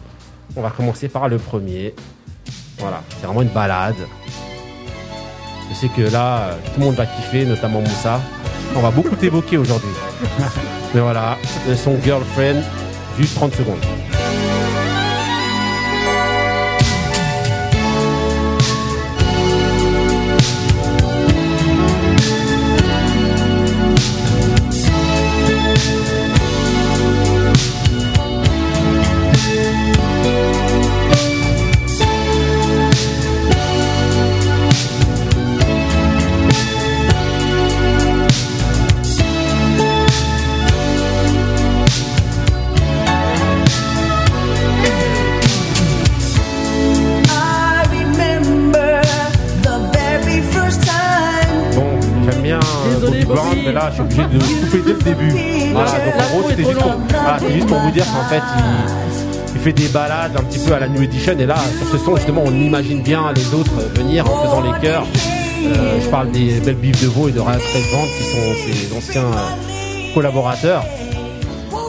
On 0.56 0.62
va 0.62 0.70
commencer 0.70 1.08
par 1.08 1.28
le 1.28 1.36
premier. 1.36 1.94
Voilà, 2.78 3.02
c'est 3.10 3.26
vraiment 3.26 3.42
une 3.42 3.48
balade. 3.48 3.96
Je 5.68 5.74
sais 5.74 5.88
que 5.88 6.02
là, 6.02 6.56
tout 6.64 6.80
le 6.80 6.86
monde 6.86 6.94
va 6.94 7.04
kiffer, 7.06 7.44
notamment 7.44 7.80
Moussa. 7.80 8.20
On 8.74 8.80
va 8.80 8.90
beaucoup 8.90 9.16
t'évoquer 9.16 9.58
aujourd'hui. 9.58 9.90
Mais 10.94 11.00
voilà, 11.00 11.36
le 11.68 11.74
son 11.74 12.00
Girlfriend, 12.02 12.62
juste 13.18 13.34
30 13.34 13.54
secondes. 13.54 13.84
Mais 53.64 53.72
là, 53.72 53.88
je 53.90 53.94
suis 53.94 54.02
obligé 54.02 54.22
de 54.22 54.38
couper 54.38 54.82
dès 54.84 54.92
le 54.92 55.02
début. 55.02 55.34
Voilà, 55.72 55.90
donc 55.92 56.14
en 56.14 56.38
gros, 56.38 56.48
c'était 56.50 56.64
juste, 56.64 56.78
pour- 56.78 57.48
juste 57.50 57.68
vous 57.68 57.90
dire 57.90 58.04
qu'en 58.06 58.28
fait, 58.28 58.42
il, 58.58 59.54
il 59.56 59.60
fait 59.60 59.72
des 59.72 59.88
balades 59.88 60.32
un 60.38 60.42
petit 60.44 60.58
peu 60.58 60.74
à 60.74 60.80
la 60.80 60.88
New 60.88 61.02
Edition. 61.02 61.34
Et 61.38 61.46
là, 61.46 61.56
sur 61.78 61.98
ce 61.98 62.04
son, 62.04 62.16
justement, 62.16 62.42
on 62.44 62.50
imagine 62.52 63.02
bien 63.02 63.32
les 63.34 63.54
autres 63.54 63.72
venir 63.94 64.24
en 64.30 64.42
faisant 64.44 64.60
les 64.60 64.78
chœurs. 64.86 65.04
Euh, 65.64 65.98
je 66.02 66.08
parle 66.08 66.30
des 66.30 66.60
belles 66.60 66.74
bives 66.76 67.00
de 67.02 67.08
veau 67.08 67.28
et 67.28 67.32
de 67.32 67.40
Ralph 67.40 67.62
Tresvant 67.72 68.04
qui 68.16 68.24
sont 68.24 68.54
ses 68.66 68.96
anciens 68.96 69.22
euh, 69.24 70.14
collaborateurs. 70.14 70.84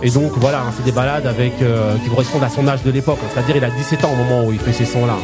Et 0.04 0.10
donc 0.10 0.32
voilà, 0.38 0.60
hein, 0.60 0.72
c'est 0.76 0.84
des 0.86 0.92
balades 0.92 1.28
avec 1.28 1.54
euh, 1.62 1.96
qui 2.04 2.10
correspondent 2.10 2.44
à 2.44 2.50
son 2.50 2.68
âge 2.68 2.84
de 2.84 2.92
l'époque. 2.92 3.20
hein. 3.24 3.28
C'est-à-dire 3.34 3.58
il 3.58 3.64
a 3.64 3.70
17 3.70 4.04
ans 4.06 4.12
au 4.14 4.16
moment 4.16 4.46
où 4.48 4.52
il 4.52 4.60
fait 4.60 4.74
ces 4.74 4.86
sons-là, 4.86 5.16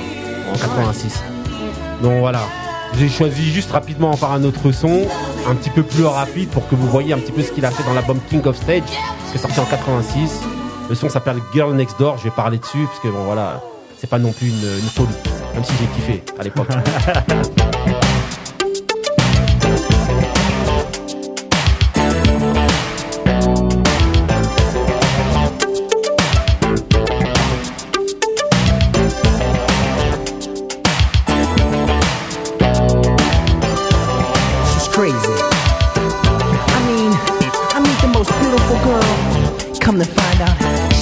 en 0.53 0.57
86. 0.57 1.21
Donc 2.01 2.19
voilà. 2.19 2.41
J'ai 2.99 3.09
choisi 3.09 3.51
juste 3.51 3.71
rapidement 3.71 4.15
par 4.15 4.33
un 4.33 4.43
autre 4.43 4.71
son, 4.71 5.01
un 5.47 5.55
petit 5.55 5.69
peu 5.69 5.83
plus 5.83 6.05
rapide 6.05 6.49
pour 6.49 6.67
que 6.67 6.75
vous 6.75 6.87
voyez 6.87 7.13
un 7.13 7.17
petit 7.17 7.31
peu 7.31 7.41
ce 7.41 7.51
qu'il 7.51 7.65
a 7.65 7.71
fait 7.71 7.83
dans 7.83 7.93
l'album 7.93 8.19
King 8.29 8.45
of 8.45 8.55
Stage, 8.55 8.83
qui 9.31 9.35
est 9.35 9.41
sorti 9.41 9.59
en 9.59 9.65
86. 9.65 10.41
Le 10.89 10.95
son 10.95 11.09
s'appelle 11.09 11.37
Girl 11.53 11.73
Next 11.75 11.99
Door, 11.99 12.17
je 12.17 12.25
vais 12.25 12.31
parler 12.31 12.57
dessus, 12.57 12.85
parce 12.85 12.99
que 12.99 13.07
bon 13.07 13.23
voilà, 13.23 13.61
c'est 13.97 14.09
pas 14.09 14.19
non 14.19 14.31
plus 14.31 14.47
une, 14.47 14.55
une 14.55 14.89
folie, 14.89 15.09
même 15.53 15.63
si 15.63 15.73
j'ai 15.79 15.87
kiffé 15.87 16.23
à 16.39 16.43
l'époque. 16.43 16.67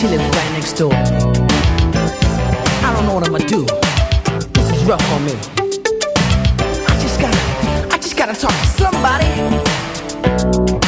she 0.01 0.07
lives 0.07 0.23
right 0.35 0.51
next 0.53 0.73
door. 0.73 0.91
I 0.93 2.93
don't 2.93 3.05
know 3.05 3.13
what 3.15 3.25
I'm 3.27 3.33
gonna 3.33 3.45
do. 3.47 3.65
This 4.53 4.69
is 4.71 4.83
rough 4.85 5.11
on 5.13 5.23
me. 5.25 5.33
I 6.87 6.99
just 7.01 7.19
gotta, 7.19 7.37
I 7.93 7.97
just 7.97 8.15
gotta 8.17 8.33
talk 8.33 8.51
to 8.51 8.67
somebody. 8.81 9.25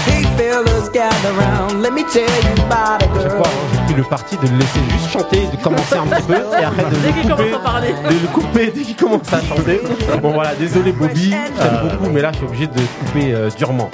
Hey 0.09 0.24
fellas, 0.38 0.89
gather 0.89 1.34
round. 1.34 1.82
Let 1.84 1.93
me 1.93 2.03
tell 2.03 2.28
you 2.28 2.64
about 2.66 3.03
a 3.03 3.05
Chaque 3.05 3.14
girl. 3.24 3.38
fois, 3.38 3.49
j'ai 3.72 3.80
pris 3.86 3.93
le 3.95 4.03
parti 4.03 4.38
de 4.38 4.47
le 4.47 4.57
laisser 4.57 4.80
juste 4.89 5.09
chanter, 5.11 5.47
de 5.51 5.57
commencer 5.64 5.95
un 5.97 6.07
petit 6.07 6.24
peu 6.24 6.34
et 6.59 6.64
après 6.64 6.84
de 6.84 6.89
Dès 6.95 7.07
le 7.07 7.14
qu'il 7.14 7.22
commence 7.30 7.39
couper. 7.39 7.53
à 7.53 7.59
parler. 7.59 7.93
De 7.93 8.20
le 8.22 8.28
couper 8.34 8.72
dès 8.76 8.82
qu'il 8.82 8.95
commence 8.95 9.32
à 9.34 9.41
chanter. 9.41 9.82
Bon 10.22 10.32
voilà, 10.32 10.55
désolé 10.55 10.91
Bobby, 10.91 11.30
j'aime 11.30 11.89
beaucoup, 11.91 12.09
mais 12.11 12.22
là 12.22 12.32
je 12.32 12.38
suis 12.38 12.45
obligé 12.47 12.68
de 12.68 12.80
couper 13.05 13.34
euh, 13.34 13.49
durement. 13.57 13.89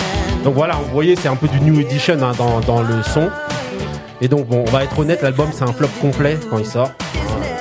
Donc 0.46 0.54
voilà, 0.56 0.76
vous 0.76 0.92
voyez, 0.94 1.16
c'est 1.18 1.28
un 1.28 1.36
peu 1.36 1.50
du 1.50 1.60
new 1.60 1.80
edition 1.82 2.18
hein, 2.24 2.32
dans, 2.38 2.62
dans 2.62 2.82
le 2.82 3.04
son. 3.04 3.30
Et 4.22 4.28
donc 4.28 4.48
bon, 4.48 4.64
on 4.68 4.72
va 4.72 4.84
être 4.84 5.00
honnête, 5.00 5.22
l'album 5.22 5.50
c'est 5.54 5.64
un 5.64 5.74
flop 5.74 5.88
complet 6.02 6.38
quand 6.50 6.58
il 6.58 6.66
sort. 6.66 6.92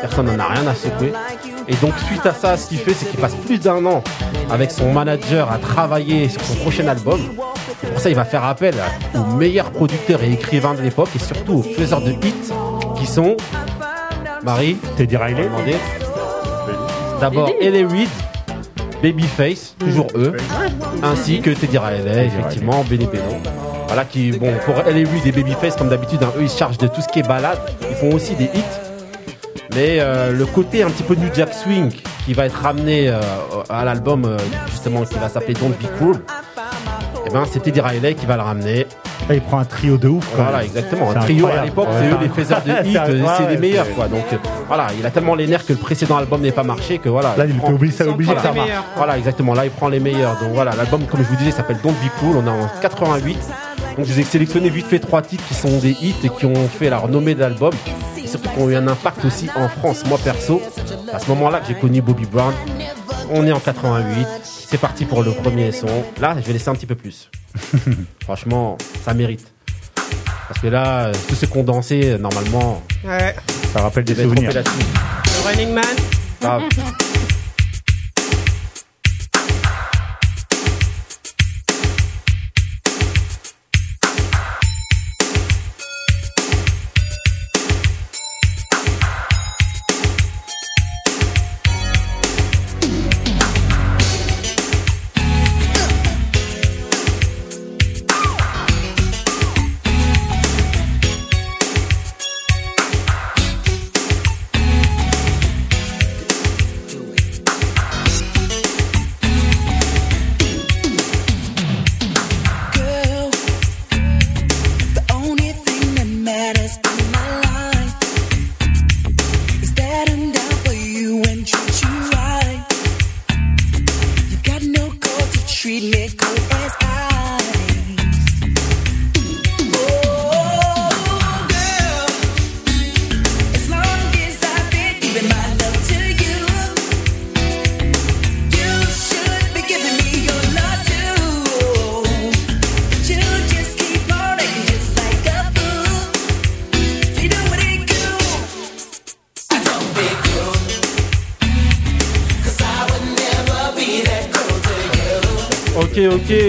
Personne 0.00 0.26
n'en 0.26 0.38
a 0.38 0.48
rien 0.48 0.66
à 0.66 0.74
secouer. 0.74 1.12
Et 1.68 1.74
donc 1.76 1.92
suite 2.06 2.24
à 2.24 2.32
ça, 2.32 2.56
ce 2.56 2.68
qu'il 2.68 2.78
fait, 2.78 2.94
c'est 2.94 3.06
qu'il 3.10 3.20
passe 3.20 3.34
plus 3.34 3.58
d'un 3.58 3.84
an 3.84 4.02
avec 4.50 4.70
son 4.70 4.92
manager 4.92 5.52
à 5.52 5.58
travailler 5.58 6.28
sur 6.28 6.42
son 6.42 6.54
prochain 6.56 6.86
album. 6.88 7.20
Et 7.84 7.86
pour 7.88 8.00
ça, 8.00 8.08
il 8.08 8.16
va 8.16 8.24
faire 8.24 8.44
appel 8.44 8.74
aux 9.14 9.36
meilleurs 9.36 9.70
producteurs 9.70 10.22
et 10.22 10.32
écrivains 10.32 10.74
de 10.74 10.82
l'époque 10.82 11.10
et 11.14 11.18
surtout 11.18 11.58
aux 11.58 11.62
faiseurs 11.62 12.00
de 12.00 12.12
hits 12.12 12.52
qui 12.96 13.06
sont 13.06 13.36
Marie, 14.42 14.76
Teddy 14.96 15.16
Riley. 15.16 15.48
D'abord 17.20 17.50
Ellie 17.60 17.84
Reid, 17.84 18.08
Babyface, 19.02 19.74
toujours 19.78 20.06
eux, 20.14 20.36
ainsi 21.02 21.40
que 21.40 21.50
Teddy 21.50 21.78
Riley, 21.78 22.26
effectivement, 22.26 22.84
Benny 22.88 23.06
Beno. 23.06 23.67
Voilà 23.88 24.04
qui, 24.04 24.32
bon, 24.32 24.52
pour 24.66 24.76
Reid 24.76 25.26
et 25.26 25.32
Babyface, 25.32 25.76
comme 25.76 25.88
d'habitude, 25.88 26.22
hein, 26.22 26.30
eux 26.36 26.42
ils 26.42 26.50
se 26.50 26.58
chargent 26.58 26.76
de 26.78 26.86
tout 26.86 27.00
ce 27.00 27.08
qui 27.08 27.20
est 27.20 27.26
balade. 27.26 27.58
Ils 27.90 27.96
font 27.96 28.14
aussi 28.14 28.36
des 28.36 28.44
hits. 28.44 28.88
Mais 29.74 29.98
euh, 30.00 30.32
le 30.32 30.44
côté 30.44 30.82
un 30.82 30.90
petit 30.90 31.02
peu 31.02 31.14
New 31.14 31.32
Jack 31.34 31.54
Swing 31.54 31.90
qui 32.26 32.34
va 32.34 32.44
être 32.46 32.60
ramené 32.60 33.08
euh, 33.08 33.20
à 33.70 33.84
l'album, 33.84 34.26
euh, 34.26 34.36
justement, 34.70 35.04
qui 35.04 35.14
va 35.14 35.30
s'appeler 35.30 35.54
Don't 35.54 35.70
Be 35.70 35.86
Cruel, 35.96 36.20
et 37.26 37.30
ben 37.30 37.44
c'est 37.50 37.60
Teddy 37.60 37.80
Riley 37.80 38.14
qui 38.14 38.26
va 38.26 38.36
le 38.36 38.42
ramener. 38.42 38.86
Là, 39.28 39.34
il 39.34 39.40
prend 39.40 39.58
un 39.58 39.64
trio 39.64 39.98
de 39.98 40.08
ouf. 40.08 40.26
quand 40.34 40.42
Voilà, 40.42 40.64
exactement. 40.64 41.10
Un 41.10 41.14
trio 41.14 41.46
à 41.48 41.64
l'époque, 41.64 41.88
Ouais, 41.88 41.94
c'est 42.00 42.06
eux 42.10 42.18
les 42.20 42.28
faiseurs 42.28 42.62
de 42.62 42.70
hits, 42.88 42.98
C'est 43.36 43.48
les 43.50 43.58
meilleurs, 43.58 43.90
quoi. 43.94 44.08
Donc 44.08 44.24
euh, 44.32 44.36
voilà, 44.66 44.86
il 44.98 45.04
a 45.04 45.10
tellement 45.10 45.34
les 45.34 45.46
nerfs 45.46 45.66
que 45.66 45.72
le 45.72 45.78
précédent 45.78 46.16
album 46.16 46.40
n'ait 46.40 46.52
pas 46.52 46.62
marché 46.62 46.98
que 46.98 47.08
voilà. 47.08 47.34
Là, 47.36 47.44
il 47.44 47.50
était 47.50 47.58
prend- 47.60 47.72
obligé, 47.72 47.92
ça 47.96 48.06
obligé 48.08 48.32
voilà, 48.32 48.40
que 48.40 48.46
ça 48.46 48.52
les 48.52 48.58
marche. 48.58 48.68
meilleurs. 48.70 48.84
Voilà, 48.96 49.18
exactement. 49.18 49.54
Là, 49.54 49.64
il 49.64 49.70
prend 49.70 49.88
les 49.88 50.00
meilleurs. 50.00 50.38
Donc 50.40 50.52
voilà, 50.54 50.72
l'album, 50.76 51.02
comme 51.06 51.22
je 51.22 51.28
vous 51.28 51.36
disais, 51.36 51.50
s'appelle 51.50 51.78
Don't 51.82 51.92
Be 51.92 52.08
Cool. 52.20 52.36
On 52.36 52.46
est 52.46 52.50
en 52.50 52.68
88. 52.80 53.38
Donc 53.96 54.06
je 54.06 54.12
vous 54.12 54.20
ai 54.20 54.22
sélectionné 54.22 54.70
vite 54.70 54.86
fait 54.86 55.00
trois 55.00 55.22
titres 55.22 55.44
qui 55.48 55.54
sont 55.54 55.76
des 55.78 55.90
hits 56.00 56.14
et 56.24 56.28
qui 56.28 56.46
ont 56.46 56.68
fait 56.68 56.88
la 56.88 56.98
renommée 56.98 57.34
de 57.34 57.40
l'album. 57.40 57.72
Et 58.22 58.26
surtout 58.26 58.48
qui 58.50 58.60
ont 58.60 58.68
eu 58.70 58.76
un 58.76 58.86
impact 58.86 59.24
aussi 59.24 59.48
en 59.56 59.68
France. 59.68 60.04
Moi 60.08 60.18
perso, 60.22 60.62
à 61.12 61.18
ce 61.18 61.28
moment-là 61.30 61.58
que 61.60 61.66
j'ai 61.66 61.74
connu 61.74 62.00
Bobby 62.00 62.24
Brown, 62.30 62.54
on 63.30 63.46
est 63.46 63.52
en 63.52 63.58
88. 63.60 64.26
C'est 64.44 64.78
parti 64.80 65.04
pour 65.04 65.22
le 65.22 65.32
premier 65.32 65.72
son. 65.72 65.86
Là, 66.20 66.36
je 66.40 66.46
vais 66.46 66.52
laisser 66.52 66.68
un 66.68 66.74
petit 66.74 66.86
peu 66.86 66.94
plus. 66.94 67.30
Franchement, 68.22 68.78
ça 69.04 69.14
mérite. 69.14 69.46
Parce 70.48 70.60
que 70.60 70.68
là, 70.68 71.12
ont 71.56 71.62
dansé, 71.64 72.00
euh, 72.04 72.18
normalement, 72.18 72.82
Ouais. 73.04 73.34
Ça 73.72 73.82
rappelle 73.82 74.04
des 74.04 74.14
souvenirs. 74.14 74.50
Running 75.46 75.72
Man. 75.72 75.84
Grave. 76.40 76.62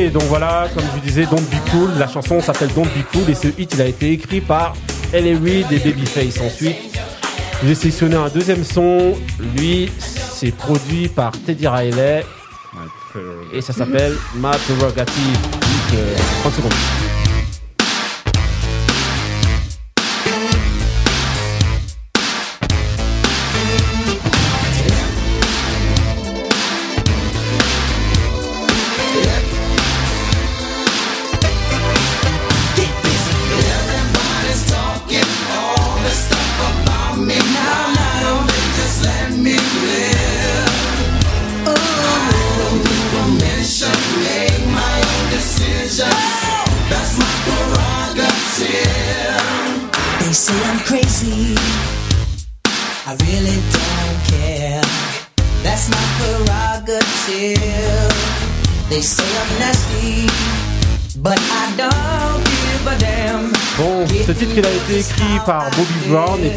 ok, 0.09 0.13
donc 0.13 0.23
voilà, 0.23 0.67
comme 0.73 0.83
je 0.83 0.91
vous 0.91 0.99
disais, 0.99 1.25
Don't 1.25 1.41
Be 1.41 1.69
Cool, 1.71 1.89
la 1.97 2.07
chanson 2.07 2.41
s'appelle 2.41 2.69
Don't 2.73 2.87
Be 2.87 3.03
Cool 3.11 3.29
et 3.29 3.35
ce 3.35 3.47
hit 3.57 3.73
il 3.73 3.81
a 3.81 3.85
été 3.85 4.11
écrit 4.11 4.41
par 4.41 4.73
Ellie 5.13 5.35
Reid 5.35 5.71
et 5.71 5.79
Babyface. 5.79 6.39
Ensuite, 6.41 6.77
j'ai 7.63 7.75
sélectionné 7.75 8.15
un 8.15 8.29
deuxième 8.29 8.63
son, 8.63 9.15
lui 9.55 9.91
c'est 9.99 10.51
produit 10.51 11.07
par 11.07 11.31
Teddy 11.31 11.67
Riley 11.67 12.23
et 13.53 13.61
ça 13.61 13.73
s'appelle 13.73 14.15
Ma 14.35 14.51
Prerogative. 14.51 15.41
Donc, 15.41 15.99
euh, 15.99 16.15
30 16.43 16.53
secondes. 16.53 16.98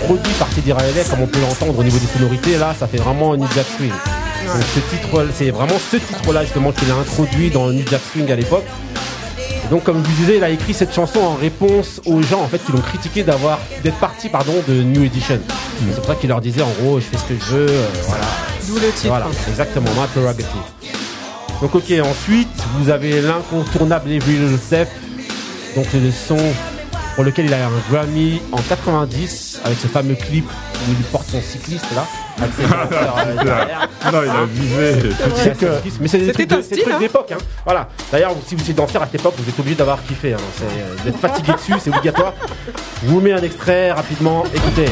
Produit 0.05 0.33
par 0.39 0.49
Teddy 0.49 0.73
Riley, 0.73 1.05
comme 1.09 1.23
on 1.23 1.27
peut 1.27 1.41
l'entendre 1.41 1.79
au 1.79 1.83
niveau 1.83 1.99
des 1.99 2.07
sonorités. 2.07 2.59
Là, 2.59 2.75
ça 2.79 2.87
fait 2.87 2.99
vraiment 2.99 3.37
New 3.37 3.49
Jack 3.55 3.67
Swing. 3.77 3.91
Donc, 3.91 4.63
ce 4.75 4.81
titre, 4.95 5.27
c'est 5.35 5.51
vraiment 5.51 5.79
ce 5.91 5.97
titre-là 5.97 6.45
justement 6.45 6.73
qu'il 6.73 6.91
a 6.91 6.95
introduit 6.95 7.51
dans 7.51 7.67
le 7.67 7.75
New 7.75 7.85
Jack 7.89 8.01
Swing 8.13 8.31
à 8.31 8.37
l'époque. 8.37 8.65
Donc, 9.71 9.85
comme 9.85 10.03
je 10.05 10.11
vous 10.11 10.17
disais, 10.17 10.37
il 10.37 10.45
a 10.45 10.51
écrit 10.51 10.75
cette 10.75 10.93
chanson 10.95 11.21
en 11.21 11.35
réponse 11.35 12.01
aux 12.05 12.21
gens 12.23 12.43
en 12.43 12.49
fait 12.49 12.59
qui 12.59 12.73
l'ont 12.73 12.81
critiqué 12.81 13.23
d'avoir 13.23 13.59
d'être 13.83 13.99
parti 13.99 14.29
pardon 14.29 14.53
de 14.69 14.75
New 14.83 15.05
Edition. 15.05 15.41
C'est 15.89 15.97
pour 15.97 16.05
ça 16.05 16.15
qu'il 16.15 16.29
leur 16.29 16.41
disait 16.41 16.63
en 16.63 16.71
gros, 16.83 17.01
je 17.01 17.05
fais 17.05 17.17
ce 17.17 17.25
que 17.25 17.35
je 17.35 17.55
veux, 17.55 17.71
euh, 17.71 17.89
voilà. 18.07 18.25
D'où 18.67 18.75
le 18.75 18.91
titre. 18.93 19.09
Voilà, 19.09 19.27
exactement, 19.49 19.91
ma 19.99 20.07
prerogative. 20.07 20.61
Donc 21.61 21.75
ok, 21.75 21.93
ensuite, 22.05 22.49
vous 22.79 22.91
avez 22.91 23.21
l'incontournable 23.21 24.11
Every 24.11 24.33
Little 24.33 24.59
Step, 24.59 24.89
donc 25.77 25.87
le 25.95 26.11
son 26.11 26.39
pour 27.15 27.25
lequel 27.25 27.47
il 27.47 27.55
a 27.55 27.59
eu 27.59 27.63
un 27.63 27.71
Grammy 27.91 28.43
en 28.53 28.59
90 28.59 29.52
avec 29.65 29.79
ce 29.79 29.87
fameux 29.87 30.15
clip 30.15 30.45
où 30.49 30.91
il 30.91 30.97
porte 31.05 31.29
son 31.29 31.41
cycliste 31.41 31.87
là. 31.95 32.05
avec 32.39 32.53
ses 32.55 32.63
danseurs, 32.63 33.17
euh. 33.19 33.35
Non, 34.13 34.23
il 34.25 34.31
a 34.31 34.45
visé. 34.47 35.11
C'est 35.37 35.57
que- 35.59 35.67
Mais 36.01 36.09
c'est 36.09 36.19
des 36.19 36.27
C'était 36.27 36.33
trucs 36.33 36.49
de- 36.49 36.55
un 36.57 36.63
c'est 36.63 36.69
des 36.71 36.75
style, 36.75 36.83
trucs 36.83 36.95
hein. 36.95 36.99
d'époque. 36.99 37.33
Hein. 37.33 37.39
Voilà. 37.65 37.89
D'ailleurs, 38.11 38.33
si 38.47 38.55
vous 38.57 38.69
êtes 38.71 38.77
danseur 38.77 39.03
à 39.03 39.07
cette 39.07 39.21
époque, 39.21 39.35
vous 39.39 39.49
êtes 39.49 39.59
obligé 39.59 39.77
d'avoir 39.77 40.03
kiffé. 40.03 40.33
Hein. 40.35 40.39
C'est, 40.57 40.65
euh, 40.65 40.97
Vous 41.03 41.09
êtes 41.11 41.17
fatigué 41.19 41.53
dessus, 41.53 41.75
c'est 41.83 41.91
obligatoire. 41.91 42.33
Je 43.05 43.09
vous 43.09 43.21
mets 43.21 43.33
un 43.33 43.43
extrait 43.43 43.93
rapidement. 43.93 44.45
Écoutez. 44.55 44.87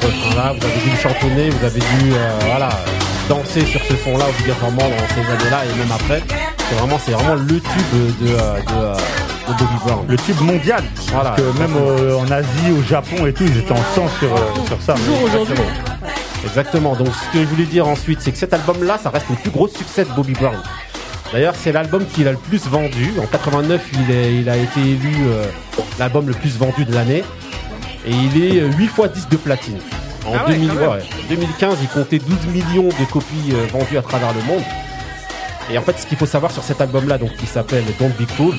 Ce 0.00 0.06
refrain-là. 0.06 0.52
Vous 0.58 0.66
avez 0.66 0.80
dû 0.80 0.90
le 0.90 0.96
chantonner, 0.96 1.50
vous 1.50 1.64
avez 1.64 1.80
dû 1.80 2.12
euh, 2.12 2.38
voilà, 2.46 2.68
danser 3.28 3.64
sur 3.66 3.80
ce 3.82 3.96
son-là 3.96 4.24
obligatoirement 4.28 4.82
dans 4.82 5.14
ces 5.14 5.30
années-là 5.30 5.62
et 5.64 5.78
même 5.78 5.92
après. 5.92 6.22
C'est 6.68 6.74
vraiment, 6.76 6.98
c'est 7.04 7.12
vraiment 7.12 7.34
le 7.34 7.60
tube 7.60 8.20
de, 8.20 8.28
euh, 8.28 8.54
de, 8.56 9.52
de 9.52 9.58
Bobby 9.58 9.76
Brown. 9.84 10.04
Le 10.08 10.16
tube 10.16 10.40
mondial. 10.40 10.82
Voilà. 11.12 11.30
Parce 11.30 11.42
que 11.42 11.58
même 11.58 11.76
euh, 11.76 12.16
en 12.18 12.30
Asie, 12.30 12.72
au 12.78 12.82
Japon 12.82 13.26
et 13.26 13.32
tout, 13.32 13.44
ils 13.44 13.58
étaient 13.58 13.72
en 13.72 13.84
sang 13.94 14.06
sur, 14.18 14.32
euh, 14.34 14.38
sur 14.66 14.80
ça. 14.82 14.94
Toujours 14.94 15.22
aujourd'hui. 15.22 15.54
Exactement. 16.44 16.94
Donc 16.94 17.08
ce 17.08 17.32
que 17.38 17.44
je 17.44 17.48
voulais 17.48 17.64
dire 17.64 17.86
ensuite, 17.88 18.20
c'est 18.20 18.32
que 18.32 18.38
cet 18.38 18.52
album-là, 18.54 18.98
ça 19.02 19.10
reste 19.10 19.26
le 19.30 19.36
plus 19.36 19.50
gros 19.50 19.68
succès 19.68 20.04
de 20.04 20.10
Bobby 20.10 20.32
Brown. 20.34 20.56
D'ailleurs, 21.32 21.54
c'est 21.60 21.72
l'album 21.72 22.04
qu'il 22.14 22.28
a 22.28 22.32
le 22.32 22.36
plus 22.38 22.66
vendu. 22.66 23.12
En 23.20 23.26
89, 23.26 23.80
il, 23.94 24.10
est- 24.14 24.34
il 24.36 24.48
a 24.48 24.56
été 24.56 24.80
élu 24.80 25.12
euh, 25.26 25.44
l'album 25.98 26.28
le 26.28 26.34
plus 26.34 26.56
vendu 26.56 26.84
de 26.84 26.94
l'année. 26.94 27.24
Et 28.06 28.10
il 28.10 28.44
est 28.44 28.60
8 28.76 28.86
fois 28.88 29.08
10 29.08 29.28
de 29.28 29.36
platine. 29.36 29.78
En 30.26 30.32
Ah 30.34 30.44
ouais, 30.46 30.54
2000 30.54 30.68
quand 30.68 30.74
même. 30.80 30.90
ouais, 30.90 30.98
2015, 31.28 31.78
il 31.82 31.88
comptait 31.88 32.18
12 32.18 32.46
millions 32.48 32.88
de 32.88 33.04
copies 33.12 33.52
euh, 33.52 33.66
vendues 33.72 33.98
à 33.98 34.02
travers 34.02 34.32
le 34.34 34.42
monde. 34.42 34.62
Et 35.70 35.78
en 35.78 35.82
fait, 35.82 35.98
ce 35.98 36.06
qu'il 36.06 36.16
faut 36.16 36.26
savoir 36.26 36.52
sur 36.52 36.62
cet 36.62 36.80
album-là, 36.80 37.18
donc 37.18 37.34
qui 37.36 37.46
s'appelle 37.46 37.84
Don't 37.98 38.10
Be 38.18 38.26
Cool, 38.36 38.54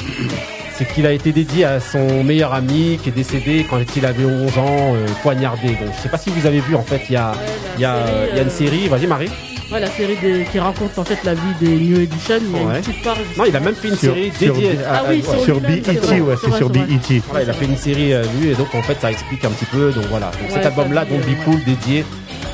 c'est 0.76 0.86
qu'il 0.94 1.06
a 1.06 1.12
été 1.12 1.32
dédié 1.32 1.64
à 1.66 1.80
son 1.80 2.24
meilleur 2.24 2.54
ami 2.54 3.00
qui 3.02 3.10
est 3.10 3.14
décédé 3.14 3.66
quand 3.70 3.78
il 3.96 4.06
avait 4.06 4.26
11 4.26 4.58
ans, 4.58 4.66
euh, 4.96 5.06
poignardé. 5.24 5.70
Donc, 5.70 5.94
je 5.96 6.02
sais 6.04 6.10
pas 6.10 6.18
si 6.18 6.30
vous 6.30 6.46
avez 6.46 6.60
vu, 6.60 6.76
en 6.76 6.84
fait, 6.84 7.02
il 7.10 7.14
y 7.14 7.18
a, 7.18 7.32
il 7.78 7.82
y 7.82 7.86
a, 7.86 7.96
euh, 7.96 8.28
il 8.32 8.38
y 8.38 8.40
a 8.40 8.44
une 8.44 8.50
série. 8.50 8.88
Vas-y, 8.90 9.08
Marie. 9.08 9.30
Ouais, 9.72 9.82
la 9.82 9.88
série 9.92 10.16
qui 10.50 10.60
raconte 10.60 10.98
en 10.98 11.04
fait 11.04 11.18
la 11.26 11.34
vie 11.34 11.42
des 11.60 11.68
New 11.76 12.00
Edition. 12.00 12.36
Il 12.42 12.52
y 12.52 12.60
a 12.60 12.66
Ouais. 12.68 12.78
une 12.78 12.82
petite 12.84 13.04
part. 13.04 13.18
Non, 13.38 13.44
il 13.46 13.56
a 13.56 13.60
même 13.60 13.76
fait 13.76 13.90
une 13.90 13.96
Sur- 13.98 14.14
série 14.14 14.32
sur 14.32 14.54
dédiée 14.54 14.74
B- 14.76 14.86
à, 14.86 14.94
Ah 14.94 15.04
oui, 15.10 15.20
à- 15.28 15.32
sur 15.32 15.44
Sur 15.44 15.56
lui-même, 15.60 15.76
BET, 15.82 15.84
c'est 15.86 15.94
vrai, 16.00 16.20
ouais, 16.22 16.36
c'est 16.36 16.42
c'est 16.42 16.48
vrai, 16.48 16.58
sur 16.58 16.68
c'est 16.74 16.80
vrai. 16.80 16.88
BET. 16.88 17.22
Voilà, 17.30 17.44
il 17.44 17.50
a 17.50 17.54
fait 17.54 17.66
une 17.66 17.76
série 17.78 18.14
euh, 18.14 18.24
lui 18.40 18.50
et 18.52 18.56
donc 18.56 18.74
en 18.74 18.82
fait 18.82 18.98
ça 19.02 19.12
explique 19.12 19.44
un 19.44 19.50
petit 19.50 19.66
peu. 19.66 19.92
Donc 19.92 20.06
voilà, 20.10 20.28
donc 20.28 20.50
cet 20.50 20.58
Ouais, 20.60 20.66
album-là, 20.68 21.02
ça 21.04 21.10
donc 21.10 21.26
dit, 21.26 21.36
Be 21.36 21.44
Cool, 21.44 21.64
dédié 21.66 22.06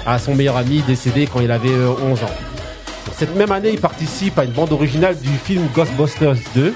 à 0.08 0.18
son 0.18 0.34
meilleur 0.34 0.58
ami 0.58 0.82
décédé 0.88 1.28
quand 1.32 1.40
il 1.40 1.52
avait 1.52 1.70
euh, 1.70 1.94
11 2.04 2.24
ans. 2.24 2.32
Cette 3.16 3.36
même 3.36 3.52
année, 3.52 3.70
il 3.74 3.80
participe 3.80 4.40
à 4.40 4.44
une 4.46 4.52
bande 4.52 4.72
originale 4.72 5.16
du 5.20 5.30
film 5.46 5.68
Ghostbusters 5.76 6.34
2. 6.56 6.74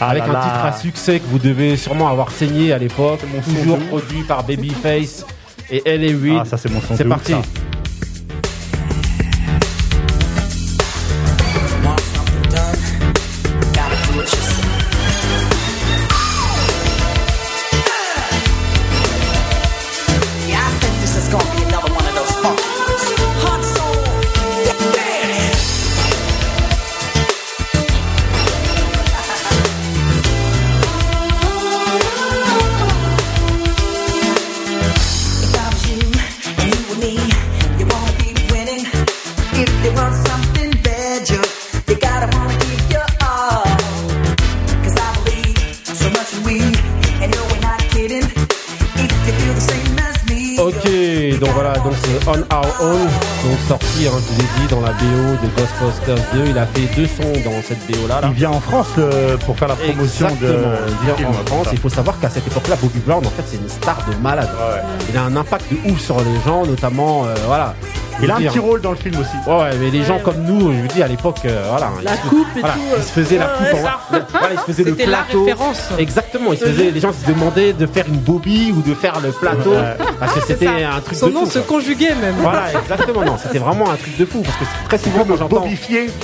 Ah 0.00 0.08
avec 0.10 0.24
là 0.24 0.30
un 0.30 0.32
là. 0.32 0.40
titre 0.42 0.64
à 0.64 0.72
succès 0.72 1.20
que 1.20 1.26
vous 1.28 1.38
devez 1.38 1.76
sûrement 1.76 2.08
avoir 2.08 2.32
saigné 2.32 2.72
à 2.72 2.78
l'époque, 2.78 3.20
toujours 3.44 3.78
produit 3.78 4.22
par 4.24 4.42
Babyface 4.44 5.24
et 5.70 5.82
L.A. 5.84 6.06
Reid. 6.08 6.38
Ah, 6.40 6.44
ça, 6.44 6.56
c'est 6.56 6.70
mon 6.72 6.80
son 6.80 6.96
C'est 6.96 7.04
de 7.04 7.08
ouf, 7.08 7.14
parti. 7.16 7.32
ça. 7.32 7.42
Il 56.46 56.58
a 56.58 56.66
fait 56.66 56.88
deux 56.96 57.06
sons 57.06 57.32
dans 57.44 57.62
cette 57.62 57.86
BO 57.90 58.06
là. 58.06 58.20
Il 58.24 58.30
vient 58.32 58.50
en 58.50 58.60
France 58.60 58.88
euh, 58.98 59.36
pour 59.38 59.58
faire 59.58 59.68
la 59.68 59.76
promotion 59.76 60.28
de. 60.40 60.56
Il 60.88 61.16
vient 61.16 61.28
en 61.28 61.32
France. 61.32 61.68
Il 61.72 61.78
faut 61.78 61.88
savoir 61.88 62.18
qu'à 62.20 62.30
cette 62.30 62.46
époque-là, 62.46 62.76
Bobby 62.76 63.00
Brown, 63.00 63.24
en 63.26 63.30
fait, 63.30 63.42
c'est 63.46 63.56
une 63.56 63.68
star 63.68 64.04
de 64.08 64.14
malade. 64.22 64.50
Il 65.10 65.16
a 65.16 65.22
un 65.24 65.36
impact 65.36 65.64
de 65.72 65.90
ouf 65.90 66.00
sur 66.00 66.18
les 66.18 66.40
gens, 66.44 66.64
notamment, 66.66 67.24
euh, 67.24 67.34
voilà. 67.46 67.74
Il 68.22 68.30
a 68.30 68.36
un 68.36 68.38
dire, 68.40 68.50
petit 68.52 68.58
rôle 68.58 68.80
dans 68.80 68.90
le 68.90 68.96
film 68.96 69.14
aussi. 69.20 69.36
Ouais, 69.48 69.56
ouais, 69.56 69.70
mais 69.80 69.90
les 69.90 70.02
gens 70.04 70.16
Ouais, 70.16 70.22
comme 70.22 70.42
nous, 70.42 70.72
je 70.72 70.78
vous 70.80 70.88
dis 70.88 71.02
à 71.02 71.06
l'époque, 71.08 71.38
euh, 71.44 71.66
voilà. 71.70 71.90
La 72.02 72.12
ils 72.14 72.16
se- 72.18 72.26
coupe 72.28 72.46
et 72.56 72.60
voilà, 72.60 72.74
tout, 72.74 72.80
Ils 72.96 73.02
se 73.02 73.08
faisaient 73.12 73.38
la 73.38 73.46
coupe. 73.46 73.66
ouais, 73.66 73.80
en- 73.82 74.38
voilà, 74.38 74.54
ils 74.54 74.58
se 74.58 74.64
faisaient 74.64 74.84
le 74.84 74.90
C'était 74.90 75.06
la 75.06 75.18
plateau. 75.18 75.44
référence. 75.44 75.82
Exactement, 75.98 76.52
ils 76.52 76.58
se 76.58 76.64
faisaient, 76.64 76.90
les 76.90 77.00
gens 77.00 77.12
se 77.12 77.26
demandaient 77.30 77.72
de 77.72 77.86
faire 77.86 78.06
une 78.08 78.16
Bobby 78.18 78.72
ou 78.76 78.82
de 78.82 78.94
faire 78.94 79.20
le 79.20 79.30
plateau. 79.30 79.70
Ouais. 79.70 79.96
Parce 80.18 80.34
que 80.34 80.40
c'était 80.46 80.66
ça. 80.66 80.72
un 80.96 81.00
truc 81.00 81.16
Son 81.18 81.26
de 81.28 81.32
nom 81.32 81.44
fou, 81.44 81.50
se 81.50 81.58
quoi. 81.60 81.76
conjuguait 81.78 82.14
même. 82.20 82.34
Voilà, 82.40 82.64
exactement. 82.80 83.24
Non, 83.24 83.36
c'était 83.40 83.58
vraiment 83.58 83.90
un 83.90 83.96
truc 83.96 84.16
de 84.18 84.24
fou 84.24 84.40
parce 84.42 84.56
que 84.56 84.64
c'est 84.64 84.88
très 84.88 84.98
souvent 84.98 85.24
quand 85.24 85.36
j'entends, 85.36 85.64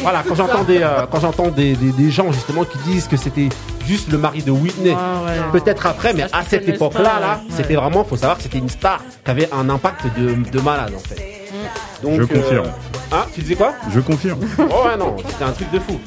voilà, 0.03 0.23
quand 0.29 0.35
j'entends 0.35 0.65
des, 0.65 0.79
euh, 0.83 1.07
quand 1.11 1.21
j'entends 1.21 1.49
des, 1.49 1.75
des, 1.75 1.93
des 1.93 2.11
gens 2.11 2.31
justement 2.33 2.65
qui 2.65 2.79
disent 2.79 3.07
que 3.07 3.17
c'était 3.17 3.49
juste 3.87 4.11
le 4.11 4.19
mari 4.19 4.43
de 4.43 4.51
Whitney. 4.51 4.97
Ah, 4.99 5.25
ouais. 5.27 5.61
Peut-être 5.61 5.87
après, 5.87 6.13
mais 6.13 6.23
Ça, 6.29 6.39
à 6.39 6.43
cette 6.43 6.69
époque-là, 6.69 7.03
là, 7.21 7.41
ouais. 7.45 7.55
c'était 7.57 7.75
vraiment, 7.77 8.03
faut 8.05 8.17
savoir 8.17 8.37
que 8.39 8.43
c'était 8.43 8.59
une 8.59 8.69
star 8.69 9.01
qui 9.25 9.31
avait 9.31 9.49
un 9.53 9.69
impact 9.71 10.05
de, 10.19 10.35
de 10.51 10.61
malade 10.61 10.93
en 10.97 10.99
fait. 11.09 11.44
Donc, 12.05 12.21
Je 12.21 12.25
confirme. 12.25 12.67
Hein, 13.13 13.25
tu 13.35 13.41
disais 13.43 13.55
quoi? 13.55 13.73
Je 13.93 14.01
confirme. 14.01 14.41
Oh 14.59 14.87
ouais 14.89 14.97
non, 14.99 15.17
c'était 15.29 15.45
un 15.45 15.53
truc 15.53 15.71
de 15.73 15.79
fou. 15.79 15.99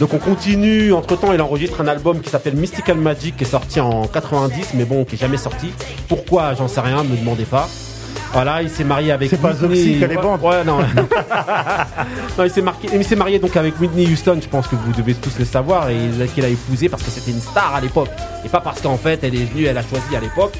Donc 0.00 0.14
on 0.14 0.18
continue, 0.18 0.92
entre 0.92 1.16
temps 1.16 1.32
il 1.32 1.40
enregistre 1.42 1.80
un 1.80 1.88
album 1.88 2.20
qui 2.20 2.30
s'appelle 2.30 2.54
Mystical 2.54 2.96
Magic 2.98 3.36
qui 3.36 3.44
est 3.44 3.46
sorti 3.48 3.80
en 3.80 4.06
90 4.06 4.68
mais 4.74 4.84
bon 4.84 5.04
qui 5.04 5.16
est 5.16 5.18
jamais 5.18 5.36
sorti. 5.36 5.70
Pourquoi? 6.08 6.54
J'en 6.54 6.68
sais 6.68 6.80
rien, 6.80 7.02
me 7.02 7.16
demandez 7.16 7.44
pas. 7.44 7.68
Voilà, 8.32 8.62
il 8.62 8.68
s'est 8.70 8.84
marié 8.84 9.10
avec 9.10 9.30
C'est 9.30 9.38
pas 9.40 9.52
Whitney- 9.52 9.76
Zoxy 9.76 9.98
qu'elle 9.98 10.12
est 10.12 10.16
bande. 10.16 10.42
Ouais, 10.42 10.62
non. 10.64 10.78
non, 12.38 12.44
il 12.44 12.50
s'est 12.50 12.62
marqué, 12.62 12.88
il 12.92 13.04
s'est 13.04 13.16
marié 13.16 13.38
donc 13.38 13.56
avec 13.56 13.80
Whitney 13.80 14.06
Houston, 14.06 14.38
je 14.42 14.48
pense 14.48 14.68
que 14.68 14.76
vous 14.76 14.92
devez 14.92 15.14
tous 15.14 15.38
le 15.38 15.44
savoir, 15.44 15.88
et 15.90 15.96
il- 15.96 16.26
qu'il 16.32 16.44
a 16.44 16.48
épousé 16.48 16.88
parce 16.88 17.02
que 17.02 17.10
c'était 17.10 17.30
une 17.30 17.40
star 17.40 17.74
à 17.74 17.80
l'époque. 17.80 18.10
Et 18.44 18.48
pas 18.48 18.60
parce 18.60 18.80
qu'en 18.80 18.96
fait 18.98 19.20
elle 19.24 19.34
est 19.34 19.44
venue, 19.52 19.64
elle 19.64 19.78
a 19.78 19.82
choisi 19.82 20.14
à 20.16 20.20
l'époque. 20.20 20.52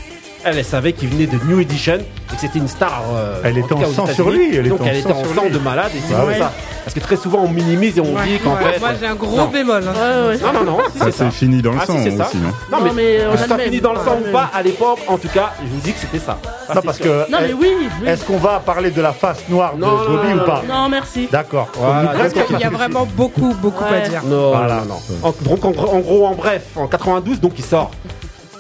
Elle, 0.45 0.59
elle 0.59 0.65
savait 0.65 0.93
qu'il 0.93 1.09
venait 1.09 1.27
de 1.27 1.37
New 1.47 1.59
Edition 1.61 1.95
et 1.99 2.35
que 2.35 2.41
c'était 2.41 2.59
une 2.59 2.69
star. 2.69 3.03
euh, 3.13 3.41
Elle 3.45 3.55
en 3.55 3.65
était 3.65 3.75
en 3.75 3.93
sang 3.93 4.07
sur 4.07 4.31
lui, 4.31 4.55
elle 4.57 4.69
donc 4.69 4.81
était 4.81 4.91
elle 4.91 4.97
était 4.99 5.09
sang 5.13 5.21
en 5.21 5.35
sang 5.35 5.51
de 5.53 5.59
malade 5.59 5.91
et 5.97 6.01
c'est 6.07 6.13
Bah 6.15 6.21
pour 6.21 6.29
ouais. 6.29 6.39
ça. 6.39 6.53
Parce 6.85 6.95
que 6.95 7.01
très 7.01 7.17
souvent 7.17 7.41
on 7.45 7.49
minimise 7.49 7.99
et 7.99 8.01
on 8.01 8.05
dit 8.25 8.39
qu'en 8.43 8.55
Ouais, 8.55 8.73
fait. 8.73 8.79
Moi 8.81 8.91
j'ai 8.99 9.07
un 9.07 9.15
gros 9.15 9.37
Non. 9.37 9.49
bémol. 9.49 9.83
hein. 9.87 9.93
Ouais, 9.93 10.29
ouais. 10.29 10.39
Non, 10.41 10.53
non, 10.65 10.65
non, 10.73 10.79
si, 10.93 10.99
Ça, 10.99 11.05
c'est 11.07 11.11
ça. 11.13 11.25
c'est 11.25 11.31
fini 11.33 11.61
dans 11.61 11.73
le 11.73 11.79
Ah, 11.83 11.87
sang 11.87 11.97
aussi, 11.97 12.11
non 12.13 12.25
Non, 12.71 12.79
Non, 12.79 12.85
mais, 12.85 12.91
mais 12.95 13.19
on 13.27 13.33
que 13.37 13.43
a 13.43 13.47
ça 13.49 13.59
fini 13.59 13.81
dans 13.81 13.93
le 13.93 13.99
sang 13.99 14.17
ou 14.27 14.33
pas, 14.33 14.51
à 14.55 14.63
l'époque, 14.63 15.01
en 15.09 15.19
tout 15.19 15.29
cas, 15.29 15.53
je 15.63 15.69
vous 15.69 15.81
dis 15.81 15.93
que 15.93 15.99
c'était 16.01 16.19
ça. 16.19 16.39
Ça, 16.67 16.75
Non, 16.75 16.81
parce 16.83 16.99
que. 16.99 17.31
Non, 17.31 17.39
mais 17.43 17.53
oui. 17.53 17.73
oui. 17.81 18.09
Est-ce 18.09 18.25
qu'on 18.25 18.39
va 18.39 18.61
parler 18.65 18.91
de 18.91 19.03
la 19.03 19.13
face 19.13 19.41
noire 19.51 19.75
de 19.75 19.81
Bobby 19.81 20.33
ou 20.41 20.47
pas 20.47 20.63
Non, 20.69 20.89
merci. 20.89 21.29
D'accord. 21.31 21.69
Parce 21.73 22.33
qu'il 22.33 22.59
y 22.61 22.65
a 22.65 22.71
vraiment 22.71 23.07
beaucoup, 23.17 23.55
beaucoup 23.61 23.85
à 23.85 24.09
dire. 24.09 24.23
Non, 24.25 24.51
Voilà. 24.51 24.83
non, 24.89 25.35
donc, 25.43 25.65
en 25.65 25.71
gros, 26.01 26.27
en 26.27 26.35
bref, 26.35 26.63
en 26.77 26.87
92, 26.87 27.41
donc 27.41 27.53
il 27.59 27.65
sort 27.65 27.91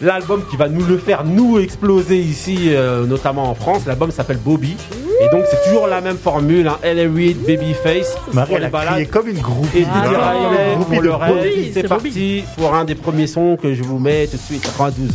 l'album 0.00 0.42
qui 0.50 0.56
va 0.56 0.68
nous 0.68 0.84
le 0.84 0.98
faire 0.98 1.24
nous 1.24 1.58
exploser 1.58 2.18
ici, 2.18 2.68
euh, 2.68 3.04
notamment 3.06 3.50
en 3.50 3.54
France. 3.54 3.82
L'album 3.86 4.10
s'appelle 4.10 4.38
Bobby. 4.38 4.76
Et 5.20 5.28
donc 5.30 5.44
c'est 5.50 5.62
toujours 5.68 5.88
la 5.88 6.00
même 6.00 6.16
formule, 6.16 6.68
hein, 6.68 6.78
L.A. 6.82 7.02
Reid, 7.12 7.38
Babyface, 7.44 8.16
Marie, 8.32 8.48
pour 8.48 8.56
elle 8.58 8.64
a 8.66 8.70
crié 8.92 9.06
comme 9.06 9.28
une 9.28 9.40
groupie. 9.40 9.78
Et 9.80 9.84
Ah, 9.92 10.32
Riley 10.32 10.84
pour 10.88 11.02
le 11.02 11.14
reste. 11.14 11.72
C'est 11.74 11.88
parti 11.88 12.44
pour 12.56 12.72
un 12.74 12.84
des 12.84 12.94
premiers 12.94 13.26
sons 13.26 13.56
que 13.60 13.74
je 13.74 13.82
vous 13.82 13.98
mets 13.98 14.26
tout 14.28 14.36
de 14.36 14.42
suite, 14.42 14.62
92. 14.62 15.08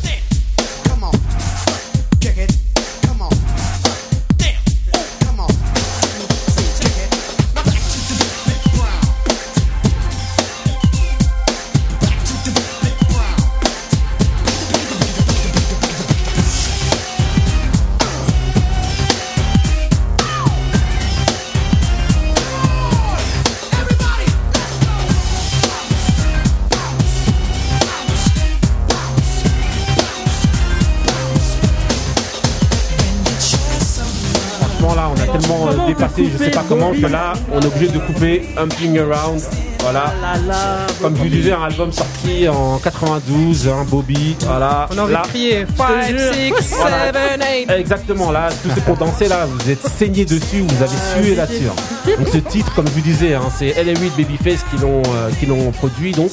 Comment, 36.68 36.92
que 36.92 37.06
là, 37.08 37.34
on 37.52 37.60
est 37.62 37.66
obligé 37.66 37.88
de 37.92 38.00
couper 38.00 38.44
Humping 38.58 39.00
Around. 39.00 39.42
Voilà. 39.80 40.14
Là, 40.22 40.38
là, 40.48 40.78
Comme 41.02 41.16
je 41.18 41.24
vous 41.24 41.28
disais, 41.30 41.52
un 41.52 41.64
album 41.64 41.92
sorti 41.92 42.48
en 42.48 42.78
92, 42.80 43.68
hein, 43.68 43.86
Bobby. 43.90 44.36
Voilà. 44.46 44.88
On 44.98 45.06
Là, 45.08 45.24
de 45.24 45.28
crier 45.28 45.66
te 45.66 45.78
5, 45.78 46.08
jure. 46.08 46.58
6, 46.62 46.76
Voilà. 46.80 47.12
7, 47.14 47.68
8. 47.68 47.72
Exactement, 47.80 48.32
là, 48.32 48.50
tous 48.64 48.70
ceux 48.70 48.92
ont 48.92 48.96
dansé 48.96 49.28
là, 49.28 49.46
vous 49.46 49.70
êtes 49.70 49.86
saigné 49.86 50.24
dessus, 50.24 50.62
vous 50.66 50.82
avez 50.84 51.22
sué 51.26 51.36
là-dessus. 51.36 51.66
hein. 51.70 52.12
Donc 52.18 52.28
ce 52.32 52.38
titre, 52.38 52.74
comme 52.76 52.88
je 52.88 52.94
vous 52.94 53.02
disais, 53.02 53.34
hein, 53.34 53.42
c'est 53.58 53.68
L.A. 53.70 54.00
Reid 54.00 54.14
Babyface 54.18 54.64
qui 54.72 54.78
l'ont 54.82 55.02
euh, 55.08 55.30
qui 55.40 55.46
l'ont 55.48 55.72
produit. 55.72 56.12
Donc 56.14 56.32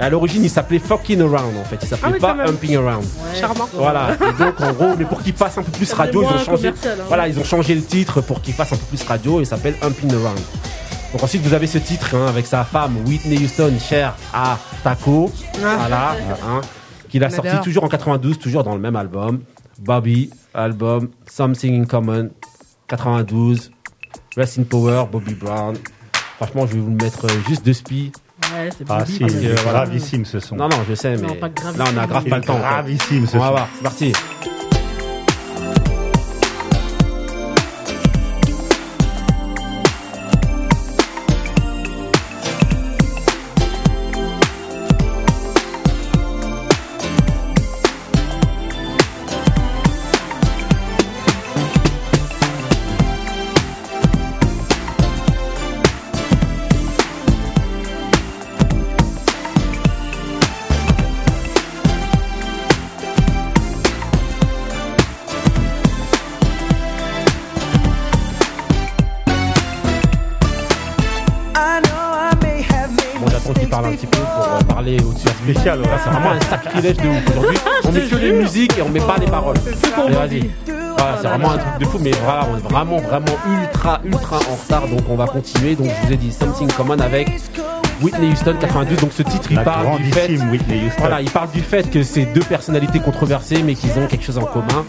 à 0.00 0.10
l'origine, 0.10 0.42
il 0.44 0.50
s'appelait 0.50 0.78
Fucking 0.78 1.20
Around 1.20 1.56
en 1.58 1.64
fait, 1.64 1.78
il 1.82 1.88
s'appelait 1.88 2.18
Ah 2.22 2.34
pas. 2.34 2.44
Humping 2.46 2.76
Around. 2.76 3.04
Charmant. 3.38 3.68
Voilà. 3.74 4.14
Et 4.28 4.42
donc 4.42 4.60
en 4.60 4.72
gros, 4.72 4.96
mais 4.98 5.04
pour 5.04 5.22
qu'il 5.22 5.34
fasse 5.34 5.58
un 5.58 5.62
peu 5.62 5.72
plus 5.72 5.92
radio, 5.92 6.22
ils 6.22 6.34
ont 6.40 6.44
changé. 6.44 6.68
hein. 6.68 6.74
Voilà, 7.08 7.28
ils 7.28 7.38
ont 7.38 7.44
changé 7.44 7.74
le 7.74 7.82
titre 7.82 8.20
pour 8.20 8.40
qu'il 8.42 8.54
fasse 8.54 8.72
un 8.72 8.76
peu 8.76 8.84
plus 8.96 9.02
radio 9.04 9.38
et 9.38 9.42
il 9.42 9.46
s'appelle 9.46 9.74
Humping 9.82 10.12
Around. 10.14 10.40
Donc 11.12 11.22
ensuite 11.24 11.42
vous 11.42 11.54
avez 11.54 11.66
ce 11.66 11.78
titre 11.78 12.14
hein, 12.14 12.26
avec 12.28 12.46
sa 12.46 12.64
femme 12.64 12.96
Whitney 13.06 13.36
Houston, 13.44 13.72
chère 13.80 14.14
à 14.32 14.58
Taco, 14.84 15.30
voilà, 15.58 16.12
hein, 16.46 16.60
qu'il 17.08 17.24
a 17.24 17.26
On 17.26 17.30
sorti 17.30 17.48
adore. 17.48 17.64
toujours 17.64 17.84
en 17.84 17.88
92, 17.88 18.38
toujours 18.38 18.62
dans 18.64 18.74
le 18.74 18.80
même 18.80 18.94
album. 18.96 19.40
Bobby, 19.80 20.30
album 20.54 21.08
Something 21.28 21.82
in 21.82 21.84
Common, 21.86 22.28
92, 22.88 23.70
Rest 24.36 24.58
in 24.58 24.62
Power, 24.64 25.04
Bobby 25.10 25.34
Brown. 25.34 25.76
Franchement, 26.36 26.66
je 26.66 26.74
vais 26.74 26.80
vous 26.80 26.90
le 26.90 26.96
mettre 26.96 27.24
euh, 27.26 27.28
juste 27.48 27.64
de 27.66 27.72
spi. 27.72 28.12
Ouais, 28.52 28.68
c'est 28.76 28.84
Ah 28.88 29.04
si, 29.06 29.22
euh, 29.22 29.54
gravissime 29.54 30.24
ce 30.24 30.40
son. 30.40 30.56
Non, 30.56 30.68
non, 30.68 30.76
je 30.88 30.94
sais, 30.94 31.16
mais 31.16 31.26
Non, 31.28 31.34
pas 31.36 31.48
grave. 31.48 31.78
là 31.78 31.84
on 31.94 31.96
a 31.98 32.06
grave 32.06 32.22
Il 32.26 32.30
pas 32.30 32.38
le 32.38 32.44
temps. 32.44 32.54
quoi. 32.58 32.62
gravissime 32.70 33.26
ce 33.26 33.36
On 33.36 33.40
va 33.40 33.46
son. 33.46 33.50
voir, 33.52 33.68
c'est 33.76 33.82
parti. 33.82 34.12
Spécial, 75.52 75.80
ouais. 75.80 75.86
Là, 75.86 75.98
c'est 76.02 76.10
vraiment 76.10 76.30
un 76.30 76.40
sacrilège 76.40 76.96
de 76.96 77.08
ouf. 77.08 77.30
Aujourd'hui, 77.30 77.58
on 77.84 77.92
met 77.92 78.00
que 78.02 78.16
les 78.16 78.32
musiques 78.32 78.78
et 78.78 78.82
on 78.82 78.88
met 78.88 79.00
pas 79.00 79.16
les 79.18 79.26
paroles. 79.26 79.56
Mais 80.08 80.14
vas-y. 80.14 80.50
Voilà, 80.66 81.18
c'est 81.20 81.28
vraiment 81.28 81.50
un 81.52 81.58
truc 81.58 81.78
de 81.80 81.84
fou, 81.86 81.98
mais 82.00 82.12
voilà, 82.22 82.46
on 82.52 82.56
est 82.56 82.72
vraiment, 82.72 82.98
vraiment 82.98 83.38
ultra, 83.60 84.00
ultra 84.04 84.36
en 84.36 84.54
retard. 84.54 84.86
Donc, 84.86 85.00
on 85.08 85.16
va 85.16 85.26
continuer. 85.26 85.74
Donc, 85.74 85.88
je 85.88 86.06
vous 86.06 86.12
ai 86.12 86.16
dit 86.16 86.30
Something 86.30 86.70
Common 86.72 87.00
avec 87.00 87.30
Whitney 88.02 88.30
Houston 88.32 88.54
92. 88.60 88.98
Donc, 88.98 89.12
ce 89.12 89.22
titre, 89.22 89.48
il 89.50 89.56
La 89.56 89.62
parle 89.62 89.98
du 89.98 90.10
fait. 90.12 90.20
grandissime 90.26 90.50
Whitney 90.50 90.78
Houston. 90.86 91.00
Voilà, 91.00 91.20
il 91.20 91.30
parle 91.30 91.50
du 91.50 91.60
fait 91.60 91.90
que 91.90 92.02
c'est 92.02 92.24
deux 92.26 92.40
personnalités 92.42 93.00
controversées, 93.00 93.62
mais 93.62 93.74
qu'ils 93.74 93.98
ont 93.98 94.06
quelque 94.06 94.24
chose 94.24 94.38
en 94.38 94.44
commun. 94.44 94.84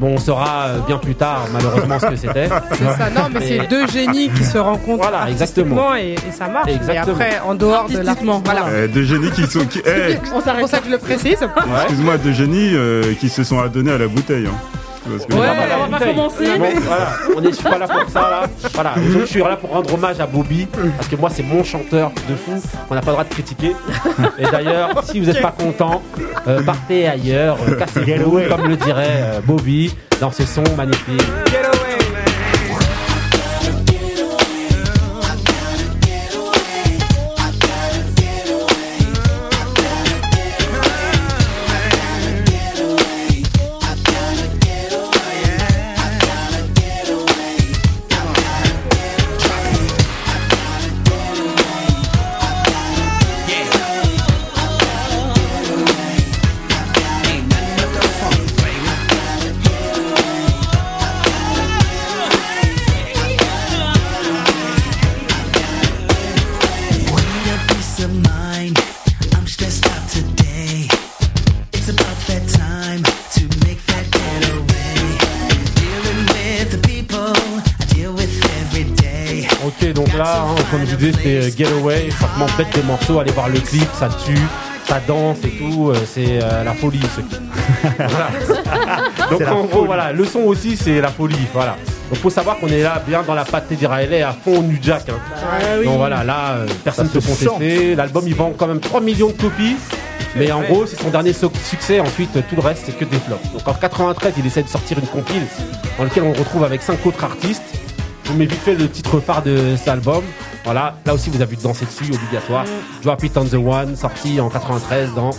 Bon, 0.00 0.08
on 0.14 0.18
saura 0.18 0.66
euh, 0.68 0.78
bien 0.86 0.98
plus 0.98 1.14
tard, 1.14 1.46
malheureusement, 1.52 1.98
ce 2.00 2.06
que 2.06 2.16
c'était. 2.16 2.48
C'est 2.72 2.84
ça, 2.84 3.10
non, 3.14 3.28
mais 3.32 3.40
c'est 3.46 3.66
deux 3.68 3.86
génies 3.88 4.30
qui 4.30 4.44
se 4.44 4.58
rencontrent 4.58 5.02
Voilà, 5.02 5.30
exactement. 5.30 5.94
et, 5.94 6.14
et 6.28 6.32
ça 6.32 6.48
marche. 6.48 6.68
Exactement. 6.70 7.18
Et 7.18 7.24
après, 7.26 7.40
en 7.46 7.54
dehors 7.54 7.88
de 7.88 7.94
la. 7.94 8.00
Artistiquement, 8.00 8.42
Voilà. 8.44 8.66
Euh, 8.66 8.88
deux 8.88 9.04
génies 9.04 9.30
qui 9.30 9.46
sont. 9.46 9.64
Qui, 9.66 9.80
eh, 9.84 10.16
On 10.34 10.40
C'est 10.40 10.44
s'arrête 10.46 10.60
pour 10.60 10.68
ça 10.70 10.78
que 10.78 10.86
je 10.86 10.90
le 10.90 10.98
précise. 10.98 11.38
Excuse-moi, 11.76 12.18
deux 12.18 12.32
génies 12.32 12.72
euh, 12.74 13.14
qui 13.20 13.28
se 13.28 13.44
sont 13.44 13.60
adonnés 13.60 13.92
à 13.92 13.98
la 13.98 14.08
bouteille. 14.08 14.46
Hein. 14.46 14.54
Parce 15.12 15.26
que- 15.26 15.34
Ouais, 15.34 15.40
on 15.40 15.90
va 15.90 15.98
bouteille. 15.98 16.14
commencer. 16.14 16.44
Bon, 16.58 16.66
voilà, 16.82 17.08
on 17.36 17.42
est 17.42 17.48
je 17.50 17.54
suis 17.54 17.64
pas 17.64 17.78
là 17.78 17.86
pour 17.88 18.08
ça 18.10 18.20
là. 18.20 18.42
Voilà, 18.74 18.92
aujourd'hui, 18.96 19.20
je 19.22 19.26
suis 19.26 19.40
là 19.40 19.56
pour 19.56 19.70
rendre 19.70 19.92
hommage 19.94 20.20
à 20.20 20.26
Bobby 20.26 20.66
parce 20.96 21.08
que 21.08 21.16
moi 21.16 21.30
c'est 21.30 21.42
mon 21.42 21.62
chanteur 21.64 22.10
de 22.28 22.34
fou. 22.34 22.52
On 22.90 22.94
n'a 22.94 23.00
pas 23.00 23.06
le 23.08 23.12
droit 23.12 23.24
de 23.24 23.28
critiquer. 23.30 23.72
Et 24.38 24.44
d'ailleurs, 24.50 24.90
si 25.04 25.20
vous 25.20 25.26
n'êtes 25.26 25.42
pas 25.42 25.50
content, 25.52 26.02
euh, 26.48 26.62
partez 26.62 27.08
ailleurs, 27.08 27.56
euh, 27.68 27.74
cassez-vous, 27.76 28.40
comme 28.48 28.68
le 28.68 28.76
dirait 28.76 29.06
euh, 29.22 29.40
Bobby 29.44 29.94
dans 30.20 30.30
ce 30.30 30.44
son 30.44 30.62
magnifique. 30.76 31.22
Get 31.50 31.58
away, 31.66 31.91
comme 80.72 80.86
je 80.86 80.96
disais, 80.96 81.12
c'était 81.12 81.36
euh, 81.36 81.50
Getaway. 81.56 82.10
Franchement, 82.10 82.46
bête 82.56 82.74
de 82.76 82.82
morceau. 82.82 83.20
Allez 83.20 83.30
voir 83.30 83.48
le 83.48 83.60
clip, 83.60 83.86
ça 83.98 84.08
tue, 84.24 84.38
ça 84.86 85.00
danse 85.06 85.38
et 85.44 85.50
tout. 85.50 85.90
euh, 85.90 85.96
c'est 86.06 86.42
euh, 86.42 86.64
la 86.64 86.72
folie 86.72 87.00
ce 87.14 87.20
clip. 87.20 87.42
Voilà. 87.98 88.28
Donc 89.30 89.42
en 89.48 89.64
gros, 89.64 89.84
voilà, 89.84 90.12
le 90.12 90.24
son 90.24 90.40
aussi, 90.40 90.76
c'est 90.76 91.00
la 91.00 91.08
folie. 91.08 91.36
Voilà. 91.52 91.76
Donc 92.10 92.18
faut 92.18 92.30
savoir 92.30 92.58
qu'on 92.58 92.68
est 92.68 92.82
là 92.82 93.02
bien 93.06 93.22
dans 93.22 93.34
la 93.34 93.44
patte 93.44 93.68
Teddy 93.68 93.86
Riley 93.86 94.22
à 94.22 94.32
fond 94.32 94.62
New 94.62 94.78
Jack. 94.80 95.08
Hein. 95.10 95.18
Ah 95.36 95.56
oui. 95.78 95.84
Donc 95.84 95.98
voilà, 95.98 96.24
là, 96.24 96.52
euh, 96.54 96.66
personne 96.82 97.06
ne 97.06 97.10
peut 97.10 97.20
se 97.20 97.28
contester. 97.28 97.94
L'album, 97.94 98.24
il 98.26 98.34
vend 98.34 98.52
quand 98.56 98.66
même 98.66 98.80
3 98.80 99.00
millions 99.00 99.28
de 99.28 99.32
copies. 99.40 99.76
Mais 100.34 100.50
en 100.50 100.62
gros, 100.62 100.86
c'est 100.86 100.98
son 100.98 101.10
dernier 101.10 101.34
succès. 101.34 102.00
Ensuite, 102.00 102.32
tout 102.48 102.56
le 102.56 102.62
reste, 102.62 102.84
c'est 102.86 102.96
que 102.98 103.04
des 103.04 103.18
flops. 103.18 103.52
Donc 103.52 103.68
en 103.68 103.74
93, 103.74 104.32
il 104.38 104.46
essaie 104.46 104.62
de 104.62 104.68
sortir 104.68 104.98
une 104.98 105.06
compile 105.06 105.42
dans 105.98 106.04
laquelle 106.04 106.22
on 106.22 106.32
retrouve 106.32 106.64
avec 106.64 106.80
5 106.80 107.04
autres 107.04 107.22
artistes. 107.22 107.62
Je 108.24 108.30
vous 108.30 108.38
mets 108.38 108.46
vite 108.46 108.60
fait 108.60 108.74
le 108.74 108.88
titre 108.88 109.20
phare 109.20 109.42
de 109.42 109.74
cet 109.76 109.88
album. 109.88 110.22
Voilà, 110.64 110.96
là 111.04 111.14
aussi, 111.14 111.30
vous 111.30 111.40
avez 111.40 111.50
vu 111.50 111.56
de 111.56 111.62
danser 111.62 111.84
dessus, 111.84 112.12
obligatoire. 112.12 112.64
Drop 113.02 113.22
It 113.24 113.36
on 113.36 113.44
the 113.44 113.54
One, 113.54 113.96
sorti 113.96 114.40
en 114.40 114.48
93 114.48 115.12
dans 115.14 115.30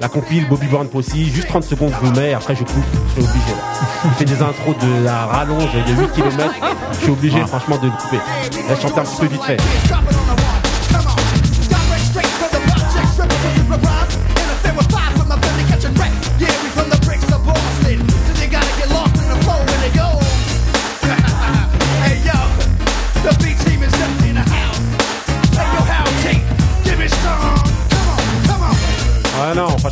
la 0.00 0.08
compile 0.08 0.46
Bobby 0.48 0.66
Brown 0.66 0.88
Posse. 0.88 1.14
Juste 1.14 1.48
30 1.48 1.64
secondes, 1.64 1.92
je 2.00 2.06
vous 2.06 2.12
mets. 2.12 2.34
Après, 2.34 2.54
je 2.54 2.64
coupe. 2.64 2.84
Je 3.08 3.12
suis 3.12 3.30
obligé. 3.30 3.50
Là. 3.50 3.62
Je 4.04 4.08
fais 4.10 4.24
des 4.24 4.42
intros 4.42 4.76
de 4.78 5.04
la 5.04 5.26
rallonge 5.26 5.72
de 5.72 5.92
8 5.92 6.12
km. 6.12 6.54
Je 6.92 6.96
suis 6.96 7.10
obligé, 7.10 7.40
franchement, 7.46 7.78
de 7.78 7.86
le 7.86 7.92
couper. 7.92 8.16
Là, 8.16 8.74
je 8.80 8.86
un 8.86 9.04
petit 9.04 9.20
peu 9.20 9.26
vite 9.26 9.42
fait. 9.42 9.56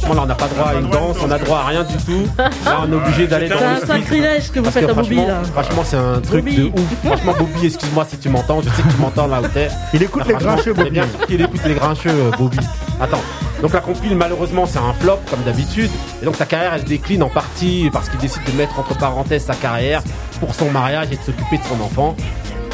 Franchement, 0.04 0.14
là, 0.14 0.22
on 0.22 0.26
n'a 0.26 0.34
pas 0.34 0.48
droit 0.48 0.66
à 0.68 0.74
une 0.74 0.90
danse, 0.90 1.16
on 1.24 1.30
a 1.30 1.38
droit 1.38 1.58
à 1.58 1.66
rien 1.66 1.84
du 1.84 1.96
tout. 1.96 2.26
Là, 2.38 2.80
on 2.86 2.92
est 2.92 2.96
obligé 2.96 3.26
d'aller 3.26 3.48
dans 3.48 3.58
C'est 3.58 3.64
un 3.64 3.74
le 3.74 3.86
sacrilège 3.86 4.50
que 4.50 4.60
vous 4.60 4.70
faites 4.70 4.86
que 4.86 4.90
à 4.90 4.94
Bobby 4.94 5.16
franchement, 5.16 5.34
là. 5.34 5.42
franchement, 5.52 5.82
c'est 5.84 5.96
un 5.96 6.20
truc 6.20 6.44
Bobby. 6.44 6.56
de 6.56 6.64
ouf. 6.64 6.80
Franchement, 7.04 7.32
Bobby, 7.38 7.66
excuse-moi 7.66 8.06
si 8.08 8.18
tu 8.18 8.28
m'entends. 8.28 8.60
Je 8.60 8.68
sais 8.68 8.82
que 8.82 8.88
tu 8.88 9.00
m'entends 9.00 9.26
là 9.26 9.40
où 9.40 9.48
t'es. 9.48 9.68
Il 9.92 10.02
écoute 10.02 10.26
les 10.26 10.34
grincheux, 10.34 10.72
Bobby. 10.74 10.90
Bien 10.90 11.04
sûr 11.04 11.26
qu'il 11.26 11.40
écoute 11.40 11.60
les 11.66 11.74
grincheux, 11.74 12.10
euh, 12.10 12.30
Bobby. 12.36 12.58
Attends. 13.00 13.20
Donc 13.62 13.72
la 13.72 13.80
compile, 13.80 14.16
malheureusement, 14.16 14.66
c'est 14.66 14.78
un 14.78 14.92
flop, 15.00 15.18
comme 15.30 15.42
d'habitude. 15.42 15.90
Et 16.22 16.24
donc 16.24 16.36
sa 16.36 16.46
carrière, 16.46 16.74
elle 16.74 16.84
décline 16.84 17.22
en 17.22 17.30
partie 17.30 17.88
parce 17.92 18.08
qu'il 18.08 18.20
décide 18.20 18.42
de 18.44 18.52
mettre 18.52 18.78
entre 18.78 18.96
parenthèses 18.96 19.44
sa 19.44 19.54
carrière 19.54 20.02
pour 20.40 20.54
son 20.54 20.70
mariage 20.70 21.08
et 21.12 21.16
de 21.16 21.22
s'occuper 21.22 21.58
de 21.58 21.64
son 21.64 21.82
enfant. 21.82 22.16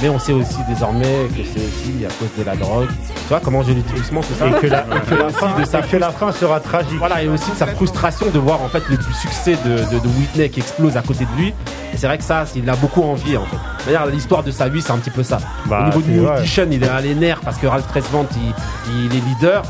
Mais 0.03 0.09
on 0.09 0.19
sait 0.19 0.33
aussi 0.33 0.57
désormais 0.69 1.29
que 1.37 1.43
c'est 1.45 1.61
aussi 1.61 2.05
à 2.07 2.09
cause 2.19 2.29
de 2.39 2.43
la 2.45 2.57
drogue. 2.57 2.89
Tu 2.89 3.29
vois 3.29 3.41
comment 3.41 3.63
je 3.63 3.69
le 3.73 3.83
dis 3.83 3.93
doucement, 3.93 4.23
c'est 4.23 4.35
ça 4.39 4.47
Et 4.49 4.53
que 4.53 4.67
la, 4.67 4.81
que 4.83 5.15
la 5.15 5.29
fin, 5.29 5.59
de 5.59 5.65
sa 5.67 5.83
que 5.83 5.97
la 5.99 6.11
fin 6.11 6.33
sera 6.33 6.59
tragique. 6.59 6.99
voilà, 6.99 7.23
et 7.23 7.29
aussi 7.29 7.51
de 7.51 7.57
sa 7.57 7.67
frustration 7.67 8.27
de 8.31 8.39
voir 8.39 8.63
en 8.63 8.69
fait 8.69 8.83
le 8.89 8.97
succès 9.21 9.57
de, 9.65 9.71
de, 9.95 9.99
de 10.01 10.09
Whitney 10.19 10.49
qui 10.49 10.61
explose 10.61 10.97
à 10.97 11.03
côté 11.03 11.27
de 11.27 11.41
lui. 11.41 11.49
Et 11.93 11.97
c'est 11.99 12.07
vrai 12.07 12.17
que 12.17 12.25
ça, 12.25 12.45
il 12.57 12.69
a 12.71 12.77
beaucoup 12.77 13.03
envie 13.03 13.37
en 13.37 13.45
fait. 13.45 13.57
D'ailleurs, 13.85 14.07
l'histoire 14.07 14.43
de 14.43 14.51
sa 14.51 14.69
vie, 14.69 14.81
c'est 14.81 14.93
un 14.93 14.99
petit 14.99 15.11
peu 15.11 15.23
ça. 15.23 15.39
Bah, 15.67 15.83
Au 15.83 15.85
niveau 15.87 16.01
de 16.01 16.11
New. 16.11 16.33
Edition, 16.39 16.67
il 16.71 16.83
est 16.83 16.89
à 16.89 17.01
les 17.01 17.15
nerfs 17.15 17.41
parce 17.45 17.59
que 17.59 17.67
Ralph 17.67 17.87
Tresvant, 17.89 18.27
il, 18.37 19.05
il 19.07 19.17
est 19.17 19.21
leader. 19.29 19.63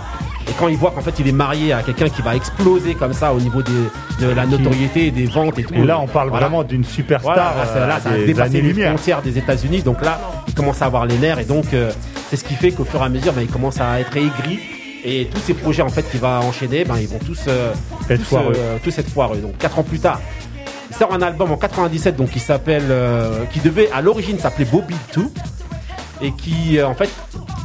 Et 0.49 0.53
quand 0.59 0.69
il 0.69 0.77
voit 0.77 0.91
qu'en 0.91 1.01
fait 1.01 1.15
il 1.21 1.29
est 1.29 1.33
marié 1.33 1.73
à 1.73 1.83
quelqu'un 1.83 2.09
qui 2.09 2.23
va 2.23 2.35
exploser 2.35 2.95
comme 2.95 3.13
ça 3.13 3.33
au 3.33 3.41
niveau 3.41 3.63
des- 3.63 4.25
de 4.27 4.31
la 4.33 4.47
notoriété 4.47 5.07
et 5.07 5.11
des 5.11 5.27
ventes 5.27 5.59
et 5.59 5.65
tout. 5.65 5.75
Et 5.75 5.85
là, 5.85 5.99
on 6.01 6.07
parle 6.07 6.29
Voilà. 6.31 6.47
vraiment 6.47 6.65
d'une 6.65 6.85
superstar 6.85 7.35
Voilà, 7.55 7.87
là, 7.87 8.01
ça- 8.01 8.11
euh, 8.11 8.23
a 8.23 8.27
dépassé 8.27 8.61
les 8.61 8.73
frontières 8.87 9.23
des 9.23 9.39
États-Unis. 9.39 9.83
Donc 9.83 10.03
là, 10.05 10.21
il 10.49 10.55
commence 10.55 10.83
à 10.83 10.87
avoir 10.87 11.07
les 11.07 11.17
nerfs 11.19 11.39
et 11.39 11.45
donc 11.45 11.67
euh, 11.73 11.91
c'est 12.29 12.37
ce 12.37 12.45
qui 12.45 12.55
fait 12.55 12.73
qu'au 12.73 12.85
fur 12.85 13.01
et 13.01 13.05
à 13.05 13.09
mesure, 13.09 13.33
ben, 13.33 13.43
il 13.43 13.49
commence 13.49 13.81
à 13.81 14.01
être 14.01 14.17
aigri. 14.17 14.59
Et 15.05 15.29
tous 15.33 15.41
ces 15.41 15.55
projets 15.55 15.83
en 15.83 15.89
fait 15.89 16.03
qu'il 16.11 16.21
va 16.21 16.41
enchaîner, 16.41 16.85
ben, 16.85 16.97
ils 17.01 17.09
vont 17.09 17.19
tous, 17.25 17.45
euh, 17.49 17.73
tous, 18.09 18.23
foireux. 18.25 18.53
euh, 18.57 18.77
tous 18.85 18.99
être 18.99 19.09
foireux. 19.09 19.39
Donc 19.39 19.57
quatre 19.57 19.79
ans 19.79 19.83
plus 19.83 19.99
tard, 20.01 20.21
il 20.91 20.97
sort 20.97 21.13
un 21.15 21.23
album 21.23 21.53
en 21.53 21.57
97 21.57 22.17
donc 22.17 22.31
qui 22.31 22.41
s'appelle, 22.41 22.85
euh, 22.91 23.45
qui 23.53 23.61
devait 23.61 23.89
à 23.93 24.03
l'origine 24.03 24.39
s'appeler 24.39 24.67
Bobby 24.67 24.97
2 25.15 25.23
et 26.21 26.33
qui 26.33 26.79
euh, 26.79 26.87
en 26.87 26.95
fait 26.95 27.09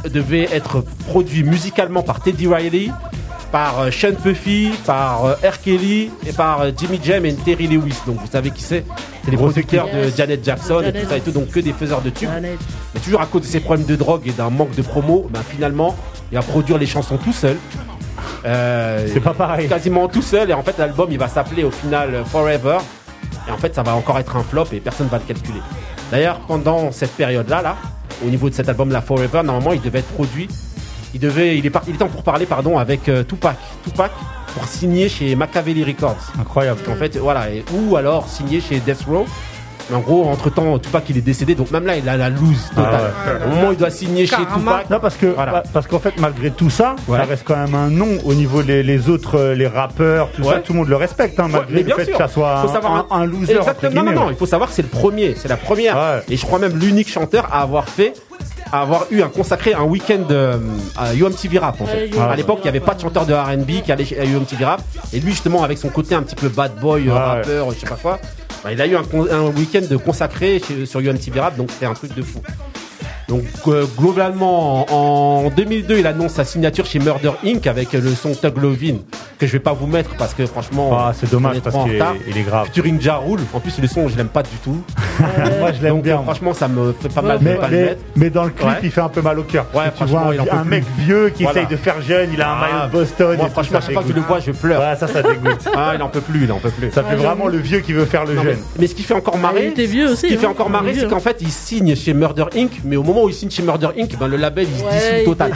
devait 0.04 0.48
être 0.52 0.82
produit 1.08 1.42
musicalement 1.42 2.02
par 2.02 2.20
Teddy 2.20 2.46
Riley, 2.46 2.90
par 3.52 3.80
euh, 3.80 3.90
Sean 3.90 4.14
Puffy, 4.20 4.70
par 4.84 5.24
euh, 5.24 5.34
R. 5.42 5.60
Kelly 5.62 6.10
et 6.26 6.32
par 6.32 6.60
euh, 6.62 6.70
Jimmy 6.76 7.00
Jam 7.02 7.24
et 7.24 7.34
Terry 7.34 7.66
Lewis. 7.68 7.96
Donc 8.06 8.16
vous 8.20 8.26
savez 8.30 8.50
qui 8.50 8.62
c'est 8.62 8.84
C'est 9.24 9.30
les 9.30 9.36
producteurs 9.36 9.86
de 9.86 10.10
Janet 10.16 10.44
Jackson 10.44 10.82
et 10.82 10.92
tout 10.92 11.08
ça 11.08 11.16
et 11.16 11.20
tout, 11.20 11.30
donc 11.30 11.48
que 11.50 11.60
des 11.60 11.72
faiseurs 11.72 12.02
de 12.02 12.10
tubes. 12.10 12.28
Mais 12.94 13.00
toujours 13.00 13.20
à 13.20 13.26
cause 13.26 13.42
de 13.42 13.46
ses 13.46 13.60
problèmes 13.60 13.86
de 13.86 13.96
drogue 13.96 14.22
et 14.26 14.32
d'un 14.32 14.50
manque 14.50 14.74
de 14.74 14.82
promo, 14.82 15.26
ben 15.30 15.40
finalement, 15.48 15.94
il 16.32 16.36
va 16.38 16.42
produire 16.42 16.76
les 16.78 16.86
chansons 16.86 17.16
tout 17.18 17.32
seul. 17.32 17.56
Euh, 18.44 19.06
C'est 19.12 19.20
pas 19.20 19.34
pareil. 19.34 19.68
quasiment 19.68 20.08
tout 20.08 20.22
seul 20.22 20.50
et 20.50 20.52
en 20.52 20.62
fait 20.62 20.76
l'album 20.78 21.08
il 21.10 21.18
va 21.18 21.28
s'appeler 21.28 21.64
au 21.64 21.70
final 21.70 22.22
Forever 22.26 22.78
et 23.48 23.50
en 23.50 23.56
fait 23.56 23.74
ça 23.74 23.82
va 23.82 23.94
encore 23.94 24.18
être 24.18 24.36
un 24.36 24.42
flop 24.42 24.66
et 24.72 24.80
personne 24.80 25.08
va 25.08 25.18
le 25.18 25.24
calculer. 25.24 25.60
D'ailleurs 26.10 26.40
pendant 26.40 26.92
cette 26.92 27.12
période 27.12 27.48
là 27.48 27.62
là 27.62 27.76
au 28.24 28.28
niveau 28.28 28.48
de 28.50 28.54
cet 28.54 28.68
album 28.68 28.90
là 28.90 29.00
Forever 29.00 29.42
normalement 29.44 29.72
il 29.72 29.80
devait 29.80 30.00
être 30.00 30.12
produit. 30.12 30.48
Il 31.14 31.20
devait 31.20 31.56
il 31.58 31.64
est 31.66 31.70
parti 31.70 31.90
il 31.90 31.94
était 31.94 32.04
en 32.04 32.08
pour 32.08 32.22
parler 32.22 32.46
pardon 32.46 32.78
avec 32.78 33.08
euh, 33.08 33.22
Tupac. 33.24 33.56
Tupac 33.84 34.12
pour 34.54 34.66
signer 34.68 35.08
chez 35.08 35.34
Machiavelli 35.34 35.84
Records. 35.84 36.32
Incroyable. 36.40 36.80
en 36.90 36.94
fait 36.96 37.16
voilà 37.16 37.50
et- 37.50 37.64
ou 37.72 37.96
alors 37.96 38.28
signer 38.28 38.60
chez 38.60 38.80
Death 38.80 39.02
Row 39.08 39.26
mais 39.90 39.96
en 39.96 40.00
gros 40.00 40.24
entre 40.28 40.50
temps 40.50 40.78
Tupac 40.78 41.04
il 41.10 41.16
est 41.18 41.20
décédé 41.22 41.54
donc 41.54 41.70
même 41.70 41.86
là 41.86 41.96
il 41.96 42.08
a 42.08 42.16
la 42.16 42.28
loose 42.28 42.68
totale 42.74 43.12
Ah 43.26 43.46
au 43.46 43.48
moment 43.50 43.68
où 43.68 43.72
il 43.72 43.78
doit 43.78 43.90
signer 43.90 44.26
chez. 44.26 44.36
Tupac 44.36 44.90
Non 44.90 44.98
parce 45.00 45.16
que 45.16 45.26
Voilà. 45.26 45.52
bah, 45.52 45.62
parce 45.72 45.86
qu'en 45.86 45.98
fait 46.00 46.14
malgré 46.18 46.50
tout 46.50 46.70
ça, 46.70 46.96
Ouais. 47.08 47.18
ça 47.18 47.24
reste 47.24 47.44
quand 47.44 47.56
même 47.56 47.74
un 47.74 47.88
nom 47.88 48.18
au 48.24 48.34
niveau 48.34 48.62
des 48.62 48.82
les 48.82 49.08
autres 49.08 49.38
euh, 49.38 49.54
les 49.54 49.66
rappeurs, 49.66 50.30
tout 50.32 50.42
ça, 50.44 50.54
tout 50.58 50.72
le 50.72 50.78
monde 50.80 50.88
le 50.88 50.96
respecte 50.96 51.38
hein, 51.40 51.48
malgré 51.50 51.72
mais 51.74 51.80
le 51.80 51.86
bien 51.86 51.96
fait 51.96 52.04
sûr. 52.06 52.12
que 52.12 52.18
ça 52.18 52.28
soit 52.28 52.56
Faut 52.62 52.68
un, 52.68 52.72
savoir 52.72 53.06
un- 53.10 53.20
un 53.20 53.26
loser. 53.26 53.56
Exactement. 53.56 53.90
Non, 53.94 53.96
non, 53.96 54.02
guillemets, 54.02 54.20
non. 54.20 54.26
ouais. 54.26 54.32
Il 54.32 54.36
faut 54.38 54.46
savoir 54.46 54.68
que 54.68 54.74
c'est 54.74 54.82
le 54.82 54.88
premier. 54.88 55.34
C'est 55.36 55.48
la 55.48 55.56
première. 55.56 55.96
Ouais. 55.96 56.22
Et 56.30 56.36
je 56.36 56.44
crois 56.44 56.58
même 56.58 56.76
l'unique 56.78 57.08
chanteur 57.10 57.48
à 57.52 57.62
avoir 57.62 57.88
fait, 57.88 58.12
à 58.72 58.80
avoir 58.82 59.06
eu 59.10 59.22
un 59.22 59.28
consacré 59.28 59.74
un 59.74 59.84
week-end 59.84 60.24
euh, 60.30 60.58
à 60.96 61.14
UMTV 61.14 61.58
Rap 61.58 61.80
en 61.80 61.86
fait. 61.86 62.10
Ouais, 62.12 62.18
à 62.20 62.34
l'époque, 62.36 62.58
il 62.60 62.64
n'y 62.64 62.68
avait 62.70 62.80
pas 62.80 62.94
de 62.94 63.00
chanteur 63.00 63.24
de 63.26 63.32
R&B 63.34 63.82
qui 63.84 63.92
allait 63.92 64.04
chez- 64.04 64.18
à 64.20 64.24
UMTV 64.24 64.64
Rap. 64.64 64.82
Et 65.12 65.20
lui, 65.20 65.30
justement, 65.32 65.62
avec 65.62 65.78
son 65.78 65.88
côté 65.88 66.14
un 66.14 66.22
petit 66.22 66.34
peu 66.36 66.48
bad 66.48 66.74
boy, 66.80 67.08
euh, 67.08 67.12
Ouais. 67.12 67.18
rappeur, 67.18 67.70
je 67.72 67.78
sais 67.78 67.86
pas 67.86 67.98
quoi, 68.00 68.18
il 68.70 68.80
a 68.80 68.86
eu 68.86 68.96
un, 68.96 69.46
week-end 69.56 69.82
consacré 70.04 70.60
sur 70.84 71.00
UMTV 71.00 71.40
Rap. 71.40 71.56
Donc 71.56 71.70
c'était 71.70 71.86
un 71.86 71.94
truc 71.94 72.14
de 72.14 72.22
fou. 72.22 72.40
Donc 73.28 73.42
euh, 73.66 73.84
globalement, 73.98 74.86
en, 74.92 75.46
en 75.46 75.50
2002, 75.50 75.98
il 75.98 76.06
annonce 76.06 76.32
sa 76.34 76.44
signature 76.44 76.86
chez 76.86 76.98
Murder 77.00 77.32
Inc. 77.44 77.66
avec 77.66 77.92
le 77.92 78.10
son 78.14 78.32
Tug 78.34 78.56
Lovin 78.58 78.98
que 79.38 79.46
je 79.46 79.52
vais 79.52 79.58
pas 79.58 79.72
vous 79.72 79.86
mettre 79.88 80.10
parce 80.16 80.32
que 80.32 80.46
franchement, 80.46 80.96
Ah, 80.98 81.12
c'est 81.14 81.30
dommage 81.30 81.58
parce 81.60 81.74
qu'il 81.76 81.92
est, 81.94 81.98
retard. 82.00 82.14
il 82.28 82.38
est 82.38 82.42
grave. 82.42 82.66
Featuring 82.66 83.00
Ja 83.00 83.16
Rule. 83.16 83.40
En 83.52 83.60
plus, 83.60 83.78
le 83.80 83.88
son, 83.88 84.08
je 84.08 84.16
l'aime 84.16 84.28
pas 84.28 84.42
du 84.44 84.56
tout. 84.62 84.80
Moi 85.60 85.72
je 85.72 85.82
l'aime 85.82 86.00
bien. 86.00 86.22
franchement, 86.22 86.54
ça 86.54 86.68
me 86.68 86.92
fait 86.92 87.08
pas 87.12 87.20
mal 87.22 87.38
de 87.40 87.44
mais, 87.44 87.54
pas 87.56 87.68
le 87.68 87.76
mais, 87.76 87.82
mettre. 87.84 88.00
mais 88.14 88.30
dans 88.30 88.44
le 88.44 88.50
clip, 88.50 88.66
Ouais. 88.68 88.74
il 88.82 88.90
fait 88.90 89.00
un 89.00 89.08
peu 89.08 89.22
mal 89.22 89.38
au 89.38 89.42
cœur. 89.42 89.66
Ouais, 89.74 89.84
tu 89.90 89.96
franchement, 89.96 90.24
vois 90.24 90.34
il 90.34 90.40
un, 90.40 90.44
un 90.52 90.60
plus. 90.62 90.70
mec 90.70 90.84
vieux 90.98 91.28
qui 91.30 91.42
Voilà. 91.42 91.62
essaye 91.62 91.70
de 91.70 91.76
faire 91.82 92.00
jeune, 92.02 92.30
il 92.32 92.40
a 92.40 92.50
un 92.50 92.54
Ah, 92.56 92.60
maillot 92.60 92.86
de 92.86 92.92
Boston. 92.92 93.36
Moi, 93.38 93.48
franchement, 93.48 93.78
à 93.78 93.80
chaque 93.80 93.92
fois 93.92 94.02
que 94.02 94.08
je 94.08 94.14
le 94.14 94.20
vois, 94.20 94.38
je 94.40 94.52
pleure. 94.52 94.80
Ouais, 94.80 94.96
ça, 94.96 95.06
ça 95.08 95.22
dégoûte. 95.22 95.64
Ah, 95.76 95.92
il 95.96 96.02
en 96.02 96.08
peut 96.08 96.20
plus, 96.20 96.44
il 96.44 96.52
en 96.52 96.58
peut 96.58 96.70
plus. 96.70 96.90
Ça 96.92 97.02
fait 97.02 97.16
vraiment 97.16 97.48
le 97.48 97.58
vieux 97.58 97.80
qui 97.80 97.92
veut 97.92 98.04
faire 98.06 98.24
le 98.24 98.34
jeune. 98.40 98.58
mais 98.78 98.86
ce 98.86 98.94
qui 98.94 99.02
fait 99.02 99.14
encore 99.14 99.36
marrer, 99.36 99.72
ce 99.76 100.26
qui 100.26 100.36
fait 100.36 100.46
hein. 100.46 100.50
encore 100.50 100.70
marrer, 100.70 100.90
est 100.92 101.00
c'est 101.00 101.08
qu'en 101.08 101.20
fait, 101.20 101.38
il 101.40 101.50
signe 101.50 101.94
chez 101.96 102.14
Murder 102.14 102.44
Inc. 102.56 102.70
Mais 102.84 102.96
au 102.96 103.02
moment 103.02 103.15
où 103.24 103.28
il 103.28 103.34
signe 103.34 103.50
chez 103.50 103.62
Murder 103.62 103.88
Inc., 103.98 104.16
ben, 104.18 104.28
le 104.28 104.36
label 104.36 104.66
il 104.70 104.78
se 104.78 104.84
dissout 104.84 105.24
total. 105.30 105.52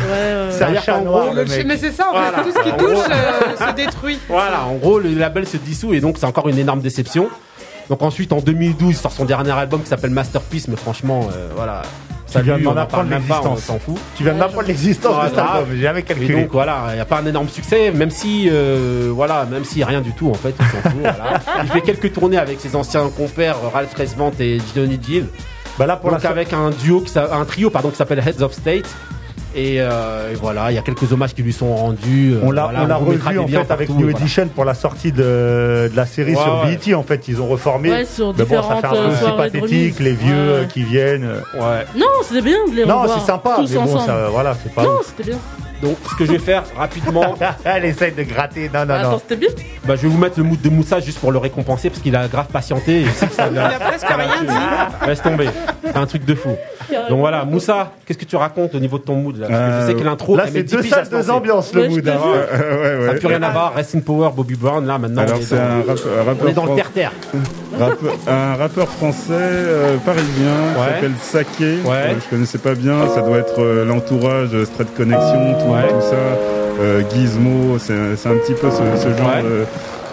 C'est 0.50 0.64
un 0.64 0.80
chat 0.80 1.00
noir, 1.00 1.26
gros, 1.26 1.34
le 1.34 1.42
Le- 1.44 1.48
mec. 1.48 1.66
Mais 1.66 1.76
c'est 1.76 1.92
ça, 1.92 2.08
en 2.08 2.12
Voilà. 2.12 2.38
fait, 2.38 2.42
tout 2.44 2.56
ce 2.56 2.62
qui 2.62 2.72
En 2.72 2.76
touche 2.76 2.92
gros- 2.92 3.02
euh, 3.12 3.68
se 3.68 3.74
détruit. 3.74 4.18
Voilà, 4.28 4.64
en 4.66 4.74
gros, 4.74 4.98
le 4.98 5.10
label 5.14 5.46
se 5.46 5.56
dissout 5.56 5.94
et 5.94 6.00
donc 6.00 6.16
c'est 6.18 6.26
encore 6.26 6.48
une 6.48 6.58
énorme 6.58 6.80
déception. 6.80 7.28
Donc 7.88 8.02
ensuite, 8.02 8.32
en 8.32 8.38
2012, 8.40 8.90
il 8.94 8.96
sort 8.96 9.10
son 9.12 9.24
dernier 9.24 9.50
album 9.52 9.82
qui 9.82 9.88
s'appelle 9.88 10.10
Masterpiece, 10.10 10.68
mais 10.68 10.76
franchement, 10.76 11.28
euh, 11.34 11.48
voilà. 11.56 11.82
Tu 12.32 12.40
viens 12.42 12.58
de 12.58 12.62
m'en 12.62 12.70
on 12.70 12.74
en 12.74 12.76
apprendre 12.76 13.10
l'existence. 13.10 13.60
s'en 13.64 13.80
fout. 13.80 13.96
Tu 14.16 14.22
viens 14.22 14.34
de 14.34 14.38
m'apprendre 14.38 14.68
l'existence 14.68 15.16
Ouais, 15.16 15.24
de 15.24 15.28
cet 15.30 15.38
album, 15.38 15.64
j'ai 15.74 15.82
jamais 15.82 15.98
Et 15.98 16.02
calculé. 16.04 16.42
donc 16.42 16.52
voilà, 16.52 16.84
il 16.90 16.94
n'y 16.94 17.00
a 17.00 17.04
pas 17.04 17.18
un 17.18 17.26
énorme 17.26 17.48
succès, 17.48 17.90
même 17.90 18.10
si 18.12 18.48
euh, 18.48 19.10
voilà, 19.12 19.46
même 19.50 19.64
si 19.64 19.82
rien 19.82 20.00
du 20.00 20.12
tout 20.12 20.30
en 20.30 20.34
fait, 20.34 20.54
il 20.60 20.64
s'en 20.66 20.90
fout. 20.90 21.00
voilà. 21.00 21.40
Il 21.64 21.68
fait 21.70 21.80
quelques 21.80 22.12
tournées 22.12 22.38
avec 22.38 22.60
ses 22.60 22.76
anciens 22.76 23.08
compères 23.08 23.56
Ralph 23.74 23.92
Tresvant 23.92 24.30
et 24.38 24.58
Johnny 24.76 25.00
Gill. 25.04 25.26
Bah 25.80 25.86
là, 25.86 25.96
pour 25.96 26.10
Donc 26.10 26.22
la 26.22 26.28
avec 26.28 26.52
un 26.52 26.68
duo, 26.68 27.00
qui 27.00 27.08
s'a- 27.10 27.34
un 27.34 27.44
trio 27.46 27.70
pardon 27.70 27.88
qui 27.88 27.96
s'appelle 27.96 28.18
Heads 28.18 28.42
of 28.42 28.52
State. 28.52 28.84
Et, 29.54 29.76
euh, 29.80 30.30
et 30.30 30.34
voilà, 30.34 30.70
il 30.70 30.74
y 30.74 30.78
a 30.78 30.82
quelques 30.82 31.10
hommages 31.10 31.32
qui 31.34 31.42
lui 31.42 31.54
sont 31.54 31.74
rendus. 31.74 32.34
euh, 32.34 32.40
On 32.44 32.50
l'a 32.50 32.64
voilà, 32.64 32.82
on 32.82 32.86
l'a 32.86 32.96
revu 32.96 33.38
en 33.38 33.46
fait 33.48 33.70
avec 33.70 33.88
New 33.88 34.02
voilà. 34.02 34.18
Edition 34.18 34.46
pour 34.48 34.66
la 34.66 34.74
sortie 34.74 35.10
de, 35.10 35.88
de 35.90 35.96
la 35.96 36.04
série 36.04 36.34
Ouais, 36.36 36.42
sur 36.42 36.62
ouais. 36.64 36.76
BET 36.76 36.94
en 36.94 37.02
fait 37.02 37.26
ils 37.28 37.40
ont 37.40 37.46
reformé. 37.48 37.90
Ouais, 37.90 38.04
sur 38.04 38.34
Mais 38.36 38.44
bon 38.44 38.62
ça 38.62 38.76
fait 38.76 38.86
un 38.86 38.90
peu 38.90 38.96
euh, 38.98 39.36
pathétique 39.38 39.98
les 40.00 40.12
vieux 40.12 40.60
Ouais. 40.60 40.68
qui 40.70 40.82
viennent. 40.84 41.24
Ouais. 41.54 41.86
Non, 41.96 42.06
c'était 42.24 42.42
bien 42.42 42.58
de 42.70 42.76
les 42.76 42.84
Non 42.84 43.04
c'est 43.08 43.26
sympa 43.26 43.54
tous 43.56 43.70
mais 43.70 43.76
bon 43.78 43.82
ensemble. 43.84 44.04
ça 44.06 44.28
voilà 44.30 44.54
c'est 44.62 44.74
pas. 44.74 44.84
Non, 44.84 44.98
c'était 45.02 45.30
bien. 45.30 45.38
Donc 45.82 45.96
ce 46.10 46.14
que 46.14 46.26
je 46.26 46.32
vais 46.32 46.38
faire 46.38 46.64
rapidement, 46.76 47.34
Elle 47.64 47.84
essaye 47.86 48.12
de 48.12 48.22
gratter 48.22 48.70
non 48.72 48.84
non 48.84 48.94
Attends, 48.94 49.10
non. 49.12 49.18
c'était 49.18 49.36
bien. 49.36 49.48
bah, 49.86 49.96
je 49.96 50.02
vais 50.02 50.08
vous 50.08 50.18
mettre 50.18 50.38
le 50.38 50.44
mood 50.44 50.60
de 50.60 50.68
Moussa 50.68 51.00
juste 51.00 51.18
pour 51.18 51.32
le 51.32 51.38
récompenser 51.38 51.88
parce 51.90 52.02
qu'il 52.02 52.14
a 52.16 52.28
grave 52.28 52.46
patienté. 52.52 53.00
Et 53.00 53.04
je 53.06 53.10
sais 53.10 53.26
que 53.26 53.32
ça 53.34 53.48
Il 53.52 53.58
a 53.58 53.70
presque 53.78 54.06
rien 54.06 54.42
dit. 54.42 55.06
Laisse 55.06 55.22
tomber. 55.22 55.48
C'est 55.84 55.96
un 55.96 56.06
truc 56.06 56.24
de 56.24 56.34
fou. 56.34 56.50
Donc 57.08 57.18
voilà, 57.20 57.44
Moussa, 57.44 57.92
qu'est-ce 58.04 58.18
que 58.18 58.24
tu 58.24 58.36
racontes 58.36 58.74
au 58.74 58.78
niveau 58.78 58.98
de 58.98 59.04
ton 59.04 59.14
mood 59.16 59.36
là? 59.38 59.46
Parce 59.48 59.58
que 59.58 59.64
je 59.66 59.70
Euh, 59.70 59.86
sais 59.86 59.94
que 59.94 60.04
l'intro, 60.04 60.36
Là 60.36 60.42
elle 60.46 60.52
c'est 60.52 60.58
met 60.58 60.62
10 60.64 60.72
deux 60.76 60.82
piges 60.82 60.92
à 60.92 60.96
salles 60.96 61.04
se 61.06 61.10
deux 61.10 61.16
lancer. 61.18 61.30
ambiances 61.30 61.72
le 61.74 61.80
Ouais, 61.82 61.86
je 61.88 61.94
mood. 61.94 62.04
te 62.04 62.10
hein. 62.10 62.18
jure. 62.22 62.30
ouais, 62.32 62.38
ouais. 62.98 63.06
Ça 63.06 63.12
n'a 63.12 63.18
plus 63.18 63.26
rien 63.28 63.42
à 63.42 63.50
voir. 63.50 63.74
Rest 63.74 63.94
in 63.94 64.00
Power, 64.00 64.30
Bobby 64.36 64.54
Brown. 64.56 64.86
Là 64.86 64.98
maintenant, 64.98 65.22
Alors 65.22 65.36
on 65.36 65.40
est 65.40 65.44
c'est 65.44 65.54
dans, 65.56 65.62
un, 65.62 65.76
rap- 65.82 65.88
un 65.88 66.22
rappeur, 66.24 66.36
on 66.44 66.48
est 66.48 66.52
dans 66.52 66.62
le 66.62 66.66
fran- 66.68 66.76
terre-terre. 66.76 67.12
Un 68.28 68.54
rappeur 68.56 68.88
français 68.88 69.30
euh, 69.32 69.96
parisien 70.04 70.24
qui 70.74 70.80
Ouais. 70.80 70.86
s'appelle 70.94 71.12
Saké. 71.20 71.64
Ouais. 71.84 71.96
Euh, 71.96 72.14
je 72.24 72.28
connaissais 72.30 72.58
pas 72.58 72.74
bien. 72.74 73.08
Ça 73.14 73.22
doit 73.22 73.38
être 73.38 73.60
euh, 73.60 73.84
l'entourage, 73.84 74.50
Straight 74.64 74.94
Connection, 74.96 75.54
tout, 75.60 75.72
Ouais. 75.72 75.88
tout 75.88 76.00
ça. 76.00 76.16
Euh, 76.80 77.02
Gizmo, 77.12 77.78
c'est 77.78 77.92
un, 77.92 78.34
petit 78.36 78.54
peu 78.54 78.68
ce, 78.70 79.00
ce 79.02 79.08
genre. 79.16 79.28
Ouais. 79.28 79.42
euh, 79.44 79.64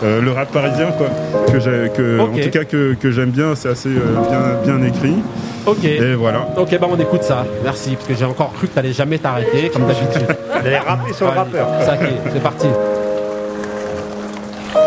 euh, 0.04 0.22
le 0.22 0.32
rap 0.32 0.52
parisien 0.52 0.92
quoi 0.92 1.08
que 1.52 1.60
j'ai 1.60 1.90
que 1.96 2.20
Ok. 2.20 2.30
en 2.30 2.38
tout 2.44 2.50
cas 2.52 2.64
que, 2.66 2.94
que 2.94 3.10
j'aime 3.10 3.32
bien 3.32 3.56
c'est 3.56 3.70
assez 3.70 3.90
euh, 3.90 4.62
bien 4.64 4.78
bien 4.78 4.88
écrit 4.88 5.16
Ok. 5.66 5.84
et 5.86 6.14
voilà 6.14 6.48
Ok, 6.56 6.78
bah 6.80 6.86
on 6.92 7.00
écoute 7.00 7.24
ça. 7.24 7.46
Merci, 7.64 7.96
parce 7.96 8.06
que 8.08 8.14
j'ai 8.14 8.26
encore 8.26 8.54
cru 8.54 8.68
que 8.68 8.76
t'allais 8.76 8.94
jamais 8.94 9.18
t'arrêter, 9.18 9.70
comme 9.74 9.88
d'habitude. 9.88 10.28
Elle 10.64 10.72
est 10.74 10.78
rappée 10.78 11.14
sur 11.14 11.26
le 11.26 11.32
rappeur. 11.32 11.68
C'est 12.32 12.44
parti. 12.44 12.68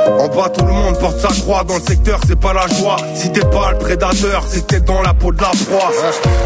En 0.06 0.28
bas, 0.28 0.48
tout 0.48 0.64
le 0.64 0.72
monde 0.72 0.98
porte 0.98 1.18
sa 1.20 1.28
croix. 1.28 1.64
Dans 1.64 1.76
le 1.76 1.82
secteur, 1.82 2.20
c'est 2.26 2.38
pas 2.38 2.52
la 2.52 2.66
joie. 2.66 2.96
Si 3.14 3.30
t'es 3.32 3.44
pas 3.44 3.72
le 3.72 3.78
prédateur, 3.78 4.44
c'est 4.48 4.66
que 4.66 4.74
t'es 4.74 4.80
dans 4.80 5.02
la 5.02 5.14
peau 5.14 5.32
de 5.32 5.40
la 5.40 5.48
proie. 5.48 5.90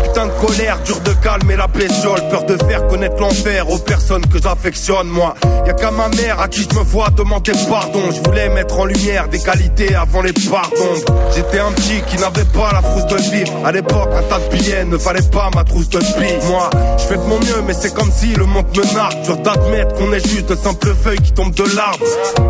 Putain 0.05 0.27
de 0.27 0.33
colère, 0.47 0.79
dur 0.85 1.01
de 1.01 1.13
calmer 1.23 1.57
la 1.57 1.67
bestiole. 1.67 2.21
Peur 2.31 2.45
de 2.45 2.57
faire 2.65 2.87
connaître 2.89 3.21
l'enfer 3.21 3.69
aux 3.71 3.79
personnes 3.79 4.27
que 4.27 4.41
j'affectionne, 4.41 5.09
moi. 5.09 5.35
Y 5.67 5.71
a 5.71 5.73
qu'à 5.73 5.91
ma 5.91 6.09
mère 6.09 6.41
à 6.41 6.49
qui 6.49 6.67
je 6.71 6.79
me 6.79 6.85
vois 6.85 7.09
demander 7.11 7.53
pardon. 7.69 8.01
Je 8.11 8.21
voulais 8.29 8.49
mettre 8.49 8.79
en 8.79 8.85
lumière 8.85 9.29
des 9.29 9.39
qualités 9.39 9.95
avant 9.95 10.23
les 10.23 10.33
pardons. 10.33 10.95
J'étais 11.35 11.59
un 11.59 11.73
petit 11.73 12.03
qui 12.09 12.17
n'avait 12.17 12.45
pas 12.45 12.71
la 12.73 12.83
frousse 12.83 13.07
de 13.07 13.17
vivre. 13.17 13.53
À 13.65 13.73
l'époque, 13.73 14.11
un 14.17 14.23
tas 14.23 14.39
de 14.39 14.57
billets 14.57 14.85
ne 14.85 14.97
valait 14.97 15.23
pas 15.23 15.51
ma 15.55 15.65
trousse 15.65 15.89
de 15.89 15.99
pille. 15.99 16.39
Moi, 16.49 16.71
je 16.99 17.05
fais 17.05 17.17
de 17.17 17.23
mon 17.23 17.39
mieux, 17.39 17.63
mais 17.67 17.75
c'est 17.75 17.95
comme 17.95 18.11
si 18.13 18.35
le 18.35 18.45
monde 18.45 18.67
me 18.77 18.95
nargue. 18.95 19.23
Dur 19.23 19.37
d'admettre 19.39 19.95
qu'on 19.95 20.13
est 20.13 20.27
juste 20.27 20.49
de 20.49 20.55
simples 20.55 20.95
feuilles 21.03 21.21
qui 21.21 21.33
tombent 21.33 21.55
de 21.55 21.65
l'arbre. 21.75 22.05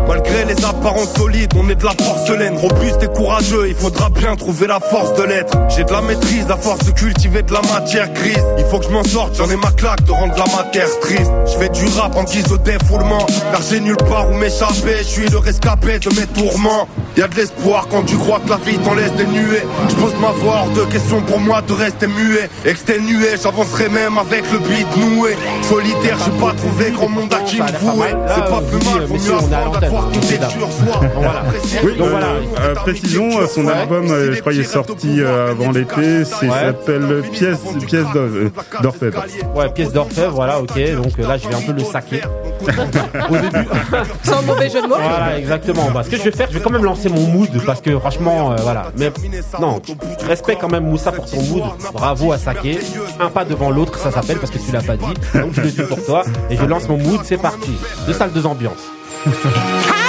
Malgré 0.07 0.45
les 0.45 0.65
apparences 0.65 1.04
solides, 1.05 1.51
on 1.55 1.69
est 1.69 1.75
de 1.75 1.85
la 1.85 1.93
porcelaine. 1.93 2.57
Robuste 2.57 3.03
et 3.03 3.07
courageux, 3.07 3.67
il 3.69 3.75
faudra 3.75 4.09
bien 4.09 4.35
trouver 4.35 4.67
la 4.67 4.79
force 4.79 5.13
de 5.15 5.23
l'être. 5.23 5.57
J'ai 5.69 5.83
de 5.83 5.91
la 5.91 6.01
maîtrise 6.01 6.45
à 6.49 6.57
force 6.57 6.85
de 6.85 6.91
cultiver 6.91 7.43
de 7.43 7.53
la 7.53 7.61
matière 7.61 8.11
grise. 8.13 8.43
Il 8.57 8.65
faut 8.65 8.79
que 8.79 8.85
je 8.85 8.91
m'en 8.91 9.03
sorte, 9.03 9.35
j'en 9.35 9.49
ai 9.49 9.55
ma 9.55 9.71
claque 9.71 10.03
de 10.03 10.11
rendre 10.11 10.35
la 10.37 10.63
matière 10.63 10.99
triste. 11.01 11.31
Je 11.45 11.57
fais 11.57 11.69
du 11.69 11.85
rap 11.97 12.15
en 12.15 12.23
guise 12.23 12.47
de 12.47 12.57
défoulement. 12.57 13.25
Car 13.51 13.61
j'ai 13.69 13.79
nulle 13.79 13.97
part 13.97 14.29
où 14.29 14.33
m'échapper, 14.33 14.97
je 14.99 15.03
suis 15.03 15.29
le 15.29 15.37
rescapé 15.37 15.99
de 15.99 16.09
mes 16.19 16.27
tourments. 16.27 16.87
Y 17.17 17.21
a 17.21 17.27
de 17.27 17.35
l'espoir 17.35 17.87
quand 17.89 18.03
tu 18.03 18.17
crois 18.17 18.41
que 18.43 18.49
la 18.49 18.57
vie 18.57 18.77
t'en 18.79 18.93
laisse 18.93 19.13
des 19.13 19.25
nuées. 19.25 19.63
Je 19.89 19.95
pose 19.95 20.13
ma 20.19 20.31
voix 20.31 20.63
hors 20.63 20.69
de 20.71 20.83
question 20.91 21.21
pour 21.21 21.39
moi 21.39 21.61
de 21.61 21.73
rester 21.73 22.07
muet. 22.07 22.49
Exténué, 22.65 23.37
j'avancerai 23.41 23.87
même 23.89 24.17
avec 24.17 24.43
le 24.51 24.59
beat 24.59 24.97
noué. 24.97 25.35
Solitaire, 25.61 26.17
j'ai 26.25 26.45
pas 26.45 26.53
trouvé 26.53 26.91
grand 26.91 27.07
monde 27.09 27.33
à 27.33 27.39
qui 27.39 27.61
me 27.61 27.67
vouer. 27.79 28.09
C'est 28.27 28.49
pas 28.49 28.61
plus 28.61 28.85
mal, 28.85 29.07
faut 29.07 29.13
mieux 29.13 29.37
apprendre 29.37 29.77
à 29.77 29.87
croire 29.87 30.09
compter 30.09 30.39
sur 30.49 30.67
soi. 30.91 31.01
Oui, 31.83 31.95
donc 31.97 32.09
voilà. 32.09 32.27
Euh, 32.61 32.75
précisons, 32.75 33.39
euh, 33.39 33.47
son 33.47 33.67
album, 33.67 34.05
euh, 34.09 34.33
je 34.33 34.39
crois, 34.41 34.53
il 34.53 34.61
est 34.61 34.63
sorti 34.63 35.21
euh, 35.21 35.51
avant 35.51 35.71
l'été. 35.71 36.23
C'est 36.25 36.45
Ouais. 36.49 36.51
s'appelle 36.61 37.21
Pièce, 37.31 37.59
pièce 37.87 38.03
d'or- 38.13 38.23
euh, 38.23 38.51
d'orfèvre. 38.81 39.23
Ouais, 39.55 39.69
pièce 39.69 39.91
d'orfèvre, 39.91 40.33
voilà, 40.35 40.59
ok. 40.61 40.73
Donc 40.95 41.13
euh, 41.19 41.27
là, 41.27 41.37
je 41.37 41.47
vais 41.47 41.55
un 41.55 41.61
peu 41.61 41.71
le 41.73 41.83
saquer. 41.83 42.21
Au 43.29 43.35
début. 43.37 43.67
Sans 44.23 44.41
mauvais 44.43 44.69
jeu 44.69 44.81
de 44.81 44.87
mots. 44.87 44.95
Voilà, 44.95 45.37
exactement. 45.37 45.89
Bah, 45.93 46.03
ce 46.03 46.09
que 46.09 46.17
je 46.17 46.23
vais 46.23 46.31
faire, 46.31 46.47
je 46.49 46.57
vais 46.57 46.63
quand 46.63 46.69
même 46.71 46.83
lancer 46.85 47.09
mon 47.09 47.21
mood 47.27 47.49
parce 47.65 47.81
que 47.81 47.97
franchement, 47.99 48.51
euh, 48.51 48.55
voilà. 48.61 48.91
Mais 48.97 49.11
non, 49.59 49.81
je 50.21 50.25
respecte 50.25 50.61
quand 50.61 50.71
même 50.71 50.85
Moussa 50.85 51.11
pour 51.11 51.25
ton 51.29 51.41
mood. 51.41 51.63
Bravo 51.93 52.31
à 52.31 52.37
Saké. 52.37 52.79
Un 53.19 53.29
pas 53.29 53.45
devant 53.45 53.69
l'autre, 53.69 53.97
ça 53.99 54.11
s'appelle 54.11 54.37
parce 54.37 54.51
que 54.51 54.57
tu 54.59 54.71
l'as 54.71 54.81
pas 54.83 54.97
dit. 54.97 55.05
Donc 55.33 55.53
je 55.53 55.61
le 55.61 55.69
dis 55.71 55.81
pour 55.83 56.03
toi. 56.03 56.23
Et 56.49 56.55
je 56.57 56.63
lance 56.65 56.87
mon 56.89 56.97
mood, 56.97 57.19
c'est 57.23 57.37
parti. 57.37 57.71
Deux 58.07 58.13
salles, 58.13 58.31
deux 58.31 58.45
ambiances. 58.45 58.73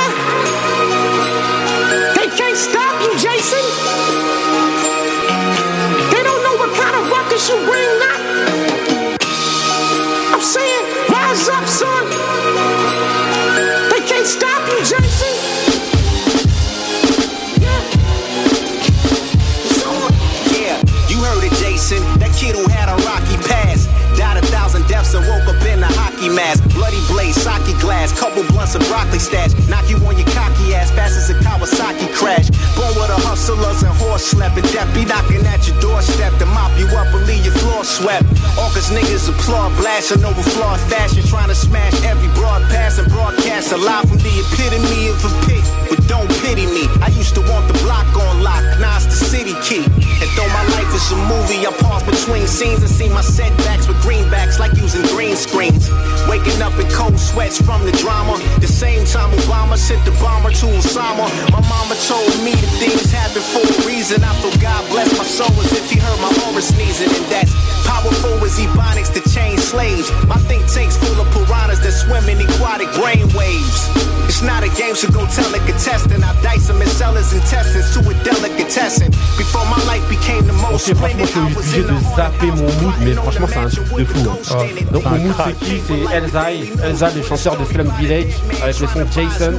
glass, 27.80 28.12
couple 28.12 28.42
blunts 28.52 28.74
of 28.74 28.82
broccoli 28.88 29.18
stash. 29.18 29.52
Knock 29.68 29.88
you 29.88 29.96
on 30.06 30.16
your 30.16 30.28
cocky 30.32 30.74
ass 30.74 30.90
fast 30.90 31.16
as 31.16 31.30
a 31.30 31.36
Kawasaki 31.40 32.08
crash. 32.14 32.50
Born 32.76 32.92
with 32.96 33.10
a 33.10 33.20
hustlers 33.26 33.82
and 33.82 33.94
horse 33.96 34.24
slept. 34.24 34.56
And 34.56 34.66
death 34.72 34.88
be 34.94 35.04
knocking 35.04 35.44
at 35.46 35.66
your 35.66 35.78
doorstep 35.80 36.36
to 36.38 36.46
mop 36.46 36.72
you 36.78 36.86
up 36.96 37.08
and 37.14 37.26
leave 37.26 37.44
your 37.44 37.54
floor 37.60 37.84
swept. 37.84 38.26
All 38.58 38.70
cause 38.72 38.90
niggas 38.90 39.28
applaud, 39.28 39.76
blasting 39.76 40.24
over 40.24 40.42
flawed 40.42 40.80
fashion. 40.88 41.22
Trying 41.26 41.48
to 41.48 41.58
smash 41.58 41.94
every 42.04 42.28
broad 42.34 42.62
pass 42.70 42.98
and 42.98 43.08
broadcast 43.10 43.72
alive 43.72 44.08
from 44.08 44.18
the 44.18 44.32
epitome 44.32 45.08
of 45.12 45.20
a 45.24 45.32
pit. 45.46 45.64
But 45.88 46.00
don't 46.08 46.30
pity 46.42 46.66
me. 46.66 46.86
I 47.02 47.08
used 47.16 47.34
to 47.34 47.42
want 47.52 47.66
the 47.68 47.76
block 47.84 48.06
on 48.16 48.42
lock, 48.42 48.62
now 48.80 48.96
it's 48.96 49.06
the 49.06 49.18
city 49.24 49.54
key. 49.62 49.84
And 50.16 50.30
though 50.32 50.48
my 50.48 50.64
life 50.72 50.88
is 50.96 51.12
a 51.12 51.18
movie, 51.28 51.66
I 51.68 51.72
pause 51.76 52.02
between 52.02 52.46
scenes 52.48 52.80
and 52.80 52.88
see 52.88 53.08
my 53.08 53.20
setbacks 53.20 53.86
with 53.86 54.00
greenbacks 54.00 54.58
like 54.58 54.72
using 54.80 55.04
green 55.12 55.36
screens. 55.36 55.92
Waking 56.24 56.60
up 56.62 56.72
in 56.80 56.88
cold 56.88 57.20
sweats 57.20 57.60
from 57.60 57.84
the 57.84 57.92
drama. 57.92 58.40
The 58.64 58.66
same 58.66 59.04
time 59.04 59.30
Obama 59.44 59.76
sent 59.76 60.04
the 60.08 60.12
bomber 60.16 60.50
to 60.50 60.66
Osama. 60.72 61.28
My 61.52 61.60
mama 61.68 61.94
told 62.08 62.32
me 62.40 62.56
that 62.56 62.72
things 62.80 63.12
happen 63.12 63.44
for 63.44 63.60
a 63.60 63.76
reason. 63.84 64.24
I 64.24 64.32
feel 64.40 64.56
God 64.56 64.88
bless 64.88 65.12
my 65.18 65.24
soul 65.24 65.52
as 65.60 65.72
if 65.76 65.90
he 65.90 66.00
heard 66.00 66.20
my 66.24 66.32
aura 66.48 66.62
sneezing. 66.64 67.12
And 67.12 67.26
that's 67.28 67.52
powerful 67.84 68.40
as 68.40 68.56
ebonics 68.56 69.12
to 69.12 69.22
chain 69.28 69.58
slaves. 69.58 70.08
My 70.24 70.40
think 70.48 70.64
tank's 70.72 70.96
full 70.96 71.20
of 71.20 71.28
piranhas 71.36 71.80
that 71.84 71.92
swim 71.92 72.24
in 72.32 72.40
aquatic 72.40 72.88
brain 72.96 73.28
waves. 73.36 74.15
It's 74.28 74.42
not 74.42 74.62
a 74.64 74.68
game, 74.76 74.94
so 74.94 75.08
go 75.08 75.24
tell 75.26 75.54
a 75.54 75.58
contestant. 75.60 76.22
I 76.24 76.34
dice 76.42 76.66
them 76.66 76.80
and 76.82 76.90
sell 76.90 77.14
his 77.14 77.32
intestines 77.32 77.90
to 77.94 78.00
a 78.10 78.14
delicatessen. 78.24 79.10
Before 79.38 79.64
my 79.66 79.78
life 79.86 80.06
became 80.08 80.44
the 80.46 80.52
most 80.54 80.88
Ok, 80.90 80.96
franchement, 80.96 81.26
splendid, 81.26 81.54
je 81.56 81.62
suis 81.62 81.80
obligé 81.80 81.82
de 81.82 82.16
zapper 82.16 82.46
mon 82.46 82.72
mood, 82.82 82.94
mais 83.00 83.12
franchement, 83.14 83.46
c'est 83.48 83.58
un 83.58 83.68
truc 83.68 83.98
de 83.98 84.04
fou. 84.04 84.30
hein. 84.50 84.56
Donc, 84.92 85.04
mon 85.04 85.18
mood, 85.18 85.34
c'est 85.44 85.58
qui 85.64 85.80
C'est 85.86 86.14
Elzai. 86.16 86.72
Elzai, 86.84 87.06
le 87.16 87.22
chanteur 87.22 87.56
de 87.56 87.64
Slum 87.64 87.90
Village, 87.98 88.32
avec 88.62 88.80
le 88.80 88.86
son 88.88 89.06
Jason. 89.14 89.52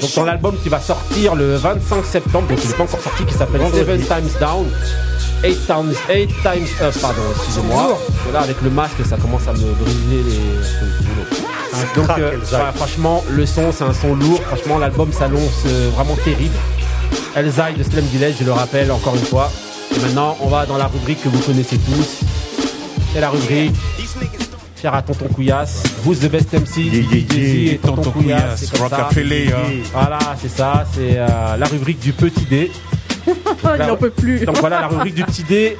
Donc, 0.00 0.14
dans 0.16 0.24
l'album 0.24 0.54
qui 0.62 0.68
va 0.68 0.80
sortir 0.80 1.34
le 1.36 1.54
25 1.56 2.04
septembre, 2.04 2.48
donc 2.48 2.58
il 2.62 2.68
n'est 2.68 2.74
pas 2.76 2.82
encore 2.82 3.00
sorti, 3.00 3.24
qui 3.24 3.34
s'appelle 3.34 3.62
Seven 3.72 4.00
Times 4.02 4.30
Down. 4.40 4.66
8 5.44 5.66
times, 5.66 5.94
eight 6.08 6.30
times 6.42 6.66
up, 6.82 6.94
pardon, 7.00 7.20
excusez-moi. 7.36 7.98
Là, 8.32 8.40
avec 8.40 8.60
le 8.62 8.70
masque, 8.70 8.96
ça 9.08 9.16
commence 9.16 9.46
à 9.46 9.52
me 9.52 9.58
briser 9.74 10.22
les. 10.26 11.33
Un 11.74 11.96
Donc, 11.96 12.06
crack, 12.06 12.18
euh, 12.20 12.72
franchement, 12.74 13.24
le 13.30 13.46
son, 13.46 13.72
c'est 13.72 13.84
un 13.84 13.92
son 13.92 14.14
lourd. 14.14 14.40
Franchement, 14.42 14.78
l'album 14.78 15.12
s'annonce 15.12 15.64
euh, 15.66 15.90
vraiment 15.94 16.16
terrible. 16.16 16.54
Elzai 17.34 17.72
de 17.76 17.82
Slum 17.82 18.04
Village, 18.06 18.34
je 18.38 18.44
le 18.44 18.52
rappelle 18.52 18.92
encore 18.92 19.14
une 19.16 19.24
fois. 19.24 19.50
Et 19.94 20.00
maintenant, 20.00 20.36
on 20.40 20.48
va 20.48 20.66
dans 20.66 20.76
la 20.76 20.86
rubrique 20.86 21.22
que 21.22 21.28
vous 21.28 21.40
connaissez 21.40 21.78
tous. 21.78 22.20
C'est 23.12 23.20
la 23.20 23.30
rubrique 23.30 23.74
Cher 24.80 24.94
à 24.94 25.02
Tonton 25.02 25.28
Couillasse. 25.28 25.82
Who's 26.04 26.20
the 26.20 26.30
best 26.30 26.52
MC 26.52 26.90
DJ 26.90 27.72
et 27.72 27.80
Tonton, 27.82 28.10
Couillasse. 28.10 28.70
Rockefeller, 28.78 29.48
hein. 29.48 29.82
Voilà, 29.92 30.18
c'est 30.40 30.50
ça. 30.50 30.84
C'est 30.92 31.16
euh, 31.16 31.56
la 31.56 31.66
rubrique 31.66 32.00
du 32.00 32.12
petit 32.12 32.44
dé. 32.44 32.70
Il 33.26 33.86
n'en 33.86 33.96
peut 33.96 34.10
plus. 34.10 34.44
Donc 34.44 34.58
voilà, 34.58 34.80
la 34.80 34.88
rubrique 34.88 35.14
du 35.14 35.24
petit 35.24 35.44
dé, 35.44 35.78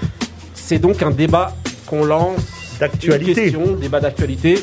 c'est 0.54 0.78
donc 0.78 1.02
un 1.02 1.10
débat 1.10 1.54
qu'on 1.86 2.04
lance. 2.04 2.40
D'actualité. 2.80 3.54
Débat 3.80 4.00
d'actualité. 4.00 4.58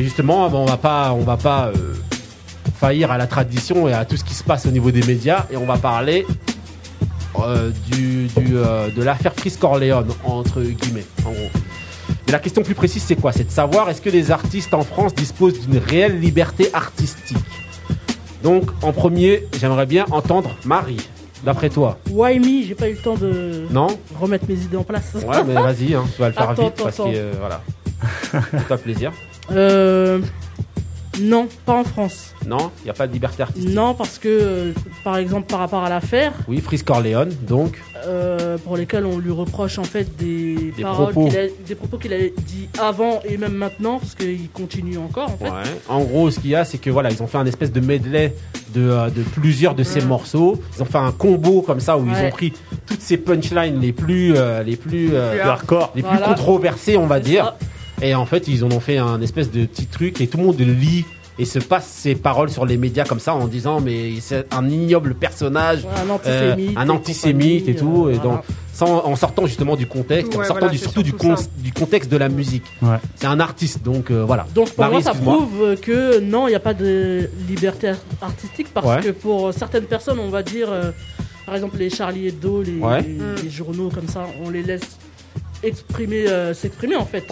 Et 0.00 0.02
justement, 0.02 0.46
on 0.46 0.64
va 0.64 0.78
pas, 0.78 1.12
on 1.12 1.20
va 1.20 1.36
pas 1.36 1.66
euh, 1.66 1.92
faillir 2.78 3.10
à 3.10 3.18
la 3.18 3.26
tradition 3.26 3.86
et 3.86 3.92
à 3.92 4.06
tout 4.06 4.16
ce 4.16 4.24
qui 4.24 4.32
se 4.32 4.42
passe 4.42 4.64
au 4.64 4.70
niveau 4.70 4.90
des 4.90 5.02
médias. 5.02 5.44
Et 5.50 5.58
on 5.58 5.66
va 5.66 5.76
parler 5.76 6.26
euh, 7.38 7.70
du, 7.92 8.28
du, 8.28 8.56
euh, 8.56 8.88
de 8.88 9.02
l'affaire 9.02 9.34
Frisk 9.34 9.58
Corleone, 9.58 10.08
entre 10.24 10.62
guillemets, 10.62 11.04
en 11.26 11.32
gros. 11.32 11.50
Mais 12.26 12.32
la 12.32 12.38
question 12.38 12.62
plus 12.62 12.74
précise, 12.74 13.02
c'est 13.02 13.16
quoi? 13.16 13.32
C'est 13.32 13.44
de 13.44 13.50
savoir 13.50 13.90
est-ce 13.90 14.00
que 14.00 14.08
les 14.08 14.30
artistes 14.30 14.72
en 14.72 14.84
France 14.84 15.14
disposent 15.14 15.60
d'une 15.68 15.76
réelle 15.76 16.18
liberté 16.18 16.70
artistique? 16.72 17.36
Donc, 18.42 18.70
en 18.80 18.92
premier, 18.92 19.48
j'aimerais 19.60 19.84
bien 19.84 20.06
entendre 20.12 20.56
Marie, 20.64 21.10
d'après 21.44 21.68
toi. 21.68 21.98
Why 22.10 22.38
me 22.38 22.66
J'ai 22.66 22.74
pas 22.74 22.88
eu 22.88 22.94
le 22.94 23.02
temps 23.02 23.16
de 23.16 23.66
Non? 23.70 23.88
remettre 24.18 24.46
mes 24.48 24.54
idées 24.54 24.78
en 24.78 24.82
place. 24.84 25.12
Ouais, 25.28 25.44
mais 25.46 25.52
vas-y, 25.52 25.94
hein, 25.94 26.04
tu 26.14 26.22
vas 26.22 26.28
le 26.28 26.32
faire 26.32 26.48
Attends, 26.48 26.62
vite 26.62 26.72
attends, 26.72 26.84
parce 26.84 26.96
que 26.96 27.02
euh, 27.16 27.32
voilà. 27.38 27.60
Plaisir. 28.82 29.12
Euh, 29.52 30.20
non, 31.20 31.48
pas 31.66 31.74
en 31.74 31.84
France. 31.84 32.34
Non, 32.46 32.70
il 32.80 32.84
n'y 32.84 32.90
a 32.90 32.94
pas 32.94 33.06
de 33.06 33.12
liberté 33.12 33.42
artistique. 33.42 33.74
Non, 33.74 33.94
parce 33.94 34.18
que, 34.18 34.28
euh, 34.28 34.72
par 35.04 35.16
exemple, 35.18 35.48
par 35.48 35.58
rapport 35.58 35.84
à 35.84 35.90
l'affaire, 35.90 36.32
Oui, 36.48 36.60
Frisk 36.60 36.86
Corleone, 36.86 37.30
donc. 37.46 37.82
euh, 38.06 38.56
pour 38.58 38.78
lesquels 38.78 39.04
on 39.04 39.18
lui 39.18 39.30
reproche 39.32 39.78
en 39.78 39.84
fait 39.84 40.16
des, 40.16 40.72
Des 40.74 40.82
paroles 40.82 41.12
propos. 41.12 41.28
qu'il 41.28 41.38
a- 41.38 41.48
des 41.66 41.74
propos 41.74 41.98
qu'il 41.98 42.14
a 42.14 42.18
dit 42.18 42.68
avant 42.80 43.20
et 43.28 43.36
même 43.36 43.52
maintenant, 43.52 43.98
parce 43.98 44.14
qu'il 44.14 44.48
continue 44.50 44.96
encore 44.96 45.30
en 45.32 45.36
fait. 45.36 45.50
Ouais. 45.50 45.78
En 45.88 46.00
gros, 46.04 46.30
ce 46.30 46.38
qu'il 46.40 46.50
y 46.50 46.54
a, 46.54 46.64
c'est 46.64 46.78
que 46.78 46.88
voilà, 46.88 47.10
ils 47.10 47.22
ont 47.22 47.26
fait 47.26 47.36
un 47.38 47.44
espèce 47.44 47.72
de 47.72 47.80
medley 47.80 48.34
de, 48.74 48.80
euh, 48.88 49.10
de 49.10 49.22
plusieurs 49.22 49.74
de 49.74 49.82
ces 49.82 50.00
morceaux. 50.00 50.58
Ils 50.76 50.82
ont 50.82 50.86
fait 50.86 50.96
un 50.96 51.12
combo 51.12 51.60
comme 51.60 51.80
ça 51.80 51.98
où 51.98 52.06
ils 52.06 52.12
Ouais. 52.12 52.28
ont 52.28 52.30
pris 52.30 52.54
toutes 52.86 53.02
ces 53.02 53.18
punchlines 53.18 53.78
les 53.80 53.92
plus, 53.92 54.32
euh, 54.36 54.62
les 54.62 54.76
plus, 54.76 55.10
euh, 55.12 55.32
Plus 55.32 55.40
hardcore. 55.40 55.92
les 55.94 56.02
plus 56.02 56.08
Voilà. 56.16 56.26
controversées, 56.28 56.96
on 56.96 57.06
va 57.06 57.20
dire. 57.20 57.44
ça. 57.44 57.58
Et 58.02 58.14
en 58.14 58.26
fait, 58.26 58.48
ils 58.48 58.64
en 58.64 58.70
ont 58.70 58.80
fait 58.80 58.98
un 58.98 59.20
espèce 59.20 59.50
de 59.50 59.66
petit 59.66 59.86
truc 59.86 60.20
et 60.20 60.26
tout 60.26 60.38
le 60.38 60.44
monde 60.44 60.60
lit 60.60 61.04
et 61.38 61.44
se 61.44 61.58
passe 61.58 61.86
ses 61.86 62.14
paroles 62.14 62.50
sur 62.50 62.66
les 62.66 62.76
médias 62.76 63.04
comme 63.04 63.20
ça 63.20 63.34
en 63.34 63.46
disant 63.46 63.80
mais 63.80 64.12
c'est 64.20 64.52
un 64.52 64.68
ignoble 64.68 65.14
personnage, 65.14 65.84
Ouais, 65.84 65.90
un 66.06 66.10
antisémite 66.10 66.76
euh, 66.76 66.80
un 66.80 66.86
et 66.86 66.90
antisémite 66.90 67.68
et 67.68 67.74
tout. 67.76 68.06
euh, 68.06 68.10
et 68.12 68.16
donc, 68.16 68.22
voilà. 68.24 68.42
sans, 68.74 69.04
en 69.06 69.16
sortant 69.16 69.46
justement 69.46 69.74
du 69.76 69.86
contexte, 69.86 70.32
en 70.34 70.38
sortant 70.44 70.54
voilà, 70.54 70.68
du, 70.68 70.76
c'est 70.78 70.84
surtout 70.84 71.02
du, 71.02 71.12
con- 71.14 71.34
contexte 71.74 72.10
de 72.10 72.16
la 72.18 72.28
musique. 72.28 72.64
Ouais. 72.82 72.96
C'est 73.16 73.26
un 73.26 73.40
artiste, 73.40 73.82
donc 73.82 74.10
euh, 74.10 74.22
voilà. 74.24 74.46
Donc 74.54 74.70
pour 74.70 74.80
Marie, 74.84 74.94
moi, 74.94 75.02
ça 75.02 75.14
prouve 75.14 75.76
que 75.80 76.20
non, 76.20 76.46
il 76.46 76.50
n'y 76.50 76.56
a 76.56 76.60
pas 76.60 76.74
de 76.74 77.30
liberté 77.48 77.88
ar- 77.88 77.96
artistique 78.20 78.68
parce 78.74 78.86
Ouais. 78.86 79.00
que 79.02 79.10
pour 79.10 79.54
certaines 79.54 79.84
personnes, 79.84 80.18
on 80.18 80.28
va 80.28 80.42
dire, 80.42 80.68
euh, 80.70 80.90
par 81.46 81.54
exemple 81.54 81.78
les 81.78 81.88
Charlie 81.88 82.28
Hebdo, 82.28 82.62
les, 82.62 82.72
Ouais. 82.78 83.00
les- 83.02 83.42
les 83.44 83.50
journaux 83.50 83.88
comme 83.94 84.08
ça, 84.08 84.26
on 84.44 84.50
les 84.50 84.62
laisse 84.62 84.98
exprimer, 85.62 86.26
euh, 86.28 86.52
s'exprimer 86.54 86.96
en 86.96 87.06
fait. 87.06 87.24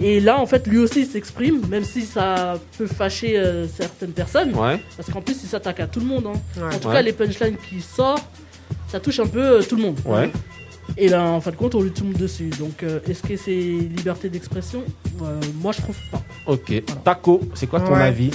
Et 0.00 0.18
là, 0.20 0.38
en 0.40 0.46
fait, 0.46 0.66
lui 0.66 0.78
aussi 0.78 1.00
il 1.02 1.06
s'exprime, 1.06 1.60
même 1.68 1.84
si 1.84 2.02
ça 2.02 2.58
peut 2.76 2.86
fâcher 2.86 3.38
euh, 3.38 3.66
certaines 3.68 4.10
personnes, 4.12 4.54
Ouais. 4.54 4.80
parce 4.96 5.08
qu'en 5.10 5.20
plus, 5.22 5.36
il 5.42 5.48
s'attaque 5.48 5.80
à 5.80 5.86
tout 5.86 6.00
le 6.00 6.06
monde. 6.06 6.26
hein. 6.26 6.32
Ouais. 6.60 6.74
En 6.74 6.78
tout 6.78 6.88
Ouais. 6.88 6.94
cas, 6.94 7.02
les 7.02 7.12
punchlines 7.12 7.56
qui 7.70 7.80
sortent, 7.80 8.26
ça 8.88 8.98
touche 9.00 9.20
un 9.20 9.26
peu 9.26 9.40
euh, 9.42 9.62
tout 9.62 9.76
le 9.76 9.82
monde. 9.82 9.98
Ouais. 10.04 10.30
Et 10.98 11.08
là, 11.08 11.22
en 11.22 11.40
fin 11.40 11.50
de 11.50 11.56
compte, 11.56 11.74
on 11.76 11.80
lui 11.82 11.92
tombe 11.92 12.12
dessus. 12.12 12.50
Donc, 12.58 12.82
euh, 12.82 12.98
est-ce 13.08 13.22
que 13.22 13.36
c'est 13.36 13.52
liberté 13.52 14.28
d'expression? 14.28 14.82
Euh, 15.22 15.40
Moi, 15.60 15.72
je 15.72 15.80
trouve 15.80 15.96
pas. 16.10 16.22
Ok. 16.46 16.82
Taco, 17.04 17.40
c'est 17.54 17.66
quoi 17.68 17.80
ton 17.80 17.94
Ouais. 17.94 18.02
avis? 18.02 18.30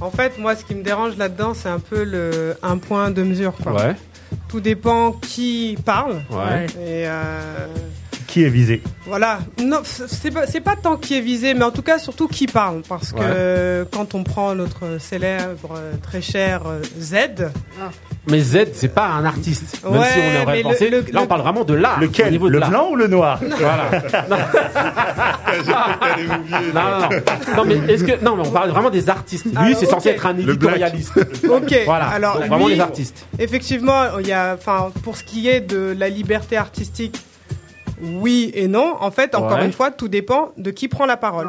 En 0.00 0.10
fait, 0.10 0.38
moi, 0.38 0.56
ce 0.56 0.64
qui 0.64 0.74
me 0.74 0.82
dérange 0.82 1.16
là-dedans, 1.16 1.54
c'est 1.54 1.68
un 1.68 1.78
peu 1.78 2.02
le 2.02 2.56
un 2.62 2.78
point 2.78 3.10
de 3.12 3.22
mesure. 3.22 3.52
Quoi. 3.62 3.74
Ouais. 3.74 3.94
Tout 4.48 4.60
dépend 4.60 5.12
qui 5.12 5.76
parle. 5.84 6.14
Ouais. 6.30 6.66
Et 6.78 7.06
euh, 7.06 7.66
Qui 8.34 8.42
est 8.42 8.48
visé 8.48 8.82
voilà. 9.06 9.38
Non, 9.62 9.80
c'est 9.84 10.30
pas, 10.32 10.46
c'est 10.46 10.60
pas 10.62 10.74
tant 10.74 10.96
qui 10.96 11.14
est 11.16 11.20
visé, 11.20 11.52
mais 11.54 11.62
en 11.62 11.70
tout 11.70 11.82
cas, 11.82 11.98
surtout 12.00 12.26
qui 12.26 12.46
parle. 12.46 12.80
Parce 12.88 13.12
que 13.12 13.82
Ouais. 13.82 13.86
quand 13.92 14.14
on 14.16 14.24
prend 14.24 14.54
notre 14.56 14.98
célèbre, 14.98 15.74
euh, 15.76 15.92
très 16.02 16.20
cher 16.22 16.62
euh, 16.66 16.80
Z, 16.98 17.14
Mais 18.28 18.40
Z, 18.40 18.70
c'est 18.72 18.88
pas 18.92 19.06
un 19.06 19.24
artiste. 19.24 19.80
Même 19.84 20.00
Ouais, 20.00 20.06
si 20.10 20.18
on 20.18 20.90
le 20.90 21.12
Là, 21.12 21.18
on 21.18 21.22
le- 21.22 21.28
parle 21.28 21.42
vraiment 21.42 21.62
de 21.64 21.74
l'art. 21.74 21.98
au 21.98 22.00
Lequel 22.00 22.32
niveau 22.32 22.48
de 22.48 22.54
Le 22.54 22.60
blanc 22.66 22.88
ou 22.90 22.96
le 22.96 23.06
noir 23.06 23.38
Voilà. 23.40 23.90
non. 24.30 24.36
non, 25.66 26.74
non, 26.74 27.00
non. 27.00 27.08
Non, 27.56 27.64
mais 27.64 27.92
est-ce 27.92 28.04
que 28.04 28.24
non, 28.24 28.36
mais 28.36 28.48
on 28.48 28.50
parle 28.50 28.70
vraiment 28.70 28.90
des 28.90 29.08
artistes. 29.10 29.46
Lui, 29.46 29.76
c'est 29.78 29.86
censé 29.86 30.08
être 30.08 30.26
un 30.26 30.36
éditorialiste. 30.36 31.12
ok. 31.48 31.74
Voilà. 31.84 32.06
Alors, 32.08 32.38
Donc, 32.38 32.46
vraiment 32.48 32.66
lui, 32.66 32.74
les 32.74 32.80
artistes. 32.80 33.26
Effectivement, 33.38 34.18
il 34.18 34.26
y 34.26 34.32
a, 34.32 34.54
enfin, 34.58 34.90
pour 35.04 35.16
ce 35.16 35.22
qui 35.24 35.48
est 35.48 35.60
de 35.60 35.94
la 35.96 36.08
liberté 36.08 36.56
artistique, 36.56 37.22
oui 38.20 38.50
et 38.54 38.68
non. 38.68 38.94
En 39.00 39.10
fait, 39.10 39.34
encore 39.34 39.58
Ouais. 39.58 39.66
une 39.66 39.72
fois, 39.72 39.90
tout 39.90 40.08
dépend 40.08 40.50
de 40.56 40.70
qui 40.70 40.88
prend 40.88 41.06
la 41.06 41.16
parole. 41.16 41.48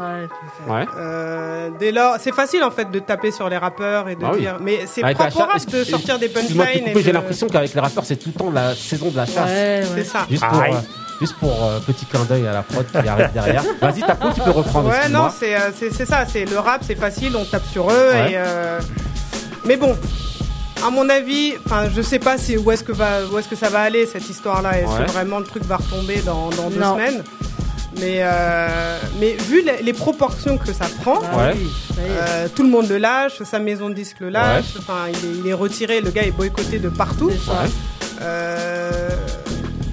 Ouais. 0.67 0.85
Euh, 0.97 1.69
dès 1.79 1.91
lors, 1.91 2.15
c'est 2.19 2.33
facile 2.33 2.63
en 2.63 2.71
fait 2.71 2.89
de 2.91 2.99
taper 2.99 3.31
sur 3.31 3.49
les 3.49 3.57
rappeurs 3.57 4.09
et 4.09 4.15
de 4.15 4.23
Ah 4.25 4.31
oui. 4.33 4.39
dire, 4.41 4.57
mais 4.61 4.79
c'est 4.85 5.01
la 5.01 5.13
propre 5.13 5.35
au 5.35 5.39
cha- 5.39 5.45
rap 5.45 5.55
est-ce- 5.57 5.67
de 5.67 5.83
sortir 5.83 6.19
des 6.19 6.27
de 6.29 6.33
punchlines. 6.33 6.93
J'ai 7.03 7.11
l'impression 7.11 7.47
qu'avec 7.47 7.73
les 7.73 7.81
rappeurs, 7.81 8.05
c'est 8.05 8.15
tout 8.17 8.29
le 8.33 8.39
temps 8.39 8.51
la 8.51 8.73
saison 8.75 9.09
de 9.09 9.17
la 9.17 9.25
chasse. 9.25 9.49
Ouais, 9.49 9.81
ouais. 9.81 9.87
C'est 9.95 10.03
ça. 10.05 10.25
Juste 10.29 10.45
pour, 10.47 10.61
Aïe. 10.61 10.71
euh, 10.73 10.77
juste 11.19 11.35
pour 11.37 11.51
euh, 11.63 11.79
petit 11.85 12.05
clin 12.05 12.23
d'œil 12.25 12.47
à 12.47 12.53
la 12.53 12.63
prod 12.63 12.85
qui 12.89 12.97
arrive 13.07 13.31
derrière. 13.33 13.63
Vas-y, 13.81 14.01
Taco, 14.01 14.27
tu 14.33 14.41
peux 14.41 14.51
reprendre. 14.51 14.89
Ouais, 14.89 15.09
non, 15.09 15.27
c'est 15.37 15.55
euh, 15.55 15.71
c'est 15.75 16.05
ça. 16.05 16.25
C'est 16.25 16.45
le 16.45 16.59
rap, 16.59 16.81
c'est 16.85 16.95
facile, 16.95 17.35
on 17.35 17.45
tape 17.45 17.65
sur 17.71 17.89
eux. 17.89 18.09
Ouais. 18.13 18.31
Et, 18.31 18.37
euh, 18.37 18.79
Mais 19.65 19.77
bon, 19.77 19.95
à 20.83 20.89
mon 20.89 21.07
avis, 21.09 21.53
enfin, 21.65 21.89
je 21.95 22.01
sais 22.01 22.19
pas 22.19 22.37
si 22.37 22.57
où 22.57 22.71
est-ce 22.71 22.83
que 22.83 22.91
va, 22.91 23.25
où 23.31 23.37
est-ce 23.37 23.47
que 23.47 23.55
ça 23.55 23.69
va 23.69 23.79
aller 23.81 24.05
cette 24.05 24.29
histoire-là. 24.29 24.79
Est-ce 24.79 24.89
Ouais. 24.89 25.05
que 25.05 25.11
vraiment 25.11 25.39
le 25.39 25.45
truc 25.45 25.63
va 25.65 25.77
retomber 25.77 26.17
dans, 26.25 26.49
dans 26.49 26.69
deux 26.69 26.79
Non. 26.79 26.93
semaines? 26.93 27.23
Mais 28.01 28.17
euh, 28.19 28.99
mais 29.21 29.37
vu 29.49 29.63
les, 29.63 29.81
les 29.81 29.93
proportions 29.93 30.57
que 30.57 30.73
ça 30.73 30.85
prend. 31.01 31.19
Ah 31.31 31.37
Ouais. 31.47 31.55
euh, 31.99 32.47
tout 32.53 32.63
le 32.63 32.69
monde 32.69 32.89
le 32.89 32.97
lâche, 32.97 33.41
sa 33.43 33.57
maison 33.57 33.89
de 33.89 33.93
disque 33.95 34.17
le 34.19 34.29
lâche, 34.29 34.65
enfin 34.77 35.05
il, 35.07 35.15
est, 35.15 35.33
il 35.39 35.47
est 35.47 35.53
retiré, 35.53 36.01
le 36.01 36.11
gars 36.11 36.23
est 36.23 36.31
boycotté 36.31 36.77
de 36.79 36.89
partout. 36.89 37.31
C'est 37.31 37.45
ça. 37.49 37.61
Ouais. 37.63 37.69
Euh, 38.21 39.09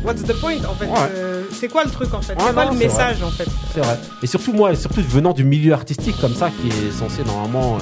what's 0.05 0.23
the 0.25 0.33
point 0.41 0.57
en 0.69 0.75
fait? 0.75 0.87
Ouais. 0.87 0.99
Euh, 1.15 1.45
C'est 1.53 1.69
quoi 1.69 1.85
le 1.85 1.91
truc 1.91 2.13
en 2.13 2.21
fait? 2.21 2.33
Ouais, 2.35 2.43
C'est 2.49 2.53
quoi 2.55 2.65
non, 2.65 2.73
le 2.73 2.79
message 2.79 3.23
en 3.23 3.31
fait? 3.31 3.47
C'est 3.73 3.81
vrai. 3.81 3.99
Et 4.21 4.27
surtout, 4.27 4.53
moi, 4.53 4.75
surtout 4.75 5.01
venant 5.09 5.33
du 5.33 5.45
milieu 5.45 5.73
artistique 5.73 6.21
comme 6.21 6.35
ça, 6.35 6.51
qui 6.51 6.69
est 6.69 6.91
censé 6.91 7.23
normalement, 7.25 7.79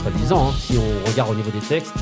pas 0.00 0.10
disant, 0.18 0.48
hein, 0.48 0.54
si 0.58 0.76
on 0.78 1.08
regarde 1.10 1.30
au 1.30 1.34
niveau 1.34 1.50
des 1.50 1.60
textes, 1.66 1.92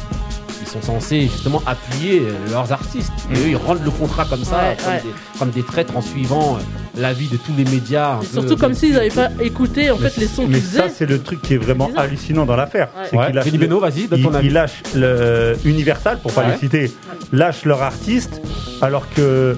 ils 0.61 0.69
sont 0.69 0.83
censés 0.83 1.23
justement 1.23 1.63
appuyer 1.67 2.21
euh, 2.21 2.33
leurs 2.51 2.73
artistes. 2.73 3.13
Et 3.33 3.39
eux, 3.39 3.49
ils 3.51 3.57
rendent 3.57 3.83
le 3.85 3.91
contrat 3.91 4.25
comme 4.27 4.45
ça, 4.45 4.57
Ouais, 4.59 4.77
comme, 4.83 4.93
ouais. 4.93 5.03
Des, 5.03 5.39
comme 5.39 5.51
des 5.51 5.63
traîtres 5.63 5.97
en 5.97 6.03
suivant 6.03 6.57
euh, 6.57 6.61
l'avis 7.01 7.29
de 7.29 7.37
tous 7.37 7.53
les 7.57 7.65
médias. 7.65 8.17
peu, 8.19 8.27
surtout 8.27 8.57
comme 8.57 8.73
euh, 8.73 8.75
s'ils 8.75 8.93
n'avaient 8.93 9.09
pas 9.09 9.29
écouté 9.41 9.91
en 9.91 9.97
fait 9.97 10.17
les 10.19 10.27
sons 10.27 10.47
Mais 10.49 10.59
qu'ils 10.59 10.69
ça, 10.69 10.83
faisaient. 10.83 10.95
c'est 10.99 11.07
le 11.07 11.23
truc 11.23 11.41
qui 11.43 11.55
est 11.55 11.59
vraiment 11.59 11.91
hallucinant 11.97 12.45
dans 12.45 12.57
l'affaire. 12.57 12.89
Ouais. 12.99 13.07
C'est 13.11 13.17
Ouais. 13.17 13.27
qu'il 13.27 13.35
lâche 13.37 13.45
Benny 13.47 13.57
le- 13.59 13.67
Beno, 13.67 13.81
vas-y, 13.81 14.09
donne 14.09 14.19
il, 14.19 14.25
ton 14.27 14.35
avis. 14.35 14.47
il 14.49 14.53
lâche 14.53 14.83
le 14.95 15.57
Universal, 15.65 16.19
pour 16.21 16.33
pas 16.33 16.43
Ouais. 16.45 16.53
les 16.53 16.59
citer, 16.59 16.93
lâche 17.33 17.65
leur 17.65 17.83
artiste, 17.83 18.41
alors 18.83 19.09
que 19.15 19.57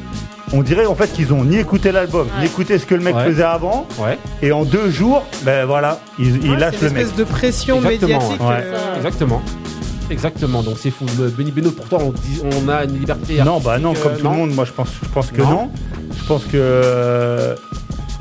on 0.53 0.62
dirait 0.62 0.86
en 0.86 0.94
fait 0.94 1.12
qu'ils 1.12 1.32
ont 1.32 1.44
ni 1.44 1.57
écouté 1.59 1.92
l'album, 1.92 2.26
Ouais. 2.26 2.40
ni 2.40 2.46
écouté 2.46 2.78
ce 2.78 2.86
que 2.86 2.94
le 2.94 3.03
mec 3.03 3.14
Ouais. 3.16 3.24
faisait 3.26 3.42
avant, 3.42 3.86
Ouais, 3.98 4.18
et 4.42 4.53
en 4.53 4.64
deux 4.64 4.90
jours, 4.90 5.24
ben 5.42 5.64
voilà, 5.66 6.01
ils, 6.18 6.40
lâchent 6.57 6.74
C'est 6.78 6.82
le 6.86 6.88
une 6.88 6.94
mec. 6.94 7.03
espèce 7.05 7.16
de 7.18 7.24
pression 7.24 7.76
Exactement, 7.76 8.18
médiatique. 8.20 8.40
ouais. 8.40 8.57
euh, 8.62 8.96
exactement. 8.96 9.42
Exactement, 10.11 10.62
donc 10.64 10.74
c'est 10.78 10.90
fou. 10.90 11.05
Benny 11.36 11.53
Beno, 11.53 11.70
pourtant, 11.70 11.98
on, 12.03 12.11
dit, 12.11 12.42
on 12.42 12.68
a 12.68 12.82
une 12.84 12.98
liberté. 12.98 13.40
Non, 13.44 13.61
bah 13.61 13.78
non, 13.78 13.94
comme 13.94 14.12
euh, 14.12 14.16
tout 14.16 14.24
le 14.28 14.30
monde, 14.36 14.53
moi 14.55 14.64
je 14.64 14.72
pense, 14.72 14.88
je 15.03 15.09
pense 15.09 15.30
que 15.30 15.40
Non. 15.42 15.51
non. 15.51 15.70
Je 16.20 16.24
pense 16.26 16.42
que 16.44 16.51
euh, 16.55 17.55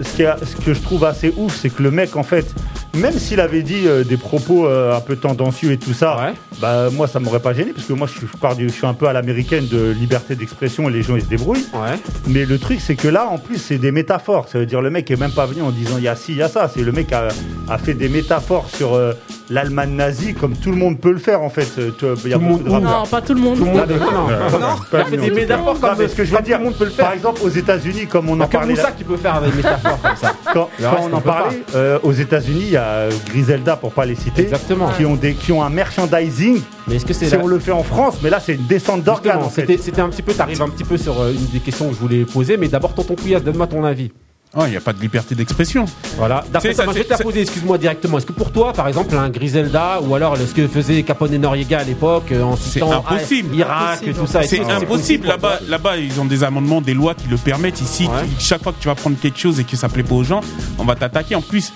ce, 0.01 0.15
qui 0.15 0.25
a- 0.25 0.37
ce 0.43 0.55
que 0.63 0.73
je 0.73 0.81
trouve 0.81 1.05
assez 1.05 1.33
ouf, 1.37 1.55
c'est 1.55 1.69
que 1.69 1.81
le 1.83 1.91
mec, 1.91 2.15
en 2.15 2.23
fait, 2.23 2.53
même 2.95 3.13
s'il 3.13 3.39
avait 3.39 3.61
dit 3.61 3.83
euh, 3.87 4.03
des 4.03 4.17
propos 4.17 4.65
euh, 4.65 4.95
un 4.95 4.99
peu 5.01 5.15
tendancieux 5.15 5.71
et 5.71 5.77
tout 5.77 5.93
ça, 5.93 6.17
Ouais. 6.17 6.33
bah 6.59 6.89
moi 6.91 7.07
ça 7.07 7.19
m'aurait 7.19 7.39
pas 7.39 7.53
gêné 7.53 7.71
parce 7.71 7.85
que 7.85 7.93
moi 7.93 8.07
je 8.07 8.25
pars 8.39 8.55
du- 8.55 8.67
je 8.69 8.73
suis 8.73 8.87
un 8.87 8.95
peu 8.95 9.07
à 9.07 9.13
l'américaine 9.13 9.67
de 9.67 9.91
liberté 9.91 10.35
d'expression 10.35 10.89
et 10.89 10.91
les 10.91 11.03
gens 11.03 11.15
ils 11.15 11.21
se 11.21 11.27
débrouillent. 11.27 11.67
Ouais. 11.73 11.97
Mais 12.27 12.45
le 12.45 12.57
truc 12.57 12.79
c'est 12.81 12.95
que 12.95 13.07
là 13.07 13.27
en 13.29 13.37
plus 13.37 13.57
c'est 13.59 13.77
des 13.77 13.91
métaphores. 13.91 14.47
Ça 14.49 14.57
veut 14.57 14.65
dire 14.65 14.81
le 14.81 14.89
mec 14.89 15.09
est 15.11 15.19
même 15.19 15.31
pas 15.31 15.45
venu 15.45 15.61
en 15.61 15.69
disant 15.69 15.95
il 15.97 16.03
y 16.03 16.07
a 16.07 16.15
ci, 16.15 16.31
il 16.31 16.37
y 16.37 16.41
a 16.41 16.49
ça. 16.49 16.69
C'est 16.73 16.81
le 16.81 16.91
mec 16.91 17.13
a, 17.13 17.27
a 17.69 17.77
fait 17.77 17.93
des 17.93 18.09
métaphores 18.09 18.67
sur 18.75 18.95
euh, 18.95 19.13
l'Allemagne 19.51 19.91
nazie 19.95 20.33
comme 20.33 20.53
tout 20.55 20.71
le 20.71 20.77
monde 20.77 20.99
peut 20.99 21.11
le 21.11 21.19
faire 21.19 21.43
en 21.43 21.49
fait. 21.51 21.67
Tu 21.75 22.05
vois, 22.05 22.15
Il 22.25 22.31
y 22.31 22.33
a 22.33 22.37
Tout 22.37 22.41
le 22.43 22.47
beaucoup 22.49 22.63
de 22.63 22.69
monde-. 22.69 22.83
Non, 22.83 23.05
pas 23.05 23.21
tout 23.21 23.33
le 23.35 23.41
monde. 23.41 23.57
Tout 23.59 23.65
le 23.65 23.71
monde. 23.71 23.87
Non, 23.87 24.49
non, 24.51 24.59
non. 24.59 24.75
pas 24.91 24.97
Il 24.97 25.01
a 25.01 25.05
fait 25.05 25.17
des 25.17 25.31
métaphores 25.31 25.75
Non, 25.75 25.79
comme, 25.79 25.97
mais 25.99 26.07
ce 26.07 26.15
que 26.15 26.25
je 26.25 26.35
veux 26.35 26.41
dire, 26.41 26.57
tout 26.57 26.63
le 26.63 26.69
monde 26.69 26.77
peut 26.77 26.85
le 26.85 26.89
faire. 26.91 27.05
par 27.05 27.13
exemple 27.13 27.41
aux 27.43 27.49
États-Unis 27.49 28.07
comme 28.07 28.29
on 28.29 28.35
Il 28.35 28.39
y 28.39 28.41
a 28.41 28.45
en 28.45 28.47
parlait 28.49 28.69
Moussa 28.71 28.83
là- 28.83 28.91
qui 28.91 29.03
peut 29.03 29.17
faire 29.17 29.41
des 29.41 29.51
métaphores 29.51 29.88
comme 29.97 30.15
ça. 30.15 30.33
quand, 30.53 30.69
Le 30.77 30.83
quand 30.85 30.91
reste, 30.91 31.03
on 31.09 31.13
on 31.13 31.17
en 31.17 31.21
parlait, 31.21 31.63
euh, 31.75 31.99
aux 32.03 32.11
États-Unis, 32.13 32.61
il 32.63 32.69
y 32.71 32.77
a 32.77 33.07
Griselda, 33.27 33.75
pour 33.75 33.91
pas 33.91 34.05
les 34.05 34.15
citer, 34.15 34.43
Exactement. 34.43 34.89
qui 34.97 35.05
ont, 35.05 35.15
des, 35.15 35.33
qui 35.33 35.51
ont 35.51 35.63
un 35.63 35.69
merchandising. 35.69 36.61
Mais 36.87 36.95
est-ce 36.95 37.05
que 37.05 37.13
c'est 37.13 37.25
Si 37.27 37.35
la- 37.35 37.43
on 37.43 37.47
le 37.47 37.59
fait 37.59 37.71
en 37.71 37.83
France, 37.83 38.17
mais 38.23 38.29
là, 38.29 38.39
c'est 38.39 38.55
une 38.55 38.65
descente 38.65 39.03
d'organes. 39.03 39.41
C'était 39.53 40.01
un 40.01 40.09
petit 40.09 40.21
peu, 40.21 40.33
t'arrives 40.33 40.61
un 40.61 40.69
petit 40.69 40.83
peu 40.83 40.97
sur 40.97 41.19
euh, 41.21 41.31
une 41.31 41.45
des 41.47 41.59
questions 41.59 41.87
que 41.89 41.95
je 41.95 41.99
voulais 41.99 42.25
poser, 42.25 42.57
mais 42.57 42.67
d'abord 42.67 42.93
tonton 42.93 43.15
Couillasse, 43.15 43.43
donne-moi 43.43 43.67
ton 43.67 43.83
avis. 43.83 44.11
Oh, 44.57 44.63
Il 44.65 44.71
n'y 44.71 44.77
a 44.77 44.81
pas 44.81 44.93
de 44.93 44.99
liberté 44.99 45.35
d'expression. 45.35 45.85
Voilà. 46.17 46.43
D'après 46.51 46.73
ça, 46.73 46.85
je 46.87 46.91
vais 46.91 47.03
te 47.03 47.21
poser, 47.21 47.41
excuse-moi 47.41 47.77
directement. 47.77 48.17
Est-ce 48.17 48.25
que 48.25 48.31
pour 48.33 48.51
toi, 48.51 48.73
par 48.73 48.87
exemple, 48.87 49.15
un 49.15 49.29
Griselda 49.29 49.99
ou 50.01 50.15
alors 50.15 50.35
ce 50.37 50.55
que 50.55 50.67
faisait 50.67 51.03
Capone 51.03 51.37
Noriega 51.37 51.79
à 51.79 51.83
l'époque 51.83 52.31
euh, 52.31 52.41
en 52.41 52.55
C'est 52.55 52.71
citant 52.71 52.91
impossible. 52.91 53.55
Irak, 53.55 53.99
Impossible. 54.01 54.15
tout 54.19 54.27
ça. 54.27 54.41
C'est 54.41 54.61
impossible 54.67 55.27
là-bas. 55.27 55.59
Là-bas, 55.67 55.97
ils 55.97 56.19
ont 56.19 56.25
des 56.25 56.43
amendements, 56.43 56.81
des 56.81 56.95
lois 56.95 57.13
qui 57.13 57.27
le 57.27 57.37
permettent. 57.37 57.79
Ici, 57.81 58.07
Ouais. 58.07 58.27
chaque 58.39 58.63
fois 58.63 58.71
que 58.71 58.81
tu 58.81 58.87
vas 58.87 58.95
prendre 58.95 59.17
quelque 59.21 59.37
chose 59.39 59.59
et 59.59 59.63
que 59.65 59.77
ça 59.77 59.87
plaît 59.87 60.01
pas 60.01 60.15
aux 60.15 60.23
gens, 60.23 60.41
on 60.79 60.83
va 60.83 60.95
t'attaquer. 60.95 61.35
En 61.35 61.41
plus, 61.41 61.71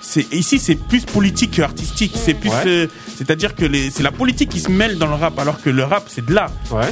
c'est 0.00 0.32
ici, 0.32 0.58
c'est 0.58 0.76
plus 0.76 1.04
politique 1.04 1.52
que 1.56 1.62
artistique. 1.62 2.12
C'est 2.16 2.34
plus, 2.34 2.50
Ouais. 2.50 2.62
euh, 2.66 2.86
c'est-à-dire 3.16 3.54
que 3.54 3.64
c'est 3.90 4.02
la 4.02 4.12
politique 4.12 4.48
qui 4.50 4.60
se 4.60 4.70
mêle 4.70 4.98
dans 4.98 5.06
le 5.06 5.14
rap, 5.14 5.38
alors 5.38 5.60
que 5.60 5.70
le 5.70 5.84
rap, 5.84 6.04
c'est 6.08 6.24
de 6.24 6.32
l'art. 6.34 6.50
Ouais. 6.70 6.86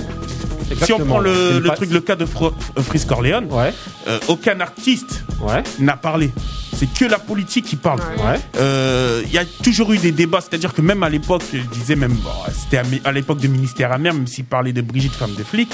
Si 0.82 0.92
on 0.92 0.98
prend 0.98 1.20
le, 1.20 1.62
truc, 1.76 1.90
le 1.90 2.00
cas 2.00 2.16
de 2.16 2.24
euh, 2.24 2.82
Freeze 2.82 3.04
Corleone, 3.04 3.46
Ouais. 3.50 3.72
euh, 4.08 4.18
aucun 4.28 4.58
artiste 4.60 5.22
Ouais. 5.40 5.62
n'a 5.78 5.96
parlé. 5.96 6.32
C'est 6.76 6.92
que 6.92 7.04
la 7.04 7.18
politique 7.18 7.64
qui 7.66 7.76
parle. 7.76 8.00
Ouais. 8.00 8.38
Euh, 8.58 9.22
Il 9.26 9.32
y 9.32 9.38
a 9.38 9.44
toujours 9.62 9.92
eu 9.92 9.98
des 9.98 10.12
débats, 10.12 10.40
c'est-à-dire 10.40 10.74
que 10.74 10.82
même 10.82 11.02
à 11.02 11.08
l'époque, 11.08 11.42
je 11.52 11.58
disais 11.60 11.94
même, 11.96 12.12
bon, 12.12 12.30
c'était 12.52 12.78
à, 12.78 12.82
à 13.08 13.12
l'époque 13.12 13.38
de 13.40 13.48
ministère 13.48 13.92
amer, 13.92 14.12
même 14.12 14.26
s'il 14.26 14.44
parlait 14.44 14.72
de 14.72 14.82
Brigitte 14.82 15.14
femme 15.14 15.34
de 15.38 15.42
flic, 15.44 15.70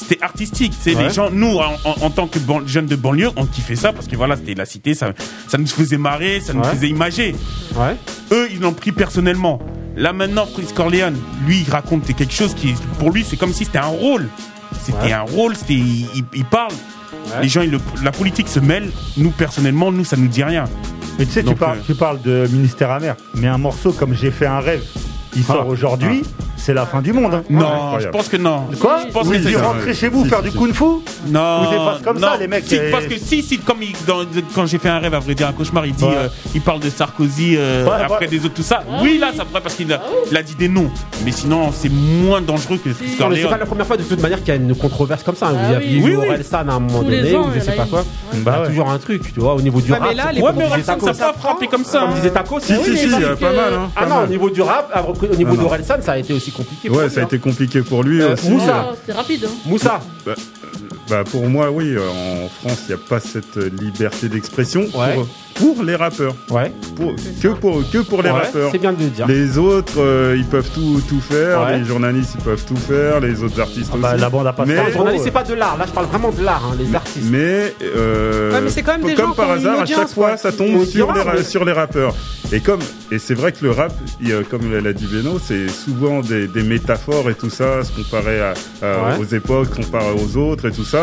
c'était 0.00 0.22
artistique. 0.22 0.72
C'est 0.80 0.94
Ouais. 0.94 1.04
les 1.08 1.10
gens, 1.14 1.30
nous, 1.30 1.56
en, 1.56 1.72
en- 1.84 2.02
en 2.06 2.10
tant 2.10 2.26
que 2.26 2.38
ban- 2.38 2.66
jeunes 2.66 2.86
de 2.86 2.96
banlieue, 2.96 3.30
on 3.36 3.46
kiffait 3.46 3.76
ça 3.76 3.92
parce 3.92 4.06
que 4.08 4.16
voilà, 4.16 4.36
c'était 4.36 4.54
la 4.54 4.64
cité, 4.66 4.94
ça, 4.94 5.12
ça 5.48 5.58
nous 5.58 5.66
faisait 5.66 5.98
marrer, 5.98 6.40
ça 6.40 6.52
nous 6.52 6.60
Ouais. 6.62 6.70
faisait 6.70 6.88
imager. 6.88 7.34
Ouais. 7.76 7.96
Eux, 8.32 8.48
ils 8.52 8.60
l'ont 8.60 8.72
pris 8.72 8.92
personnellement. 8.92 9.60
Là 9.96 10.12
maintenant, 10.12 10.46
Chris 10.52 10.68
Corleone, 10.74 11.16
lui, 11.46 11.64
il 11.66 11.70
raconte 11.70 12.04
quelque 12.14 12.32
chose 12.32 12.54
qui, 12.54 12.74
pour 12.98 13.10
lui, 13.10 13.24
c'est 13.28 13.36
comme 13.36 13.52
si 13.52 13.64
c'était 13.64 13.78
un 13.78 13.86
rôle. 13.86 14.28
C'était 14.82 15.12
un 15.12 15.22
rôle, 15.22 15.56
c'était, 15.56 15.74
il, 15.74 16.06
il- 16.14 16.24
il 16.34 16.44
parle. 16.44 16.72
Les 17.42 17.48
gens, 17.48 17.60
ils 17.62 17.70
le- 17.70 17.80
la 18.02 18.12
politique 18.12 18.48
se 18.48 18.60
mêle. 18.60 18.90
Nous, 19.16 19.30
personnellement, 19.30 19.92
nous, 19.92 20.04
ça 20.04 20.16
nous 20.16 20.26
dit 20.28 20.42
rien. 20.42 20.64
Mais 21.18 21.26
tu 21.26 21.32
sais, 21.32 21.42
tu 21.44 21.54
parles, 21.54 21.78
euh, 21.78 21.82
tu 21.86 21.94
parles 21.94 22.20
de 22.22 22.48
ministère 22.50 22.90
amer, 22.90 23.14
mais 23.34 23.46
un 23.46 23.58
morceau 23.58 23.92
comme 23.92 24.14
J'ai 24.14 24.30
fait 24.30 24.46
un 24.46 24.60
rêve, 24.60 24.82
il 25.36 25.44
sort 25.44 25.64
Ah. 25.66 25.70
aujourd'hui, 25.70 26.22
c'est 26.56 26.59
c'est 26.70 26.74
la 26.74 26.86
fin 26.86 27.02
du 27.02 27.12
monde. 27.12 27.34
hein. 27.34 27.42
Non, 27.50 27.98
je 27.98 28.06
pense 28.08 28.28
que 28.28 28.36
non. 28.36 28.68
Quoi 28.80 28.98
Je 29.06 29.12
pense 29.12 29.26
Vous 29.26 29.32
que 29.32 29.42
c'est 29.42 29.56
rentrez 29.56 29.92
chez 29.94 30.08
vous 30.08 30.22
Si, 30.22 30.28
faire 30.30 30.38
si, 30.38 30.44
du 30.44 30.50
si. 30.52 30.56
kung-fu 30.56 30.84
Non, 31.26 31.62
Ou 31.66 31.70
des 31.70 31.76
phrases 31.76 32.02
comme 32.04 32.18
ça, 32.20 32.30
non. 32.34 32.38
les 32.38 32.46
mecs, 32.46 32.64
Si, 32.66 32.78
parce 32.92 33.06
que 33.06 33.18
si, 33.18 33.42
si, 33.42 33.58
comme 33.58 33.82
il, 33.82 33.92
dans- 34.06 34.20
quand 34.54 34.66
j'ai 34.66 34.78
fait 34.78 34.88
un 34.88 34.98
rêve, 35.00 35.14
à 35.14 35.18
vrai 35.18 35.34
dire, 35.34 35.48
un 35.48 35.52
cauchemar, 35.52 35.84
il 35.86 35.94
dit, 35.94 36.04
Ouais. 36.04 36.12
euh, 36.16 36.28
il 36.54 36.60
parle 36.60 36.78
de 36.80 36.88
Sarkozy 36.90 37.56
euh, 37.58 37.84
Ouais, 37.86 37.90
après 38.04 38.20
ouais. 38.20 38.26
des 38.28 38.44
autres, 38.44 38.54
tout 38.54 38.62
ça. 38.62 38.82
Oui, 39.02 39.18
là, 39.18 39.32
ça 39.36 39.44
pourrait 39.44 39.60
parce 39.62 39.74
qu'il 39.74 39.92
a, 39.92 40.00
il 40.30 40.36
a 40.36 40.42
dit 40.42 40.54
des 40.54 40.68
noms. 40.68 40.90
Mais 41.24 41.32
sinon, 41.32 41.72
c'est 41.72 41.90
moins 41.90 42.40
dangereux 42.40 42.78
que 42.78 42.88
Non, 42.90 42.94
Tristan 42.94 43.28
mais 43.28 43.42
c'est 43.42 43.48
pas 43.48 43.58
la 43.58 43.66
première 43.66 43.86
fois 43.86 43.96
de 43.96 44.02
toute 44.04 44.20
manière 44.22 44.38
qu'il 44.38 44.48
y 44.48 44.52
a 44.52 44.54
une 44.56 44.74
controverse 44.76 45.22
comme 45.24 45.34
ça. 45.36 45.48
hein. 45.48 45.54
Ah 45.58 45.66
Vous 45.70 45.74
aviez 45.74 46.00
oui. 46.02 46.10
eu 46.12 46.16
Oui, 46.16 46.16
oui. 46.22 46.28
Orelsan 46.28 46.68
à 46.68 46.72
un 46.74 46.80
moment 46.80 47.02
Tous 47.02 47.08
les 47.10 47.16
donné, 47.22 47.36
ans, 47.36 47.40
ou 47.48 47.50
je 47.52 47.56
il 47.56 47.58
y 47.58 47.62
en 47.62 47.64
sais 47.64 47.72
a 47.72 47.76
pas 47.76 47.84
eu. 47.86 47.88
quoi. 47.90 48.04
Bah 48.04 48.36
Il 48.36 48.44
y 48.44 48.48
a 48.48 48.60
ouais. 48.60 48.66
toujours 48.68 48.90
un 48.90 48.98
truc, 48.98 49.22
tu 49.34 49.40
vois, 49.40 49.54
au 49.54 49.60
niveau 49.60 49.80
du 49.80 49.92
rap. 49.92 50.02
mais 50.08 50.14
là, 50.14 50.30
les 50.32 50.40
Ouais, 50.40 50.52
mais 50.56 50.66
Orelsan, 50.66 50.98
ça 51.00 51.12
pas 51.14 51.32
frappé 51.32 51.66
comme 51.66 51.84
ça. 51.84 52.00
Comme 52.00 52.10
hein. 52.10 52.14
disait 52.14 52.30
Taco, 52.30 52.60
Si, 52.60 52.72
c'est- 52.74 52.96
si, 52.96 53.14
euh, 53.22 53.34
pas 53.36 53.52
mal. 53.52 53.74
Hein, 53.74 53.90
Ah 53.96 54.00
pas 54.02 54.06
non, 54.06 54.14
au 54.16 54.20
mal. 54.20 54.28
niveau 54.30 54.50
du 54.50 54.62
rap, 54.62 54.92
qu'au 55.18 55.26
niveau 55.36 55.50
Non, 55.52 55.56
non. 55.56 55.62
d'Orelsan, 55.64 55.94
ça 56.02 56.12
a 56.12 56.18
été 56.18 56.32
aussi 56.32 56.50
compliqué. 56.64 56.88
pour 56.88 56.98
Ouais, 56.98 57.04
lui, 57.06 57.10
ça 57.14 57.20
a 57.20 57.22
hein. 57.22 57.26
été 57.26 57.38
compliqué 57.38 57.82
pour 57.82 58.02
lui 58.02 58.22
Euh, 58.22 58.34
aussi. 58.34 58.50
Moussa. 58.50 58.94
C'est 59.06 59.12
rapide. 59.12 59.44
hein. 59.46 59.52
Moussa, 59.66 60.00
Bah 60.26 60.34
pour 61.30 61.46
moi, 61.48 61.70
oui, 61.70 61.94
euh, 61.96 62.00
en 62.44 62.48
France, 62.48 62.80
il 62.88 62.94
n'y 62.94 63.00
a 63.00 63.04
pas 63.08 63.20
cette 63.20 63.56
liberté 63.80 64.28
d'expression 64.28 64.82
Ouais. 64.94 65.14
pour, 65.14 65.74
pour 65.76 65.82
les 65.84 65.96
rappeurs. 65.96 66.34
ouais, 66.50 66.72
Pour, 66.96 67.14
que, 67.42 67.48
pour, 67.48 67.82
que 67.90 67.98
pour 67.98 68.22
les 68.22 68.30
Ouais, 68.30 68.38
rappeurs. 68.40 68.70
c'est 68.72 68.78
bien 68.78 68.92
de 68.92 69.02
le 69.02 69.08
dire. 69.10 69.26
Les 69.26 69.58
autres, 69.58 69.98
euh, 70.00 70.34
ils 70.38 70.44
peuvent 70.46 70.70
tout, 70.72 71.02
tout 71.08 71.20
faire. 71.20 71.62
Ouais. 71.64 71.78
Les 71.78 71.84
journalistes, 71.84 72.32
ils 72.38 72.44
peuvent 72.44 72.64
tout 72.64 72.76
faire. 72.76 73.20
Les 73.20 73.42
autres 73.42 73.60
artistes 73.60 73.90
Ah 73.92 73.96
bah, 73.98 74.12
aussi. 74.12 74.20
la 74.20 74.30
bande 74.30 74.46
à 74.46 74.52
pas 74.52 74.64
Mais- 74.64 74.76
Non, 74.76 74.86
le 74.86 74.92
journaliste, 74.92 75.24
c'est 75.24 75.30
pas 75.30 75.42
de 75.44 75.54
l'art. 75.54 75.76
Là, 75.76 75.84
je 75.86 75.92
parle 75.92 76.06
vraiment 76.06 76.30
de 76.30 76.42
l'art, 76.42 76.62
hein, 76.72 76.76
les 76.78 76.94
artistes. 76.94 77.26
Mais, 77.30 77.74
euh, 77.82 78.52
Ouais, 78.52 78.60
mais 78.62 78.70
c'est 78.70 78.82
quand 78.82 78.92
même 78.92 79.02
des 79.06 79.14
comme 79.14 79.26
gens 79.28 79.34
par 79.34 79.50
hasard, 79.50 79.80
à 79.80 79.86
chaque 79.86 80.08
fois, 80.08 80.28
quoi, 80.30 80.36
ça 80.36 80.52
tombe 80.52 80.84
sur 80.84 81.06
les, 81.06 81.10
audience, 81.12 81.26
ra- 81.26 81.32
mais- 81.36 81.42
sur 81.44 81.64
les 81.64 81.72
rappeurs. 81.72 82.14
Et 82.52 82.60
comme, 82.60 82.80
et 83.12 83.18
c'est 83.20 83.34
vrai 83.34 83.52
que 83.52 83.62
le 83.64 83.70
rap, 83.70 83.92
il 84.20 84.32
a- 84.34 84.42
comme 84.42 84.72
l'a 84.72 84.92
dit 84.92 85.06
Beno, 85.06 85.38
c'est 85.44 85.68
souvent 85.68 86.20
des, 86.20 86.48
des 86.48 86.62
métaphores 86.64 87.30
et 87.30 87.34
tout 87.34 87.50
ça, 87.50 87.84
se 87.84 87.92
comparer 87.92 88.40
à, 88.40 88.54
à- 88.82 88.86
Ouais. 88.86 89.18
aux 89.20 89.24
époques, 89.34 89.70
comparé 89.70 90.06
aux 90.12 90.36
autres 90.36 90.66
et 90.68 90.72
tout 90.72 90.84
ça. 90.84 90.99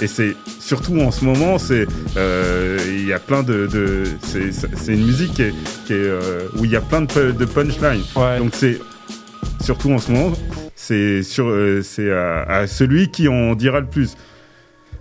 Et 0.00 0.06
c'est 0.06 0.36
surtout 0.60 0.98
en 1.00 1.10
ce 1.10 1.24
moment, 1.24 1.58
c'est 1.58 1.86
euh, 2.16 2.78
il 2.88 3.06
y 3.06 3.12
a 3.12 3.18
plein 3.18 3.42
de, 3.42 3.66
de 3.66 4.04
c'est 4.22 4.92
une 4.94 5.04
musique 5.06 5.34
qui 5.34 5.42
est, 5.42 5.54
qui 5.86 5.92
est, 5.92 5.96
euh, 5.96 6.42
où 6.56 6.64
il 6.64 6.70
y 6.70 6.76
a 6.76 6.80
plein 6.80 7.00
de, 7.02 7.06
pu- 7.06 7.32
de 7.36 7.44
punchlines. 7.44 8.02
Ouais. 8.14 8.38
Donc 8.38 8.50
c'est 8.54 8.78
surtout 9.60 9.90
en 9.90 9.98
ce 9.98 10.12
moment, 10.12 10.32
c'est 10.76 11.22
sur 11.24 11.48
euh, 11.48 11.82
c'est 11.82 12.12
à, 12.12 12.42
à 12.42 12.66
celui 12.68 13.08
qui 13.10 13.26
en 13.28 13.54
dira 13.54 13.80
le 13.80 13.86
plus. 13.86 14.16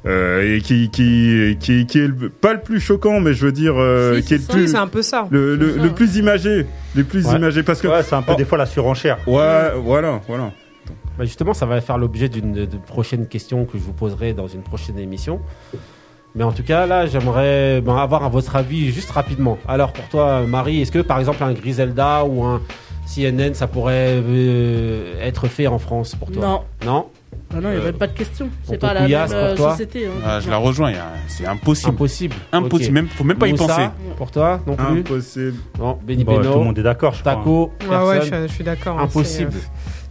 Euh, 0.05 0.55
et 0.55 0.61
qui 0.61 0.89
qui, 0.89 1.57
qui 1.59 1.85
qui 1.85 1.99
est 1.99 2.07
le- 2.07 2.29
pas 2.29 2.53
le 2.53 2.61
plus 2.61 2.79
choquant 2.79 3.19
mais 3.19 3.33
je 3.33 3.45
veux 3.45 3.51
dire 3.51 3.73
euh, 3.77 4.15
Si, 4.21 4.23
qui 4.27 4.33
est 4.35 4.37
le 4.37 4.43
plus 4.53 4.61
Oui, 4.61 4.67
c'est 4.69 4.77
un 4.77 4.87
peu 4.87 5.01
ça. 5.01 5.27
le, 5.31 5.55
le, 5.55 5.75
ça. 5.75 5.83
le 5.83 5.89
plus 5.91 6.15
imagé 6.17 6.65
les 6.95 7.03
plus 7.03 7.25
Ouais. 7.25 7.35
imagés 7.35 7.63
parce 7.63 7.81
que 7.81 7.87
Ouais, 7.87 8.03
c'est 8.03 8.13
un 8.15 8.21
peu 8.21 8.31
Oh. 8.33 8.37
des 8.37 8.45
fois 8.45 8.57
la 8.59 8.67
surenchère. 8.67 9.17
ouais 9.27 9.71
voilà 9.83 10.21
voilà 10.27 10.51
Bah, 11.17 11.25
justement, 11.25 11.53
ça 11.53 11.65
va 11.65 11.81
faire 11.81 11.97
l'objet 11.97 12.29
d'une 12.29 12.67
prochaine 12.85 13.27
question 13.27 13.65
que 13.65 13.77
je 13.77 13.83
vous 13.83 13.93
poserai 13.93 14.33
dans 14.33 14.47
une 14.47 14.61
prochaine 14.61 14.99
émission. 14.99 15.39
Mais 16.35 16.43
en 16.43 16.51
tout 16.51 16.63
cas, 16.63 16.85
là, 16.85 17.07
j'aimerais 17.07 17.81
ben, 17.81 17.95
avoir 17.97 18.23
à 18.23 18.29
votre 18.29 18.55
avis 18.55 18.91
juste 18.91 19.09
rapidement. 19.11 19.57
Alors, 19.67 19.93
pour 19.93 20.07
toi, 20.09 20.41
Marie, 20.47 20.81
est-ce 20.81 20.91
que 20.91 20.99
par 20.99 21.17
exemple 21.19 21.43
un 21.43 21.53
Griselda 21.53 22.23
ou 22.25 22.43
un 22.43 22.61
CNN, 23.07 23.53
ça 23.55 23.65
pourrait 23.67 24.21
euh, 24.23 25.15
être 25.25 25.47
fait 25.47 25.65
en 25.65 25.79
France 25.79 26.13
pour 26.15 26.31
toi? 26.31 26.45
Non. 26.45 26.61
Non? 26.85 27.05
Ah 27.53 27.61
non, 27.61 27.69
il 27.69 27.75
n'y 27.75 27.77
a 27.77 27.79
Euh, 27.79 27.85
même 27.85 27.97
pas 27.97 28.07
de 28.07 28.13
question. 28.13 28.49
C'est 28.63 28.77
pas 28.77 28.93
la 28.93 29.01
Couillasse, 29.01 29.31
même 29.31 29.39
pour 29.39 29.47
euh, 29.49 29.55
toi? 29.55 29.71
société. 29.71 30.05
hein. 30.05 30.11
Ah, 30.23 30.39
je 30.41 30.49
la 30.49 30.57
rejoins, 30.57 30.91
c'est 31.27 31.45
impossible. 31.45 31.93
Impossible. 31.93 32.35
Impossible, 32.51 32.89
Ok. 32.89 32.93
même, 32.93 33.07
faut 33.07 33.23
même 33.23 33.37
pas 33.37 33.47
y 33.47 33.53
penser. 33.53 33.87
Pour 34.17 34.29
toi, 34.31 34.59
non 34.67 34.75
plus? 34.75 34.99
Impossible 34.99 35.55
Non, 35.79 35.97
Benny 36.05 36.23
Bon, 36.25 36.37
Beno, 36.37 36.51
tout 36.53 36.59
le 36.59 36.65
monde 36.65 36.79
est 36.79 36.83
d'accord, 36.83 37.13
je 37.13 37.21
crois. 37.21 37.35
Taco, 37.35 37.71
Ouais, 37.89 37.97
ouais, 38.05 38.17
je, 38.21 38.25
suis- 38.25 38.47
je 38.49 38.53
suis 38.53 38.63
d'accord. 38.65 38.99
hein, 38.99 39.03
Impossible. 39.03 39.53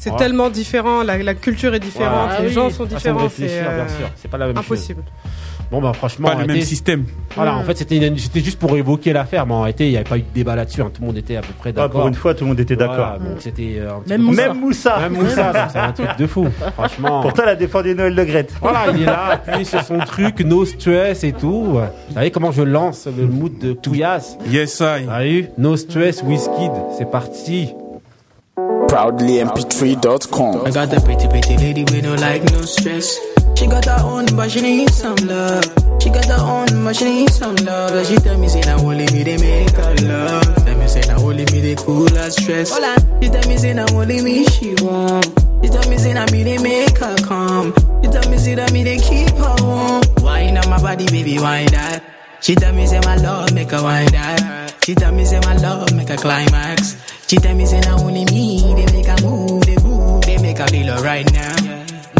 C'est, 0.06 0.12
Ouais. 0.12 0.18
tellement 0.18 0.48
différent, 0.50 1.02
la, 1.02 1.18
la 1.22 1.34
culture 1.34 1.74
est 1.74 1.80
différente, 1.80 2.30
Ah 2.32 2.40
les 2.40 2.48
oui. 2.48 2.54
gens 2.54 2.70
sont 2.70 2.84
de 2.84 2.90
différents. 2.94 3.18
réfléchir, 3.24 3.56
C'est 3.64 3.74
bien 3.74 3.84
euh, 3.84 3.88
sûr. 3.98 4.10
C'est 4.16 4.30
pas 4.30 4.38
la 4.38 4.46
même 4.46 4.56
impossible. 4.58 5.02
chose. 5.02 5.32
Bon, 5.68 5.80
bah 5.80 5.92
franchement, 5.94 6.28
Pas 6.28 6.34
le 6.34 6.40
même 6.42 6.50
arrêtez. 6.50 6.64
système. 6.64 7.04
Voilà, 7.34 7.54
Mm. 7.54 7.58
en 7.58 7.64
fait, 7.64 7.76
c'était 7.78 8.16
juste 8.44 8.56
pour 8.60 8.76
évoquer 8.76 9.12
l'affaire, 9.12 9.46
mais 9.46 9.52
en 9.54 9.62
réalité, 9.62 9.86
il 9.86 9.90
n'y 9.90 9.96
avait 9.96 10.08
pas 10.08 10.16
eu 10.16 10.20
de 10.20 10.26
débat 10.32 10.54
là-dessus. 10.54 10.80
hein. 10.80 10.92
Tout 10.94 11.00
le 11.00 11.08
monde 11.08 11.16
était 11.18 11.34
à 11.36 11.40
peu 11.40 11.52
près 11.58 11.70
Ah, 11.70 11.72
d'accord. 11.72 11.90
pour 12.02 12.06
une 12.08 12.14
fois, 12.14 12.34
tout 12.34 12.44
le 12.44 12.50
monde 12.50 12.60
était 12.60 12.76
d'accord. 12.76 13.16
Voilà, 13.18 13.34
c'était 13.40 13.74
euh, 13.80 13.90
Même 14.06 14.22
Moussa. 14.22 14.48
Même 14.48 14.58
Moussa. 14.60 14.98
Même 15.00 15.68
c'est 15.72 15.78
un 15.80 15.90
truc 15.92 16.16
de 16.18 16.26
fou. 16.28 16.46
Franchement. 16.74 17.20
Pourtant, 17.20 17.42
elle 17.42 17.48
a 17.48 17.56
défendu 17.56 17.96
Noël 17.96 18.14
Le 18.14 18.24
Grette. 18.24 18.52
Voilà, 18.62 18.84
il 18.94 19.02
est 19.02 19.06
là, 19.06 19.30
appuyé 19.32 19.64
sur 19.64 19.82
son 19.82 19.98
truc, 19.98 20.38
no 20.38 20.64
stress 20.64 21.24
et 21.24 21.32
tout. 21.32 21.64
Vous 21.64 21.80
savez 22.14 22.30
comment 22.30 22.52
je 22.52 22.62
lance 22.62 23.08
le 23.08 23.26
mood 23.26 23.58
de 23.58 23.72
Couillasse? 23.72 24.38
Yes, 24.48 24.78
I. 24.80 25.02
Vous 25.04 25.10
avez 25.10 25.50
No 25.58 25.76
stress, 25.76 26.22
Wizkid. 26.22 26.70
C'est 26.96 27.10
parti. 27.10 27.74
ProudlyMP3.com. 28.88 30.66
I 30.66 30.70
got 30.70 30.90
that 30.90 31.04
pretty, 31.04 31.28
pretty 31.28 31.56
lady 31.56 31.82
with 31.84 32.02
no 32.04 32.14
like, 32.14 32.42
no 32.52 32.62
stress. 32.62 33.18
She 33.56 33.66
got 33.66 33.84
her 33.86 34.00
own, 34.04 34.26
but 34.36 34.50
she 34.50 34.60
need 34.60 34.90
some 34.90 35.16
love. 35.26 35.64
She 36.00 36.10
got 36.10 36.26
her 36.26 36.38
own, 36.40 36.84
but 36.84 36.94
she 36.94 37.04
need 37.04 37.30
some 37.30 37.56
love. 37.56 37.92
And 37.92 38.06
she 38.06 38.16
tell 38.16 38.38
me, 38.38 38.48
say, 38.48 38.60
now 38.60 38.78
only 38.78 39.06
me, 39.12 39.22
they 39.24 39.38
make 39.38 39.70
her 39.70 39.94
love. 40.06 40.54
Tell 40.64 40.78
me, 40.78 40.88
say, 40.88 41.00
now 41.08 41.18
only 41.20 41.44
me, 41.46 41.60
they 41.60 41.74
cool 41.76 42.08
her 42.08 42.30
stress. 42.30 42.70
Hold 42.70 42.84
on. 42.84 43.22
She 43.22 43.28
tell 43.28 43.48
me, 43.48 43.56
say, 43.56 43.72
now 43.72 43.86
only 43.92 44.22
me, 44.22 44.44
she 44.44 44.74
warm. 44.80 45.22
She 45.62 45.68
tell 45.70 45.88
me, 45.90 45.96
say, 45.96 46.12
now 46.12 46.26
me, 46.30 46.42
they 46.44 46.58
make 46.58 46.98
her 46.98 47.16
calm. 47.24 47.72
She 48.02 48.10
tell 48.10 48.30
me, 48.30 48.36
say, 48.38 48.54
that 48.54 48.72
me, 48.72 48.84
they 48.84 48.98
keep 48.98 49.30
her 49.30 49.56
warm. 49.62 50.02
Wine 50.22 50.58
on 50.58 50.68
my 50.68 50.80
body, 50.80 51.06
baby, 51.06 51.38
wine 51.38 51.66
that. 51.68 52.02
She 52.40 52.54
tell 52.54 52.74
me, 52.74 52.86
say, 52.86 53.00
my 53.00 53.16
love, 53.16 53.52
make 53.54 53.70
her 53.70 53.82
wine 53.82 54.12
that. 54.12 54.74
She 54.84 54.94
tell 54.94 55.12
me, 55.12 55.24
say, 55.24 55.40
my 55.40 55.56
love, 55.56 55.92
make 55.94 56.08
her 56.08 56.16
climax. 56.16 56.94
She 57.28 57.36
tell 57.38 57.56
me, 57.56 57.66
say, 57.66 57.80
now 57.80 57.98
only 57.98 58.24
me, 58.26 58.60
they 58.74 58.92
make 58.92 59.06
her 59.06 59.16
move, 59.26 59.62
they 59.66 59.76
move, 59.82 60.22
they 60.22 60.38
make 60.38 60.58
her 60.58 60.66
feel 60.68 60.90
alright 60.90 61.30
now. 61.32 61.56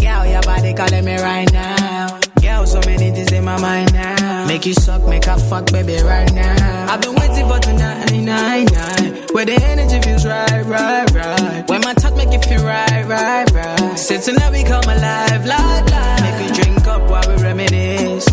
Girl, 0.01 0.27
your 0.27 0.43
body 0.43 0.75
calling 0.75 1.05
me 1.05 1.17
right 1.17 1.53
now. 1.53 2.19
Girl, 2.43 2.67
so 2.67 2.81
many 2.85 3.13
things 3.13 3.31
in 3.31 3.45
my 3.45 3.61
mind 3.61 3.93
now. 3.93 4.47
Make 4.49 4.67
you 4.67 4.75
suck, 4.75 5.05
make 5.07 5.25
her 5.27 5.39
fuck, 5.39 5.71
baby, 5.71 6.03
right 6.03 6.33
now. 6.33 6.93
I've 6.93 7.01
been 7.01 7.15
waiting 7.15 7.47
for 7.49 7.59
tonight, 7.61 8.11
night, 8.11 8.73
night. 8.73 9.31
Where 9.33 9.45
the 9.45 9.55
energy 9.55 10.01
feels 10.03 10.27
right, 10.27 10.65
right, 10.67 11.11
right. 11.13 11.69
When 11.69 11.83
my 11.83 11.95
touch 11.95 12.15
make 12.17 12.33
you 12.33 12.41
feel 12.41 12.65
right, 12.65 13.07
right, 13.07 13.49
right. 13.53 13.97
Say 13.97 14.21
tonight 14.21 14.51
we 14.51 14.65
come 14.65 14.83
alive, 14.85 15.47
live, 15.47 15.89
live. 15.89 16.21
Make 16.23 16.51
we 16.51 16.63
drink 16.63 16.87
up 16.89 17.09
while 17.09 17.23
we 17.29 17.41
reminisce. 17.41 18.25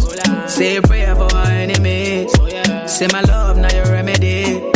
Say 0.47 0.77
a 0.77 0.81
prayer 0.81 1.13
for 1.15 1.31
our 1.35 1.47
enemies. 1.47 2.31
Oh, 2.39 2.87
say 2.87 3.07
my 3.13 3.21
love, 3.21 3.57
now 3.57 3.71
your 3.71 3.91
remedy. 3.91 4.72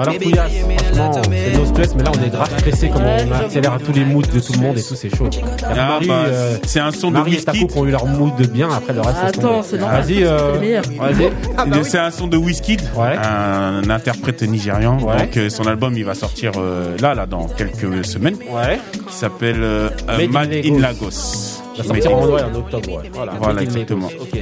Alors, 0.00 0.16
Couillasse, 0.18 0.52
franchement, 0.94 1.22
c'est 1.30 1.58
no 1.58 1.66
stress, 1.66 1.94
mais 1.94 2.02
là, 2.02 2.10
on 2.18 2.22
est 2.24 2.30
grave 2.30 2.48
pressé, 2.62 2.88
comme 2.88 3.02
on 3.02 3.32
accélère 3.32 3.78
tous 3.84 3.92
les 3.92 4.04
moods 4.04 4.22
de 4.22 4.40
tout 4.40 4.52
le 4.54 4.58
monde 4.58 4.78
et 4.78 4.82
tout, 4.82 4.94
c'est 4.94 5.14
chaud. 5.14 5.28
Ah, 5.64 5.74
Marie, 5.74 6.06
bah, 6.08 6.24
euh, 6.26 6.56
c'est 6.66 6.80
un 6.80 6.90
son 6.90 7.08
de 7.10 7.14
Marie 7.18 7.34
et 7.34 7.42
Taco 7.42 7.66
ont 7.76 7.84
eu 7.86 7.90
leur 7.90 8.06
mood 8.06 8.34
bien, 8.50 8.70
après 8.70 8.92
le 8.92 9.00
reste, 9.00 9.18
Attends, 9.24 9.62
c'est 9.62 9.78
normal. 9.78 10.02
Vas-y, 10.02 10.24
euh, 10.24 10.52
vas-y. 10.98 11.30
Ah 11.56 11.64
bah. 11.66 11.76
C'est 11.82 11.98
un 11.98 12.10
son 12.10 12.26
de 12.26 12.36
Wizkid, 12.36 12.80
Ouais. 12.96 13.16
un 13.16 13.88
interprète 13.90 14.42
nigérian. 14.42 14.98
Ouais. 15.00 15.18
Donc 15.18 15.36
euh, 15.36 15.48
son 15.50 15.66
album 15.66 15.94
il 15.96 16.04
va 16.04 16.14
sortir 16.14 16.52
euh, 16.56 16.96
là, 17.00 17.14
là, 17.14 17.26
dans 17.26 17.46
quelques 17.46 18.04
semaines, 18.04 18.36
Ouais. 18.50 18.78
qui 19.08 19.14
s'appelle 19.14 19.62
euh, 19.62 19.88
Mad 20.30 20.50
Lagos. 20.52 20.74
in 20.76 20.80
Lagos. 20.80 21.51
Ça 21.76 21.82
va 21.82 21.88
sortir 21.88 22.16
en, 22.16 22.26
ouais, 22.26 22.42
en 22.42 22.54
octobre, 22.54 22.92
ouais. 22.92 23.10
Voilà, 23.38 23.62
exactement. 23.62 24.08
Ok. 24.20 24.38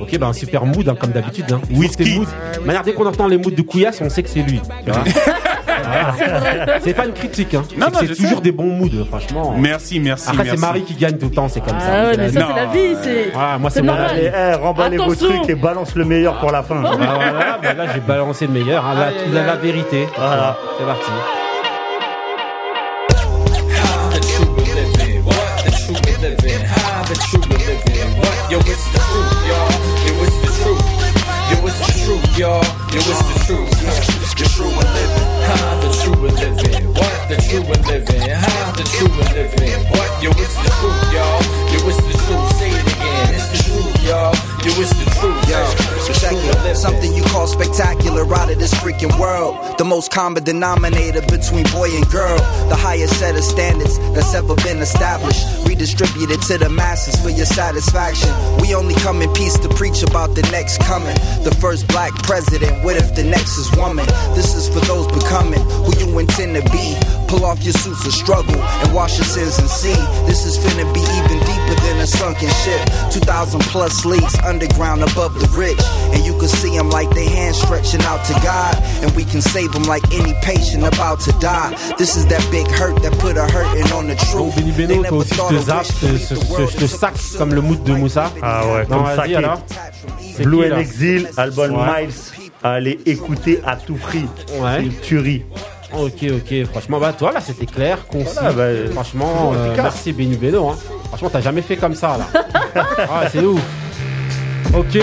Ok, 0.00 0.18
bah 0.18 0.26
un 0.26 0.32
super 0.32 0.66
mood, 0.66 0.88
hein, 0.88 0.96
comme 0.98 1.10
d'habitude. 1.10 1.52
Hein. 1.52 1.60
Whisky. 1.70 2.04
C'est 2.04 2.18
mood. 2.18 2.28
Manière, 2.64 2.82
dès 2.82 2.92
qu'on 2.92 3.06
entend 3.06 3.28
les 3.28 3.38
moods 3.38 3.50
de 3.50 3.62
Couillasse, 3.62 4.00
on 4.00 4.08
sait 4.08 4.22
que 4.22 4.28
c'est 4.28 4.42
lui. 4.42 4.60
C'est 6.82 6.94
pas 6.94 7.06
une 7.06 7.12
critique, 7.12 7.54
hein. 7.54 7.62
Non, 7.76 7.86
C'est 7.98 8.08
toujours 8.08 8.36
sais. 8.36 8.40
des 8.42 8.52
bons 8.52 8.72
moods, 8.72 9.04
franchement. 9.08 9.54
Merci, 9.58 10.00
merci, 10.00 10.28
Après, 10.30 10.48
c'est 10.48 10.58
Marie 10.58 10.82
qui 10.82 10.94
gagne 10.94 11.18
tout 11.18 11.26
le 11.26 11.34
temps, 11.34 11.48
c'est 11.48 11.60
comme 11.60 11.78
ça. 11.78 11.86
Ah 11.92 12.04
ouais, 12.04 12.12
C'est 12.12 12.16
la 12.16 12.22
mais 12.24 12.32
ça, 12.32 12.48
c'est 12.48 12.60
la 12.60 12.66
vie. 12.66 12.96
C'est 13.02 13.30
Voilà, 13.32 13.58
moi, 13.58 13.70
c'est 13.70 13.82
normal. 13.82 14.10
Allez, 14.10 14.30
eh, 14.34 14.54
remballez 14.54 14.96
vos 14.96 15.14
trucs 15.14 15.48
et 15.48 15.54
balance 15.54 15.94
le 15.94 16.04
meilleur 16.04 16.38
pour 16.38 16.50
la 16.50 16.62
fin. 16.62 16.80
Bah 16.80 16.90
voilà, 16.94 17.58
bah 17.62 17.74
là 17.74 17.92
j'ai 17.94 18.00
balancé 18.00 18.46
le 18.46 18.52
meilleur, 18.52 18.84
hein. 18.86 18.94
là 18.94 19.40
as 19.40 19.46
la 19.46 19.56
vérité. 19.56 20.06
Voilà. 20.16 20.56
C'est 20.78 20.84
parti. 20.86 21.10
Y'all, 32.42 32.64
yo 32.90 32.98
it's 32.98 33.22
the 33.22 33.36
truth, 33.46 33.70
the 34.34 34.44
true 34.50 34.66
living, 34.66 35.30
how 35.46 35.78
the 35.80 35.88
true 36.02 36.26
living, 36.26 36.88
what? 36.88 37.28
The 37.28 37.36
true 37.36 37.60
living, 37.60 38.30
how 38.30 38.72
the 38.72 38.82
true 38.82 39.14
living, 39.30 39.78
what? 39.90 40.10
Yo 40.20 40.30
it's 40.30 40.56
the 40.56 40.70
truth, 40.80 41.12
y'all, 41.14 41.42
yo 41.70 41.88
it's 41.88 41.98
the 42.02 42.18
truth, 42.26 42.56
say 42.58 42.70
it 42.70 42.91
y'all, 44.04 44.34
yo 44.64 44.72
it's 44.80 44.94
the 44.94 45.06
truth, 45.18 45.38
Yo, 45.48 45.58
so 46.02 46.12
check 46.14 46.34
it. 46.34 46.76
Something 46.76 47.14
you 47.14 47.22
call 47.24 47.46
spectacular 47.46 48.22
out 48.34 48.50
of 48.50 48.58
this 48.58 48.74
freaking 48.74 49.12
world. 49.18 49.78
The 49.78 49.84
most 49.84 50.10
common 50.10 50.42
denominator 50.44 51.20
between 51.22 51.64
boy 51.70 51.90
and 51.94 52.08
girl. 52.10 52.38
The 52.68 52.76
highest 52.76 53.18
set 53.18 53.36
of 53.36 53.44
standards 53.44 53.98
that's 54.14 54.34
ever 54.34 54.54
been 54.56 54.78
established. 54.78 55.44
Redistributed 55.66 56.42
to 56.42 56.58
the 56.58 56.68
masses 56.68 57.20
for 57.22 57.30
your 57.30 57.46
satisfaction. 57.46 58.30
We 58.60 58.74
only 58.74 58.94
come 58.94 59.22
in 59.22 59.32
peace 59.34 59.58
to 59.58 59.68
preach 59.68 60.02
about 60.02 60.34
the 60.34 60.42
next 60.50 60.80
coming. 60.82 61.14
The 61.44 61.54
first 61.60 61.86
black 61.88 62.12
president, 62.22 62.84
what 62.84 62.96
if 62.96 63.14
the 63.14 63.24
next 63.24 63.58
is 63.58 63.70
woman? 63.76 64.06
This 64.34 64.54
is 64.54 64.68
for 64.68 64.80
those 64.86 65.06
becoming 65.08 65.60
who 65.84 65.92
you 65.98 66.18
intend 66.18 66.56
to 66.56 66.62
be. 66.70 66.96
Pull 67.28 67.44
off 67.44 67.62
your 67.62 67.74
suits 67.74 68.06
of 68.06 68.12
struggle 68.12 68.60
and 68.60 68.94
wash 68.94 69.16
your 69.16 69.26
sins 69.26 69.58
and 69.58 69.68
see. 69.68 69.96
This 70.26 70.44
is 70.44 70.58
finna 70.58 70.86
be 70.92 71.00
even 71.00 71.38
deeper 71.46 71.76
than 71.86 72.00
a 72.00 72.06
sunken 72.06 72.50
ship. 72.62 72.80
2,000 73.12 73.60
plus 73.72 73.91
leagues 74.04 74.34
underground 74.44 75.02
above 75.02 75.34
the 75.40 75.46
rich. 75.56 75.80
And 76.12 76.24
you 76.24 76.34
can 76.38 76.48
see 76.48 76.76
them 76.76 76.90
like 76.90 77.10
they 77.14 77.26
hands 77.28 77.60
stretching 77.60 78.02
out 78.02 78.24
to 78.26 78.34
God. 78.42 78.74
And 79.02 79.10
we 79.16 79.24
can 79.24 79.40
save 79.40 79.72
them 79.72 79.84
like 79.84 80.02
any 80.12 80.34
patient 80.42 80.84
about 80.84 81.20
to 81.26 81.32
die. 81.40 81.74
This 81.98 82.16
is 82.16 82.26
that 82.26 82.42
big 82.50 82.66
hurt 82.68 83.00
that 83.02 83.12
put 83.18 83.36
a 83.36 83.46
hurting 83.50 83.90
on 83.92 84.06
the 84.08 84.16
truth. 84.16 84.54
Benny 84.56 84.72
Beno, 84.72 85.02
toi 85.04 85.18
aussi, 85.18 85.34
je 85.34 85.56
te 85.56 85.62
zappe, 85.62 85.86
je 85.86 86.06
te- 86.06 86.18
je 86.18 86.34
te- 86.66 86.70
je 86.72 86.76
te 86.78 86.86
sac 86.86 87.14
comme 87.38 87.54
le 87.54 87.60
mood 87.60 87.82
de 87.84 87.92
Moussa. 87.94 88.30
Ah 88.42 88.62
ouais, 88.66 88.86
comme 88.88 89.06
saqué. 89.16 89.36
alors. 89.36 89.60
Blue 90.40 90.66
là 90.68 90.80
Exile, 90.80 91.28
album 91.36 91.74
Ouais. 91.76 92.06
Miles, 92.06 92.14
à 92.62 92.70
aller 92.72 92.98
écouter 93.06 93.60
à 93.66 93.76
tout 93.76 93.94
prix. 93.94 94.24
Ouais. 94.58 94.76
C'est 94.78 94.82
une 94.84 94.94
tuerie. 95.00 95.44
Ok, 95.94 96.24
ok, 96.24 96.64
franchement, 96.70 96.98
bah 96.98 97.12
toi 97.12 97.32
là 97.32 97.40
c'était 97.42 97.66
clair, 97.66 98.06
concis. 98.06 98.30
Voilà, 98.40 98.52
bah, 98.52 98.90
franchement, 98.92 99.52
euh, 99.54 99.74
merci 99.76 100.12
Benny 100.12 100.36
Beno. 100.36 100.70
Hein. 100.70 100.76
Franchement, 101.08 101.28
t'as 101.30 101.42
jamais 101.42 101.60
fait 101.60 101.76
comme 101.76 101.94
ça 101.94 102.16
là. 102.16 102.26
ah, 102.98 103.24
c'est 103.30 103.44
ouf. 103.44 103.60
Ok, 104.74 104.98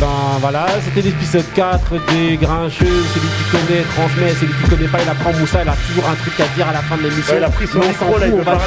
ben 0.00 0.38
voilà, 0.40 0.66
c'était 0.82 1.02
l'épisode 1.02 1.44
4 1.54 1.92
des 2.08 2.38
Grincheux. 2.38 2.86
Celui 2.86 3.28
qui 3.28 3.44
connaît 3.50 3.82
transmet, 3.94 4.32
celui 4.34 4.54
qui 4.54 4.70
connaît 4.70 4.88
pas 4.88 5.02
il 5.02 5.08
apprend 5.10 5.34
Moussa. 5.34 5.62
Il 5.62 5.68
a 5.68 5.76
toujours 5.86 6.08
un 6.08 6.14
truc 6.14 6.40
à 6.40 6.48
dire 6.54 6.66
à 6.66 6.72
la 6.72 6.78
fin 6.80 6.96
de 6.96 7.02
l'émission. 7.02 7.34
Ouais, 7.34 7.40
il 7.40 7.44
a 7.44 7.50
pris 7.50 7.66
son 7.66 7.78
Mais 7.78 7.84
on 7.84 7.88
micro, 7.90 8.12
s'en 8.12 8.18
là, 8.18 8.26
il 8.26 8.40
va. 8.40 8.58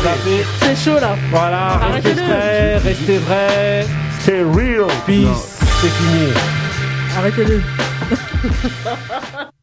C'est 0.62 0.76
chaud 0.76 1.00
là. 1.00 1.16
Voilà, 1.32 1.80
restez 1.94 2.14
frais, 2.14 2.78
restez 2.78 3.18
vrais. 3.18 3.88
C'est 4.20 4.42
real. 4.44 4.86
Peace, 5.08 5.58
c'est 5.82 5.90
fini. 5.90 6.32
Arrêtez-le. 7.18 7.62